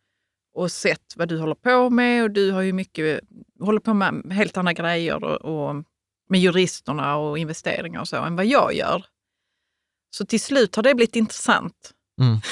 och 0.55 0.73
sett 0.73 1.15
vad 1.17 1.29
du 1.29 1.39
håller 1.39 1.55
på 1.55 1.91
med 1.91 2.23
och 2.23 2.31
du 2.31 2.51
har 2.51 2.63
ju 2.63 2.73
mycket, 2.73 3.21
håller 3.61 3.81
på 3.81 3.95
med 3.95 4.33
helt 4.33 4.57
andra 4.57 4.73
grejer 4.73 5.25
och, 5.25 5.69
och 5.69 5.85
med 6.29 6.41
juristerna 6.41 7.17
och 7.17 7.39
investeringar 7.39 8.01
och 8.01 8.09
så 8.09 8.17
än 8.17 8.37
vad 8.37 8.47
jag 8.47 8.75
gör. 8.75 9.05
Så 10.11 10.27
till 10.27 10.41
slut 10.41 10.77
har 10.77 10.83
det 10.83 10.95
blivit 10.95 11.17
intressant. 11.17 11.93
Mm. 12.21 12.39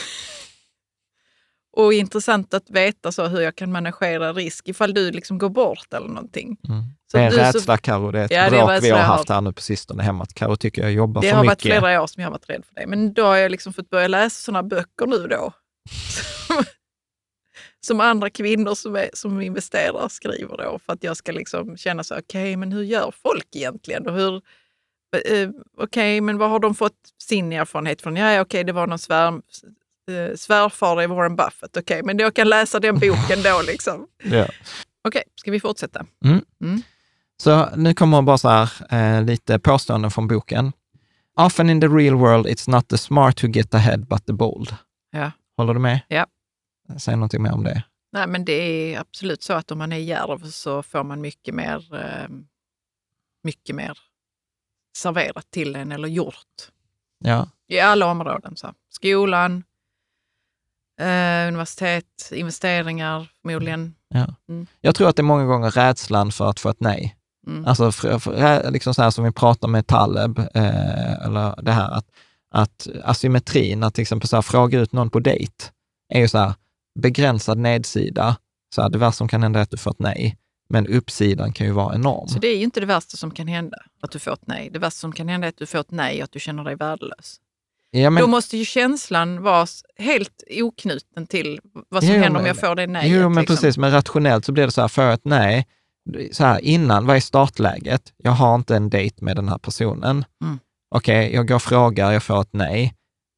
Och 1.78 1.92
intressant 1.92 2.54
att 2.54 2.70
veta 2.70 3.12
så 3.12 3.26
hur 3.26 3.40
jag 3.40 3.56
kan 3.56 3.72
managera 3.72 4.32
risk 4.32 4.68
ifall 4.68 4.94
du 4.94 5.10
liksom 5.10 5.38
går 5.38 5.48
bort 5.48 5.92
eller 5.94 6.08
någonting. 6.08 6.56
Mm. 6.68 6.82
Det 7.12 7.18
är 7.18 7.22
en 7.24 7.30
du 7.30 7.36
så- 7.36 7.42
rädsla, 7.42 7.78
Karo. 7.78 8.10
Det 8.10 8.20
är 8.20 8.24
ett 8.24 8.30
Ja, 8.30 8.44
det 8.44 8.50
bråk 8.50 8.70
vi 8.70 8.74
rädsla 8.74 8.96
har 8.96 9.04
har. 9.04 9.16
haft 9.16 9.28
här 9.28 9.40
nu 9.40 9.52
på 9.52 9.60
sistone 9.62 10.02
hemma. 10.02 10.22
Att 10.22 10.34
Karo 10.34 10.56
tycker 10.56 10.82
jag 10.82 10.92
jobbar 10.92 11.22
Det 11.22 11.28
för 11.28 11.36
har 11.36 11.42
mycket. 11.44 11.50
varit 11.50 11.62
flera 11.80 12.02
år 12.02 12.06
som 12.06 12.20
jag 12.22 12.26
har 12.28 12.32
varit 12.32 12.48
rädd 12.50 12.64
för 12.66 12.74
det. 12.74 12.86
Men 12.86 13.12
då 13.14 13.24
har 13.24 13.36
jag 13.36 13.50
liksom 13.50 13.72
fått 13.72 13.90
börja 13.90 14.08
läsa 14.08 14.42
sådana 14.44 14.62
böcker 14.62 15.06
nu 15.06 15.26
då. 15.28 15.52
Som, 17.80 18.00
andra 18.00 18.30
kvinnor 18.30 18.74
som, 18.74 18.96
är, 18.96 19.10
som 19.12 19.40
investerar 19.40 20.08
skriver 20.08 20.56
då. 20.56 20.78
För 20.86 20.92
att 20.92 21.04
jag 21.04 21.16
ska 21.16 21.32
liksom 21.32 21.76
känna 21.76 22.04
så, 22.04 22.18
okej, 22.18 22.56
men 22.56 22.72
hur 22.72 22.82
gör 22.82 23.12
folk 23.22 23.56
egentligen? 23.56 24.06
Och 24.06 24.14
hur, 24.14 24.34
eh, 25.26 25.50
okej, 25.78 26.20
men 26.20 26.38
vad 26.38 26.50
har 26.50 26.58
de 26.58 26.74
fått 26.74 26.98
sin 27.22 27.52
erfarenhet 27.52 28.02
från? 28.02 28.16
Ja, 28.16 28.40
okej, 28.40 28.64
det 28.64 28.72
var 28.72 28.86
någon 28.86 28.98
svär, 28.98 29.28
eh, 30.10 30.36
svärfar 30.36 31.02
i 31.02 31.06
Warren 31.06 31.36
Buffett. 31.36 31.76
Okej, 31.76 32.02
men 32.02 32.18
jag 32.18 32.34
kan 32.34 32.48
läsa 32.48 32.80
den 32.80 32.94
boken 32.94 33.42
då 33.44 33.62
liksom. 33.66 34.06
Ja. 34.22 34.46
Okej, 35.08 35.22
ska 35.34 35.50
vi 35.50 35.60
fortsätta? 35.60 36.06
Så 37.42 37.68
nu 37.76 37.94
kommer 37.94 38.22
bara 38.22 38.38
så 38.38 38.48
här, 38.48 38.70
eh, 38.90 39.24
lite 39.24 39.58
påståenden 39.58 40.10
från 40.10 40.28
boken. 40.28 40.72
Often 41.40 41.70
in 41.70 41.80
the 41.80 41.88
real 41.88 42.14
world 42.14 42.46
it's 42.46 42.70
not 42.70 42.88
the 42.88 42.98
smart 42.98 43.44
who 43.44 43.48
get 43.48 43.74
ahead 43.74 43.98
but 43.98 44.26
the 44.26 44.32
bold. 44.32 44.76
Ja. 45.10 45.30
Håller 45.56 45.74
du 45.74 45.80
med? 45.80 46.00
Ja. 46.08 46.26
Säg 46.98 47.16
någonting 47.16 47.42
mer 47.42 47.52
om 47.52 47.64
det. 47.64 47.82
Nej, 48.12 48.26
men 48.26 48.44
det 48.44 48.52
är 48.52 49.00
absolut 49.00 49.42
så 49.42 49.52
att 49.52 49.70
om 49.70 49.78
man 49.78 49.92
är 49.92 49.96
djärv 49.96 50.50
så 50.50 50.82
får 50.82 51.04
man 51.04 51.20
mycket 51.20 51.54
mer, 51.54 51.94
eh, 51.94 52.28
mycket 53.42 53.76
mer 53.76 53.98
serverat 54.96 55.50
till 55.50 55.76
en 55.76 55.92
eller 55.92 56.08
gjort. 56.08 56.70
Ja, 57.18 57.48
I 57.68 57.80
alla 57.80 58.06
områden. 58.06 58.56
Så. 58.56 58.74
Skolan, 58.90 59.64
eh, 61.00 61.48
universitet, 61.48 62.32
investeringar 62.32 63.28
förmodligen. 63.42 63.94
ja. 64.08 64.34
Mm. 64.48 64.66
Jag 64.80 64.94
tror 64.94 65.08
att 65.08 65.16
det 65.16 65.20
är 65.20 65.24
många 65.24 65.44
gånger 65.44 65.70
rädslan 65.70 66.32
för 66.32 66.50
att 66.50 66.60
få 66.60 66.68
ett 66.68 66.80
nej. 66.80 67.16
Mm. 67.46 67.66
Alltså 67.66 67.92
för, 67.92 68.18
för, 68.18 68.70
liksom 68.70 68.94
så 68.94 69.02
här 69.02 69.10
som 69.10 69.24
vi 69.24 69.32
pratar 69.32 69.68
med 69.68 69.86
Taleb, 69.86 70.38
eh, 70.38 71.24
eller 71.24 71.62
det 71.62 71.72
här 71.72 71.90
att, 71.90 72.06
att 72.50 72.88
asymmetrin, 73.04 73.82
att 73.82 73.94
till 73.94 74.02
exempel 74.02 74.28
så 74.28 74.36
här, 74.36 74.42
fråga 74.42 74.80
ut 74.80 74.92
någon 74.92 75.10
på 75.10 75.20
dejt, 75.20 75.64
är 76.08 76.20
ju 76.20 76.28
så 76.28 76.38
här 76.38 76.54
begränsad 76.96 77.58
nedsida. 77.58 78.36
Så 78.74 78.82
här, 78.82 78.88
det 78.90 78.98
värsta 78.98 79.12
som 79.18 79.28
kan 79.28 79.42
hända 79.42 79.58
är 79.58 79.62
att 79.62 79.70
du 79.70 79.76
får 79.76 79.90
ett 79.90 79.98
nej, 79.98 80.36
men 80.68 80.86
uppsidan 80.86 81.52
kan 81.52 81.66
ju 81.66 81.72
vara 81.72 81.94
enorm. 81.94 82.28
Så 82.28 82.38
det 82.38 82.48
är 82.48 82.56
ju 82.56 82.62
inte 82.62 82.80
det 82.80 82.86
värsta 82.86 83.16
som 83.16 83.30
kan 83.30 83.48
hända, 83.48 83.76
att 84.02 84.10
du 84.10 84.18
får 84.18 84.32
ett 84.32 84.46
nej. 84.46 84.70
Det 84.72 84.78
värsta 84.78 84.98
som 84.98 85.12
kan 85.12 85.28
hända 85.28 85.46
är 85.46 85.48
att 85.48 85.56
du 85.58 85.66
får 85.66 85.78
ett 85.78 85.90
nej 85.90 86.18
och 86.18 86.24
att 86.24 86.32
du 86.32 86.40
känner 86.40 86.64
dig 86.64 86.76
värdelös. 86.76 87.36
Ja, 87.90 88.10
men, 88.10 88.20
Då 88.20 88.26
måste 88.26 88.56
ju 88.56 88.64
känslan 88.64 89.42
vara 89.42 89.66
helt 89.98 90.42
oknuten 90.60 91.26
till 91.26 91.60
vad 91.88 92.02
som 92.04 92.12
Jo, 92.14 92.20
händer 92.20 92.28
om 92.38 92.42
men- 92.42 92.46
jag 92.46 92.56
får 92.56 92.74
det 92.74 92.86
nejet. 92.86 93.10
jo, 93.12 93.28
men 93.28 93.40
liksom. 93.40 93.56
precis. 93.56 93.78
Men 93.78 93.90
rationellt 93.90 94.44
så 94.44 94.52
blir 94.52 94.64
det 94.64 94.70
så 94.72 94.80
här, 94.80 94.88
får 94.88 95.04
jag 95.04 95.12
ett 95.12 95.24
nej, 95.24 95.66
så 96.32 96.44
här 96.44 96.60
innan, 96.60 97.06
vad 97.06 97.16
är 97.16 97.20
startläget? 97.20 98.12
Jag 98.16 98.32
har 98.32 98.54
inte 98.54 98.76
en 98.76 98.90
dejt 98.90 99.24
med 99.24 99.36
den 99.36 99.48
här 99.48 99.58
personen. 99.58 100.24
Mm. 100.44 100.58
Okej, 100.94 101.34
jag 101.34 101.48
går 101.48 101.54
och 101.54 101.62
frågar, 101.62 102.12
jag 102.12 102.22
får 102.22 102.40
ett 102.40 102.52
nej. 102.52 102.94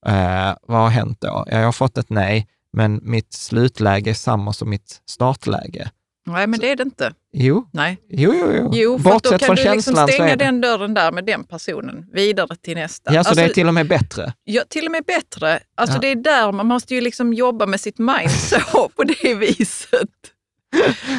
Eh, 0.06 0.54
vad 0.62 0.78
har 0.80 0.88
hänt 0.88 1.20
då? 1.20 1.44
Ja, 1.46 1.58
jag 1.58 1.64
har 1.64 1.72
fått 1.72 1.98
ett 1.98 2.10
nej, 2.10 2.48
men 2.76 3.00
mitt 3.02 3.32
slutläge 3.32 4.10
är 4.10 4.14
samma 4.14 4.52
som 4.52 4.70
mitt 4.70 5.00
startläge. 5.10 5.90
Nej, 6.26 6.46
men 6.46 6.60
det 6.60 6.70
är 6.70 6.76
det 6.76 6.82
inte. 6.82 7.12
Jo, 7.32 7.68
Nej. 7.72 7.98
jo, 8.10 8.34
jo. 8.34 8.52
jo. 8.56 8.70
Jo, 8.72 8.98
för 8.98 9.10
att 9.10 9.22
då 9.22 9.30
Bortsett 9.30 9.40
kan 9.40 9.56
från 9.56 9.66
du 9.66 9.72
liksom 9.74 9.94
stänga 10.08 10.28
är 10.28 10.36
det... 10.36 10.44
den 10.44 10.60
dörren 10.60 10.94
där 10.94 11.12
med 11.12 11.24
den 11.24 11.44
personen 11.44 12.06
vidare 12.12 12.56
till 12.56 12.74
nästa. 12.74 13.14
Ja, 13.14 13.24
så 13.24 13.28
Alltså, 13.30 13.44
det 13.44 13.50
är 13.50 13.54
till 13.54 13.68
och 13.68 13.74
med 13.74 13.88
bättre. 13.88 14.32
ja, 14.44 14.62
till 14.68 14.86
och 14.86 14.92
med 14.92 15.04
bättre. 15.04 15.60
Alltså 15.76 15.96
Ja. 15.96 16.00
det 16.00 16.08
är 16.08 16.14
där 16.16 16.52
man 16.52 16.66
måste 16.66 16.94
ju 16.94 17.00
liksom 17.00 17.32
jobba 17.34 17.66
med 17.66 17.80
sitt 17.80 17.98
mind 17.98 18.30
så, 18.30 18.88
på 18.96 19.04
det 19.04 19.34
viset. 19.34 20.08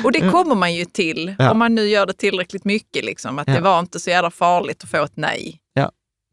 Och 0.04 0.12
det 0.12 0.20
kommer 0.32 0.56
man 0.56 0.74
ju 0.74 0.86
till. 0.86 1.36
Ja. 1.40 1.52
om 1.52 1.60
man 1.60 1.76
nu 1.76 1.88
gör 1.88 2.06
det 2.06 2.14
tillräckligt 2.14 2.66
mycket. 2.66 3.06
Liksom, 3.06 3.40
att 3.40 3.48
Ja. 3.48 3.54
det 3.54 3.62
var 3.62 3.80
inte 3.80 4.00
så 4.00 4.10
jävla 4.10 4.32
farligt 4.32 4.84
att 4.84 4.90
få 4.90 5.04
ett 5.04 5.18
nej. 5.18 5.60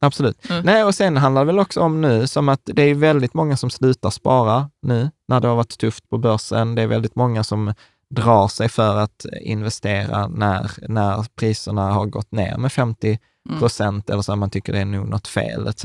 Absolut. 0.01 0.51
Mm. 0.51 0.65
Nej, 0.65 0.85
och 0.85 0.95
sen 0.95 1.17
handlar 1.17 1.43
det 1.43 1.47
väl 1.47 1.59
också 1.59 1.81
om 1.81 2.01
nu, 2.01 2.27
som 2.27 2.49
att 2.49 2.61
det 2.65 2.83
är 2.83 2.95
väldigt 2.95 3.35
många 3.35 3.57
som 3.57 3.71
slutar 3.71 4.11
spara 4.11 4.71
nu, 4.83 5.11
när 5.29 5.41
det 5.41 5.49
har 5.49 5.57
varit 5.57 5.79
tufft 5.79 6.09
på 6.11 6.19
börsen. 6.19 6.75
Det 6.75 6.83
är 6.83 6.87
väldigt 6.87 7.17
många 7.17 7.45
som 7.45 7.75
drar 8.11 8.49
sig 8.49 8.69
för 8.69 8.97
att 8.97 9.27
investera 9.41 10.29
när, 10.29 10.71
när 10.89 11.27
priserna 11.37 11.93
har 11.93 12.07
gått 12.07 12.33
ner 12.33 12.57
med 12.57 12.73
50 12.73 13.19
Mm. 13.49 13.59
procent, 13.59 14.11
eller 14.11 14.23
så 14.23 14.37
man 14.37 14.51
tycker 14.51 14.73
det 14.73 14.79
är 14.79 14.85
nog 14.85 15.09
något 15.09 15.29
fel, 15.29 15.67
etc. 15.67 15.85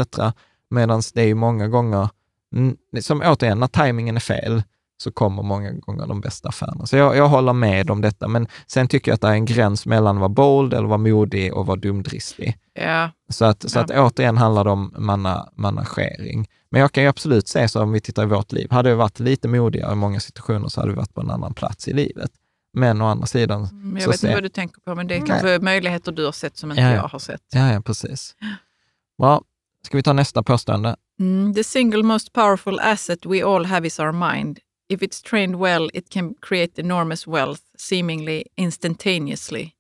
Medan 0.70 1.02
det 1.14 1.22
är 1.22 1.26
ju 1.26 1.36
många 1.36 1.68
gånger, 1.68 2.10
mm, 2.56 2.78
som 3.02 3.22
återigen, 3.26 3.60
när 3.60 3.68
tajmingen 3.68 4.16
är 4.16 4.20
fel, 4.20 4.64
så 5.02 5.12
kommer 5.12 5.44
många 5.44 5.72
gånger 5.72 6.08
de 6.08 6.22
bästa 6.22 6.50
affärerna. 6.50 6.86
Så 6.86 6.98
jag, 6.98 7.16
jag 7.18 7.28
håller 7.28 7.54
med 7.54 7.90
om 7.90 8.02
detta, 8.02 8.28
men 8.28 8.48
sen 8.68 8.88
tycker 8.88 9.12
jag 9.12 9.16
att 9.16 9.22
det 9.22 9.28
är 9.28 9.32
en 9.34 9.46
gräns 9.46 9.86
mellan 9.86 10.16
att 10.16 10.20
vara 10.20 10.30
bold 10.30 10.74
eller 10.74 10.88
vara 10.88 10.98
modig 10.98 11.54
och 11.54 11.66
vara 11.66 11.78
dumdristig. 11.78 12.58
Ja, 12.74 13.10
Så 13.30 13.46
att, 13.46 13.70
så 13.72 13.80
Ja. 13.80 13.84
att 13.84 13.92
återigen 13.92 14.38
handlar 14.38 14.64
det 14.64 14.70
om 14.70 14.94
manna, 14.98 15.50
managering. 15.56 16.48
Men 16.72 16.82
jag 16.82 16.92
kan 16.92 17.04
ju 17.04 17.10
absolut 17.10 17.48
säga 17.48 17.68
så 17.68 17.82
om 17.84 17.92
vi 17.92 18.00
tittar 18.02 18.24
i 18.24 18.26
vårt 18.26 18.52
liv, 18.52 18.72
hade 18.72 18.90
vi 18.90 18.96
varit 18.96 19.20
lite 19.20 19.48
modigare 19.48 19.92
i 19.92 19.96
många 19.96 20.20
situationer 20.20 20.68
så 20.68 20.82
hade 20.82 20.92
vi 20.92 20.98
varit 20.98 21.14
på 21.14 21.22
en 21.22 21.30
annan 21.32 21.54
plats 21.54 21.88
i 21.88 21.94
livet. 21.94 22.32
Men 22.74 23.02
å 23.02 23.06
andra 23.06 23.26
sidan, 23.28 23.70
men 23.72 24.02
jag 24.02 24.08
vet 24.10 24.20
ser- 24.20 24.28
inte 24.28 24.36
vad 24.36 24.44
du 24.44 24.50
tänker 24.50 24.82
på, 24.82 24.96
men 24.96 25.08
det 25.08 25.16
är 25.16 25.20
Nej. 25.20 25.28
kanske 25.28 25.60
möjligheter 25.60 26.12
du 26.12 26.26
har 26.26 26.32
sett 26.32 26.58
som 26.58 26.72
inte 26.72 26.82
ja. 26.84 26.92
jag 26.94 27.02
har 27.08 27.20
sett. 27.20 27.42
ja, 27.54 27.74
ja 27.74 27.82
precis. 27.82 28.36
Bra, 29.18 29.42
ska 29.86 29.98
vi 29.98 30.04
ta 30.04 30.14
nästa 30.14 30.44
påstående? 30.44 30.96
Mm, 31.20 31.54
the 31.54 31.64
single 31.64 32.04
most 32.04 32.34
powerful 32.34 32.80
asset 32.80 33.26
we 33.26 33.44
all 33.46 33.66
have 33.66 33.88
is 33.88 34.00
our 34.00 34.12
mind. 34.34 34.60
If 34.94 35.02
it's 35.02 35.22
trained 35.30 35.56
well, 35.56 35.90
it 35.94 36.10
can 36.14 36.34
create 36.42 36.82
enormous 36.82 37.28
wealth, 37.28 37.62
seemingly 37.78 38.44
instantaneously. 38.58 39.74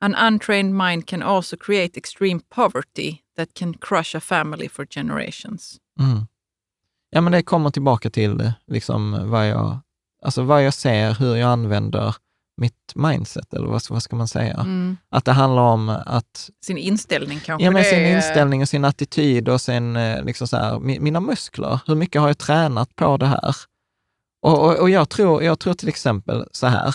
An 0.00 0.14
untrained 0.14 0.74
mind 0.74 1.06
can 1.06 1.22
also 1.22 1.56
create 1.56 1.96
extreme 1.98 2.40
poverty 2.54 3.22
that 3.36 3.48
can 3.54 3.74
crush 3.74 4.14
a 4.16 4.20
family 4.20 4.68
for 4.68 4.86
generations. 4.86 5.76
Mm. 6.00 6.26
Ja, 7.10 7.20
men 7.20 7.32
det 7.32 7.42
kommer 7.42 7.70
tillbaka 7.70 8.10
till 8.10 8.52
liksom 8.66 9.30
vad 9.30 9.48
jag, 9.48 9.78
alltså 10.22 10.42
vad 10.42 10.64
jag 10.64 10.74
ser, 10.74 11.14
hur 11.14 11.36
jag 11.36 11.50
använder 11.50 12.14
mitt 12.60 12.92
mindset, 12.94 13.54
eller 13.54 13.66
vad, 13.66 13.82
vad 13.90 14.02
ska 14.02 14.16
man 14.16 14.28
säga? 14.28 14.54
Mm. 14.54 14.96
Att 15.08 15.24
det 15.24 15.32
handlar 15.32 15.62
om 15.62 15.88
att 15.88 16.50
Sin 16.64 16.78
inställning 16.78 17.40
kanske. 17.40 17.64
Ja, 17.64 17.70
men 17.70 17.84
sin 17.84 17.98
är- 17.98 18.16
inställning 18.16 18.62
och 18.62 18.68
sin 18.68 18.84
attityd 18.84 19.48
och 19.48 19.60
sen 19.60 19.96
eh, 19.96 20.24
liksom 20.24 20.48
så 20.48 20.56
här, 20.56 20.74
mi- 20.74 21.00
mina 21.00 21.20
muskler. 21.20 21.80
Hur 21.86 21.94
mycket 21.94 22.20
har 22.20 22.28
jag 22.28 22.38
tränat 22.38 22.96
på 22.96 23.16
det 23.16 23.26
här? 23.26 23.54
Och, 24.42 24.64
och, 24.64 24.78
och 24.78 24.90
jag, 24.90 25.08
tror, 25.08 25.42
jag 25.42 25.58
tror 25.58 25.74
till 25.74 25.88
exempel 25.88 26.48
så 26.52 26.66
här, 26.66 26.94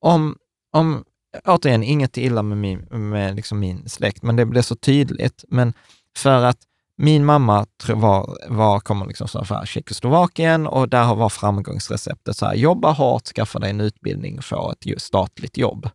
om, 0.00 0.36
om 0.72 1.04
återigen, 1.44 1.82
inget 1.82 2.16
illa 2.16 2.42
med 2.42 2.58
min, 2.58 3.10
med 3.10 3.36
liksom 3.36 3.60
min 3.60 3.88
släkt, 3.88 4.22
men 4.22 4.36
det 4.36 4.46
blir 4.46 4.62
så 4.62 4.76
tydligt. 4.76 5.44
Men 5.48 5.72
för 6.16 6.44
att 6.44 6.58
min 6.96 7.24
mamma 7.24 7.66
var, 7.88 8.36
var, 8.48 8.80
kommer 8.80 9.06
liksom 9.06 9.28
från 9.28 9.66
Tjeckoslovakien 9.66 10.66
och 10.66 10.88
där 10.88 11.14
var 11.14 11.28
framgångsreceptet 11.28 12.36
så 12.36 12.46
här, 12.46 12.54
jobba 12.54 12.92
hårt, 12.92 13.26
skaffa 13.26 13.58
dig 13.58 13.70
en 13.70 13.80
utbildning 13.80 14.38
och 14.38 14.44
få 14.44 14.72
ett 14.72 15.02
statligt 15.02 15.56
jobb. 15.56 15.88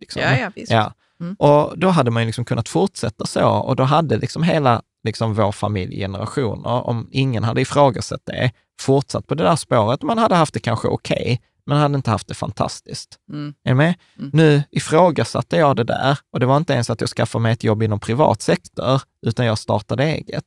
Liksom. 0.00 0.22
Ja, 0.22 0.38
ja, 0.38 0.50
visst. 0.54 0.72
Ja. 0.72 0.92
Mm. 1.20 1.34
Och 1.34 1.78
då 1.78 1.88
hade 1.88 2.10
man 2.10 2.22
ju 2.22 2.26
liksom 2.26 2.44
kunnat 2.44 2.68
fortsätta 2.68 3.26
så 3.26 3.48
och 3.48 3.76
då 3.76 3.82
hade 3.82 4.16
liksom 4.16 4.42
hela 4.42 4.82
liksom 5.04 5.34
vår 5.34 5.52
familj 5.52 5.96
generationer, 5.96 6.86
om 6.86 7.08
ingen 7.10 7.44
hade 7.44 7.60
ifrågasatt 7.60 8.22
det, 8.24 8.50
fortsatt 8.80 9.26
på 9.26 9.34
det 9.34 9.44
där 9.44 9.56
spåret. 9.56 10.02
Man 10.02 10.18
hade 10.18 10.34
haft 10.34 10.54
det 10.54 10.60
kanske 10.60 10.88
okej, 10.88 11.40
men 11.66 11.78
hade 11.78 11.96
inte 11.96 12.10
haft 12.10 12.28
det 12.28 12.34
fantastiskt. 12.34 13.18
Mm. 13.32 13.54
Är 13.64 13.70
du 13.70 13.76
med? 13.76 13.94
Mm. 14.18 14.30
Nu 14.32 14.62
ifrågasatte 14.70 15.56
jag 15.56 15.76
det 15.76 15.84
där 15.84 16.18
och 16.32 16.40
det 16.40 16.46
var 16.46 16.56
inte 16.56 16.72
ens 16.72 16.90
att 16.90 17.00
jag 17.00 17.10
skaffade 17.10 17.42
mig 17.42 17.52
ett 17.52 17.64
jobb 17.64 17.82
inom 17.82 18.00
privat 18.00 18.42
sektor, 18.42 19.02
utan 19.26 19.46
jag 19.46 19.58
startade 19.58 20.04
eget. 20.04 20.44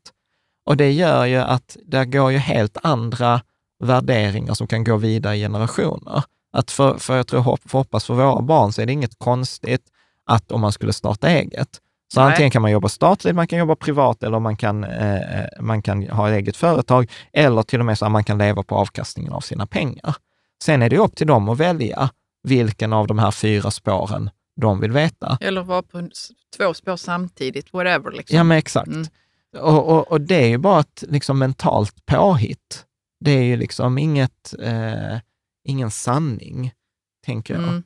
Och 0.65 0.77
det 0.77 0.91
gör 0.91 1.25
ju 1.25 1.37
att 1.37 1.77
det 1.85 2.05
går 2.05 2.31
ju 2.31 2.37
helt 2.37 2.77
andra 2.83 3.41
värderingar 3.83 4.53
som 4.53 4.67
kan 4.67 4.83
gå 4.83 4.97
vidare 4.97 5.35
i 5.35 5.39
generationer. 5.39 6.23
Att 6.53 6.71
för, 6.71 6.97
för 6.97 7.17
jag 7.17 7.27
tror, 7.27 7.59
hoppas 7.71 8.05
för 8.05 8.13
våra 8.13 8.41
barn 8.41 8.73
så 8.73 8.81
är 8.81 8.85
det 8.85 8.93
inget 8.93 9.19
konstigt 9.19 9.81
att 10.25 10.51
om 10.51 10.61
man 10.61 10.71
skulle 10.71 10.93
starta 10.93 11.29
eget. 11.29 11.81
Så 12.13 12.19
Nej. 12.19 12.29
antingen 12.29 12.51
kan 12.51 12.61
man 12.61 12.71
jobba 12.71 12.89
statligt, 12.89 13.35
man 13.35 13.47
kan 13.47 13.59
jobba 13.59 13.75
privat 13.75 14.23
eller 14.23 14.39
man 14.39 14.57
kan, 14.57 14.83
eh, 14.83 15.45
man 15.59 15.81
kan 15.81 16.07
ha 16.07 16.29
ett 16.29 16.35
eget 16.35 16.57
företag 16.57 17.11
eller 17.33 17.63
till 17.63 17.79
och 17.79 17.85
med 17.85 17.97
så 17.97 18.05
att 18.05 18.11
man 18.11 18.23
kan 18.23 18.37
leva 18.37 18.63
på 18.63 18.75
avkastningen 18.75 19.33
av 19.33 19.41
sina 19.41 19.67
pengar. 19.67 20.15
Sen 20.63 20.81
är 20.81 20.89
det 20.89 20.97
upp 20.97 21.15
till 21.15 21.27
dem 21.27 21.49
att 21.49 21.57
välja 21.57 22.09
vilken 22.43 22.93
av 22.93 23.07
de 23.07 23.19
här 23.19 23.31
fyra 23.31 23.71
spåren 23.71 24.29
de 24.61 24.79
vill 24.79 24.91
veta. 24.91 25.37
Eller 25.41 25.63
vara 25.63 25.81
på 25.81 26.09
två 26.57 26.73
spår 26.73 26.95
samtidigt, 26.95 27.73
whatever. 27.73 28.11
Liksom. 28.11 28.37
Ja, 28.37 28.43
men 28.43 28.57
exakt. 28.57 28.87
Mm. 28.87 29.07
Och, 29.57 29.89
och, 29.89 30.11
och 30.11 30.21
det 30.21 30.43
är 30.43 30.47
ju 30.47 30.57
bara 30.57 30.79
ett 30.79 31.03
liksom, 31.07 31.39
mentalt 31.39 32.05
påhitt. 32.05 32.85
Det 33.19 33.31
är 33.31 33.43
ju 33.43 33.57
liksom 33.57 33.97
inget, 33.97 34.53
eh, 34.59 35.17
ingen 35.63 35.91
sanning, 35.91 36.71
tänker 37.25 37.53
jag. 37.53 37.63
Mm. 37.63 37.83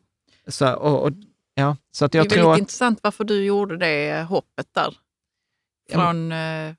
Så, 0.47 0.73
och, 0.73 1.03
och, 1.03 1.11
ja, 1.59 1.77
så 1.91 2.05
att 2.05 2.11
Det 2.11 2.17
jag 2.17 2.25
är 2.25 2.29
tror 2.29 2.37
väldigt 2.37 2.53
att... 2.53 2.59
intressant 2.59 2.99
varför 3.03 3.23
du 3.23 3.43
gjorde 3.45 3.77
det 3.77 4.25
hoppet 4.29 4.67
där. 4.75 4.95
Ja, 5.91 5.95
Från 5.99 6.31
eh, 6.31 6.73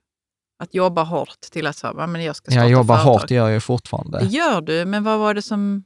att 0.63 0.75
jobba 0.75 1.03
hårt 1.03 1.41
till 1.41 1.67
att 1.67 1.77
säga, 1.77 2.07
men 2.07 2.25
jag 2.25 2.37
ska 2.37 2.51
starta 2.51 2.65
Jag 2.65 2.71
jobbar 2.71 2.97
företag. 2.97 3.13
hårt, 3.13 3.29
det 3.29 3.35
gör 3.35 3.49
jag 3.49 3.63
fortfarande. 3.63 4.19
Det 4.19 4.27
gör 4.27 4.61
du, 4.61 4.85
men 4.85 5.05
vad 5.05 5.19
var 5.19 5.35
det 5.35 5.43
som... 5.43 5.85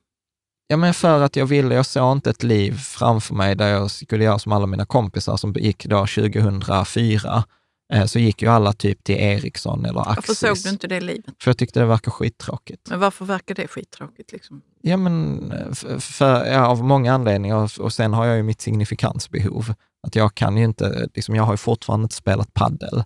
Ja, 0.66 0.76
men 0.76 0.94
för 0.94 1.22
att 1.22 1.36
jag 1.36 1.46
ville, 1.46 1.74
jag 1.74 1.86
såg 1.86 2.12
inte 2.16 2.30
ett 2.30 2.42
liv 2.42 2.72
framför 2.78 3.34
mig 3.34 3.54
där 3.54 3.68
jag 3.68 3.90
skulle 3.90 4.24
göra 4.24 4.38
som 4.38 4.52
alla 4.52 4.66
mina 4.66 4.86
kompisar 4.86 5.36
som 5.36 5.52
gick 5.52 5.86
då 5.86 6.06
2004. 6.06 7.44
Eh, 7.92 8.04
så 8.06 8.18
gick 8.18 8.42
ju 8.42 8.48
alla 8.48 8.72
typ 8.72 9.04
till 9.04 9.14
Ericsson 9.14 9.84
eller 9.84 9.94
Varför 9.94 10.10
Axis. 10.20 10.38
såg 10.38 10.56
du 10.64 10.70
inte 10.70 10.86
det 10.86 11.00
livet? 11.00 11.34
För 11.42 11.50
jag 11.50 11.58
tyckte 11.58 11.80
det 11.80 11.86
verkar 11.86 12.10
skittråkigt. 12.10 12.90
Men 12.90 13.00
varför 13.00 13.24
verkar 13.24 13.54
det 13.54 13.68
skittråkigt? 13.68 14.32
Liksom? 14.32 14.62
Ja, 14.86 14.96
men 14.96 15.52
för, 15.74 15.98
för, 15.98 16.46
ja, 16.46 16.66
av 16.66 16.84
många 16.84 17.12
anledningar. 17.14 17.80
Och, 17.80 17.92
sen 17.92 18.12
har 18.12 18.26
jag 18.26 18.36
ju 18.36 18.42
mitt 18.42 18.60
signifikansbehov. 18.60 19.74
Att 20.06 20.16
jag 20.16 20.34
kan 20.34 20.56
ju 20.56 20.64
inte, 20.64 21.08
liksom, 21.14 21.34
jag 21.34 21.42
har 21.42 21.52
ju 21.52 21.56
fortfarande 21.56 22.04
inte 22.04 22.14
spelat 22.14 22.54
paddel 22.54 23.04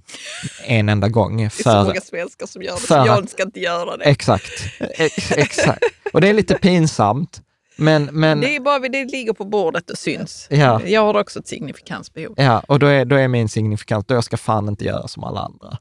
en 0.66 0.88
enda 0.88 1.08
gång. 1.08 1.36
Det 1.36 1.44
är 1.44 1.48
så 1.48 1.62
För, 1.62 1.84
många 1.84 2.00
svenskar 2.00 2.46
som 2.46 2.62
gör 2.62 2.74
det, 2.74 2.80
för 2.80 2.86
så 2.86 3.06
jag 3.06 3.28
ska 3.28 3.42
inte 3.42 3.60
göra 3.60 3.96
det. 3.96 4.04
exakt, 4.04 4.50
ex, 4.80 5.32
exakt. 5.32 5.84
Och 6.12 6.20
det 6.20 6.28
är 6.28 6.34
lite 6.34 6.54
pinsamt. 6.54 7.42
Men, 7.76 8.04
men 8.04 8.40
Det, 8.40 8.56
är 8.56 8.60
bara, 8.60 8.78
det 8.78 9.04
ligger 9.04 9.32
på 9.32 9.44
bordet 9.44 9.90
och 9.90 9.98
syns. 9.98 10.46
Ja. 10.50 10.82
Jag 10.86 11.00
har 11.00 11.20
också 11.20 11.38
ett 11.38 11.48
signifikansbehov. 11.48 12.34
Ja, 12.36 12.62
och 12.68 12.78
då 12.78 12.86
är, 12.86 13.04
då 13.04 13.16
är 13.16 13.28
min 13.28 13.48
signifikans, 13.48 14.04
då 14.06 14.14
jag 14.14 14.24
ska 14.24 14.36
fan 14.36 14.68
inte 14.68 14.84
göra 14.84 15.08
som 15.08 15.24
alla 15.24 15.40
andra. 15.40 15.78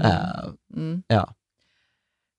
Mm. 0.00 0.12
Eh, 0.12 0.50
Mm. 0.76 1.02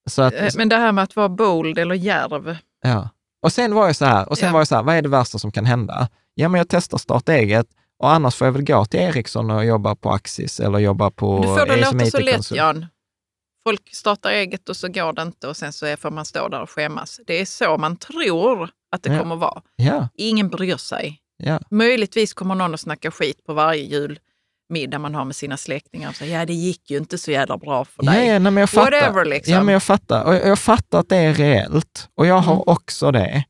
så 0.09 0.21
att, 0.21 0.33
Eh, 0.33 0.49
Men 0.55 0.69
det 0.69 0.75
här 0.75 0.91
med 0.91 1.03
att 1.03 1.15
vara 1.15 1.29
bold 1.29 1.77
eller 1.79 1.95
djärv. 1.95 2.57
Ja. 2.81 3.09
Och 3.43 3.51
sen 3.53 3.75
var 3.75 3.85
jag 3.87 3.95
så 3.95 4.05
här, 4.05 4.29
och 4.29 4.37
sen 4.37 4.47
Ja. 4.47 4.53
var 4.53 4.59
jag 4.59 4.67
så 4.67 4.75
här, 4.75 4.83
vad 4.83 4.95
är 4.95 5.01
det 5.01 5.09
värsta 5.09 5.39
som 5.39 5.51
kan 5.51 5.65
hända? 5.65 6.09
Ja, 6.33 6.49
men 6.49 6.57
jag 6.59 6.67
testar 6.69 6.97
starta 6.97 7.33
eget 7.33 7.67
och 7.99 8.11
annars 8.11 8.35
får 8.35 8.47
jag 8.47 8.51
väl 8.51 8.63
gå 8.63 8.85
till 8.85 8.99
Ericsson 8.99 9.51
och 9.51 9.65
jobba 9.65 9.95
på 9.95 10.09
Axis 10.11 10.59
eller 10.59 10.79
jobba 10.79 11.11
på 11.11 11.41
Du 11.41 11.47
får 11.47 11.65
det 11.65 11.75
låta 11.75 12.05
så 12.05 12.17
lätt, 12.19 12.27
IT-konsult. 12.29 12.57
Jan. 12.57 12.85
Folk 13.67 13.95
startar 13.95 14.29
eget 14.31 14.69
och 14.69 14.77
så 14.77 14.87
går 14.87 15.13
det 15.13 15.21
inte 15.21 15.47
och 15.47 15.57
sen 15.57 15.73
så 15.73 15.95
får 15.97 16.11
man 16.11 16.25
stå 16.25 16.47
där 16.47 16.61
och 16.61 16.69
skämmas. 16.69 17.19
Det 17.27 17.41
är 17.41 17.45
så 17.45 17.77
man 17.77 17.97
tror 17.97 18.69
att 18.91 19.03
det 19.03 19.13
Ja. 19.13 19.19
kommer 19.19 19.35
vara. 19.35 19.61
Ja, 19.75 20.09
Ingen 20.15 20.49
bryr 20.49 20.77
sig. 20.77 21.21
ja. 21.37 21.59
Möjligtvis 21.69 22.33
kommer 22.33 22.55
någon 22.55 22.73
att 22.73 22.79
snacka 22.79 23.11
skit 23.11 23.45
på 23.45 23.53
varje 23.53 23.83
julmiddag 24.71 24.99
man 24.99 25.15
har 25.15 25.25
med 25.25 25.35
sina 25.35 25.57
släktingar. 25.57 26.11
Säga, 26.11 26.39
ja, 26.39 26.45
det 26.45 26.53
gick 26.53 26.91
ju 26.91 26.97
inte 26.97 27.17
så 27.17 27.31
jävla 27.31 27.57
bra 27.57 27.85
för 27.85 28.03
Ja, 28.05 28.11
dig. 28.11 28.27
ja, 28.27 28.31
nej, 28.39 28.51
men 28.51 28.57
jag 28.57 28.69
fattar. 28.69 28.91
Whatever 28.91 29.25
liksom. 29.25 29.53
Ja, 29.53 29.63
men 29.63 29.73
jag 29.73 29.83
fattar. 29.83 30.23
Och 30.23 30.33
jag 30.35 30.59
fattar 30.59 30.99
att 30.99 31.09
det 31.09 31.17
är 31.17 31.33
reellt 31.33 32.07
och 32.15 32.25
jag 32.25 32.39
har 32.39 32.53
Mm. 32.53 32.63
också 32.65 33.11
det. 33.11 33.43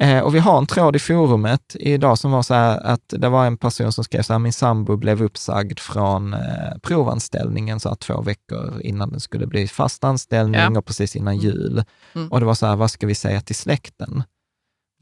Eh, 0.00 0.18
och 0.20 0.34
vi 0.34 0.38
har 0.38 0.58
en 0.58 0.66
tråd 0.66 0.96
i 0.96 0.98
forumet 0.98 1.76
idag 1.80 2.18
som 2.18 2.30
var 2.30 2.42
så 2.42 2.54
här 2.54 2.80
att 2.86 3.00
det 3.08 3.28
var 3.28 3.46
en 3.46 3.56
person 3.56 3.92
som 3.92 4.04
skrev 4.04 4.22
så 4.22 4.32
här, 4.32 4.38
min 4.38 4.52
sambo 4.52 4.96
blev 4.96 5.22
uppsagd 5.22 5.78
från 5.78 6.34
eh, 6.34 6.40
provanställningen 6.82 7.80
så 7.80 7.88
här, 7.88 7.96
två 7.96 8.20
veckor 8.22 8.80
innan 8.80 9.10
den 9.10 9.20
skulle 9.20 9.46
bli 9.46 9.68
fast 9.68 10.04
anställning 10.04 10.60
Ja. 10.60 10.78
och 10.78 10.84
precis 10.86 11.16
innan 11.16 11.34
Mm. 11.34 11.44
jul. 11.46 11.84
Mm. 12.14 12.32
Och 12.32 12.40
det 12.40 12.46
var 12.46 12.54
så 12.54 12.66
här, 12.66 12.76
vad 12.76 12.90
ska 12.90 13.06
vi 13.06 13.14
säga 13.14 13.40
till 13.40 13.54
släkten? 13.56 14.22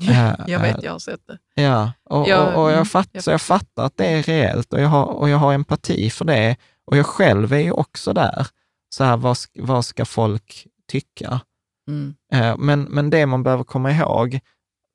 Eh, 0.03 0.35
Jag 0.47 0.61
vet, 0.61 0.79
eh, 0.79 0.85
jag 0.85 0.93
har 0.93 0.99
sett 0.99 1.21
det. 1.27 1.63
Ja, 1.63 1.93
och, 2.11 2.29
Ja, 2.29 2.47
och, 2.55 2.63
och 2.63 2.69
jag, 2.69 2.75
mm, 2.75 2.85
fatt, 2.87 3.09
jag 3.13 3.23
jag 3.27 3.41
fattar 3.41 3.85
att 3.85 3.97
det 3.97 4.07
är 4.07 4.23
reellt 4.23 4.73
och 4.73 4.81
jag, 4.81 4.89
har, 4.89 5.05
och 5.05 5.29
jag 5.29 5.39
har 5.39 5.55
empati 5.55 6.11
för 6.11 6.25
det. 6.25 6.57
Och 6.87 6.97
jag 6.97 7.07
själv 7.07 7.53
är 7.53 7.59
ju 7.59 7.71
också 7.73 8.13
där. 8.13 8.47
Så 8.95 9.05
här, 9.05 9.17
vad, 9.17 9.37
vad 9.59 9.85
ska 9.85 10.05
folk 10.05 10.67
tycka? 10.93 11.41
Mm. 11.89 12.15
Eh, 12.33 12.57
Men, 12.59 12.83
men 12.83 13.11
det 13.11 13.27
man 13.27 13.43
behöver 13.43 13.65
komma 13.65 13.91
ihåg, 13.93 14.41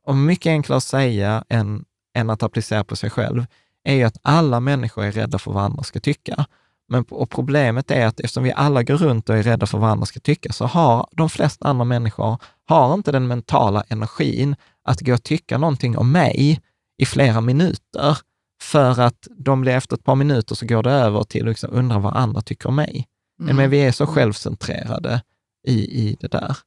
och 0.06 0.16
mycket 0.16 0.50
enklare 0.50 0.78
att 0.78 0.84
säga 0.84 1.44
än, 1.50 1.86
än 2.16 2.30
att 2.30 2.44
applicera 2.44 2.84
på 2.84 2.96
sig 2.96 3.10
själv, 3.10 3.46
är 3.84 3.94
ju 3.96 4.04
att 4.04 4.18
alla 4.22 4.60
människor 4.60 5.04
är 5.04 5.12
rädda 5.12 5.40
för 5.40 5.52
vad 5.52 5.64
andra 5.64 5.84
ska 5.84 6.00
tycka. 6.00 6.46
Men, 6.88 7.06
och 7.10 7.30
problemet 7.30 7.92
är 7.92 8.06
att 8.06 8.20
eftersom 8.20 8.44
vi 8.44 8.54
alla 8.56 8.84
går 8.84 8.98
runt 8.98 9.30
och 9.30 9.38
är 9.38 9.44
rädda 9.44 9.66
för 9.66 9.78
vad 9.78 9.90
andra 9.90 10.06
ska 10.06 10.20
tycka, 10.20 10.54
så 10.54 10.66
har 10.66 11.08
de 11.12 11.30
flesta 11.30 11.68
andra 11.68 11.86
människor 11.86 12.38
har 12.66 12.94
inte 12.94 13.12
den 13.12 13.28
mentala 13.28 13.84
energin 13.90 14.56
att 14.90 15.02
gå 15.02 15.14
och 15.14 15.24
tycka 15.24 15.58
någonting 15.58 15.98
om 15.98 16.12
mig 16.12 16.62
i 16.98 17.06
flera 17.06 17.42
minuter, 17.42 18.18
för 18.62 19.00
att 19.02 19.28
de 19.38 19.62
blir 19.62 19.74
efter 19.74 19.96
ett 19.96 20.04
par 20.04 20.16
minuter 20.16 20.56
så 20.56 20.66
går 20.66 20.84
det 20.84 20.92
över 20.92 21.24
till 21.24 21.42
att 21.42 21.48
liksom 21.50 21.70
undra 21.74 22.00
vad 22.00 22.16
andra 22.16 22.42
tycker 22.42 22.70
om 22.70 22.76
mig. 22.76 23.08
Mm. 23.42 23.56
Men 23.56 23.70
vi 23.70 23.80
är 23.80 23.92
så 23.92 24.06
självcentrerade 24.08 25.22
i, 25.68 25.74
i 25.74 26.18
det 26.20 26.28
där. 26.28 26.58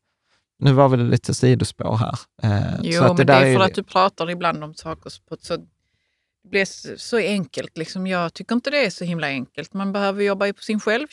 Nu 0.58 0.72
var 0.72 0.88
väl 0.88 1.08
lite 1.08 1.34
sidospår 1.34 1.96
här. 1.96 2.18
Eh, 2.42 2.74
Jo, 2.82 2.92
så 2.98 3.04
att 3.04 3.16
men 3.18 3.26
det 3.26 3.32
är 3.32 3.40
för 3.40 3.46
ju- 3.48 3.62
att 3.62 3.74
du 3.74 3.82
pratar 3.82 4.30
ibland 4.30 4.64
om 4.64 4.74
saker 4.74 5.12
på 5.28 5.34
ett 5.34 5.44
så, 5.44 5.56
det 5.56 6.48
blir 6.50 6.64
så, 6.64 6.88
så 6.96 7.16
enkelt. 7.16 7.78
Liksom. 7.78 8.06
Jag 8.06 8.34
tycker 8.34 8.54
inte 8.54 8.70
det 8.70 8.86
är 8.86 8.90
så 8.90 9.04
himla 9.04 9.26
enkelt. 9.26 9.74
Man 9.74 9.92
behöver 9.92 10.22
jobba 10.24 10.52
på 10.52 10.62
sin 10.62 10.80
själv, 10.80 11.06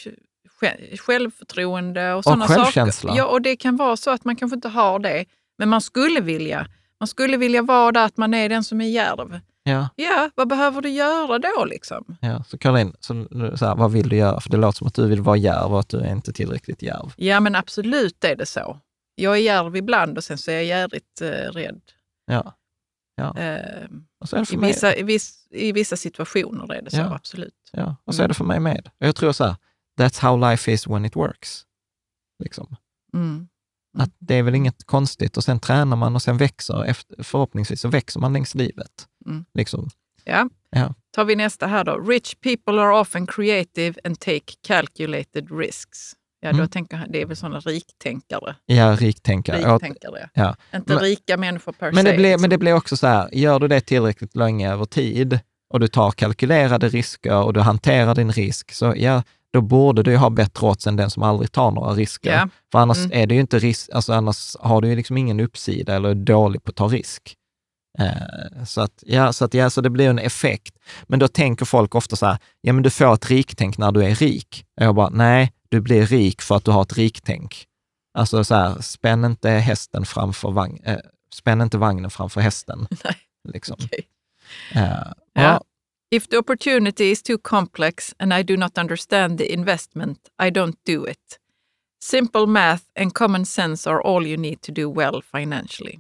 själv, 0.59 0.97
självförtroende 0.97 2.13
och 2.13 2.23
sådana 2.23 2.47
självkänsla. 2.47 3.09
saker. 3.09 3.17
Ja, 3.21 3.25
och 3.25 3.41
det 3.41 3.55
kan 3.55 3.75
vara 3.77 3.97
så 3.97 4.11
att 4.11 4.25
man 4.25 4.35
kanske 4.35 4.55
inte 4.55 4.69
har 4.69 4.99
det, 4.99 5.25
men 5.57 5.69
man 5.69 5.81
skulle 5.81 6.21
vilja. 6.21 6.67
Man 6.99 7.07
skulle 7.07 7.37
vilja 7.37 7.61
vara 7.61 7.91
där 7.91 8.05
att 8.05 8.17
man 8.17 8.33
är 8.33 8.49
den 8.49 8.63
som 8.63 8.81
är 8.81 8.85
djärv. 8.85 9.39
Ja, 9.63 9.89
Ja, 9.95 10.29
vad 10.35 10.47
behöver 10.47 10.81
du 10.81 10.89
göra 10.89 11.39
då 11.39 11.65
liksom? 11.65 12.17
ja. 12.21 12.43
Så 12.43 12.57
Caroline, 12.57 12.95
så, 12.99 13.27
så 13.57 13.65
här, 13.65 13.75
vad 13.75 13.91
vill 13.91 14.09
du 14.09 14.15
göra? 14.15 14.39
För 14.41 14.49
det 14.49 14.57
låter 14.57 14.77
som 14.77 14.87
att 14.87 14.93
du 14.93 15.07
vill 15.07 15.21
vara 15.21 15.37
djärv 15.37 15.73
och 15.73 15.79
att 15.79 15.89
du 15.89 15.99
är 15.99 16.11
inte 16.11 16.33
tillräckligt 16.33 16.81
djärv. 16.81 17.13
Ja, 17.17 17.39
men 17.39 17.55
absolut 17.55 18.23
är 18.23 18.35
det 18.35 18.45
så. 18.45 18.79
Jag 19.15 19.33
är 19.37 19.41
djärv 19.41 19.75
ibland 19.75 20.17
och 20.17 20.23
sen 20.23 20.37
så 20.37 20.51
är 20.51 20.55
jag 20.55 20.65
jävligt 20.65 21.21
eh, 21.21 21.27
rädd. 21.27 21.81
Ja. 22.25 22.53
Eh, 23.21 23.33
det 24.31 24.45
för 24.45 24.53
i, 24.53 24.57
vissa, 24.57 24.95
i, 24.95 25.03
viss, 25.03 25.47
I 25.49 25.71
vissa 25.71 25.97
situationer 25.97 26.73
är 26.73 26.81
det 26.81 26.91
så, 26.91 26.97
Ja. 26.97 27.15
absolut. 27.15 27.53
Ja, 27.71 27.95
och 28.05 28.15
så 28.15 28.23
är 28.23 28.27
det 28.27 28.33
för 28.33 28.43
mig 28.45 28.59
med. 28.59 28.89
Jag 28.97 29.15
tror 29.15 29.31
så 29.31 29.43
här, 29.45 29.55
that's 29.99 30.21
how 30.21 30.49
life 30.49 30.71
is 30.71 30.87
when 30.87 31.05
it 31.05 31.15
works. 31.15 31.65
Liksom. 32.43 32.75
Mm. 33.13 33.47
Att 33.97 34.11
det 34.19 34.35
är 34.35 34.43
väl 34.43 34.55
inget 34.55 34.83
konstigt 34.85 35.37
och 35.37 35.43
sen 35.43 35.59
tränar 35.59 35.97
man 35.97 36.15
och 36.15 36.21
sen 36.21 36.37
växer, 36.37 36.83
efter, 36.85 37.23
förhoppningsvis 37.23 37.81
så 37.81 37.87
växer 37.87 38.19
man 38.19 38.33
längs 38.33 38.55
livet. 38.55 38.91
Mm. 39.25 39.45
Liksom. 39.53 39.89
Ja. 40.23 40.49
Ja. 40.71 40.93
tar 41.15 41.25
vi 41.25 41.35
nästa 41.35 41.67
här 41.67 41.83
då. 41.83 41.97
Rich 41.97 42.33
people 42.43 42.81
are 42.81 42.99
often 42.99 43.27
creative 43.27 43.99
and 44.03 44.19
take 44.19 44.53
calculated 44.67 45.59
risks. 45.59 46.13
Ja, 46.41 46.49
då 46.51 46.57
Mm. 46.57 46.69
tänker 46.69 46.97
han, 46.97 47.11
det 47.11 47.21
är 47.21 47.25
väl 47.25 47.35
sådana 47.37 47.59
riktänkare. 47.59 48.55
Ja, 48.65 48.95
riktänkare. 48.95 49.73
Riktänkare. 49.73 50.29
Ja. 50.33 50.55
Inte 50.75 50.93
Men- 50.93 51.03
rika 51.03 51.37
människor 51.37 51.71
per 51.71 51.91
Men 51.91 52.05
se. 52.05 52.11
det, 52.11 52.17
blir, 52.17 52.29
liksom. 52.29 52.41
men 52.41 52.49
det 52.49 52.57
blir 52.57 52.73
också 52.73 52.97
så 52.97 53.07
här, 53.07 53.29
gör 53.35 53.59
du 53.59 53.67
det 53.67 53.81
tillräckligt 53.81 54.35
länge 54.35 54.71
över 54.73 54.85
tid 54.85 55.39
och 55.73 55.79
du 55.79 55.87
tar 55.87 56.11
kalkylerade 56.11 56.89
risker 56.89 57.43
och 57.43 57.53
du 57.53 57.59
hanterar 57.59 58.15
din 58.15 58.31
risk, 58.31 58.71
så 58.71 58.93
ja, 58.97 59.23
då 59.53 59.61
borde 59.61 60.03
du 60.03 60.17
ha 60.17 60.29
bättre 60.29 60.67
odds 60.67 60.87
än 60.87 60.95
den 60.95 61.09
som 61.09 61.23
aldrig 61.23 61.51
tar 61.51 61.71
några 61.71 61.93
risker. 61.93 62.31
Ja. 62.33 62.49
För 62.71 62.79
annars 62.79 62.97
Mm. 62.97 63.11
är 63.13 63.27
det 63.27 63.33
ju 63.35 63.41
inte 63.41 63.59
risk, 63.59 63.89
alltså 63.93 64.13
annars 64.13 64.55
har 64.59 64.81
du 64.81 64.87
ju 64.87 64.95
liksom 64.95 65.17
ingen 65.17 65.39
uppsida 65.39 65.95
eller 65.95 66.09
är 66.09 66.15
dålig 66.15 66.63
på 66.63 66.69
att 66.69 66.75
ta 66.75 66.87
risk. 66.87 67.35
Eh, 67.99 68.63
så 68.65 68.81
att, 68.81 69.03
ja, 69.05 69.33
så 69.33 69.45
att, 69.45 69.53
ja, 69.53 69.69
så 69.69 69.81
det 69.81 69.89
blir 69.89 70.09
en 70.09 70.19
effekt. 70.19 70.75
Men 71.03 71.19
då 71.19 71.27
tänker 71.27 71.65
folk 71.65 71.95
ofta 71.95 72.15
så 72.15 72.25
här, 72.25 72.37
ja 72.61 72.73
men 72.73 72.83
du 72.83 72.89
får 72.89 73.13
ett 73.13 73.29
riktänk 73.29 73.77
när 73.77 73.91
du 73.91 74.03
är 74.03 74.15
rik. 74.15 74.65
Och 74.79 74.85
jag 74.85 74.95
bara, 74.95 75.09
nej, 75.09 75.51
du 75.69 75.81
blir 75.81 76.05
rik 76.05 76.41
för 76.41 76.55
att 76.55 76.65
du 76.65 76.71
har 76.71 76.81
ett 76.81 76.97
riktänk. 76.97 77.65
Alltså 78.17 78.43
så 78.43 78.55
här, 78.55 78.81
spänn 78.81 79.25
inte 79.25 79.49
hästen 79.49 80.05
framför 80.05 80.51
vagn, 80.51 80.79
eh, 80.83 80.97
spänn 81.35 81.61
inte 81.61 81.77
vagnen 81.77 82.09
framför 82.09 82.41
hästen. 82.41 82.87
Nej. 83.03 83.15
Liksom. 83.53 83.77
Okej. 83.83 84.07
Eh, 84.73 84.81
Ja. 85.33 85.41
ja, 85.41 85.61
If 86.11 86.27
the 86.27 86.37
opportunity 86.37 87.11
is 87.11 87.23
too 87.23 87.37
complex 87.41 88.15
and 88.19 88.33
I 88.33 88.43
do 88.43 88.57
not 88.57 88.77
understand 88.77 89.37
the 89.37 89.53
investment, 89.53 90.17
I 90.43 90.49
don't 90.49 90.75
do 90.85 91.07
it. 91.07 91.39
Simple 92.03 92.45
math 92.45 92.83
and 92.99 93.13
common 93.13 93.45
sense 93.45 93.89
are 93.89 94.01
all 94.01 94.27
you 94.27 94.37
need 94.37 94.61
to 94.61 94.71
do 94.71 94.93
well 94.93 95.21
financially. 95.21 95.99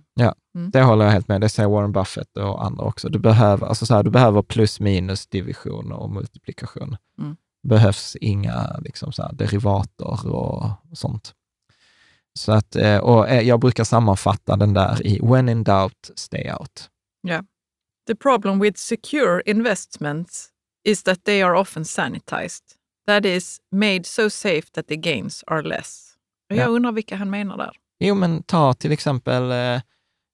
det 0.71 0.81
håller 0.81 1.05
jag 1.05 1.11
helt 1.11 1.27
med. 1.27 1.41
Det 1.41 1.49
säger 1.49 1.69
Warren 1.69 1.91
Buffett 1.91 2.37
och 2.37 2.65
andra 2.65 2.85
också. 2.85 3.09
Du 3.09 3.19
behöver, 3.19 3.67
alltså 3.67 3.85
så 3.85 3.95
här, 3.95 4.03
du 4.03 4.09
behöver 4.09 4.41
plus 4.41 4.79
minus 4.79 5.27
division 5.27 5.91
och 5.91 6.09
multiplikation. 6.09 6.97
Mm. 7.19 7.35
behövs 7.63 8.15
inga 8.15 8.79
liksom 8.81 9.11
så 9.11 9.21
här, 9.23 9.33
derivater 9.33 10.27
och 10.35 10.69
sånt. 10.93 11.33
Så 12.33 12.51
att, 12.51 12.75
eh, 12.75 12.97
och 12.97 13.29
eh, 13.29 13.41
jag 13.41 13.59
brukar 13.59 13.83
sammanfatta 13.83 14.55
den 14.55 14.73
där 14.73 15.07
i 15.07 15.19
when 15.23 15.49
in 15.49 15.63
doubt, 15.63 16.11
stay 16.15 16.51
out. 16.51 16.89
The 18.09 18.15
problem 18.15 18.59
with 18.59 18.77
secure 18.77 19.41
investments 19.45 20.49
is 20.83 21.03
that 21.03 21.23
they 21.23 21.41
are 21.43 21.55
often 21.55 21.83
sanitized. 21.83 22.63
That 23.07 23.25
is, 23.25 23.59
made 23.71 24.05
so 24.05 24.29
safe 24.29 24.71
that 24.71 24.87
the 24.87 24.95
gains 24.95 25.43
are 25.47 25.61
less. 25.61 26.13
Och 26.49 26.55
jag 26.55 26.65
Ja. 26.65 26.69
undrar 26.75 26.91
vilka 26.91 27.15
han 27.15 27.29
menar 27.29 27.57
där. 27.57 27.71
Jo, 27.99 28.15
men 28.15 28.43
ta 28.43 28.73
till 28.73 28.91
exempel 28.91 29.51
eh, 29.51 29.81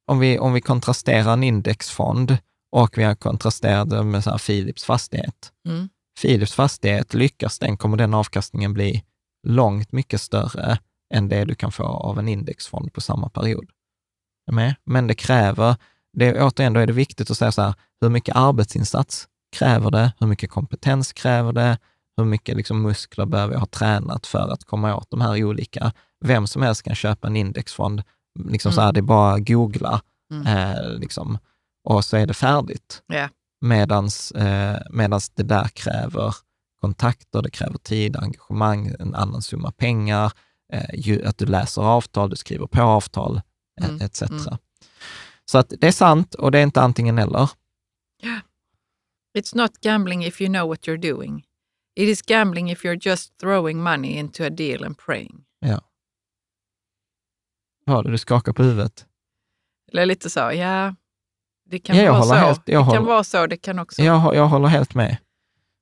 om, 0.07 0.19
vi, 0.19 0.39
om 0.39 0.53
vi 0.53 0.61
kontrasterar 0.61 1.33
en 1.33 1.43
indexfond 1.43 2.37
och 2.71 2.97
vi 2.97 3.03
har 3.03 3.15
kontrasterat 3.15 3.89
det 3.89 4.03
med 4.03 4.23
så 4.23 4.29
här 4.31 4.37
Philips 4.37 4.85
fastighet. 4.85 5.51
Mm. 5.67 5.89
Philips 6.21 6.53
fastighet, 6.53 7.13
lyckas 7.13 7.59
den 7.59 7.77
kommer 7.77 7.97
den 7.97 8.13
avkastningen 8.13 8.73
bli 8.73 9.03
långt 9.47 9.91
mycket 9.91 10.21
större 10.21 10.77
än 11.13 11.27
det 11.29 11.45
du 11.45 11.55
kan 11.55 11.71
få 11.71 11.83
av 11.83 12.19
en 12.19 12.27
indexfond 12.27 12.93
på 12.93 13.01
samma 13.01 13.29
period. 13.29 13.69
Men 14.85 15.07
det 15.07 15.15
kräver, 15.15 15.75
det, 16.15 16.41
återigen, 16.41 16.73
då 16.73 16.79
är 16.79 16.87
det 16.87 16.93
viktigt 16.93 17.31
att 17.31 17.37
säga 17.37 17.51
så 17.51 17.61
här, 17.61 17.73
hur 18.01 18.09
mycket 18.09 18.35
arbetsinsats 18.35 19.27
kräver 19.57 19.91
det? 19.91 20.13
Hur 20.19 20.27
mycket 20.27 20.49
kompetens 20.49 21.13
kräver 21.13 21.53
det? 21.53 21.77
Hur 22.17 22.25
mycket 22.25 22.57
liksom 22.57 22.81
muskler 22.81 23.25
behöver 23.25 23.53
jag 23.53 23.59
ha 23.59 23.65
tränat 23.67 24.27
för 24.27 24.49
att 24.53 24.63
komma 24.63 24.95
åt 24.95 25.09
de 25.11 25.21
här 25.21 25.43
olika? 25.43 25.91
Vem 26.25 26.47
som 26.47 26.61
helst 26.61 26.83
kan 26.83 26.95
köpa 26.95 27.27
en 27.27 27.35
indexfond, 27.35 28.03
liksom 28.49 28.71
så 28.71 28.81
här, 28.81 28.87
Mm. 28.87 28.93
det 28.93 28.99
är 28.99 29.01
bara 29.01 29.33
att 29.33 29.47
googla, 29.47 30.01
Mm. 30.31 30.47
eh, 30.47 30.89
liksom, 30.99 31.37
och 31.83 32.05
så 32.05 32.17
är 32.17 32.25
det 32.27 32.33
färdigt. 32.33 33.01
Ja. 33.07 33.29
Medans, 33.61 34.31
eh, 34.31 34.77
medans 34.89 35.29
det 35.29 35.43
där 35.43 35.67
kräver 35.67 36.35
kontakter, 36.81 37.41
det 37.41 37.49
kräver 37.49 37.77
tid, 37.77 38.15
engagemang, 38.17 38.91
en 38.99 39.15
annan 39.15 39.41
summa 39.41 39.71
pengar, 39.71 40.31
eh, 40.73 40.89
ju, 40.93 41.25
att 41.25 41.37
du 41.37 41.45
läser 41.45 41.81
avtal, 41.81 42.29
du 42.29 42.35
skriver 42.35 42.67
på 42.67 42.81
avtal, 42.81 43.41
Mm, 43.81 44.01
etc. 44.01 44.21
mm. 44.21 44.57
Så 45.51 45.57
att 45.57 45.73
det 45.79 45.87
är 45.87 45.91
sant 45.91 46.33
och 46.35 46.51
det 46.51 46.59
är 46.59 46.63
inte 46.63 46.81
antingen 46.81 47.17
eller. 47.19 47.49
It's 49.37 49.55
not 49.57 49.77
gambling 49.81 50.25
if 50.25 50.41
you 50.41 50.53
know 50.53 50.67
what 50.67 50.87
you're 50.87 51.11
doing. 51.11 51.43
It 51.95 52.09
is 52.09 52.21
gambling 52.21 52.71
if 52.71 52.83
you're 52.85 53.07
just 53.07 53.37
throwing 53.37 53.83
money 53.83 54.11
into 54.11 54.43
a 54.43 54.49
deal 54.49 54.83
and 54.83 54.97
praying. 54.97 55.45
Vad 57.85 58.11
du 58.11 58.17
skakar 58.17 58.53
på 58.53 58.63
huvudet. 58.63 59.05
Eller 59.91 60.05
lite 60.05 60.29
så, 60.29 60.39
ja, 60.39 60.95
det 61.69 61.79
kan 61.79 61.95
Ja, 61.97 62.03
jag 62.03 62.11
vara 62.13 62.23
så. 62.23 62.33
helt- 62.33 62.61
jag 62.65 62.81
det 62.81 62.85
håller- 62.85 62.97
kan 62.99 63.05
vara 63.05 63.23
så, 63.23 63.47
det 63.47 63.57
kan 63.57 63.79
också... 63.79 64.01
Jag, 64.01 64.35
jag 64.35 64.47
håller 64.47 64.67
helt 64.67 64.93
med. 64.93 65.17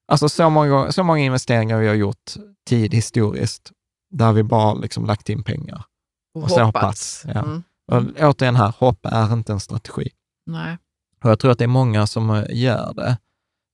Alltså 0.08 0.30
så 0.30 0.50
många, 0.50 0.92
så 0.92 1.04
många 1.04 1.20
investeringar 1.20 1.80
vi 1.80 1.88
har 1.88 1.96
gjort 1.96 2.34
tid 2.68 2.94
historiskt, 2.94 3.72
där 4.10 4.34
vi 4.34 4.44
bara 4.44 4.74
liksom 4.74 5.06
lagt 5.06 5.30
in 5.30 5.44
pengar. 5.44 5.86
och 6.34 6.52
så 6.52 6.64
hoppas, 6.64 7.24
ja. 7.28 7.44
Mm. 7.44 7.64
Och 7.92 8.04
återigen 8.20 8.56
här, 8.56 8.74
hopp 8.80 9.00
är 9.06 9.34
inte 9.34 9.54
en 9.54 9.60
strategi. 9.60 10.10
Nej. 10.46 10.78
Och 11.24 11.30
jag 11.30 11.40
tror 11.40 11.52
att 11.52 11.58
det 11.58 11.64
är 11.64 11.68
många 11.68 12.08
som 12.08 12.30
eh, 12.30 12.44
gör 12.50 12.94
det. 12.94 13.18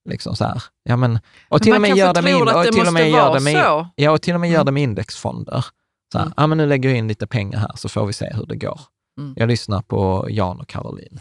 Liksom 0.08 0.36
så 0.36 0.44
här. 0.44 0.62
Ja, 0.82 0.96
men, 0.96 1.18
och 1.48 1.62
till 1.62 1.72
Men 1.72 1.76
och 1.82 1.88
med 1.88 1.96
gör 1.96 2.14
det 2.14 2.22
med, 2.22 2.34
och 2.36 2.64
det 2.64 2.72
till 2.72 2.86
och 2.86 2.92
med 2.92 3.10
gör 3.10 3.34
det 3.34 3.40
med, 3.40 3.64
så. 3.64 3.88
ja, 3.96 4.10
och 4.10 4.22
till 4.22 4.34
och 4.34 4.40
med 4.40 4.50
gör 4.50 4.56
Mm. 4.60 4.66
det 4.66 4.72
med 4.72 4.82
indexfonder. 4.82 5.64
Så 6.12 6.18
här, 6.18 6.24
Mm. 6.24 6.34
ja, 6.36 6.46
men 6.46 6.58
nu 6.58 6.66
lägger 6.66 6.88
jag 6.88 6.98
in 6.98 7.08
lite 7.08 7.26
pengar 7.26 7.58
här 7.58 7.70
så 7.74 7.88
får 7.88 8.06
vi 8.06 8.12
se 8.12 8.30
hur 8.34 8.46
det 8.46 8.56
går. 8.56 8.80
Mm. 9.18 9.34
Jag 9.36 9.48
lyssnar 9.48 9.82
på 9.82 10.26
Jan 10.30 10.60
och 10.60 10.68
Caroline. 10.68 11.18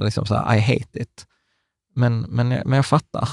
Liksom 0.00 0.26
så 0.26 0.34
här, 0.34 0.56
I 0.56 0.60
hate 0.60 0.98
it. 1.02 1.26
Men, 1.94 2.20
men, 2.20 2.50
jag- 2.50 2.66
men 2.66 2.76
jag 2.76 2.86
fattar. 2.86 3.28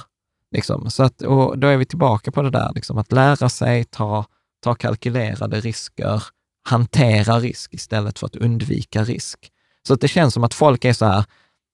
Liksom. 0.52 0.90
Så 0.92 1.04
att, 1.04 1.22
och 1.22 1.58
då 1.60 1.68
är 1.68 1.78
vi 1.78 1.86
tillbaka 1.86 2.32
på 2.32 2.42
det 2.42 2.50
där, 2.50 2.72
liksom, 2.76 2.98
att 2.98 3.12
lära 3.12 3.50
sig 3.50 3.84
ta, 3.84 4.26
ta 4.64 4.76
kalkylerade 4.76 5.60
risker, 5.60 6.24
hantera 6.64 7.40
risk 7.40 7.74
istället 7.74 8.20
för 8.20 8.26
att 8.26 8.36
undvika 8.36 9.04
risk. 9.04 9.52
Så 9.88 9.96
det 9.96 10.08
känns 10.08 10.34
som 10.34 10.44
att 10.44 10.54
folk 10.54 10.86
är 10.86 10.94
så 10.94 11.06
här, 11.06 11.26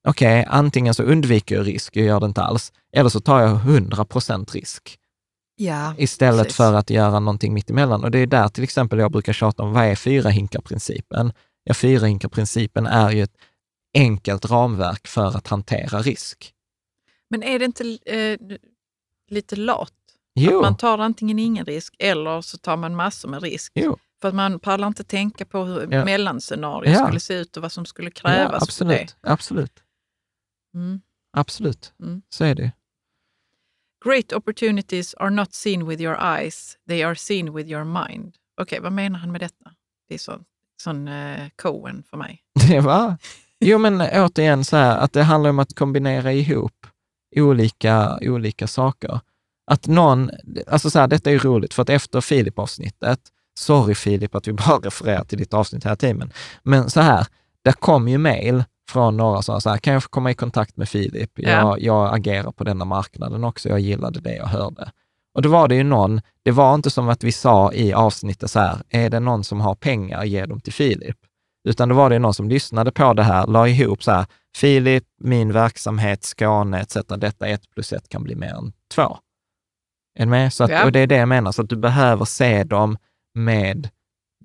okej, 0.08 0.42
okay, 0.42 0.58
antingen 0.58 0.94
så 0.94 1.04
undviker 1.04 1.56
jag 1.56 1.68
risk, 1.68 1.96
jag 1.96 2.06
gör 2.06 2.20
det 2.20 2.26
inte 2.26 2.42
alls, 2.42 2.74
eller 2.94 3.10
så 3.10 3.20
tar 3.20 3.42
jag 3.42 3.56
100 3.56 4.06
procent 4.06 4.56
risk. 4.56 5.00
Ja, 5.56 5.96
istället 5.98 6.44
precis. 6.44 6.58
för 6.58 6.74
att 6.74 6.90
göra 6.90 7.20
någonting 7.20 7.54
mittemellan. 7.54 8.04
Och 8.04 8.12
det 8.12 8.20
är 8.20 8.28
där 8.28 8.48
till 8.48 8.64
exempel 8.64 9.00
jag 9.00 9.12
brukar 9.12 9.34
tjata 9.34 9.64
om, 9.64 9.74
vad 9.74 9.86
är 9.86 9.96
fyra 9.96 10.30
hinkar-principen? 10.30 11.34
Ja, 11.64 11.74
fyra 11.74 12.06
hinkar-principen 12.06 12.86
är 12.86 13.12
ju 13.12 13.24
ett 13.24 13.38
enkelt 13.94 14.46
ramverk 14.46 15.08
för 15.08 15.38
att 15.38 15.48
hantera 15.48 16.02
risk. 16.02 16.54
Men 17.30 17.44
är 17.44 17.60
det 17.60 17.66
inte 17.66 17.98
eh, 18.06 18.40
lite 19.30 19.56
lat? 19.56 19.94
Jo, 20.36 20.58
Att 20.58 20.62
man 20.62 20.78
tar 20.78 20.98
antingen 20.98 21.40
ingen 21.40 21.66
risk 21.66 21.96
eller 22.00 22.42
så 22.42 22.58
tar 22.58 22.78
man 22.78 22.96
massor 22.96 23.30
med 23.30 23.44
risk. 23.44 23.72
jo. 23.76 23.98
För 24.26 24.30
att 24.30 24.36
man 24.36 24.60
pallar 24.60 24.88
inte 24.88 25.04
tänka 25.04 25.46
på 25.46 25.64
hur 25.64 25.88
Ja. 25.92 26.06
mellanscenario 26.06 26.92
Ja. 26.92 27.06
skulle 27.06 27.20
se 27.20 27.34
ut 27.34 27.58
och 27.58 27.62
vad 27.64 27.72
som 27.72 27.86
skulle 27.86 28.12
ja 28.16 28.22
krävas 28.22 28.52
för 28.52 28.56
absolut. 28.56 29.16
Absolut. 29.22 29.76
det. 30.74 30.80
Mm. 30.80 31.02
Absolut. 31.38 31.94
Mm. 32.00 32.22
Så 32.30 32.44
är 32.44 32.56
det. 32.56 32.72
Great 34.06 34.34
opportunities 34.34 35.14
are 35.14 35.30
not 35.30 35.54
seen 35.54 35.88
with 35.88 36.02
your 36.02 36.18
eyes, 36.22 36.78
they 36.88 37.04
are 37.04 37.16
seen 37.16 37.54
with 37.54 37.70
your 37.70 37.84
mind. 37.84 38.36
Okej, 38.62 38.80
vad 38.80 38.92
menar 38.92 39.20
han 39.20 39.32
med 39.32 39.42
detta? 39.42 39.72
Det 40.08 40.14
är 40.14 40.20
sån, 40.20 40.44
sån 40.84 41.08
eh, 41.08 41.50
Cohen 41.56 42.04
för 42.10 42.18
mig. 42.18 42.44
Det 42.70 42.80
var... 42.80 43.18
Jo, 43.60 43.78
men 43.78 44.02
återigen 44.02 44.64
så 44.64 44.78
här, 44.78 44.98
att 44.98 45.14
det 45.14 45.24
handlar 45.24 45.50
om 45.50 45.60
att 45.60 45.76
kombinera 45.76 46.34
ihop 46.34 46.88
olika, 47.36 48.18
olika 48.22 48.68
saker. 48.68 49.20
Att 49.72 49.88
någon, 49.88 50.32
alltså 50.68 50.90
så 50.90 51.00
här, 51.00 51.08
detta 51.08 51.32
är 51.32 51.40
roligt, 51.40 51.74
för 51.74 51.82
att 51.82 51.90
efter 51.90 52.22
Filip-avsnittet, 52.22 53.20
sorry 53.60 53.96
Filip 53.96 54.36
att 54.36 54.48
vi 54.48 54.54
bara 54.54 54.78
refererar 54.84 55.24
till 55.24 55.38
ditt 55.38 55.54
avsnitt 55.54 55.86
hela 55.86 55.96
tiden, 55.96 56.32
men 56.64 56.90
så 56.90 57.02
här, 57.02 57.28
det 57.64 57.74
kom 57.74 58.08
ju 58.08 58.18
mejl 58.18 58.64
från 58.90 59.18
några 59.18 59.42
som 59.42 59.56
sa 59.56 59.60
så 59.62 59.70
här, 59.70 59.78
kan 59.78 59.94
jag 59.94 60.04
få 60.04 60.10
komma 60.10 60.32
i 60.32 60.34
kontakt 60.34 60.78
med 60.78 60.90
Filip? 60.90 61.32
Jag, 61.36 61.52
Ja. 61.52 61.78
jag 61.80 62.16
agerar 62.16 62.52
på 62.52 62.64
denna 62.64 62.86
marknaden 62.86 63.44
också, 63.44 63.70
jag 63.70 63.80
gillade 63.80 64.20
det 64.20 64.36
jag 64.36 64.46
hörde. 64.48 64.92
Och 65.36 65.42
då 65.42 65.50
var 65.50 65.68
det 65.68 65.76
ju 65.76 65.84
någon, 65.84 66.22
det 66.44 66.52
var 66.52 66.76
inte 66.76 66.90
som 66.90 67.10
att 67.10 67.24
vi 67.24 67.32
sa 67.32 67.74
i 67.74 67.94
avsnittet 67.94 68.52
så 68.52 68.60
här, 68.60 68.78
är 68.90 69.10
det 69.10 69.20
någon 69.20 69.44
som 69.44 69.62
har 69.62 69.76
pengar, 69.76 70.24
ge 70.24 70.46
dem 70.46 70.60
till 70.60 70.74
Filip. 70.74 71.18
Utan 71.68 71.90
då 71.90 71.96
var 71.96 72.10
det 72.10 72.20
någon 72.20 72.34
som 72.34 72.50
lyssnade 72.50 72.92
på 72.92 73.14
det 73.14 73.24
här, 73.24 73.48
la 73.48 73.68
ihop 73.68 74.04
så 74.04 74.12
här, 74.12 74.26
Filip, 74.58 75.04
min 75.22 75.54
verksamhet, 75.54 76.24
Skåne 76.24 76.82
etc. 76.82 76.98
Detta 77.18 77.48
ett 77.48 77.70
plus 77.74 77.94
ett 77.94 78.10
kan 78.10 78.24
bli 78.24 78.36
mer 78.36 78.54
än 78.54 78.74
två. 78.96 79.18
Är 80.20 80.26
du 80.26 80.30
med? 80.30 80.54
Så 80.54 80.64
att, 80.64 80.72
Ja. 80.72 80.86
Och 80.86 80.92
det 80.92 81.00
är 81.00 81.08
det 81.08 81.16
jag 81.16 81.28
menar, 81.28 81.52
så 81.52 81.62
att 81.62 81.70
du 81.70 81.76
behöver 81.76 82.26
se 82.26 82.64
dem 82.64 82.98
med 83.36 83.90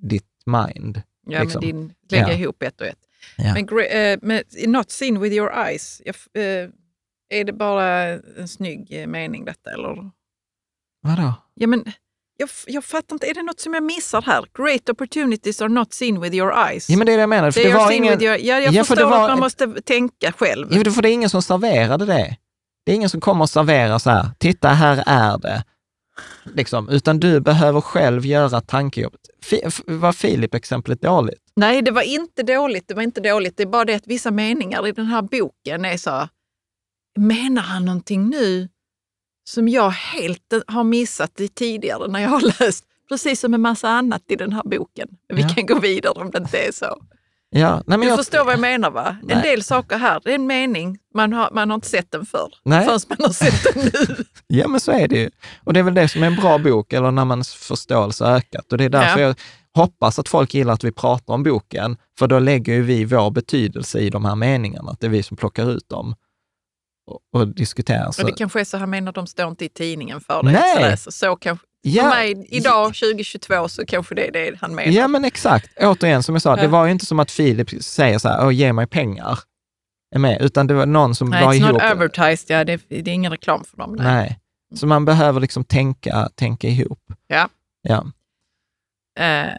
ditt 0.01 0.27
mind. 0.47 1.03
Ja, 1.27 1.43
Liksom. 1.43 1.61
med 1.65 1.75
din, 1.75 1.93
lägga 2.11 2.29
Ja. 2.29 2.33
ihop 2.35 2.63
ett 2.63 2.81
och 2.81 2.87
ett. 2.87 2.99
Ja. 3.37 3.55
Men, 3.55 3.65
eh, 3.79 4.19
med, 4.23 4.43
not 4.67 4.91
seen 4.91 5.21
with 5.21 5.35
your 5.35 5.53
eyes, 5.67 6.03
jag, 6.05 6.15
eh, 6.45 6.69
är 7.29 7.45
det 7.45 7.53
bara 7.53 7.99
en 8.39 8.49
snygg 8.49 9.01
eh, 9.01 9.07
mening 9.07 9.45
detta? 9.45 9.71
Eller? 9.73 10.11
Vadå? 11.03 11.35
Ja, 11.55 11.67
men, 11.67 11.85
jag, 12.37 12.49
jag 12.67 12.85
fattar 12.85 13.15
inte, 13.15 13.27
är 13.31 13.35
det 13.35 13.43
något 13.43 13.61
som 13.61 13.75
jag 13.75 13.83
missar 13.83 14.23
här? 14.23 14.45
Great 14.59 14.89
opportunities 14.89 15.61
are 15.63 15.69
not 15.69 15.93
seen 15.93 16.21
with 16.21 16.35
your 16.35 16.53
eyes. 16.69 16.91
Ja, 16.91 16.97
men 16.97 17.07
det 17.07 17.13
är 17.13 17.17
det 17.17 17.21
jag 17.21 17.29
menar. 17.29 17.51
För 17.51 17.61
They 17.61 17.71
det 17.71 17.77
var 17.79 17.93
ingen... 17.93 18.23
your, 18.23 18.37
ja, 18.37 18.37
jag 18.61 18.63
Ja, 18.63 18.71
för 18.71 18.79
förstår 18.85 18.97
det 18.97 19.05
var- 19.05 19.25
att 19.25 19.31
man 19.31 19.39
måste 19.41 19.67
tänka 19.85 20.33
själv. 20.33 20.69
Jo, 20.71 20.91
för 20.93 21.03
det 21.03 21.11
är 21.11 21.13
ingen 21.13 21.31
som 21.31 21.43
serverade 21.43 22.07
det. 22.07 22.37
Det 22.87 22.93
är 22.93 22.97
ingen 22.97 23.09
som 23.11 23.21
kommer 23.21 23.43
och 23.43 23.51
serverar 23.51 23.99
så 23.99 24.11
här, 24.11 24.29
titta 24.39 24.69
här 24.69 25.03
är 25.07 25.39
det. 25.39 25.65
Liksom, 26.55 26.89
utan 26.89 27.21
du 27.21 27.41
behöver 27.41 27.81
själv 27.81 28.27
göra 28.27 28.61
tankejobbet. 28.61 29.21
F- 29.53 29.81
Var 29.87 30.13
Filip-exemplet 30.13 31.03
dåligt? 31.03 31.41
Nej, 31.57 31.83
det 31.83 31.91
var 31.91 32.03
inte 32.03 32.43
dåligt. 32.43 32.89
Det 32.89 32.95
var 32.95 33.03
inte 33.03 33.21
dåligt. 33.21 33.57
Det 33.57 33.63
är 33.63 33.67
bara 33.67 33.85
det 33.85 33.95
att 33.95 34.07
vissa 34.07 34.31
meningar 34.31 34.87
i 34.89 34.93
den 34.93 35.07
här 35.07 35.23
boken 35.23 35.85
är 35.85 35.97
så, 35.97 36.29
menar 37.19 37.63
han 37.63 37.85
någonting 37.85 38.29
nu 38.29 38.69
som 39.45 39.69
jag 39.69 39.91
helt 39.91 40.55
har 40.67 40.85
missat 40.85 41.41
i 41.41 41.49
tidigare 41.49 42.09
när 42.09 42.21
jag 42.21 42.29
har 42.29 42.41
läst? 42.61 42.85
Precis 43.09 43.41
som 43.41 43.55
en 43.55 43.61
massa 43.61 43.89
annat 43.89 44.23
i 44.29 44.37
den 44.37 44.53
här 44.53 44.63
boken. 44.65 45.09
Vi 45.29 45.43
Ja. 45.43 45.49
kan 45.49 45.67
gå 45.67 45.79
vidare 45.79 46.13
om 46.13 46.31
det 46.31 46.39
inte 46.39 46.59
är 46.59 46.73
så. 46.73 47.03
Ja, 47.53 47.71
nej, 47.75 47.83
men 47.87 48.01
Du 48.01 48.07
jag, 48.07 48.17
förstår 48.19 48.45
vad 48.45 48.53
jag 48.53 48.61
menar 48.61 48.91
va? 48.91 49.17
En 49.23 49.27
Nej. 49.29 49.43
del 49.43 49.63
saker 49.63 49.99
här, 49.99 50.21
det 50.25 50.31
är 50.31 50.35
en 50.35 50.47
mening, 50.47 50.99
man 51.15 51.33
har, 51.33 51.51
man 51.53 51.71
har 51.71 51.75
inte 51.75 51.89
sett 51.89 52.11
den 52.11 52.27
förr. 52.27 52.55
Nej. 52.65 52.85
Förrän 52.85 53.01
man 53.09 53.19
har 53.21 53.33
sett 53.33 53.75
den 53.75 53.85
nu. 53.85 54.25
Ja, 54.47 54.69
men 54.69 54.81
så 54.81 54.93
är 54.93 55.09
det 55.09 55.17
ju. 55.17 55.31
Och 55.65 55.73
det 55.73 55.81
är 55.81 55.85
väl 55.85 55.95
det 55.95 56.09
som 56.09 56.23
är 56.23 56.27
en 56.27 56.37
bra 56.37 56.59
bok, 56.59 56.93
eller 56.93 57.11
när 57.11 57.25
mans 57.25 57.55
förståelse 57.55 58.25
ökat. 58.25 58.73
Och 58.73 58.79
det 58.79 58.85
är 58.85 58.89
därför 58.89 59.21
Ja. 59.21 59.27
jag 59.27 59.35
hoppas 59.75 60.19
att 60.19 60.29
folk 60.29 60.55
gillar 60.55 60.73
att 60.73 60.85
vi 60.85 60.93
pratar 60.93 61.35
om 61.35 61.43
boken, 61.43 61.97
för 62.19 62.27
då 62.27 62.39
lägger 62.39 62.73
ju 62.75 62.83
vi 62.83 63.05
vår 63.05 63.31
betydelse 63.31 63.99
i 63.99 64.11
de 64.11 64.25
här 64.25 64.35
meningarna, 64.35 64.91
att 64.91 65.01
det 65.01 65.07
är 65.07 65.11
vi 65.11 65.23
som 65.23 65.37
plockar 65.37 65.71
ut 65.71 65.89
dem 65.89 66.15
och, 67.07 67.41
och 67.41 67.49
diskuterar. 67.49 68.11
Så, 68.13 68.23
Och 68.23 68.29
det 68.31 68.37
kanske 68.37 68.61
är 68.61 68.65
så 68.65 68.77
han 68.79 68.91
menar, 68.91 69.13
de 69.13 69.27
står 69.27 69.49
inte 69.49 69.65
i 69.65 69.69
tidningen 69.69 70.21
för 70.21 70.43
dig. 70.43 70.53
Nej. 70.53 70.97
Så, 70.99 71.13
så 71.13 71.37
kanske, 71.37 71.67
ja, 71.83 72.03
För 72.03 72.11
mig 72.11 72.47
idag, 72.49 72.87
2022, 72.87 73.69
så 73.69 73.87
kanske 73.87 74.15
det 74.15 74.27
är 74.27 74.33
det 74.33 74.59
han 74.61 74.75
menar. 74.75 74.93
Ja, 74.93 75.09
men 75.09 75.25
exakt. 75.25 75.71
Återigen, 75.81 76.23
som 76.23 76.35
jag 76.35 76.43
sa, 76.43 76.57
det 76.57 76.69
var 76.69 76.85
ju 76.87 76.93
inte 76.93 77.07
som 77.07 77.21
att 77.21 77.31
Filip 77.31 77.83
säger 77.83 78.19
så 78.19 78.29
här, 78.29 78.51
ge 78.51 78.73
mig 78.73 78.87
pengar, 78.87 79.39
med, 80.17 80.43
utan 80.43 80.67
det 80.67 80.75
var 80.75 80.87
någon 80.87 81.15
som 81.15 81.31
Nej, 81.31 81.45
it's 81.45 81.55
ihop... 81.55 81.73
not 81.73 81.83
advertised, 81.83 82.57
ja, 82.57 82.65
det, 82.65 82.81
det 82.89 83.11
är 83.11 83.15
ingen 83.15 83.33
reklam 83.33 83.65
för 83.65 83.77
dem. 83.77 83.95
Nej. 83.99 84.07
Nej. 84.07 84.41
Så 84.75 84.87
man 84.87 85.05
behöver 85.05 85.41
liksom 85.41 85.65
tänka, 85.65 86.29
tänka 86.35 86.69
ihop. 86.69 87.13
Ja. 87.27 87.49
Ja. 87.83 88.07
Eh, 89.19 89.55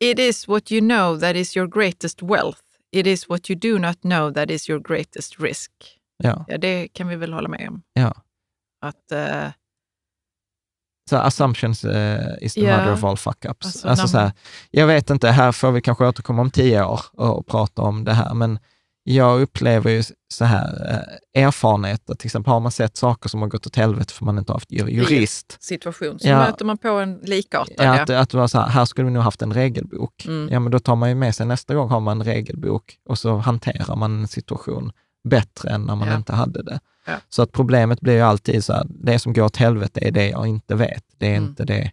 it 0.00 0.18
is 0.18 0.48
what 0.48 0.72
you 0.72 0.80
know 0.80 1.20
that 1.20 1.36
is 1.36 1.56
your 1.56 1.68
greatest 1.68 2.22
wealth. 2.22 2.60
It 2.92 3.06
is 3.06 3.28
what 3.28 3.50
you 3.50 3.58
do 3.58 3.78
not 3.78 4.00
know 4.00 4.32
that 4.32 4.50
is 4.50 4.70
your 4.70 4.80
greatest 4.80 5.40
risk. 5.40 5.70
Ja. 6.16 6.44
Ja, 6.48 6.58
det 6.58 6.88
kan 6.88 7.08
vi 7.08 7.16
väl 7.16 7.32
hålla 7.32 7.48
med 7.48 7.68
om. 7.68 7.82
Ja. 7.92 8.14
Att, 8.80 9.12
eh, 9.12 9.48
Så 11.10 11.16
assumptions 11.16 11.84
eh, 11.84 12.20
is 12.40 12.54
the 12.54 12.60
Ja. 12.60 12.76
mother 12.78 12.92
of 12.92 13.04
all 13.04 13.16
fuck-ups. 13.16 13.64
Alltså, 13.64 13.88
Alltså, 13.88 14.08
så 14.08 14.18
här, 14.18 14.32
jag 14.70 14.86
vet 14.86 15.10
inte, 15.10 15.28
här 15.28 15.52
får 15.52 15.72
vi 15.72 15.80
kanske 15.80 16.06
återkomma 16.06 16.42
om 16.42 16.50
tio 16.50 16.84
år 16.84 17.00
och, 17.12 17.46
prata 17.46 17.82
om 17.82 18.04
det 18.04 18.12
här, 18.12 18.34
men 18.34 18.58
jag 19.08 19.40
upplever 19.40 19.90
ju 19.90 20.02
så 20.34 20.44
här, 20.44 20.90
eh, 21.34 21.44
erfarenheter, 21.44 22.14
till 22.14 22.26
exempel 22.26 22.52
har 22.52 22.60
man 22.60 22.72
sett 22.72 22.96
saker 22.96 23.28
som 23.28 23.42
har 23.42 23.48
gått 23.48 23.66
åt 23.66 23.76
helvete 23.76 24.14
för 24.14 24.24
man 24.24 24.38
inte 24.38 24.52
har 24.52 24.56
haft 24.56 24.72
ju- 24.72 24.88
jurist, 24.90 25.56
situation 25.62 26.18
så 26.18 26.28
Ja. 26.28 26.38
möter 26.38 26.64
man 26.64 26.78
på 26.78 26.88
en 26.88 27.18
likartad. 27.22 27.74
Ja, 27.78 27.84
Ja. 27.84 28.02
att, 28.02 28.10
att 28.10 28.30
det 28.30 28.36
var 28.36 28.48
så 28.48 28.58
här, 28.60 28.68
här 28.68 28.84
skulle 28.84 29.04
vi 29.04 29.10
nog 29.12 29.22
haft 29.22 29.42
en 29.42 29.52
regelbok. 29.54 30.24
Mm. 30.26 30.48
Ja, 30.52 30.60
men 30.60 30.72
då 30.72 30.78
tar 30.78 30.96
man 30.96 31.08
ju 31.08 31.14
med 31.14 31.34
sig 31.34 31.46
nästa 31.46 31.74
gång 31.74 31.90
har 31.90 32.00
man 32.00 32.20
en 32.20 32.26
regelbok 32.26 32.96
och 33.08 33.18
så 33.18 33.36
hanterar 33.36 33.96
man 33.96 34.20
en 34.20 34.28
situation 34.28 34.92
bättre 35.28 35.70
än 35.70 35.82
när 35.82 35.94
man 35.94 36.08
Ja. 36.08 36.16
inte 36.16 36.32
hade 36.32 36.62
det. 36.62 36.80
Ja. 37.06 37.16
Så 37.28 37.42
att 37.42 37.52
problemet 37.52 38.00
blir 38.00 38.14
ju 38.14 38.20
alltid 38.20 38.64
så 38.64 38.72
här, 38.72 38.86
det 38.88 39.18
som 39.18 39.32
går 39.32 39.42
åt 39.42 39.56
helvete 39.56 40.00
är 40.08 40.10
det 40.10 40.28
jag 40.28 40.46
inte 40.46 40.74
vet. 40.74 41.04
Det 41.18 41.26
är 41.26 41.36
Mm. 41.36 41.48
inte 41.48 41.64
det 41.64 41.90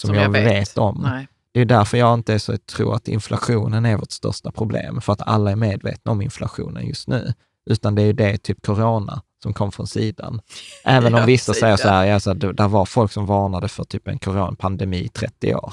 som, 0.00 0.14
jag, 0.14 0.30
vet. 0.30 0.78
om. 0.78 1.00
Nej. 1.10 1.28
Det 1.54 1.60
är 1.60 1.64
därför 1.64 1.98
jag 1.98 2.14
inte 2.14 2.38
så 2.38 2.56
tror 2.56 2.94
att 2.96 3.08
inflationen 3.08 3.86
är 3.86 3.96
vårt 3.96 4.10
största 4.10 4.50
problem, 4.52 5.00
för 5.00 5.12
att 5.12 5.22
alla 5.22 5.50
är 5.50 5.56
medvetna 5.56 6.12
om 6.12 6.22
inflationen 6.22 6.86
just 6.86 7.08
nu. 7.08 7.32
Utan 7.70 7.94
det 7.94 8.02
är 8.02 8.06
ju 8.06 8.12
det, 8.12 8.38
typ 8.38 8.66
corona, 8.66 9.22
som 9.42 9.52
kom 9.52 9.72
från 9.72 9.86
sidan. 9.86 10.40
Även 10.84 11.14
om 11.14 11.20
Ja, 11.20 11.26
vissa 11.26 11.54
säger 11.54 11.76
så 11.76 11.80
sidan. 11.82 11.94
här, 11.94 12.04
ja, 12.04 12.20
så 12.20 12.30
här, 12.30 12.34
det- 12.34 12.52
där 12.52 12.68
var 12.68 12.84
folk 12.84 13.12
som 13.12 13.26
varnade 13.26 13.68
för 13.68 13.84
typ 13.84 14.08
en 14.08 14.18
coronapandemi 14.18 14.98
i 15.04 15.08
30 15.08 15.54
år. 15.54 15.72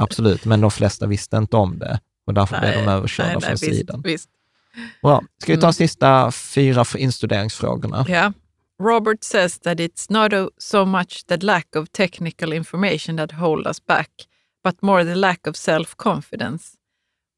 Absolut, 0.00 0.44
men 0.44 0.60
de 0.60 0.70
flesta 0.70 1.06
visste 1.06 1.36
inte 1.36 1.56
om 1.56 1.78
det 1.78 2.00
och 2.26 2.34
därför 2.34 2.60
blev 2.60 2.72
de 2.72 2.88
överkörda 2.90 3.28
nej, 3.32 3.40
från 3.40 3.48
nej, 3.50 3.58
sidan. 3.58 4.02
Visst, 4.04 4.14
visst. 4.14 4.30
Bra. 5.02 5.22
Ska 5.42 5.52
vi 5.52 5.60
ta 5.60 5.66
Mm. 5.66 5.72
sista 5.72 6.30
fyra 6.30 6.84
för 6.84 6.98
instuderingsfrågorna? 6.98 8.04
Ja. 8.08 8.32
Robert 8.82 9.24
says 9.24 9.58
that 9.58 9.78
it's 9.78 10.06
not 10.08 10.52
so 10.58 10.84
much 10.84 11.26
the 11.26 11.36
lack 11.36 11.76
of 11.76 11.88
technical 11.92 12.52
information 12.52 13.16
that 13.16 13.32
hold 13.32 13.66
us 13.66 13.86
back, 13.86 14.10
but 14.64 14.82
more 14.82 15.04
the 15.04 15.14
lack 15.14 15.46
of 15.46 15.56
self-confidence. 15.56 16.64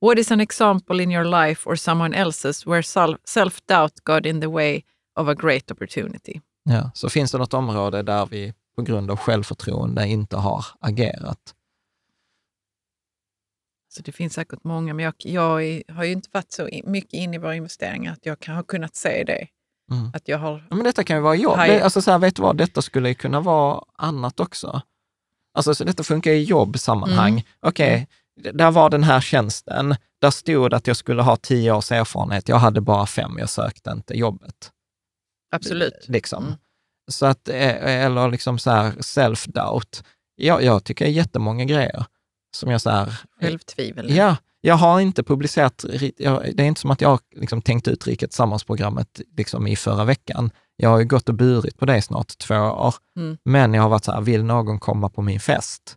What 0.00 0.18
is 0.18 0.30
an 0.32 0.40
example 0.40 1.02
in 1.02 1.10
your 1.10 1.24
life 1.46 1.70
or 1.70 1.76
someone 1.76 2.14
else's 2.14 2.66
where 2.66 2.82
self- 2.82 3.18
self-doubt 3.24 3.92
got 4.04 4.26
in 4.26 4.40
the 4.40 4.46
way 4.46 4.82
of 5.16 5.28
a 5.28 5.34
great 5.34 5.70
opportunity? 5.70 6.40
Ja. 6.64 6.90
Så 6.94 7.08
finns 7.08 7.32
det 7.32 7.38
något 7.38 7.54
område 7.54 8.02
där 8.02 8.26
vi 8.26 8.52
på 8.76 8.82
grund 8.82 9.10
av 9.10 9.16
självförtroende 9.16 10.06
inte 10.08 10.36
har 10.36 10.64
agerat? 10.80 11.54
Så 13.92 14.02
det 14.02 14.12
finns 14.12 14.34
säkert 14.34 14.64
många, 14.64 14.94
men 14.94 15.04
jag, 15.04 15.14
jag 15.18 15.82
har 15.94 16.04
ju 16.04 16.12
inte 16.12 16.28
varit 16.32 16.52
så 16.52 16.68
in, 16.68 16.90
mycket 16.90 17.12
inne 17.12 17.36
i 17.36 17.38
våra 17.38 17.54
investeringar 17.56 18.12
att 18.12 18.26
jag 18.26 18.40
kan 18.40 18.54
ha 18.56 18.62
kunnat 18.62 18.96
se 18.96 19.24
det. 19.24 19.46
Mm. 19.90 20.10
Att 20.14 20.28
jag 20.28 20.38
har... 20.38 20.66
Ja, 20.70 20.76
men 20.76 20.84
detta 20.84 21.04
kan 21.04 21.16
ju 21.16 21.22
vara 21.22 21.34
jobb. 21.34 21.58
Det, 21.58 21.82
alltså 21.82 22.02
så 22.02 22.10
här, 22.10 22.18
vet 22.18 22.36
du 22.36 22.42
vad, 22.42 22.56
detta 22.56 22.82
skulle 22.82 23.14
kunna 23.14 23.40
vara 23.40 23.84
annat 23.98 24.40
också. 24.40 24.82
Alltså, 25.54 25.74
så 25.74 25.84
detta 25.84 26.02
funkar 26.02 26.30
i 26.30 26.42
jobbsammanhang. 26.42 27.32
Mm. 27.32 27.42
Okej, 27.60 28.08
d- 28.40 28.50
där 28.54 28.70
var 28.70 28.90
den 28.90 29.04
här 29.04 29.20
tjänsten. 29.20 29.96
Där 30.20 30.30
stod 30.30 30.74
att 30.74 30.86
jag 30.86 30.96
skulle 30.96 31.22
ha 31.22 31.36
tio 31.36 31.72
års 31.72 31.92
erfarenhet. 31.92 32.48
Jag 32.48 32.56
hade 32.56 32.80
bara 32.80 33.06
fem, 33.06 33.36
jag 33.38 33.50
sökte 33.50 33.90
inte 33.90 34.14
jobbet. 34.18 34.70
Absolut. 35.50 36.04
Liksom. 36.08 36.44
Mm. 36.44 36.56
Så 37.10 37.26
att, 37.26 37.48
eh, 37.48 38.04
eller 38.04 38.30
liksom 38.30 38.58
så 38.58 38.70
här 38.70 38.90
self-doubt. 38.90 40.04
Jag, 40.36 40.62
jag 40.62 40.84
tycker 40.84 41.06
jättemånga 41.06 41.64
grejer 41.64 42.04
som 42.56 42.70
jag 42.70 42.80
så 42.80 42.90
här, 42.90 43.20
Självtvivel. 43.40 44.14
Ja, 44.16 44.36
Jag 44.60 44.74
har 44.74 45.00
inte 45.00 45.22
publicerat, 45.22 45.84
jag, 46.16 46.42
det 46.56 46.62
är 46.62 46.66
inte 46.66 46.80
som 46.80 46.90
att 46.90 47.00
jag 47.00 47.08
har 47.08 47.20
liksom 47.36 47.62
tänkt 47.62 47.88
ut 47.88 48.06
Riket 48.06 48.30
Tillsammans-programmet 48.30 49.20
liksom 49.36 49.66
i 49.66 49.76
förra 49.76 50.04
veckan. 50.04 50.50
Jag 50.76 50.90
har 50.90 50.98
ju 50.98 51.04
gått 51.04 51.28
och 51.28 51.34
burit 51.34 51.78
på 51.78 51.86
det 51.86 52.02
snart 52.02 52.38
två 52.38 52.54
år, 52.54 52.94
Mm. 53.16 53.36
men 53.44 53.74
jag 53.74 53.82
har 53.82 53.88
varit 53.88 54.04
så 54.04 54.12
här, 54.12 54.20
vill 54.20 54.44
någon 54.44 54.78
komma 54.78 55.08
på 55.08 55.22
min 55.22 55.40
fest? 55.40 55.96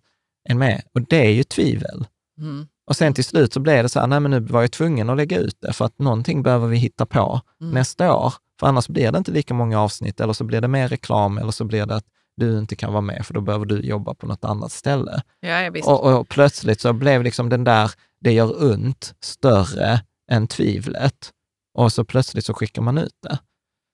En 0.50 0.58
med? 0.58 0.82
Och 0.94 1.02
det 1.02 1.26
är 1.26 1.30
ju 1.32 1.44
tvivel. 1.44 2.06
Mm. 2.40 2.68
Och 2.90 2.96
sen 2.96 3.14
till 3.14 3.24
slut 3.24 3.54
så 3.54 3.60
blev 3.60 3.84
det 3.84 3.90
så 3.90 4.00
här, 4.00 4.08
nej 4.08 4.20
men 4.20 4.32
nu 4.32 4.40
var 4.40 4.62
jag 4.62 4.72
tvungen 4.72 5.10
att 5.10 5.18
lägga 5.18 5.38
ut 5.40 5.58
det 5.62 5.74
för 5.74 5.86
att 5.86 6.00
någonting 6.00 6.44
behöver 6.44 6.68
vi 6.68 6.78
hitta 6.78 7.06
på 7.06 7.42
Mm. 7.62 7.74
nästa 7.74 8.16
år. 8.16 8.34
För 8.60 8.68
annars 8.68 8.88
blir 8.88 9.12
det 9.12 9.18
inte 9.18 9.32
lika 9.32 9.54
många 9.54 9.82
avsnitt 9.82 10.20
eller 10.20 10.34
så 10.34 10.44
blir 10.44 10.62
det 10.62 10.68
mer 10.68 10.88
reklam 10.88 11.38
eller 11.38 11.52
så 11.52 11.66
blir 11.66 11.86
det 11.86 11.96
att 11.96 12.06
du 12.38 12.60
inte 12.60 12.76
kan 12.76 12.92
vara 12.94 13.02
med 13.02 13.26
för 13.26 13.34
då 13.34 13.42
behöver 13.42 13.66
du 13.66 13.80
jobba 13.82 14.14
på 14.14 14.28
något 14.28 14.46
annat 14.46 14.72
ställe. 14.72 15.22
Ja. 15.40 15.72
Och, 15.86 16.20
och 16.20 16.30
plötsligt 16.30 16.82
så 16.82 16.94
blev 16.94 17.24
liksom 17.24 17.50
den 17.50 17.64
där, 17.64 17.92
det 18.22 18.32
gör 18.32 18.72
ont, 18.74 19.14
större 19.24 20.02
än 20.32 20.48
tvivlet. 20.48 21.32
Och 21.78 21.94
så 21.94 22.06
plötsligt 22.06 22.46
så 22.46 22.54
skickar 22.54 22.82
man 22.82 22.98
ut 22.98 23.16
det. 23.24 23.38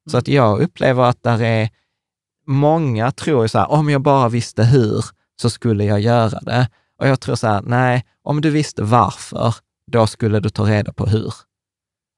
Så 0.10 0.18
Mm. 0.18 0.20
att 0.20 0.28
jag 0.28 0.62
upplever 0.62 1.04
att 1.04 1.24
där 1.24 1.42
är, 1.42 1.70
många 2.48 3.12
tror 3.12 3.44
ju 3.44 3.48
så 3.50 3.60
här, 3.60 3.72
om 3.72 3.90
jag 3.90 4.02
bara 4.02 4.30
visste 4.30 4.64
hur 4.64 5.06
så 5.42 5.50
skulle 5.50 5.84
jag 5.86 6.00
göra 6.00 6.40
det. 6.40 6.70
Och 7.00 7.08
jag 7.08 7.20
tror 7.20 7.36
så 7.36 7.48
här, 7.48 7.62
nej, 7.62 8.06
om 8.24 8.42
du 8.42 8.50
visste 8.50 8.84
varför, 8.84 9.56
då 9.92 10.08
skulle 10.08 10.40
du 10.40 10.50
ta 10.50 10.64
reda 10.64 10.94
på 10.94 11.06
hur. 11.06 11.34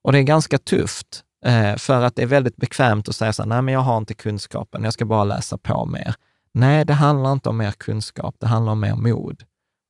Och 0.04 0.12
det 0.12 0.18
är 0.20 0.24
ganska 0.24 0.58
tufft, 0.58 1.24
eh, 1.46 1.76
för 1.76 2.02
att 2.02 2.16
det 2.16 2.22
är 2.22 2.28
väldigt 2.28 2.58
bekvämt 2.58 3.10
att 3.10 3.16
säga 3.16 3.34
så 3.34 3.42
här, 3.42 3.50
nej 3.50 3.62
men 3.62 3.74
jag 3.74 3.82
har 3.82 3.98
inte 3.98 4.14
kunskapen, 4.14 4.84
jag 4.84 4.94
ska 4.94 5.06
bara 5.06 5.24
läsa 5.24 5.58
på 5.58 5.86
mer. 5.86 6.16
Nej, 6.54 6.86
det 6.86 6.94
handlar 6.94 7.32
inte 7.32 7.50
om 7.50 7.58
mer 7.58 7.72
kunskap, 7.72 8.36
det 8.40 8.48
handlar 8.48 8.72
om 8.72 8.80
mer 8.80 8.96
mod. 8.96 9.44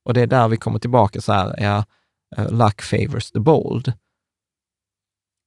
Och 0.04 0.14
det 0.14 0.20
är 0.20 0.26
där 0.26 0.48
vi 0.48 0.56
kommer 0.56 0.78
tillbaka 0.78 1.20
så 1.20 1.32
här, 1.32 1.54
ja, 1.58 1.84
eh, 2.36 2.50
luck 2.50 2.82
favors 2.82 3.30
the 3.30 3.40
bold. 3.40 3.92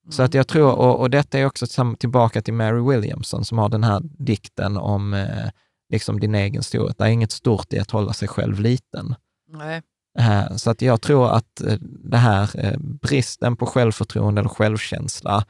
Så 0.10 0.24
att 0.24 0.34
jag 0.34 0.48
tror, 0.48 0.76
och, 0.76 1.00
och 1.00 1.10
detta 1.10 1.40
är 1.40 1.46
också 1.46 1.96
tillbaka 2.00 2.42
till 2.42 2.54
Mary 2.54 2.92
Williamson 2.92 3.46
som 3.46 3.58
har 3.58 3.70
den 3.70 3.84
här 3.84 4.02
dikten 4.04 4.78
om 4.78 5.14
eh, 5.14 5.50
liksom 5.90 6.20
din 6.20 6.36
egen 6.36 6.64
storhet. 6.64 6.98
Det 6.98 7.04
är 7.04 7.10
inget 7.10 7.32
stort 7.32 7.74
i 7.74 7.80
att 7.80 7.92
hålla 7.92 8.14
sig 8.14 8.28
själv 8.28 8.60
liten. 8.60 9.16
Nej. 9.48 9.82
Eh, 10.20 10.56
så 10.56 10.70
att 10.70 10.82
jag 10.82 11.02
tror 11.02 11.30
att 11.30 11.62
det 12.04 12.18
här 12.18 12.76
bristen 12.80 13.56
på 13.56 13.66
självförtroende 13.66 14.42
eller 14.42 14.50
självkänsla, 14.50 15.46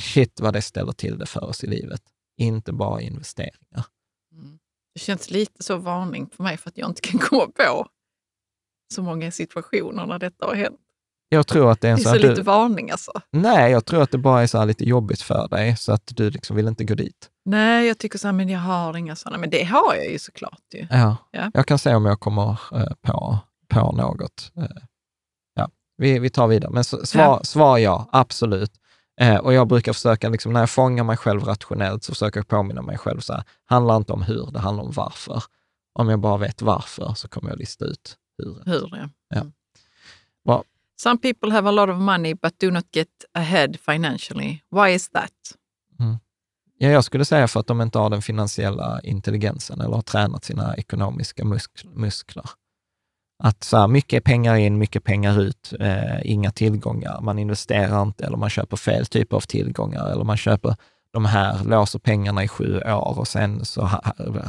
shit 0.00 0.40
vad 0.40 0.52
det 0.52 0.62
ställer 0.62 0.92
till 0.92 1.18
det 1.18 1.26
för 1.26 1.44
oss 1.44 1.64
i 1.64 1.66
livet. 1.66 2.00
Inte 2.38 2.72
bara 2.72 3.00
investeringar. 3.00 3.84
Mm. 4.32 4.58
Det 4.94 5.00
känns 5.00 5.30
lite 5.30 5.62
så 5.62 5.76
varning 5.76 6.30
för 6.36 6.42
mig 6.42 6.56
för 6.56 6.68
att 6.70 6.78
jag 6.78 6.88
inte 6.90 7.00
kan 7.00 7.20
komma 7.20 7.46
på 7.46 7.86
så 8.94 9.02
många 9.02 9.30
situationer 9.30 10.06
när 10.06 10.18
detta 10.18 10.46
har 10.46 10.54
hänt. 10.54 10.80
Jag 11.28 11.46
tror 11.46 11.70
att 11.70 11.80
det 11.80 11.88
är 11.88 11.92
en 11.92 11.96
Det 11.96 12.02
är 12.02 12.04
så 12.04 12.08
så 12.08 12.14
här, 12.14 12.18
lite 12.22 12.34
du, 12.34 12.42
varning 12.42 12.90
alltså. 12.90 13.12
Nej, 13.30 13.72
jag 13.72 13.84
tror 13.84 14.02
att 14.02 14.10
det 14.10 14.18
bara 14.18 14.42
är 14.42 14.46
så 14.46 14.64
lite 14.64 14.84
jobbigt 14.84 15.22
för 15.22 15.48
dig, 15.48 15.76
så 15.76 15.92
att 15.92 16.02
du 16.06 16.30
liksom 16.30 16.56
vill 16.56 16.68
inte 16.68 16.84
gå 16.84 16.94
dit. 16.94 17.30
Nej, 17.44 17.86
jag 17.86 17.98
tycker 17.98 18.18
så 18.18 18.28
här, 18.28 18.32
men 18.32 18.48
jag 18.48 18.60
har 18.60 18.96
inga 18.96 19.16
sådana. 19.16 19.38
Men 19.38 19.50
det 19.50 19.64
har 19.64 19.94
jag 19.94 20.10
ju 20.12 20.18
såklart. 20.18 20.60
Ju. 20.74 20.86
Ja, 20.90 21.16
Ja. 21.30 21.50
jag 21.54 21.66
kan 21.66 21.78
se 21.78 21.94
om 21.94 22.04
jag 22.06 22.20
kommer 22.20 22.50
eh, 22.72 22.92
på, 23.02 23.38
på 23.68 23.92
något. 23.92 24.52
Eh, 24.56 24.64
ja, 25.54 25.70
vi, 25.96 26.18
vi 26.18 26.30
tar 26.30 26.46
vidare. 26.46 26.70
Men 26.72 26.84
svar, 26.84 27.22
Ja. 27.22 27.40
svar 27.44 27.78
ja, 27.78 28.08
absolut. 28.12 28.72
Eh, 29.20 29.36
och 29.36 29.52
jag 29.52 29.68
brukar 29.68 29.92
försöka, 29.92 30.28
liksom, 30.28 30.52
när 30.52 30.60
jag 30.60 30.70
fångar 30.70 31.04
mig 31.04 31.16
själv 31.16 31.44
rationellt, 31.44 32.04
så 32.04 32.12
försöker 32.12 32.38
jag 32.38 32.48
påminna 32.48 32.82
mig 32.82 32.98
själv 32.98 33.20
så 33.20 33.32
här, 33.32 33.44
handlar 33.64 33.96
inte 33.96 34.12
om 34.12 34.22
hur, 34.22 34.50
det 34.52 34.58
handlar 34.58 34.84
om 34.84 34.92
varför. 34.92 35.42
Om 35.92 36.08
jag 36.08 36.20
bara 36.20 36.36
vet 36.36 36.62
varför 36.62 37.14
så 37.14 37.28
kommer 37.28 37.50
jag 37.50 37.58
lista 37.58 37.84
ut 37.84 38.16
hur. 38.38 38.62
Hur 38.66 38.90
det 38.90 39.08
Ja. 39.28 39.36
Mm. 39.36 39.52
Bra. 40.44 40.64
Some 41.00 41.18
people 41.18 41.52
have 41.52 41.68
a 41.68 41.72
lot 41.72 41.88
of 41.88 41.96
money 41.96 42.34
but 42.34 42.58
do 42.58 42.70
not 42.70 42.86
get 42.92 43.08
ahead 43.34 43.68
financially. 43.86 44.58
Why 44.70 44.88
is 44.94 45.08
that? 45.08 45.32
Ja, 46.78 46.88
jag 46.88 47.04
skulle 47.04 47.24
säga 47.24 47.48
för 47.48 47.60
att 47.60 47.66
de 47.66 47.80
inte 47.80 47.98
har 47.98 48.10
den 48.10 48.22
finansiella 48.22 49.00
intelligensen 49.02 49.80
eller 49.80 49.94
har 49.94 50.02
tränat 50.02 50.44
sina 50.44 50.76
ekonomiska 50.76 51.44
musk- 51.44 51.84
muskler. 51.94 52.44
Att 53.38 53.64
så 53.64 53.76
här, 53.76 53.86
mycket 53.88 54.24
pengar 54.24 54.56
in, 54.56 54.78
mycket 54.78 55.04
pengar 55.04 55.40
ut, 55.40 55.72
eh, 55.80 56.30
inga 56.30 56.50
tillgångar. 56.50 57.20
Man 57.20 57.38
investerar 57.38 58.02
inte 58.02 58.24
eller 58.26 58.36
man 58.36 58.50
köper 58.50 58.76
fel 58.76 59.06
typ 59.06 59.32
av 59.32 59.40
tillgångar 59.40 60.10
eller 60.12 60.24
man 60.24 60.36
köper 60.36 60.76
de 61.12 61.24
här, 61.24 61.64
låser 61.64 61.98
pengarna 61.98 62.44
i 62.44 62.48
sju 62.48 62.80
år 62.80 63.18
och 63.18 63.28
sen 63.28 63.64
så 63.64 63.90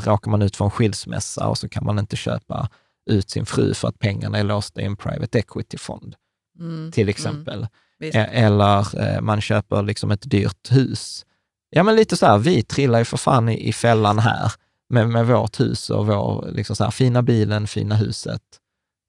råkar 0.06 0.32
man 0.32 0.42
ut 0.42 0.56
för 0.56 0.66
en 0.66 0.72
skilsmässa 0.72 1.48
och 1.48 1.58
så 1.58 1.70
kan 1.70 1.86
man 1.86 2.00
inte 2.00 2.16
köpa 2.16 2.70
ut 3.10 3.30
sin 3.30 3.46
fru 3.46 3.74
för 3.74 3.88
att 3.88 4.00
pengarna 4.00 4.38
är 4.38 4.44
låsta 4.44 4.82
i 4.82 4.86
en 4.86 4.96
private 4.98 5.40
equity-fond, 5.40 6.16
Mm. 6.60 6.92
till 6.92 7.10
exempel. 7.10 7.68
Visst. 8.00 8.16
E- 8.16 8.30
Eller 8.32 9.00
eh, 9.16 9.22
man 9.22 9.42
köper 9.42 9.84
liksom 9.84 10.12
ett 10.12 10.30
dyrt 10.32 10.72
hus. 10.72 11.26
Ja, 11.70 11.84
men 11.84 11.96
lite 11.96 12.18
så 12.18 12.26
här, 12.26 12.38
vi 12.38 12.64
trillar 12.64 13.00
ju 13.00 13.06
för 13.06 13.18
fan 13.18 13.50
i, 13.50 13.68
i 13.68 13.74
fällan 13.74 14.20
här 14.20 14.52
med, 14.90 15.10
med 15.10 15.28
vårt 15.28 15.60
hus 15.60 15.90
och 15.90 16.08
vår 16.08 16.48
liksom 16.52 16.76
så 16.76 16.84
här, 16.84 16.92
fina 16.92 17.22
bilen, 17.22 17.68
fina 17.68 17.96
huset. 17.96 18.42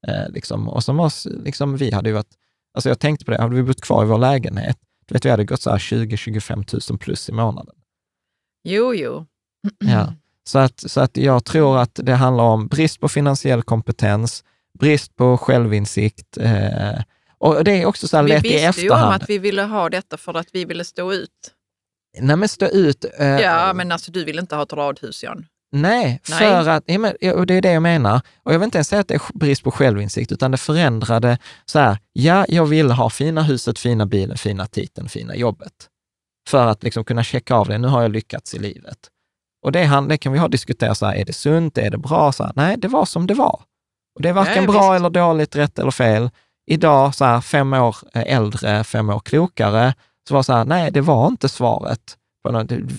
Eh, 0.07 0.29
liksom. 0.29 0.69
Och 0.69 0.83
som 0.83 0.99
oss, 0.99 1.27
liksom, 1.43 1.77
vi 1.77 1.91
hade 1.91 2.09
ju 2.09 2.13
varit, 2.15 2.35
alltså 2.73 2.89
jag 2.89 2.99
tänkte 2.99 3.25
på 3.25 3.31
det, 3.31 3.41
hade 3.41 3.55
vi 3.55 3.63
bott 3.63 3.81
kvar 3.81 4.03
i 4.03 4.07
vår 4.07 4.17
lägenhet, 4.17 4.77
du 5.07 5.13
vet, 5.13 5.25
vi 5.25 5.29
hade 5.29 5.45
gått 5.45 5.61
så 5.61 5.69
här 5.69 5.77
20-25 5.77 6.91
000 6.91 6.99
plus 6.99 7.29
i 7.29 7.31
månaden. 7.31 7.75
Jo, 8.63 8.93
jo. 8.95 9.25
Ja. 9.79 10.13
Så, 10.43 10.59
att, 10.59 10.79
så 10.91 11.01
att 11.01 11.17
jag 11.17 11.45
tror 11.45 11.77
att 11.79 11.91
det 12.03 12.13
handlar 12.13 12.43
om 12.43 12.67
brist 12.67 12.99
på 12.99 13.09
finansiell 13.09 13.61
kompetens, 13.63 14.43
brist 14.79 15.15
på 15.15 15.37
självinsikt. 15.37 16.37
Eh, 16.37 17.01
och 17.37 17.63
det 17.63 17.71
är 17.81 17.85
också 17.85 18.07
så 18.07 18.17
här 18.17 18.23
Vi 18.23 18.29
lätt 18.29 18.45
i 18.45 18.49
visste 18.49 18.81
ju 18.81 18.89
om 18.89 18.95
efterhand. 18.95 19.23
att 19.23 19.29
vi 19.29 19.37
ville 19.37 19.61
ha 19.63 19.89
detta 19.89 20.17
för 20.17 20.33
att 20.33 20.47
vi 20.51 20.65
ville 20.65 20.83
stå 20.85 21.13
ut. 21.13 21.29
Nej, 22.19 22.35
men 22.35 22.49
stå 22.49 22.65
ut. 22.65 23.05
eh, 23.19 23.27
Ja, 23.27 23.73
men 23.75 23.91
alltså 23.91 24.11
du 24.11 24.23
vill 24.23 24.39
inte 24.39 24.55
ha 24.55 24.63
ett 24.63 24.73
radhus, 24.73 25.23
Jan. 25.23 25.45
Nej, 25.71 26.21
Nej. 26.29 26.39
för 26.39 26.69
att, 26.69 26.83
ja, 26.85 26.99
men, 26.99 27.13
och 27.35 27.45
det 27.45 27.53
är 27.53 27.61
det 27.61 27.71
jag 27.71 27.81
menar. 27.83 28.21
Och 28.43 28.53
jag 28.53 28.59
vill 28.59 28.65
inte 28.65 28.77
ens 28.77 28.87
säga 28.87 28.99
att 28.99 29.07
det 29.07 29.13
är 29.13 29.21
brist 29.33 29.63
på 29.63 29.71
självinsikt, 29.71 30.31
utan 30.31 30.51
det 30.51 30.57
förändrade 30.57 31.37
så 31.65 31.79
här, 31.79 31.97
ja, 32.13 32.45
jag 32.49 32.65
vill 32.65 32.91
ha 32.91 33.09
fina 33.09 33.41
huset, 33.43 33.79
fina 33.79 34.05
bilen, 34.05 34.37
fina 34.37 34.65
titeln, 34.65 35.09
fina 35.09 35.35
jobbet. 35.35 35.73
För 36.49 36.67
att 36.67 36.83
liksom 36.83 37.03
kunna 37.03 37.23
checka 37.23 37.55
av 37.55 37.67
det, 37.67 37.77
nu 37.77 37.87
har 37.87 38.01
jag 38.01 38.11
lyckats 38.11 38.53
i 38.53 38.59
livet. 38.59 38.97
Och 39.65 39.71
det, 39.71 39.83
han- 39.83 40.07
det 40.07 40.17
kan 40.17 40.31
vi 40.33 40.39
ha 40.39 40.47
diskuterat, 40.47 40.97
så 40.97 41.05
här, 41.05 41.15
är 41.15 41.25
det 41.25 41.33
sunt, 41.33 41.77
är 41.77 41.89
det 41.91 41.97
bra? 41.97 42.31
Så 42.31 42.43
här, 42.43 42.51
nej, 42.55 42.77
det 42.77 42.87
var 42.87 43.05
som 43.05 43.27
det 43.27 43.33
var. 43.33 43.61
Och 44.15 44.21
det 44.21 44.29
är 44.29 44.33
varken 44.33 44.63
Ja, 44.63 44.71
bra 44.71 44.95
eller 44.95 45.09
dåligt, 45.09 45.55
rätt 45.55 45.79
eller 45.79 45.91
fel. 45.91 46.29
Idag, 46.71 47.15
så 47.15 47.25
här, 47.25 47.41
fem 47.41 47.73
år 47.73 47.95
äldre, 48.13 48.83
fem 48.83 49.09
år 49.09 49.19
klokare, 49.19 49.93
så 50.27 50.33
var 50.33 50.43
så 50.43 50.53
här, 50.53 50.65
nej, 50.65 50.91
det 50.91 51.01
var 51.01 51.27
inte 51.27 51.49
svaret. 51.49 52.15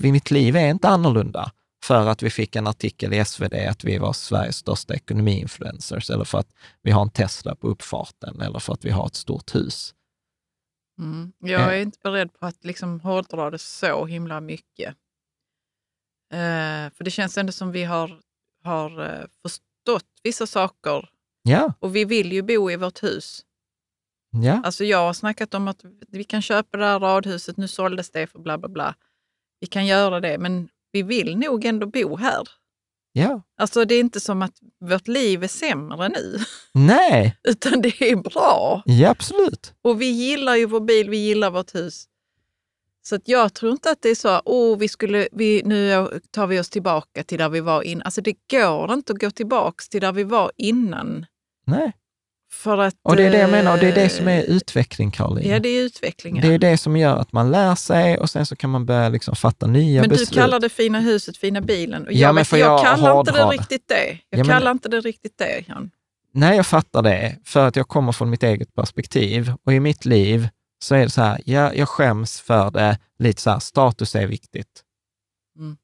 Mitt 0.03 0.31
liv 0.31 0.57
är 0.57 0.69
inte 0.71 0.89
annorlunda 0.89 1.51
för 1.85 2.07
att 2.09 2.23
vi 2.23 2.31
fick 2.31 2.57
en 2.57 2.67
artikel 2.67 3.13
i 3.15 3.25
SvD 3.25 3.55
att 3.55 3.85
vi 3.85 3.99
var 3.99 4.13
Sveriges 4.13 4.57
största 4.57 4.95
ekonomiinfluencers, 4.95 6.11
eller 6.11 6.25
för 6.25 6.39
att 6.39 6.53
vi 6.83 6.91
har 6.91 7.03
en 7.03 7.11
Tesla 7.11 7.55
på 7.55 7.69
uppfarten, 7.69 8.41
eller 8.41 8.59
för 8.59 8.73
att 8.73 8.85
vi 8.85 8.91
har 8.91 9.07
ett 9.07 9.15
stort 9.15 9.55
hus. 9.55 9.95
Mm. 10.99 11.33
Jag 11.39 11.77
är 11.77 11.83
inte 11.83 11.99
beredd 12.03 12.33
på 12.33 12.47
att 12.47 12.65
liksom 12.65 13.01
hårdra 13.01 13.51
det 13.51 13.59
så 13.59 14.07
himla 14.07 14.41
mycket. 14.41 14.95
Eh, 16.33 16.91
för 16.93 17.05
det 17.05 17.11
känns 17.11 17.39
ändå 17.39 17.53
som 17.53 17.73
vi 17.73 17.85
har, 17.85 18.21
har 18.65 19.07
eh, 19.07 19.27
förstått 19.43 20.07
vissa 20.23 20.47
saker 20.47 21.09
Ja, 21.43 21.73
och 21.81 21.97
vi 21.97 22.05
vill 22.05 22.33
ju 22.33 22.43
bo 22.43 22.71
i 22.71 22.77
vårt 22.77 23.03
hus. 23.03 23.45
ja, 24.31 24.61
Alltså 24.65 24.85
jag 24.85 24.99
har 24.99 25.13
snackat 25.13 25.55
om 25.55 25.69
att 25.69 25.85
vi 26.09 26.25
kan 26.25 26.43
köpa 26.43 26.77
det 26.79 26.85
här 26.85 27.01
radhuset, 27.01 27.57
nu 27.57 27.69
såldes 27.69 28.11
det 28.11 28.27
för 28.27 28.39
bla 28.39 28.59
bla 28.59 28.69
bla. 28.69 28.95
Vi 29.61 29.67
kan 29.67 29.87
göra 29.87 30.21
det, 30.21 30.39
men 30.39 30.69
vi 30.93 31.03
vill 31.03 31.37
nog 31.39 31.65
ändå 31.65 31.87
bo 31.87 32.17
här. 32.17 32.49
ja. 33.13 33.43
Alltså 33.59 33.85
det 33.85 33.95
är 33.95 34.01
inte 34.01 34.21
som 34.21 34.43
att 34.43 34.55
vårt 34.81 35.09
liv 35.09 35.45
är 35.45 35.49
sämre 35.49 36.09
nu, 36.09 36.39
Nej, 36.75 37.37
utan 37.49 37.83
det 37.83 38.03
är 38.03 38.17
bra. 38.17 38.83
ja 38.87 39.11
absolut. 39.11 39.75
Och 39.83 40.01
vi 40.01 40.07
gillar 40.11 40.57
ju 40.57 40.67
vår 40.67 40.81
bil, 40.81 41.11
vi 41.11 41.17
gillar 41.17 41.51
vårt 41.51 41.75
hus. 41.75 42.07
Så 43.03 43.15
att 43.17 43.29
jag 43.29 43.55
tror 43.55 43.73
inte 43.73 43.91
att 43.91 44.03
det 44.03 44.09
är 44.09 44.15
så, 44.15 44.43
åh, 44.45 44.79
vi 44.79 44.89
skulle, 44.89 45.29
vi, 45.33 45.63
nu 45.65 46.07
tar 46.31 46.47
vi 46.47 46.61
oss 46.61 46.71
tillbaka 46.71 47.23
till 47.25 47.39
där 47.39 47.49
vi 47.49 47.61
var 47.61 47.83
innan. 47.83 48.03
Alltså 48.03 48.21
det 48.21 48.35
går 48.51 48.93
inte 48.93 49.13
att 49.13 49.19
gå 49.21 49.31
tillbaka 49.31 49.83
till 49.91 50.01
där 50.01 50.13
vi 50.13 50.25
var 50.25 50.53
innan. 50.57 51.27
Nej. 51.67 51.93
För 52.53 52.79
att, 52.79 52.95
Och 53.03 53.17
det 53.17 53.23
är 53.25 53.31
det 53.31 53.39
jag 53.39 53.51
menar, 53.51 53.73
och 53.73 53.79
det 53.79 53.89
är 53.89 53.95
det 53.95 54.03
eh, 54.03 54.09
som 54.09 54.29
är 54.29 54.43
utveckling, 54.43 55.11
Caroline. 55.11 55.51
Ja, 55.51 55.59
det 55.59 55.69
är 55.69 55.83
utvecklingen. 55.83 56.49
Det 56.49 56.55
är 56.55 56.59
det 56.59 56.77
som 56.79 56.97
gör 56.97 57.17
att 57.17 57.33
man 57.33 57.51
lär 57.51 57.75
sig 57.75 58.19
och 58.19 58.31
sen 58.31 58.47
så 58.47 58.57
kan 58.57 58.71
man 58.71 58.87
börja 58.87 59.09
liksom 59.09 59.37
fatta 59.37 59.67
nya 59.67 60.01
men 60.01 60.11
beslut. 60.11 60.29
du 60.31 60.35
kallar 60.35 60.61
det 60.61 60.69
fina 60.69 61.01
huset, 61.01 61.37
fina 61.37 61.61
bilen. 61.61 62.07
Och 62.07 62.13
Ja, 62.13 62.19
jag, 62.19 62.29
men 62.35 62.41
vet, 62.41 62.49
för 62.49 62.57
jag, 62.57 62.73
jag 62.73 62.81
kallar 62.81 63.21
inte 63.21 63.33
det 63.33 63.45
riktigt 63.45 63.89
det. 63.89 64.07
Jag 64.09 64.19
Ja, 64.31 64.45
men- 64.45 64.47
kallar 64.47 64.71
inte 64.71 64.89
det 64.89 65.01
riktigt 65.01 65.39
det, 65.39 65.65
Jan. 65.69 65.91
Nej, 66.35 66.57
jag 66.57 66.67
fattar 66.67 67.03
det, 67.03 67.37
för 67.45 67.69
att 67.69 67.77
jag 67.77 67.89
kommer 67.89 68.13
från 68.13 68.31
mitt 68.31 68.43
eget 68.43 68.75
perspektiv. 68.75 69.53
Och 69.67 69.73
i 69.73 69.81
mitt 69.81 70.05
liv 70.05 70.49
så 70.83 70.95
är 70.95 71.03
det 71.03 71.11
så 71.11 71.21
här, 71.23 71.41
ja, 71.45 71.75
jag 71.75 71.89
skäms 71.89 72.41
för 72.41 72.71
det, 72.71 72.99
lite 73.19 73.43
så 73.43 73.51
här, 73.51 73.59
status 73.59 74.15
är 74.15 74.27
viktigt. 74.27 74.83
Mm. 75.59 75.77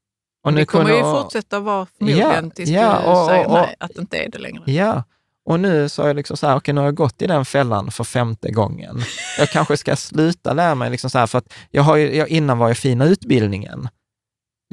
Och 0.45 0.53
det 0.53 0.65
kommer 0.67 0.85
kunde- 0.85 0.97
ju 0.99 1.03
fortsätta 1.23 1.61
vara 1.61 1.87
förmodligen 1.99 2.45
Ja, 2.45 2.51
tills 2.55 2.71
ja, 2.71 3.01
du 3.05 3.11
och- 3.11 3.27
säger 3.27 3.47
och- 3.47 3.53
nej, 3.53 3.75
att 3.81 3.91
det 3.95 4.01
inte 4.01 4.17
är 4.17 4.29
det 4.31 4.39
längre. 4.39 4.63
Ja, 4.73 5.05
Och 5.47 5.61
nu 5.61 5.89
så 5.89 6.03
är 6.03 6.07
jag 6.07 6.17
liksom 6.17 6.37
så 6.37 6.47
här, 6.47 6.57
okej, 6.57 6.75
nu 6.75 6.81
har 6.81 6.87
jag 6.87 6.95
gått 6.95 7.23
i 7.23 7.27
den 7.27 7.45
fällan 7.45 7.91
för 7.91 8.05
femte 8.05 8.51
gången. 8.51 9.01
Jag 9.39 9.51
kanske 9.51 9.77
ska 9.77 9.97
sluta 9.97 10.53
lära 10.53 10.75
mig, 10.75 10.91
liksom 10.91 11.11
så 11.11 11.19
här, 11.19 11.27
för 11.27 11.39
att 11.39 11.53
jag 11.71 11.83
har 11.83 11.97
ju, 11.97 12.17
jag, 12.17 12.29
innan 12.29 12.59
var 12.59 12.69
jag 12.69 12.77
fina 12.79 13.05
utbildningen. 13.05 13.89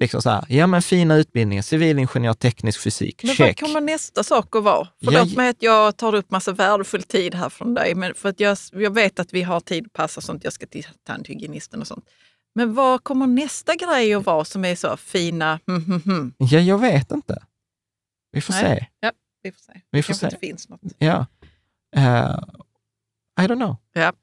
Liksom 0.01 0.21
så 0.21 0.29
här, 0.29 0.45
ja 0.47 0.67
men 0.67 0.81
fina 0.81 1.15
utbildningen, 1.15 1.63
civilingenjör, 1.63 2.33
teknisk 2.33 2.79
fysik, 2.81 3.23
Men 3.23 3.35
check. 3.35 3.61
vad 3.61 3.69
kommer 3.69 3.81
nästa 3.81 4.23
sak 4.23 4.55
att 4.55 4.63
vara? 4.63 4.87
Förlåt 5.03 5.29
Ja, 5.29 5.35
mig 5.37 5.49
att 5.49 5.63
jag 5.63 5.97
tar 5.97 6.15
upp 6.15 6.31
massa 6.31 6.51
värdefull 6.51 7.03
tid 7.03 7.35
här 7.35 7.49
från 7.49 7.73
dig, 7.73 7.95
men 7.95 8.13
för 8.15 8.29
att 8.29 8.39
jag, 8.39 8.57
jag 8.71 8.93
vet 8.93 9.19
att 9.19 9.33
vi 9.33 9.41
har 9.41 9.59
tid 9.59 9.85
att 9.85 9.93
passa 9.93 10.21
sånt. 10.21 10.43
Jag 10.43 10.53
ska 10.53 10.65
till 10.65 10.87
tandhygienisten 11.07 11.81
och 11.81 11.87
sånt. 11.87 12.05
Men 12.55 12.73
vad 12.73 13.03
kommer 13.03 13.27
nästa 13.27 13.75
grej 13.75 14.13
att 14.13 14.25
vara 14.25 14.45
som 14.45 14.65
är 14.65 14.75
så 14.75 14.97
fina... 14.97 15.59
Hmm, 15.67 15.85
hmm, 15.85 16.01
hmm. 16.01 16.33
Ja, 16.37 16.59
jag 16.59 16.77
vet 16.77 17.11
inte. 17.11 17.43
Vi 18.31 18.41
får 18.41 18.53
Nej. 18.53 18.61
se. 18.79 18.85
Ja, 18.99 19.11
vi 19.43 19.51
får 19.51 19.59
se. 19.61 19.71
Vi 19.91 19.99
Det 19.99 20.03
får 20.03 20.13
se. 20.13 20.25
inte 20.25 20.37
finns 20.37 20.69
något. 20.69 20.81
Ja. 20.97 21.25
Eh, 21.95 22.37
I 23.41 23.47
don't 23.47 23.55
know. 23.55 23.75
Ja. 23.93 24.13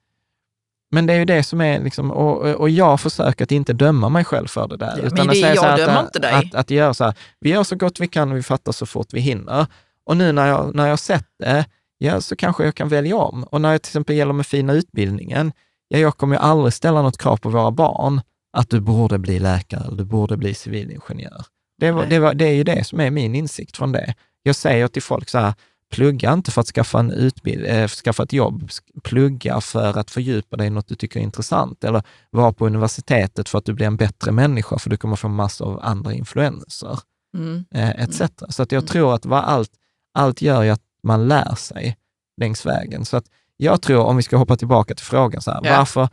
Men 0.92 1.06
det 1.06 1.12
är 1.12 1.18
ju 1.18 1.24
det 1.24 1.42
som 1.42 1.60
är, 1.60 1.80
liksom, 1.80 2.10
och, 2.10 2.42
och 2.42 2.70
jag 2.70 3.00
försöker 3.00 3.44
att 3.44 3.52
inte 3.52 3.72
döma 3.72 4.08
mig 4.08 4.24
själv 4.24 4.46
för 4.46 4.68
det 4.68 4.76
där. 4.76 4.94
Ja, 4.98 5.02
utan 5.02 5.10
men 5.18 5.28
att 5.28 5.34
det- 5.34 5.40
säga 5.40 5.56
så 5.56 5.64
jag 5.64 5.70
här 5.70 5.76
dömer 5.76 5.96
att, 5.98 6.04
inte 6.04 6.18
dig. 6.18 6.34
Att, 6.34 6.54
att 6.54 6.70
göra 6.70 6.94
så 6.94 7.04
här, 7.04 7.14
vi 7.40 7.50
gör 7.50 7.62
så 7.64 7.76
gott 7.76 8.00
vi 8.00 8.08
kan 8.08 8.30
och 8.30 8.36
vi 8.36 8.42
fattar 8.42 8.72
så 8.72 8.86
fort 8.86 9.12
vi 9.12 9.20
hinner. 9.20 9.66
Och 10.04 10.16
nu 10.16 10.32
när 10.32 10.46
jag, 10.46 10.74
när 10.74 10.86
jag 10.88 10.98
sett 10.98 11.26
det, 11.38 11.64
ja, 11.98 12.20
så 12.20 12.36
kanske 12.36 12.64
jag 12.64 12.74
kan 12.74 12.88
välja 12.88 13.16
om. 13.16 13.44
Och 13.44 13.60
när 13.60 13.72
det 13.72 13.78
till 13.78 13.88
exempel 13.90 14.16
gäller 14.16 14.32
med 14.32 14.46
fina 14.46 14.72
utbildningen, 14.72 15.52
ja, 15.88 15.98
jag 15.98 16.16
kommer 16.16 16.36
ju 16.36 16.40
aldrig 16.42 16.72
ställa 16.72 17.02
något 17.02 17.18
krav 17.18 17.36
på 17.36 17.48
våra 17.48 17.70
barn 17.70 18.20
att 18.52 18.70
du 18.70 18.80
borde 18.80 19.18
bli 19.18 19.38
läkare 19.38 19.84
eller 19.84 19.96
du 19.96 20.04
borde 20.04 20.36
bli 20.36 20.54
civilingenjör. 20.54 21.44
Det, 21.78 21.90
var, 21.90 22.06
det, 22.06 22.18
var, 22.18 22.34
det 22.34 22.44
är 22.44 22.52
ju 22.54 22.64
det 22.64 22.84
som 22.84 23.00
är 23.00 23.10
min 23.10 23.34
insikt 23.34 23.76
från 23.76 23.92
det. 23.92 24.14
Jag 24.42 24.56
säger 24.56 24.88
till 24.88 25.02
folk 25.02 25.28
så 25.28 25.38
här, 25.38 25.54
plugga 25.92 26.32
inte 26.32 26.50
för 26.50 26.60
att 26.60 26.66
skaffa, 26.66 26.98
en 27.00 27.10
utbild, 27.10 27.66
eh, 27.66 27.88
skaffa 27.88 28.22
ett 28.22 28.32
jobb, 28.32 28.70
plugga 29.02 29.60
för 29.60 29.98
att 29.98 30.10
fördjupa 30.10 30.56
dig 30.56 30.66
i 30.66 30.70
något 30.70 30.88
du 30.88 30.94
tycker 30.94 31.20
är 31.20 31.24
intressant, 31.24 31.84
eller 31.84 32.02
vara 32.30 32.52
på 32.52 32.66
universitetet 32.66 33.48
för 33.48 33.58
att 33.58 33.64
du 33.64 33.72
blir 33.72 33.86
en 33.86 33.96
bättre 33.96 34.32
människa, 34.32 34.78
för 34.78 34.90
du 34.90 34.96
kommer 34.96 35.16
få 35.16 35.28
massor 35.28 35.66
av 35.66 35.80
andra 35.82 36.12
influenser, 36.12 36.98
Mm. 37.34 37.64
eh, 37.74 37.90
etc. 37.90 38.22
Så 38.48 38.62
att 38.62 38.72
jag 38.72 38.80
Mm. 38.82 38.86
tror 38.86 39.14
att 39.14 39.26
vad 39.26 39.44
allt, 39.44 39.70
allt 40.14 40.42
gör 40.42 40.62
ju 40.62 40.70
att 40.70 40.82
man 41.02 41.28
lär 41.28 41.54
sig 41.54 41.96
längs 42.40 42.66
vägen. 42.66 43.04
Så 43.04 43.16
att 43.16 43.24
jag 43.56 43.82
tror, 43.82 44.04
om 44.04 44.16
vi 44.16 44.22
ska 44.22 44.36
hoppa 44.36 44.56
tillbaka 44.56 44.94
till 44.94 45.06
frågan, 45.06 45.42
så 45.42 45.50
här, 45.50 45.60
Ja. 45.64 45.78
varför 45.78 46.08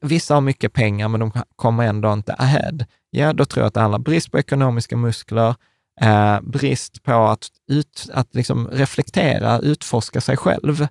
vissa 0.00 0.34
har 0.34 0.40
mycket 0.40 0.72
pengar 0.72 1.08
men 1.08 1.20
de 1.20 1.32
kommer 1.56 1.84
ändå 1.84 2.12
inte 2.12 2.34
ahead? 2.34 2.78
Ja, 3.10 3.32
då 3.32 3.44
tror 3.44 3.62
jag 3.62 3.66
att 3.68 3.74
det 3.74 3.80
handlar 3.80 3.98
brist 3.98 4.30
på 4.30 4.38
ekonomiska 4.38 4.96
muskler, 4.96 5.54
eh, 6.00 6.40
brist 6.40 7.02
på 7.02 7.12
att, 7.12 7.48
ut, 7.70 8.08
att 8.12 8.34
liksom 8.34 8.68
reflektera, 8.68 9.58
utforska 9.58 10.20
sig 10.20 10.36
själv, 10.36 10.86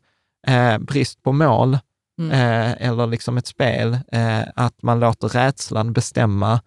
eh, 0.48 0.78
brist 0.78 1.24
på 1.24 1.32
mål 1.32 1.78
Mm. 2.20 2.32
eh, 2.32 2.88
eller 2.88 3.08
liksom 3.08 3.38
ett 3.38 3.48
spel, 3.48 3.98
eh, 4.12 4.40
att 4.56 4.82
man 4.84 5.00
låter 5.00 5.28
rädslan 5.28 5.94
bestämma 5.94 6.62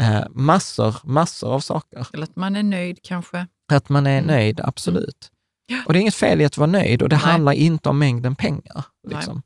eh, 0.00 0.20
massor, 0.30 0.96
massor 1.04 1.52
av 1.52 1.60
saker. 1.60 2.06
Eller 2.12 2.24
att 2.24 2.36
man 2.36 2.56
är 2.56 2.62
nöjd 2.62 2.98
kanske. 3.02 3.46
Att 3.72 3.88
man 3.88 4.06
är 4.06 4.18
Mm. 4.18 4.26
nöjd, 4.26 4.60
absolut. 4.60 5.30
Ja. 5.66 5.76
Och 5.86 5.92
det 5.92 5.98
är 5.98 6.00
inget 6.00 6.14
fel 6.14 6.40
i 6.40 6.44
att 6.44 6.58
vara 6.58 6.70
nöjd 6.70 7.02
och 7.02 7.08
det 7.08 7.16
Nej. 7.16 7.24
handlar 7.24 7.52
inte 7.52 7.88
om 7.88 7.98
mängden 7.98 8.36
pengar. 8.36 8.84
Liksom. 9.08 9.42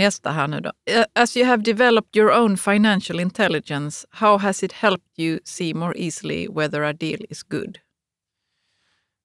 Nästa 0.00 0.30
här 0.30 0.48
nu 0.48 0.60
då. 0.60 0.68
Uh, 0.68 1.04
As 1.14 1.36
you 1.36 1.46
have 1.46 1.62
developed 1.62 2.16
your 2.16 2.32
own 2.32 2.56
financial 2.56 3.20
intelligence, 3.20 4.06
how 4.10 4.38
has 4.38 4.62
it 4.62 4.72
helped 4.72 5.18
you 5.18 5.38
see 5.44 5.74
more 5.74 5.98
easily 5.98 6.48
whether 6.48 6.82
a 6.82 6.92
deal 6.92 7.20
is 7.30 7.42
good? 7.42 7.78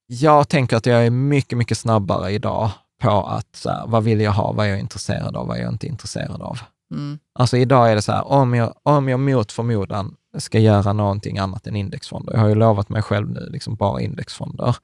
Jag 0.07 0.49
tänker 0.49 0.77
att 0.77 0.85
jag 0.85 1.06
är 1.06 1.10
mycket, 1.10 1.57
mycket 1.57 1.77
snabbare 1.77 2.31
idag 2.31 2.72
på 3.02 3.10
att, 3.10 3.56
så 3.56 3.69
här, 3.69 3.88
vad 3.88 4.03
vill 4.03 4.22
jag 4.22 4.31
ha, 4.31 4.52
vad 4.52 4.65
är 4.65 4.69
jag 4.69 4.80
intresserad 4.80 5.35
av, 5.35 5.47
vad 5.47 5.57
är 5.57 5.61
jag 5.61 5.72
inte 5.72 5.88
intresserad 5.88 6.41
av. 6.41 6.60
Mm. 6.91 7.19
Alltså 7.34 7.57
idag 7.57 7.91
är 7.91 7.95
det 7.95 8.02
så 8.02 8.11
här, 8.11 8.27
om 8.27 8.53
jag, 8.53 8.73
om 8.84 9.10
jag 9.10 9.19
mot 9.19 9.52
förmodan 9.52 10.15
ska 10.38 10.60
göra 10.60 10.93
någonting 10.93 11.38
annat 11.38 11.68
än 11.68 11.76
indexfonder, 11.76 12.34
jag 12.34 12.39
har 12.39 12.49
ju 12.49 12.56
lovat 12.56 12.89
mig 12.89 13.02
själv 13.02 13.30
nu, 13.30 13.49
liksom 13.52 13.76
bara 13.76 14.02
indexfonder. 14.02 14.76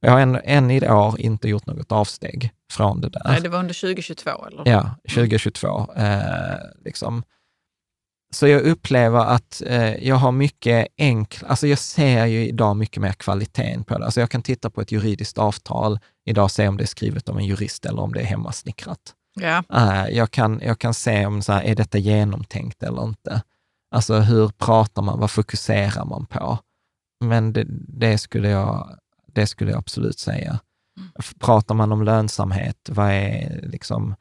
Jag 0.00 0.12
har 0.12 0.20
än, 0.20 0.40
än 0.44 0.70
i 0.70 0.88
år 0.88 1.20
inte 1.20 1.48
gjort 1.48 1.66
något 1.66 1.92
avsteg 1.92 2.50
från 2.72 3.00
det 3.00 3.08
där. 3.08 3.22
Nej, 3.24 3.40
det 3.40 3.48
var 3.48 3.58
under 3.58 3.74
2022 3.74 4.30
eller? 4.46 4.62
Ja, 4.66 4.96
2022. 5.08 5.86
Eh, 5.96 6.56
liksom. 6.84 7.22
Så 8.32 8.46
jag 8.46 8.62
upplever 8.62 9.18
att 9.18 9.62
eh, 9.66 9.94
jag 9.94 10.16
har 10.16 10.32
mycket 10.32 10.88
enkla, 10.98 11.48
alltså 11.48 11.66
jag 11.66 11.78
ser 11.78 12.26
ju 12.26 12.48
idag 12.48 12.76
mycket 12.76 13.02
mer 13.02 13.12
kvaliteten 13.12 13.84
på 13.84 13.98
det. 13.98 14.04
Alltså 14.04 14.20
jag 14.20 14.30
kan 14.30 14.42
titta 14.42 14.70
på 14.70 14.80
ett 14.80 14.92
juridiskt 14.92 15.38
avtal 15.38 15.98
idag 16.24 16.44
och 16.44 16.50
se 16.50 16.68
om 16.68 16.76
det 16.76 16.84
är 16.84 16.86
skrivet 16.86 17.28
av 17.28 17.38
en 17.38 17.44
jurist 17.44 17.86
eller 17.86 18.02
om 18.02 18.12
det 18.12 18.20
är 18.20 18.24
hemmasnickrat. 18.24 19.14
Ja. 19.34 19.62
Eh, 19.72 20.16
jag, 20.16 20.30
kan, 20.30 20.60
jag 20.64 20.78
kan 20.78 20.94
se 20.94 21.26
om 21.26 21.42
så 21.42 21.52
här, 21.52 21.62
är 21.62 21.74
detta 21.74 21.98
genomtänkt 21.98 22.82
eller 22.82 23.04
inte. 23.04 23.42
Alltså 23.94 24.18
hur 24.18 24.48
pratar 24.48 25.02
man, 25.02 25.20
vad 25.20 25.30
fokuserar 25.30 26.04
man 26.04 26.26
på? 26.26 26.58
Men 27.24 27.52
det, 27.52 27.64
det, 27.88 28.18
skulle, 28.18 28.48
jag, 28.48 28.98
det 29.34 29.46
skulle 29.46 29.70
jag 29.70 29.78
absolut 29.78 30.18
säga. 30.18 30.60
F- 31.18 31.34
Pratar 31.38 31.74
man 31.74 31.92
om 31.92 32.02
lönsamhet, 32.02 32.88
vad 32.92 33.10
är, 33.10 33.60
liksom, 33.62 34.14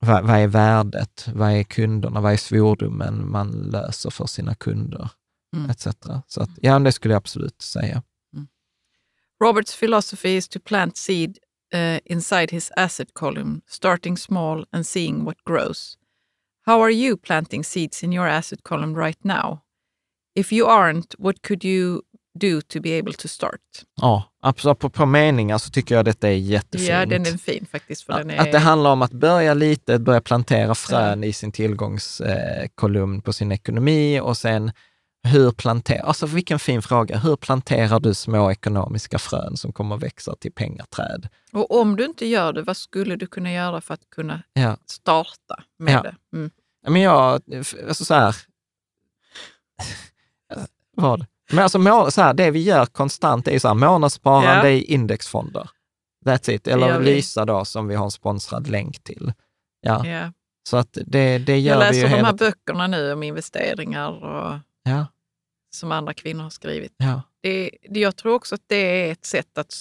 vad, 0.00 0.26
vad 0.26 0.36
är 0.36 0.46
värdet? 0.46 1.28
Vad 1.34 1.50
är 1.52 1.62
kunderna? 1.62 2.20
Vad 2.20 2.32
är 2.32 2.36
svordomen 2.36 3.30
man 3.30 3.50
löser 3.50 4.10
för 4.10 4.26
sina 4.26 4.54
kunder? 4.54 5.10
Mm. 5.56 5.70
Etc. 5.70 5.86
Så 6.26 6.42
att, 6.42 6.50
ja, 6.62 6.78
det 6.78 6.92
skulle 6.92 7.14
jag 7.14 7.18
absolut 7.20 7.62
säga. 7.62 8.02
Roberts 9.40 9.76
philosophy 9.80 10.36
is 10.36 10.48
to 10.48 10.60
plant 10.60 10.96
seed 10.96 11.38
uh, 11.74 11.98
inside 12.04 12.50
his 12.50 12.72
asset 12.76 13.14
column, 13.14 13.60
starting 13.66 14.16
small 14.16 14.66
and 14.72 14.86
seeing 14.86 15.24
what 15.24 15.36
grows. 15.44 15.96
How 16.66 16.80
are 16.82 16.90
you 16.90 17.16
planting 17.16 17.64
seeds 17.64 18.02
in 18.02 18.12
your 18.12 18.26
asset 18.28 18.62
column 18.62 18.94
right 18.98 19.24
now? 19.24 19.62
If 20.34 20.52
you 20.52 20.66
aren't, 20.66 21.14
what 21.18 21.42
could 21.42 21.64
you 21.64 22.02
do 22.38 22.60
to 22.60 22.80
be 22.80 22.98
able 22.98 23.12
to 23.12 23.28
start? 23.28 23.60
Ja, 24.00 24.22
absolut. 24.42 24.78
På, 24.78 24.90
på 24.90 25.06
meningar 25.06 25.58
så 25.58 25.70
tycker 25.70 25.94
jag 25.94 26.04
detta 26.04 26.28
är 26.28 26.32
jättefint. 26.32 26.88
Ja, 26.90 27.06
den 27.06 27.22
är 27.26 27.38
fin 27.38 27.66
faktiskt. 27.72 28.02
För 28.02 28.12
den 28.18 28.30
är, 28.30 28.38
Att 28.38 28.52
det 28.52 28.58
handlar 28.58 28.90
om 28.90 29.02
att 29.02 29.12
börja 29.12 29.54
litet, 29.54 30.00
börja 30.00 30.20
plantera 30.20 30.74
frön 30.74 31.24
i 31.24 31.32
sin 31.32 31.52
tillgångskolumn 31.52 33.22
på 33.22 33.32
sin 33.32 33.52
ekonomi 33.52 34.20
och 34.20 34.36
sen 34.36 34.72
hur 35.22 35.50
planterar, 35.50 36.02
alltså 36.04 36.26
vilken 36.26 36.58
fin 36.58 36.82
fråga, 36.82 37.18
hur 37.18 37.36
planterar 37.36 38.00
du 38.00 38.14
små 38.14 38.50
ekonomiska 38.50 39.18
frön 39.18 39.56
som 39.56 39.72
kommer 39.72 39.96
växa 39.96 40.36
till 40.36 40.52
pengaträd? 40.52 41.28
Och 41.52 41.80
om 41.80 41.96
du 41.96 42.04
inte 42.04 42.26
gör 42.26 42.52
det, 42.52 42.62
vad 42.62 42.76
skulle 42.76 43.16
du 43.16 43.26
kunna 43.26 43.52
göra 43.52 43.80
för 43.80 43.94
att 43.94 44.10
kunna 44.10 44.42
Ja, 44.52 44.76
starta 44.86 45.62
med 45.78 45.94
Ja. 45.94 46.02
det? 46.02 46.14
Mm. 46.36 46.50
men 46.88 47.02
jag, 47.02 47.40
alltså 47.88 48.04
så 48.04 48.14
här, 48.14 48.36
vad? 50.96 51.26
Men 51.52 51.58
alltså 51.62 51.78
må, 51.78 52.10
så 52.10 52.22
här, 52.22 52.34
det 52.34 52.50
vi 52.50 52.62
gör 52.62 52.86
konstant 52.86 53.48
är 53.48 53.58
så 53.58 53.68
här, 53.68 53.74
månadssparande 53.74 54.70
Ja. 54.70 54.76
i 54.76 54.82
indexfonder. 54.84 55.70
That's 56.26 56.50
it. 56.50 56.66
Eller 56.68 56.98
vi. 56.98 57.04
Lysa 57.14 57.44
då, 57.44 57.64
som 57.64 57.88
vi 57.88 57.94
har 57.94 58.04
en 58.04 58.10
sponsrad 58.10 58.68
länk 58.68 59.04
till. 59.04 59.32
Ja, 59.80 60.06
Ja. 60.06 60.32
så 60.68 60.76
att 60.76 60.98
det, 61.06 61.38
det 61.38 61.58
gör 61.58 61.74
Jag 61.82 61.90
vi 61.90 61.96
ju 61.96 62.02
läser 62.02 62.08
de 62.10 62.16
hela 62.16 62.28
här 62.28 62.34
böckerna 62.34 62.86
nu 62.86 63.12
om 63.12 63.22
investeringar 63.22 64.10
och, 64.10 64.58
Ja, 64.82 65.06
som 65.74 65.92
andra 65.92 66.14
kvinnor 66.14 66.42
har 66.42 66.50
skrivit. 66.50 66.92
ja. 66.96 67.22
Det, 67.42 67.70
det, 67.90 68.00
jag 68.00 68.16
tror 68.16 68.34
också 68.34 68.54
att 68.54 68.60
det 68.66 68.76
är 69.08 69.12
ett 69.12 69.24
sätt 69.24 69.58
att 69.58 69.74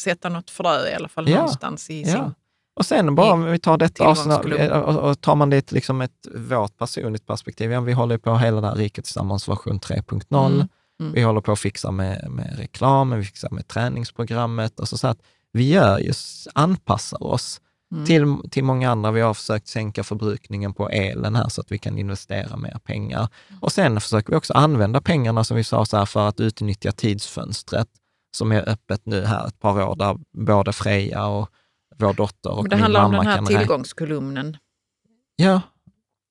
sätta 0.00 0.28
något 0.28 0.50
frö 0.50 0.88
i 0.90 0.94
alla 0.94 1.08
fall 1.08 1.28
Ja, 1.28 1.36
någonstans 1.36 1.90
i 1.90 2.02
ja. 2.02 2.06
sin... 2.08 2.34
Och 2.76 2.86
sen 2.86 3.14
bara 3.14 3.32
om 3.32 3.44
vi 3.44 3.58
tar 3.58 3.76
detta 3.78 4.14
tillgångsklubb. 4.14 4.72
och, 4.72 5.10
och 5.10 5.20
tar 5.20 5.34
man 5.34 5.50
det 5.50 5.72
liksom 5.72 6.00
ett 6.00 6.26
vårt 6.34 6.76
personligt 6.78 7.26
perspektiv. 7.26 7.72
Ja, 7.72 7.80
vi 7.80 7.92
håller 7.92 8.18
på 8.18 8.36
hela 8.36 8.60
det 8.60 8.66
här 8.66 8.74
Riket 8.74 9.04
Tillsammans 9.04 9.48
version 9.48 9.80
3.0. 9.80 10.46
Mm, 10.54 10.68
mm. 11.02 11.12
Vi 11.12 11.22
håller 11.22 11.40
på 11.40 11.52
att 11.52 11.60
fixa 11.60 11.90
med, 11.90 12.30
med 12.30 12.58
reklamen, 12.58 13.18
vi 13.18 13.24
fixar 13.24 13.50
med 13.50 13.68
träningsprogrammet. 13.68 14.80
Och 14.80 14.88
så, 14.88 15.06
att 15.06 15.18
vi 15.52 15.68
gör 15.68 15.98
just, 15.98 16.48
anpassar 16.54 17.22
oss 17.22 17.60
Mm. 17.92 18.04
till, 18.04 18.50
till 18.50 18.64
många 18.64 18.90
andra. 18.90 19.10
Vi 19.10 19.20
har 19.20 19.34
försökt 19.34 19.68
sänka 19.68 20.04
förbrukningen 20.04 20.74
på 20.74 20.88
elen 20.88 21.36
här 21.36 21.48
så 21.48 21.60
att 21.60 21.72
vi 21.72 21.78
kan 21.78 21.98
investera 21.98 22.56
mer 22.56 22.78
pengar. 22.84 23.28
Och 23.60 23.72
sen 23.72 24.00
försöker 24.00 24.30
vi 24.30 24.36
också 24.36 24.52
använda 24.52 25.00
pengarna 25.00 25.44
som 25.44 25.56
vi 25.56 25.64
sa 25.64 25.84
så 25.84 25.96
här, 25.96 26.06
för 26.06 26.28
att 26.28 26.40
utnyttja 26.40 26.92
tidsfönstret 26.92 27.88
som 28.36 28.52
är 28.52 28.68
öppet 28.68 29.06
nu 29.06 29.24
här 29.24 29.46
ett 29.46 29.58
par 29.58 29.82
år 29.82 29.96
där 29.96 30.18
både 30.32 30.72
Freja 30.72 31.26
och 31.26 31.48
vår 31.96 32.14
dotter 32.14 32.50
och 32.50 32.62
Men 32.62 32.70
det 32.70 32.76
min 32.76 32.82
handlar 32.82 33.04
om 33.04 33.10
mamma 33.10 33.22
den 33.22 33.30
här 33.30 33.36
kan 33.36 33.46
tillgångskolumnen. 33.46 34.56
Ja. 35.36 35.60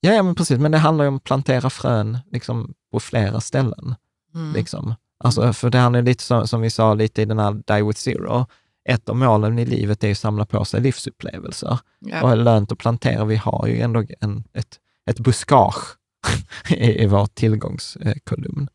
Ja, 0.00 0.12
ja, 0.12 0.22
men 0.22 0.34
precis. 0.34 0.58
Men 0.58 0.72
det 0.72 0.78
handlar 0.78 1.04
ju 1.04 1.08
om 1.08 1.16
att 1.16 1.24
plantera 1.24 1.70
frön 1.70 2.18
liksom, 2.32 2.74
på 2.92 3.00
flera 3.00 3.40
ställen. 3.40 3.94
Mm. 4.34 4.52
Liksom. 4.52 4.94
Alltså, 5.24 5.52
för 5.52 5.70
det 5.70 5.78
handlar 5.78 6.00
ju 6.00 6.06
lite 6.06 6.22
som, 6.22 6.48
som 6.48 6.60
vi 6.60 6.70
sa 6.70 6.94
lite 6.94 7.22
i 7.22 7.24
den 7.24 7.38
här 7.38 7.52
Die 7.52 7.82
with 7.82 8.00
Zero. 8.00 8.46
Ett 8.88 9.08
av 9.08 9.16
målen 9.16 9.58
i 9.58 9.64
livet 9.64 10.04
är 10.04 10.10
att 10.10 10.18
samla 10.18 10.46
på 10.46 10.64
sig 10.64 10.80
livsupplevelser. 10.80 11.78
Ja. 12.00 12.22
Och 12.22 12.30
är 12.30 12.36
lönt 12.36 12.72
att 12.72 12.78
plantera. 12.78 13.24
Vi 13.24 13.36
har 13.36 13.66
ju 13.66 13.80
ändå 13.80 14.04
en, 14.20 14.44
ett, 14.52 14.80
ett 15.10 15.20
buskage 15.20 15.96
i, 16.68 17.02
i 17.02 17.06
vår 17.06 17.26
tillgångskolumn. 17.26 18.68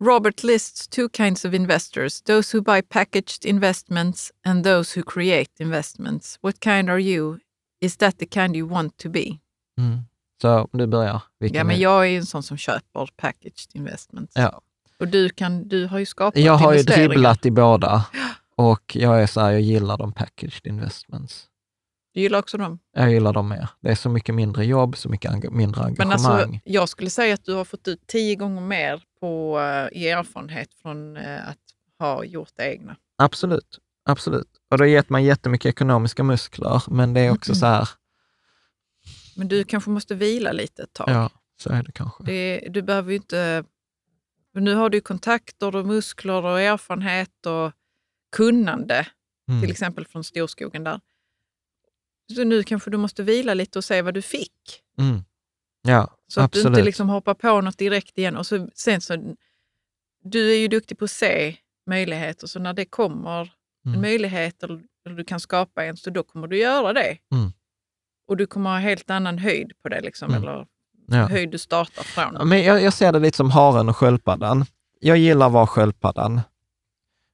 Robert 0.00 0.44
lists 0.44 0.86
two 0.86 1.08
kinds 1.08 1.44
of 1.44 1.52
investors 1.52 2.20
those 2.20 2.52
who 2.52 2.62
buy 2.62 2.80
packaged 2.80 3.44
investments 3.44 4.30
and 4.44 4.64
those 4.64 4.92
who 4.92 5.02
create 5.02 5.50
investments. 5.58 6.38
What 6.40 6.60
kind 6.60 6.88
are 6.88 7.00
you? 7.00 7.40
Is 7.80 7.96
that 7.96 8.18
the 8.18 8.26
kind 8.26 8.56
you 8.56 8.66
want 8.66 8.96
to 8.98 9.08
be? 9.08 9.40
Mm. 9.78 10.06
Så 10.42 10.68
du 10.72 10.86
börjar. 10.86 11.22
Ja, 11.38 11.64
men 11.64 11.78
jag 11.80 12.00
är 12.06 12.08
ju 12.10 12.16
en 12.16 12.26
sån 12.26 12.42
som 12.42 12.56
köper 12.56 13.08
packaged 13.16 13.68
investments. 13.72 14.32
ja. 14.36 14.60
Och 15.00 15.08
du, 15.08 15.28
kan, 15.28 15.68
du 15.68 15.86
har 15.86 15.98
ju 15.98 16.06
skapat 16.06 16.38
Jag 16.42 16.52
har 16.56 16.74
ju 16.74 16.82
dribblat 16.82 17.46
i 17.46 17.50
båda 17.50 18.06
och 18.56 18.96
jag 18.96 19.22
är 19.22 19.26
så 19.26 19.40
här, 19.40 19.50
jag 19.50 19.60
gillar 19.60 19.96
de 19.98 20.12
packaged 20.12 20.60
investments. 20.66 21.46
Du 22.14 22.20
gillar 22.20 22.38
också 22.38 22.58
dem. 22.58 22.78
Jag 22.96 23.10
gillar 23.12 23.32
dem 23.32 23.48
mer. 23.48 23.68
Det 23.80 23.90
är 23.90 23.94
så 23.94 24.08
mycket 24.08 24.34
mindre 24.34 24.64
jobb, 24.66 24.96
så 24.96 25.08
mycket 25.08 25.30
eng- 25.32 25.50
mindre 25.50 25.80
Men 25.82 25.86
engagemang. 26.10 26.40
alltså, 26.40 26.60
jag 26.64 26.88
skulle 26.88 27.10
säga 27.10 27.34
att 27.34 27.44
du 27.44 27.54
har 27.54 27.64
fått 27.64 27.88
ut 27.88 28.06
tio 28.06 28.34
gånger 28.34 28.60
mer 28.60 29.02
på, 29.20 29.60
eh, 29.60 29.98
i 30.02 30.08
erfarenhet 30.08 30.68
från 30.82 31.16
eh, 31.16 31.48
att 31.48 31.58
ha 31.98 32.24
gjort 32.24 32.50
det 32.56 32.72
egna. 32.72 32.96
Absolut, 33.18 33.78
absolut. 34.08 34.48
Och 34.70 34.78
det 34.78 34.84
har 34.84 34.88
gett 34.88 35.10
mig 35.10 35.24
jättemycket 35.24 35.68
ekonomiska 35.68 36.22
muskler, 36.22 36.82
men 36.86 37.14
det 37.14 37.20
är 37.20 37.30
också 37.30 37.54
så 37.54 37.66
här, 37.66 37.88
Men 39.38 39.48
du 39.48 39.64
kanske 39.64 39.90
måste 39.90 40.14
vila 40.14 40.52
lite 40.52 40.82
ett 40.82 40.92
tag. 40.92 41.08
ja, 41.10 41.30
så 41.60 41.70
är 41.70 41.82
det 41.82 41.92
kanske. 41.92 42.24
Det, 42.24 42.68
du 42.70 42.82
behöver 42.82 43.10
ju 43.10 43.16
inte... 43.16 43.64
Nu 44.54 44.74
har 44.74 44.90
du 44.90 45.00
kontakter 45.00 45.76
och 45.76 45.86
muskler 45.86 46.44
och 46.44 46.60
erfarenhet 46.60 47.46
och 47.46 47.72
kunnande, 48.36 49.06
Mm. 49.48 49.60
till 49.60 49.70
exempel 49.70 50.06
från 50.06 50.24
storskogen 50.24 50.84
där. 50.84 51.00
Så 52.34 52.44
nu 52.44 52.62
kanske 52.62 52.90
du 52.90 52.96
måste 52.96 53.22
vila 53.22 53.54
lite 53.54 53.78
och 53.78 53.84
se 53.84 54.02
vad 54.02 54.14
du 54.14 54.22
fick. 54.22 54.82
Mm. 54.98 55.22
Ja, 55.82 56.16
Så 56.26 56.40
att 56.40 56.44
absolut. 56.44 56.64
du 56.64 56.68
inte 56.68 56.82
liksom 56.84 57.08
hoppar 57.08 57.34
på 57.34 57.60
något 57.60 57.78
direkt 57.78 58.18
igen. 58.18 58.36
Och 58.36 58.46
så, 58.46 58.68
sen 58.74 59.00
så, 59.00 59.34
du 60.24 60.52
är 60.52 60.56
ju 60.58 60.68
duktig 60.68 60.98
på 60.98 61.04
att 61.04 61.10
se 61.10 61.56
möjligheter, 61.86 62.46
så 62.46 62.58
när 62.58 62.72
det 62.72 62.84
kommer 62.84 63.40
en 63.40 63.48
Mm. 63.86 64.00
möjlighet 64.00 64.62
eller, 64.62 64.82
eller 65.06 65.16
du 65.16 65.24
kan 65.24 65.40
skapa 65.40 65.84
en, 65.84 65.96
så 65.96 66.10
då 66.10 66.22
kommer 66.22 66.46
du 66.48 66.58
göra 66.58 66.92
det. 66.92 67.18
Mm. 67.32 67.52
Och 68.28 68.36
du 68.36 68.46
kommer 68.46 68.70
ha 68.70 68.78
helt 68.78 69.10
annan 69.10 69.38
höjd 69.38 69.72
på 69.82 69.88
det, 69.88 70.00
liksom, 70.00 70.30
Mm. 70.30 70.42
eller 70.42 70.66
ja. 71.06 71.26
höjd 71.26 71.50
du 71.50 71.58
startar 71.58 72.02
från. 72.02 72.34
Ja, 72.38 72.44
Men 72.44 72.62
jag, 72.62 72.82
jag 72.82 72.92
ser 72.92 73.12
det 73.12 73.18
lite 73.18 73.36
som 73.36 73.50
haren 73.50 73.88
och 73.88 73.96
sköldpaddan. 73.96 74.64
Jag 75.00 75.16
gillar 75.16 75.46
att 75.46 75.52
vara 75.52 75.66
sköldpaddan, 75.66 76.40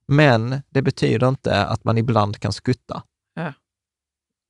men 0.08 0.62
det 0.70 0.82
betyder 0.82 1.28
inte 1.28 1.64
att 1.66 1.84
man 1.84 1.98
ibland 1.98 2.38
kan 2.38 2.52
skutta. 2.52 3.02
Ja. 3.34 3.52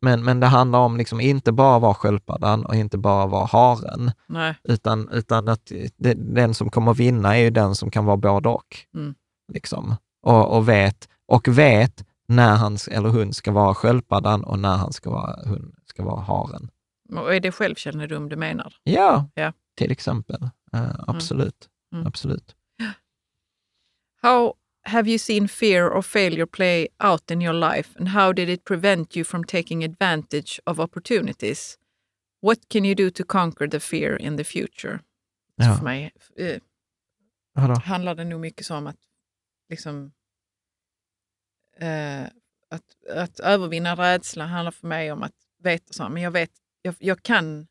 Men, 0.03 0.25
men 0.25 0.41
det 0.41 0.47
handlar 0.47 0.79
om 0.79 0.97
liksom 0.97 1.21
inte 1.21 1.53
bara 1.53 1.79
vara 1.79 1.95
sköldpaddan 1.95 2.65
och 2.65 2.75
inte 2.75 2.99
bara 2.99 3.27
vara 3.27 3.47
haren, 3.47 4.13
Nej. 4.27 4.55
utan, 4.65 5.09
utan 5.09 5.49
att 5.49 5.73
det, 5.97 6.15
den 6.15 6.55
som 6.55 6.71
kommer 6.71 6.95
vinna 6.95 7.37
är 7.37 7.41
ju 7.43 7.51
den 7.51 7.75
som 7.75 7.91
kan 7.91 8.05
vara 8.05 8.17
både 8.17 8.49
och. 8.49 8.77
Mm. 8.95 9.15
Liksom. 9.53 9.97
Och, 10.23 10.57
och, 10.57 10.69
vet, 10.69 11.09
och 11.29 11.49
vet 11.49 12.05
när 12.27 12.57
han 12.57 12.77
eller 12.91 13.09
hon 13.09 13.33
ska 13.33 13.53
vara 13.53 13.75
sköldpaddan 13.75 14.45
och 14.45 14.59
när 14.59 14.77
han 14.77 14.93
ska 14.93 15.11
vara, 15.11 15.39
hon 15.49 15.75
ska 15.87 16.05
vara 16.05 16.21
haren. 16.21 16.71
Och 17.13 17.35
är 17.35 17.41
det 17.41 17.53
självkännedom 17.53 18.29
du 18.29 18.37
menar? 18.37 18.75
Ja, 18.85 19.29
Ja. 19.35 19.53
till 19.77 19.93
exempel. 19.93 20.43
Eh, 20.73 20.91
absolut. 21.07 21.69
Mm. 21.93 22.07
absolut. 22.07 22.55
How 24.23 24.55
have 24.83 25.09
you 25.11 25.19
seen 25.19 25.49
fear 25.49 25.91
or 25.91 26.03
failure 26.03 26.47
play 26.47 26.89
out 27.05 27.31
in 27.31 27.43
your 27.43 27.53
life 27.75 27.99
and 27.99 28.09
how 28.09 28.33
did 28.33 28.49
it 28.49 28.65
prevent 28.65 29.17
you 29.17 29.25
from 29.25 29.45
taking 29.45 29.85
advantage 29.85 30.61
of 30.67 30.79
opportunities? 30.81 31.79
What 32.43 32.59
can 32.69 32.85
you 32.85 32.95
do 32.95 33.11
to 33.11 33.25
conquer 33.25 33.69
the 33.69 33.81
fear 33.81 34.17
in 34.21 34.37
the 34.37 34.45
future? 34.45 35.01
Ja. 35.57 35.77
För 35.77 35.85
mig 35.85 36.13
eh, 36.37 36.61
handlar 37.85 38.15
det 38.15 38.25
nog 38.25 38.41
mycket 38.41 38.71
om 38.71 38.87
att, 38.87 38.97
liksom, 39.69 40.13
eh, 41.81 42.23
att, 42.71 43.17
att 43.17 43.41
övervinna 43.41 43.95
rädsla 43.95 44.47
handlar 44.47 44.71
för 44.71 44.87
mig 44.87 45.13
om 45.13 45.23
att 45.23 45.33
veta 45.63 45.93
så, 45.93 46.09
men 46.09 46.23
jag 46.23 46.31
vet, 46.31 46.51
jag, 46.83 46.95
jag 46.99 47.23
kan 47.23 47.67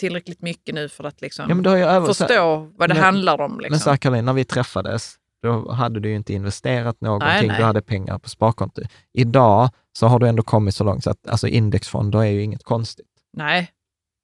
tillräckligt 0.00 0.42
mycket 0.42 0.74
nu 0.74 0.88
för 0.88 1.04
att 1.04 1.20
liksom 1.20 1.46
Ja, 1.48 1.54
men 1.54 2.06
förstå 2.06 2.56
vad 2.76 2.88
det 2.90 2.94
men- 2.94 3.02
handlar 3.04 3.40
om. 3.40 3.52
Men 3.52 3.62
Liksom. 3.62 3.78
så 3.80 3.90
här, 3.90 3.96
Caroline, 3.96 4.24
när 4.24 4.32
vi 4.32 4.44
träffades, 4.44 5.16
då 5.42 5.72
hade 5.72 6.00
du 6.00 6.08
ju 6.08 6.16
inte 6.16 6.32
investerat 6.32 7.00
någonting, 7.00 7.28
Nej, 7.28 7.46
nej. 7.48 7.56
du 7.58 7.64
hade 7.64 7.82
pengar 7.82 8.18
på 8.18 8.28
sparkonto. 8.28 8.82
Idag 9.12 9.70
så 9.92 10.06
har 10.06 10.18
du 10.18 10.28
ändå 10.28 10.42
kommit 10.42 10.74
så 10.74 10.84
långt 10.84 11.04
så 11.04 11.10
att 11.10 11.28
alltså 11.28 11.48
indexfonder 11.48 12.18
är 12.18 12.24
ju 12.30 12.42
inget 12.42 12.62
konstigt, 12.64 13.06
Nej, 13.32 13.70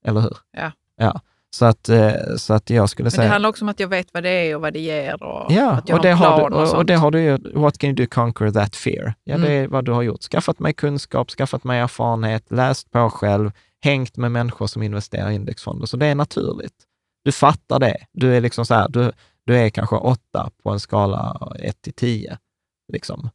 eller 0.05 0.21
hur? 0.21 0.37
Ja. 0.51 0.73
ja. 0.97 1.21
Så, 1.55 1.65
att, 1.65 1.89
eh, 1.89 2.13
så 2.37 2.55
att 2.55 2.71
jag 2.71 2.91
skulle 2.91 3.05
men 3.05 3.11
säga... 3.11 3.23
det 3.25 3.29
handlar 3.31 3.49
också 3.51 3.65
om 3.65 3.69
att 3.69 3.81
jag 3.81 3.89
vet 3.89 4.15
vad 4.15 4.23
det 4.23 4.31
är 4.31 4.55
och 4.57 4.63
vad 4.63 4.73
det 4.73 4.81
ger 4.81 5.23
och 5.23 5.53
Ja, 5.53 5.71
att 5.71 5.89
jag 5.89 5.97
och 5.99 6.03
det, 6.03 6.13
har 6.13 6.27
en 6.27 6.41
har 6.43 6.51
du, 6.51 6.57
och, 6.57 6.75
och, 6.77 6.87
det 6.87 6.95
har 6.95 7.11
du 7.11 7.21
ju, 7.23 7.39
what 7.55 7.79
can 7.79 7.89
you 7.91 7.95
do 7.97 8.07
conquer 8.11 8.51
that 8.51 8.77
fear? 8.77 9.15
Ja, 9.25 9.39
det 9.39 9.47
Mm. 9.47 9.65
är 9.65 9.69
vad 9.69 9.85
du 9.85 9.93
har 9.93 10.03
gjort. 10.03 10.23
Skaffat 10.23 10.59
mig 10.59 10.73
kunskap, 10.73 11.31
skaffat 11.31 11.65
mig 11.65 11.81
erfarenhet, 11.81 12.51
läst 12.51 12.91
på 12.91 13.11
själv, 13.11 13.51
hängt 13.85 14.17
med 14.17 14.33
människor 14.33 14.67
som 14.67 14.83
investerar 14.83 15.31
i 15.31 15.35
indexfonder. 15.35 15.87
Så 15.87 15.97
det 15.97 16.07
är 16.07 16.15
naturligt. 16.15 16.75
Du 17.25 17.33
fattar 17.33 17.79
det. 17.79 17.97
Du 18.13 18.37
är 18.37 18.41
liksom 18.41 18.67
så 18.67 18.75
här, 18.75 18.89
du, 18.89 19.13
du 19.47 19.57
är 19.59 19.69
kanske 19.71 19.97
åtta 19.97 20.51
på 20.63 20.71
en 20.71 20.81
skala 20.81 21.53
1 21.63 21.83
till 21.83 21.93
10, 21.93 22.39
liksom, 22.93 23.31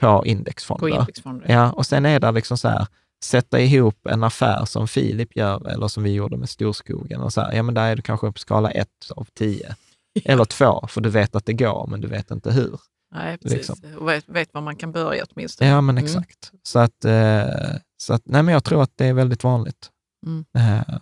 på 0.00 0.26
indexfonder. 0.26 0.80
på 0.80 0.88
indexfonder. 0.88 1.46
Ja, 1.52 1.72
och 1.72 1.86
sen 1.86 2.06
är 2.06 2.20
det 2.20 2.32
liksom 2.32 2.58
så 2.58 2.68
här, 2.68 2.86
sätta 3.24 3.60
ihop 3.60 4.06
en 4.06 4.24
affär 4.24 4.64
som 4.64 4.88
Filip 4.88 5.36
gör, 5.36 5.68
eller 5.68 5.88
som 5.88 6.02
vi 6.02 6.12
gjorde 6.12 6.36
med 6.36 6.48
Storskogen, 6.48 7.20
och 7.20 7.32
så 7.32 7.40
här, 7.40 7.52
ja 7.52 7.62
men 7.62 7.74
där 7.74 7.90
är 7.90 7.96
du 7.96 8.02
kanske 8.02 8.32
på 8.32 8.38
skala 8.38 8.70
1 8.70 8.88
av 9.16 9.26
10. 9.34 9.74
Eller 10.24 10.44
2, 10.44 10.86
för 10.88 11.00
du 11.00 11.08
vet 11.10 11.36
att 11.36 11.46
det 11.46 11.52
går, 11.52 11.86
men 11.90 12.00
du 12.00 12.08
vet 12.08 12.30
inte 12.30 12.52
hur. 12.52 12.80
Nej, 13.14 13.38
precis. 13.38 13.56
liksom. 13.58 13.76
Och 13.98 14.08
vet, 14.08 14.28
vet 14.28 14.54
var 14.54 14.60
man 14.60 14.76
kan 14.76 14.92
börja 14.92 15.24
åtminstone. 15.30 15.70
Ja, 15.70 15.80
men 15.80 15.98
Mm. 15.98 16.04
exakt. 16.04 16.50
Så 16.62 16.78
att, 16.78 17.04
eh, 17.04 17.44
så 18.02 18.14
att, 18.14 18.22
nej 18.24 18.42
men 18.42 18.54
jag 18.54 18.64
tror 18.64 18.82
att 18.82 18.92
det 18.96 19.06
är 19.06 19.12
väldigt 19.12 19.44
vanligt. 19.44 19.90
Mm. 20.26 20.44
Eh, 20.58 20.96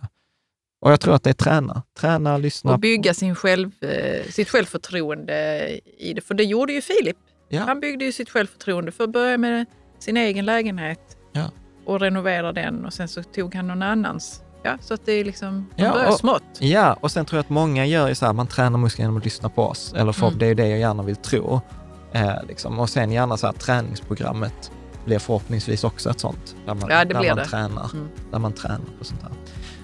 och 0.85 0.91
jag 0.91 0.99
tror 0.99 1.13
att 1.15 1.23
det 1.23 1.29
är 1.29 1.33
träna. 1.33 1.83
Träna, 1.99 2.37
lyssna. 2.37 2.73
Och 2.73 2.79
bygga 2.79 3.13
sin 3.13 3.35
själv, 3.35 3.71
eh, 3.83 4.25
sitt 4.29 4.49
självförtroende 4.49 5.67
i 5.97 6.13
det. 6.13 6.21
För 6.21 6.33
det 6.33 6.43
gjorde 6.43 6.73
ju 6.73 6.81
Filip. 6.81 7.17
Ja. 7.49 7.61
Han 7.61 7.79
byggde 7.79 8.05
ju 8.05 8.11
sitt 8.11 8.29
självförtroende 8.29 8.91
för 8.91 9.03
att 9.03 9.11
börja 9.11 9.37
med 9.37 9.65
sin 9.99 10.17
egen 10.17 10.45
lägenhet 10.45 11.17
Ja. 11.33 11.51
Och 11.85 11.99
renovera 11.99 12.51
den 12.53 12.85
och 12.85 12.93
sen 12.93 13.07
så 13.07 13.23
tog 13.23 13.55
han 13.55 13.67
någon 13.67 13.81
annans. 13.83 14.41
Ja, 14.63 14.77
så 14.81 14.93
att 14.93 15.05
det 15.05 15.11
är 15.11 15.25
liksom, 15.25 15.53
man 15.55 15.65
Ja, 15.75 15.91
börjar 15.93 16.07
och- 16.09 16.17
smått. 16.19 16.43
Ja, 16.59 16.97
och 17.01 17.11
sen 17.11 17.25
tror 17.25 17.37
jag 17.37 17.43
att 17.43 17.49
många 17.49 17.85
gör 17.85 18.07
ju 18.07 18.15
så 18.15 18.25
här, 18.25 18.33
man 18.33 18.47
tränar 18.47 18.77
musklerna 18.77 19.05
genom 19.07 19.17
att 19.17 19.23
lyssna 19.25 19.49
på 19.49 19.63
oss. 19.67 19.93
Eller 19.97 20.11
för 20.11 20.27
Mm. 20.27 20.39
det 20.39 20.45
är 20.45 20.55
det 20.55 20.67
jag 20.67 20.79
gärna 20.79 21.03
vill 21.03 21.15
tro. 21.15 21.61
Eh, 22.11 22.33
liksom. 22.47 22.79
Och 22.79 22.89
sen 22.89 23.11
gärna 23.11 23.37
så 23.37 23.47
här, 23.47 23.53
träningsprogrammet 23.53 24.71
blir 25.05 25.19
förhoppningsvis 25.19 25.83
också 25.83 26.09
ett 26.09 26.19
sånt. 26.19 26.55
Där 26.65 26.73
man, 26.73 26.89
Ja, 26.89 27.05
där 27.05 27.13
man 27.27 27.37
det. 27.37 27.45
Tränar, 27.45 27.89
Mm. 27.93 28.07
där 28.31 28.39
man 28.39 28.53
tränar 28.53 28.79
på 28.99 29.05
sånt 29.05 29.21
här. 29.21 29.31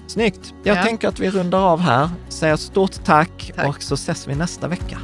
Snyggt! 0.06 0.54
Jag 0.64 0.76
Ja. 0.76 0.82
tänker 0.82 1.08
att 1.08 1.18
vi 1.20 1.30
rundar 1.30 1.58
av 1.72 1.80
här. 1.80 2.08
Säger 2.28 2.56
stort 2.56 3.04
tack, 3.04 3.52
Tack. 3.56 3.66
och 3.68 3.82
så 3.82 3.94
ses 3.94 4.28
vi 4.28 4.34
nästa 4.34 4.68
vecka. 4.68 4.98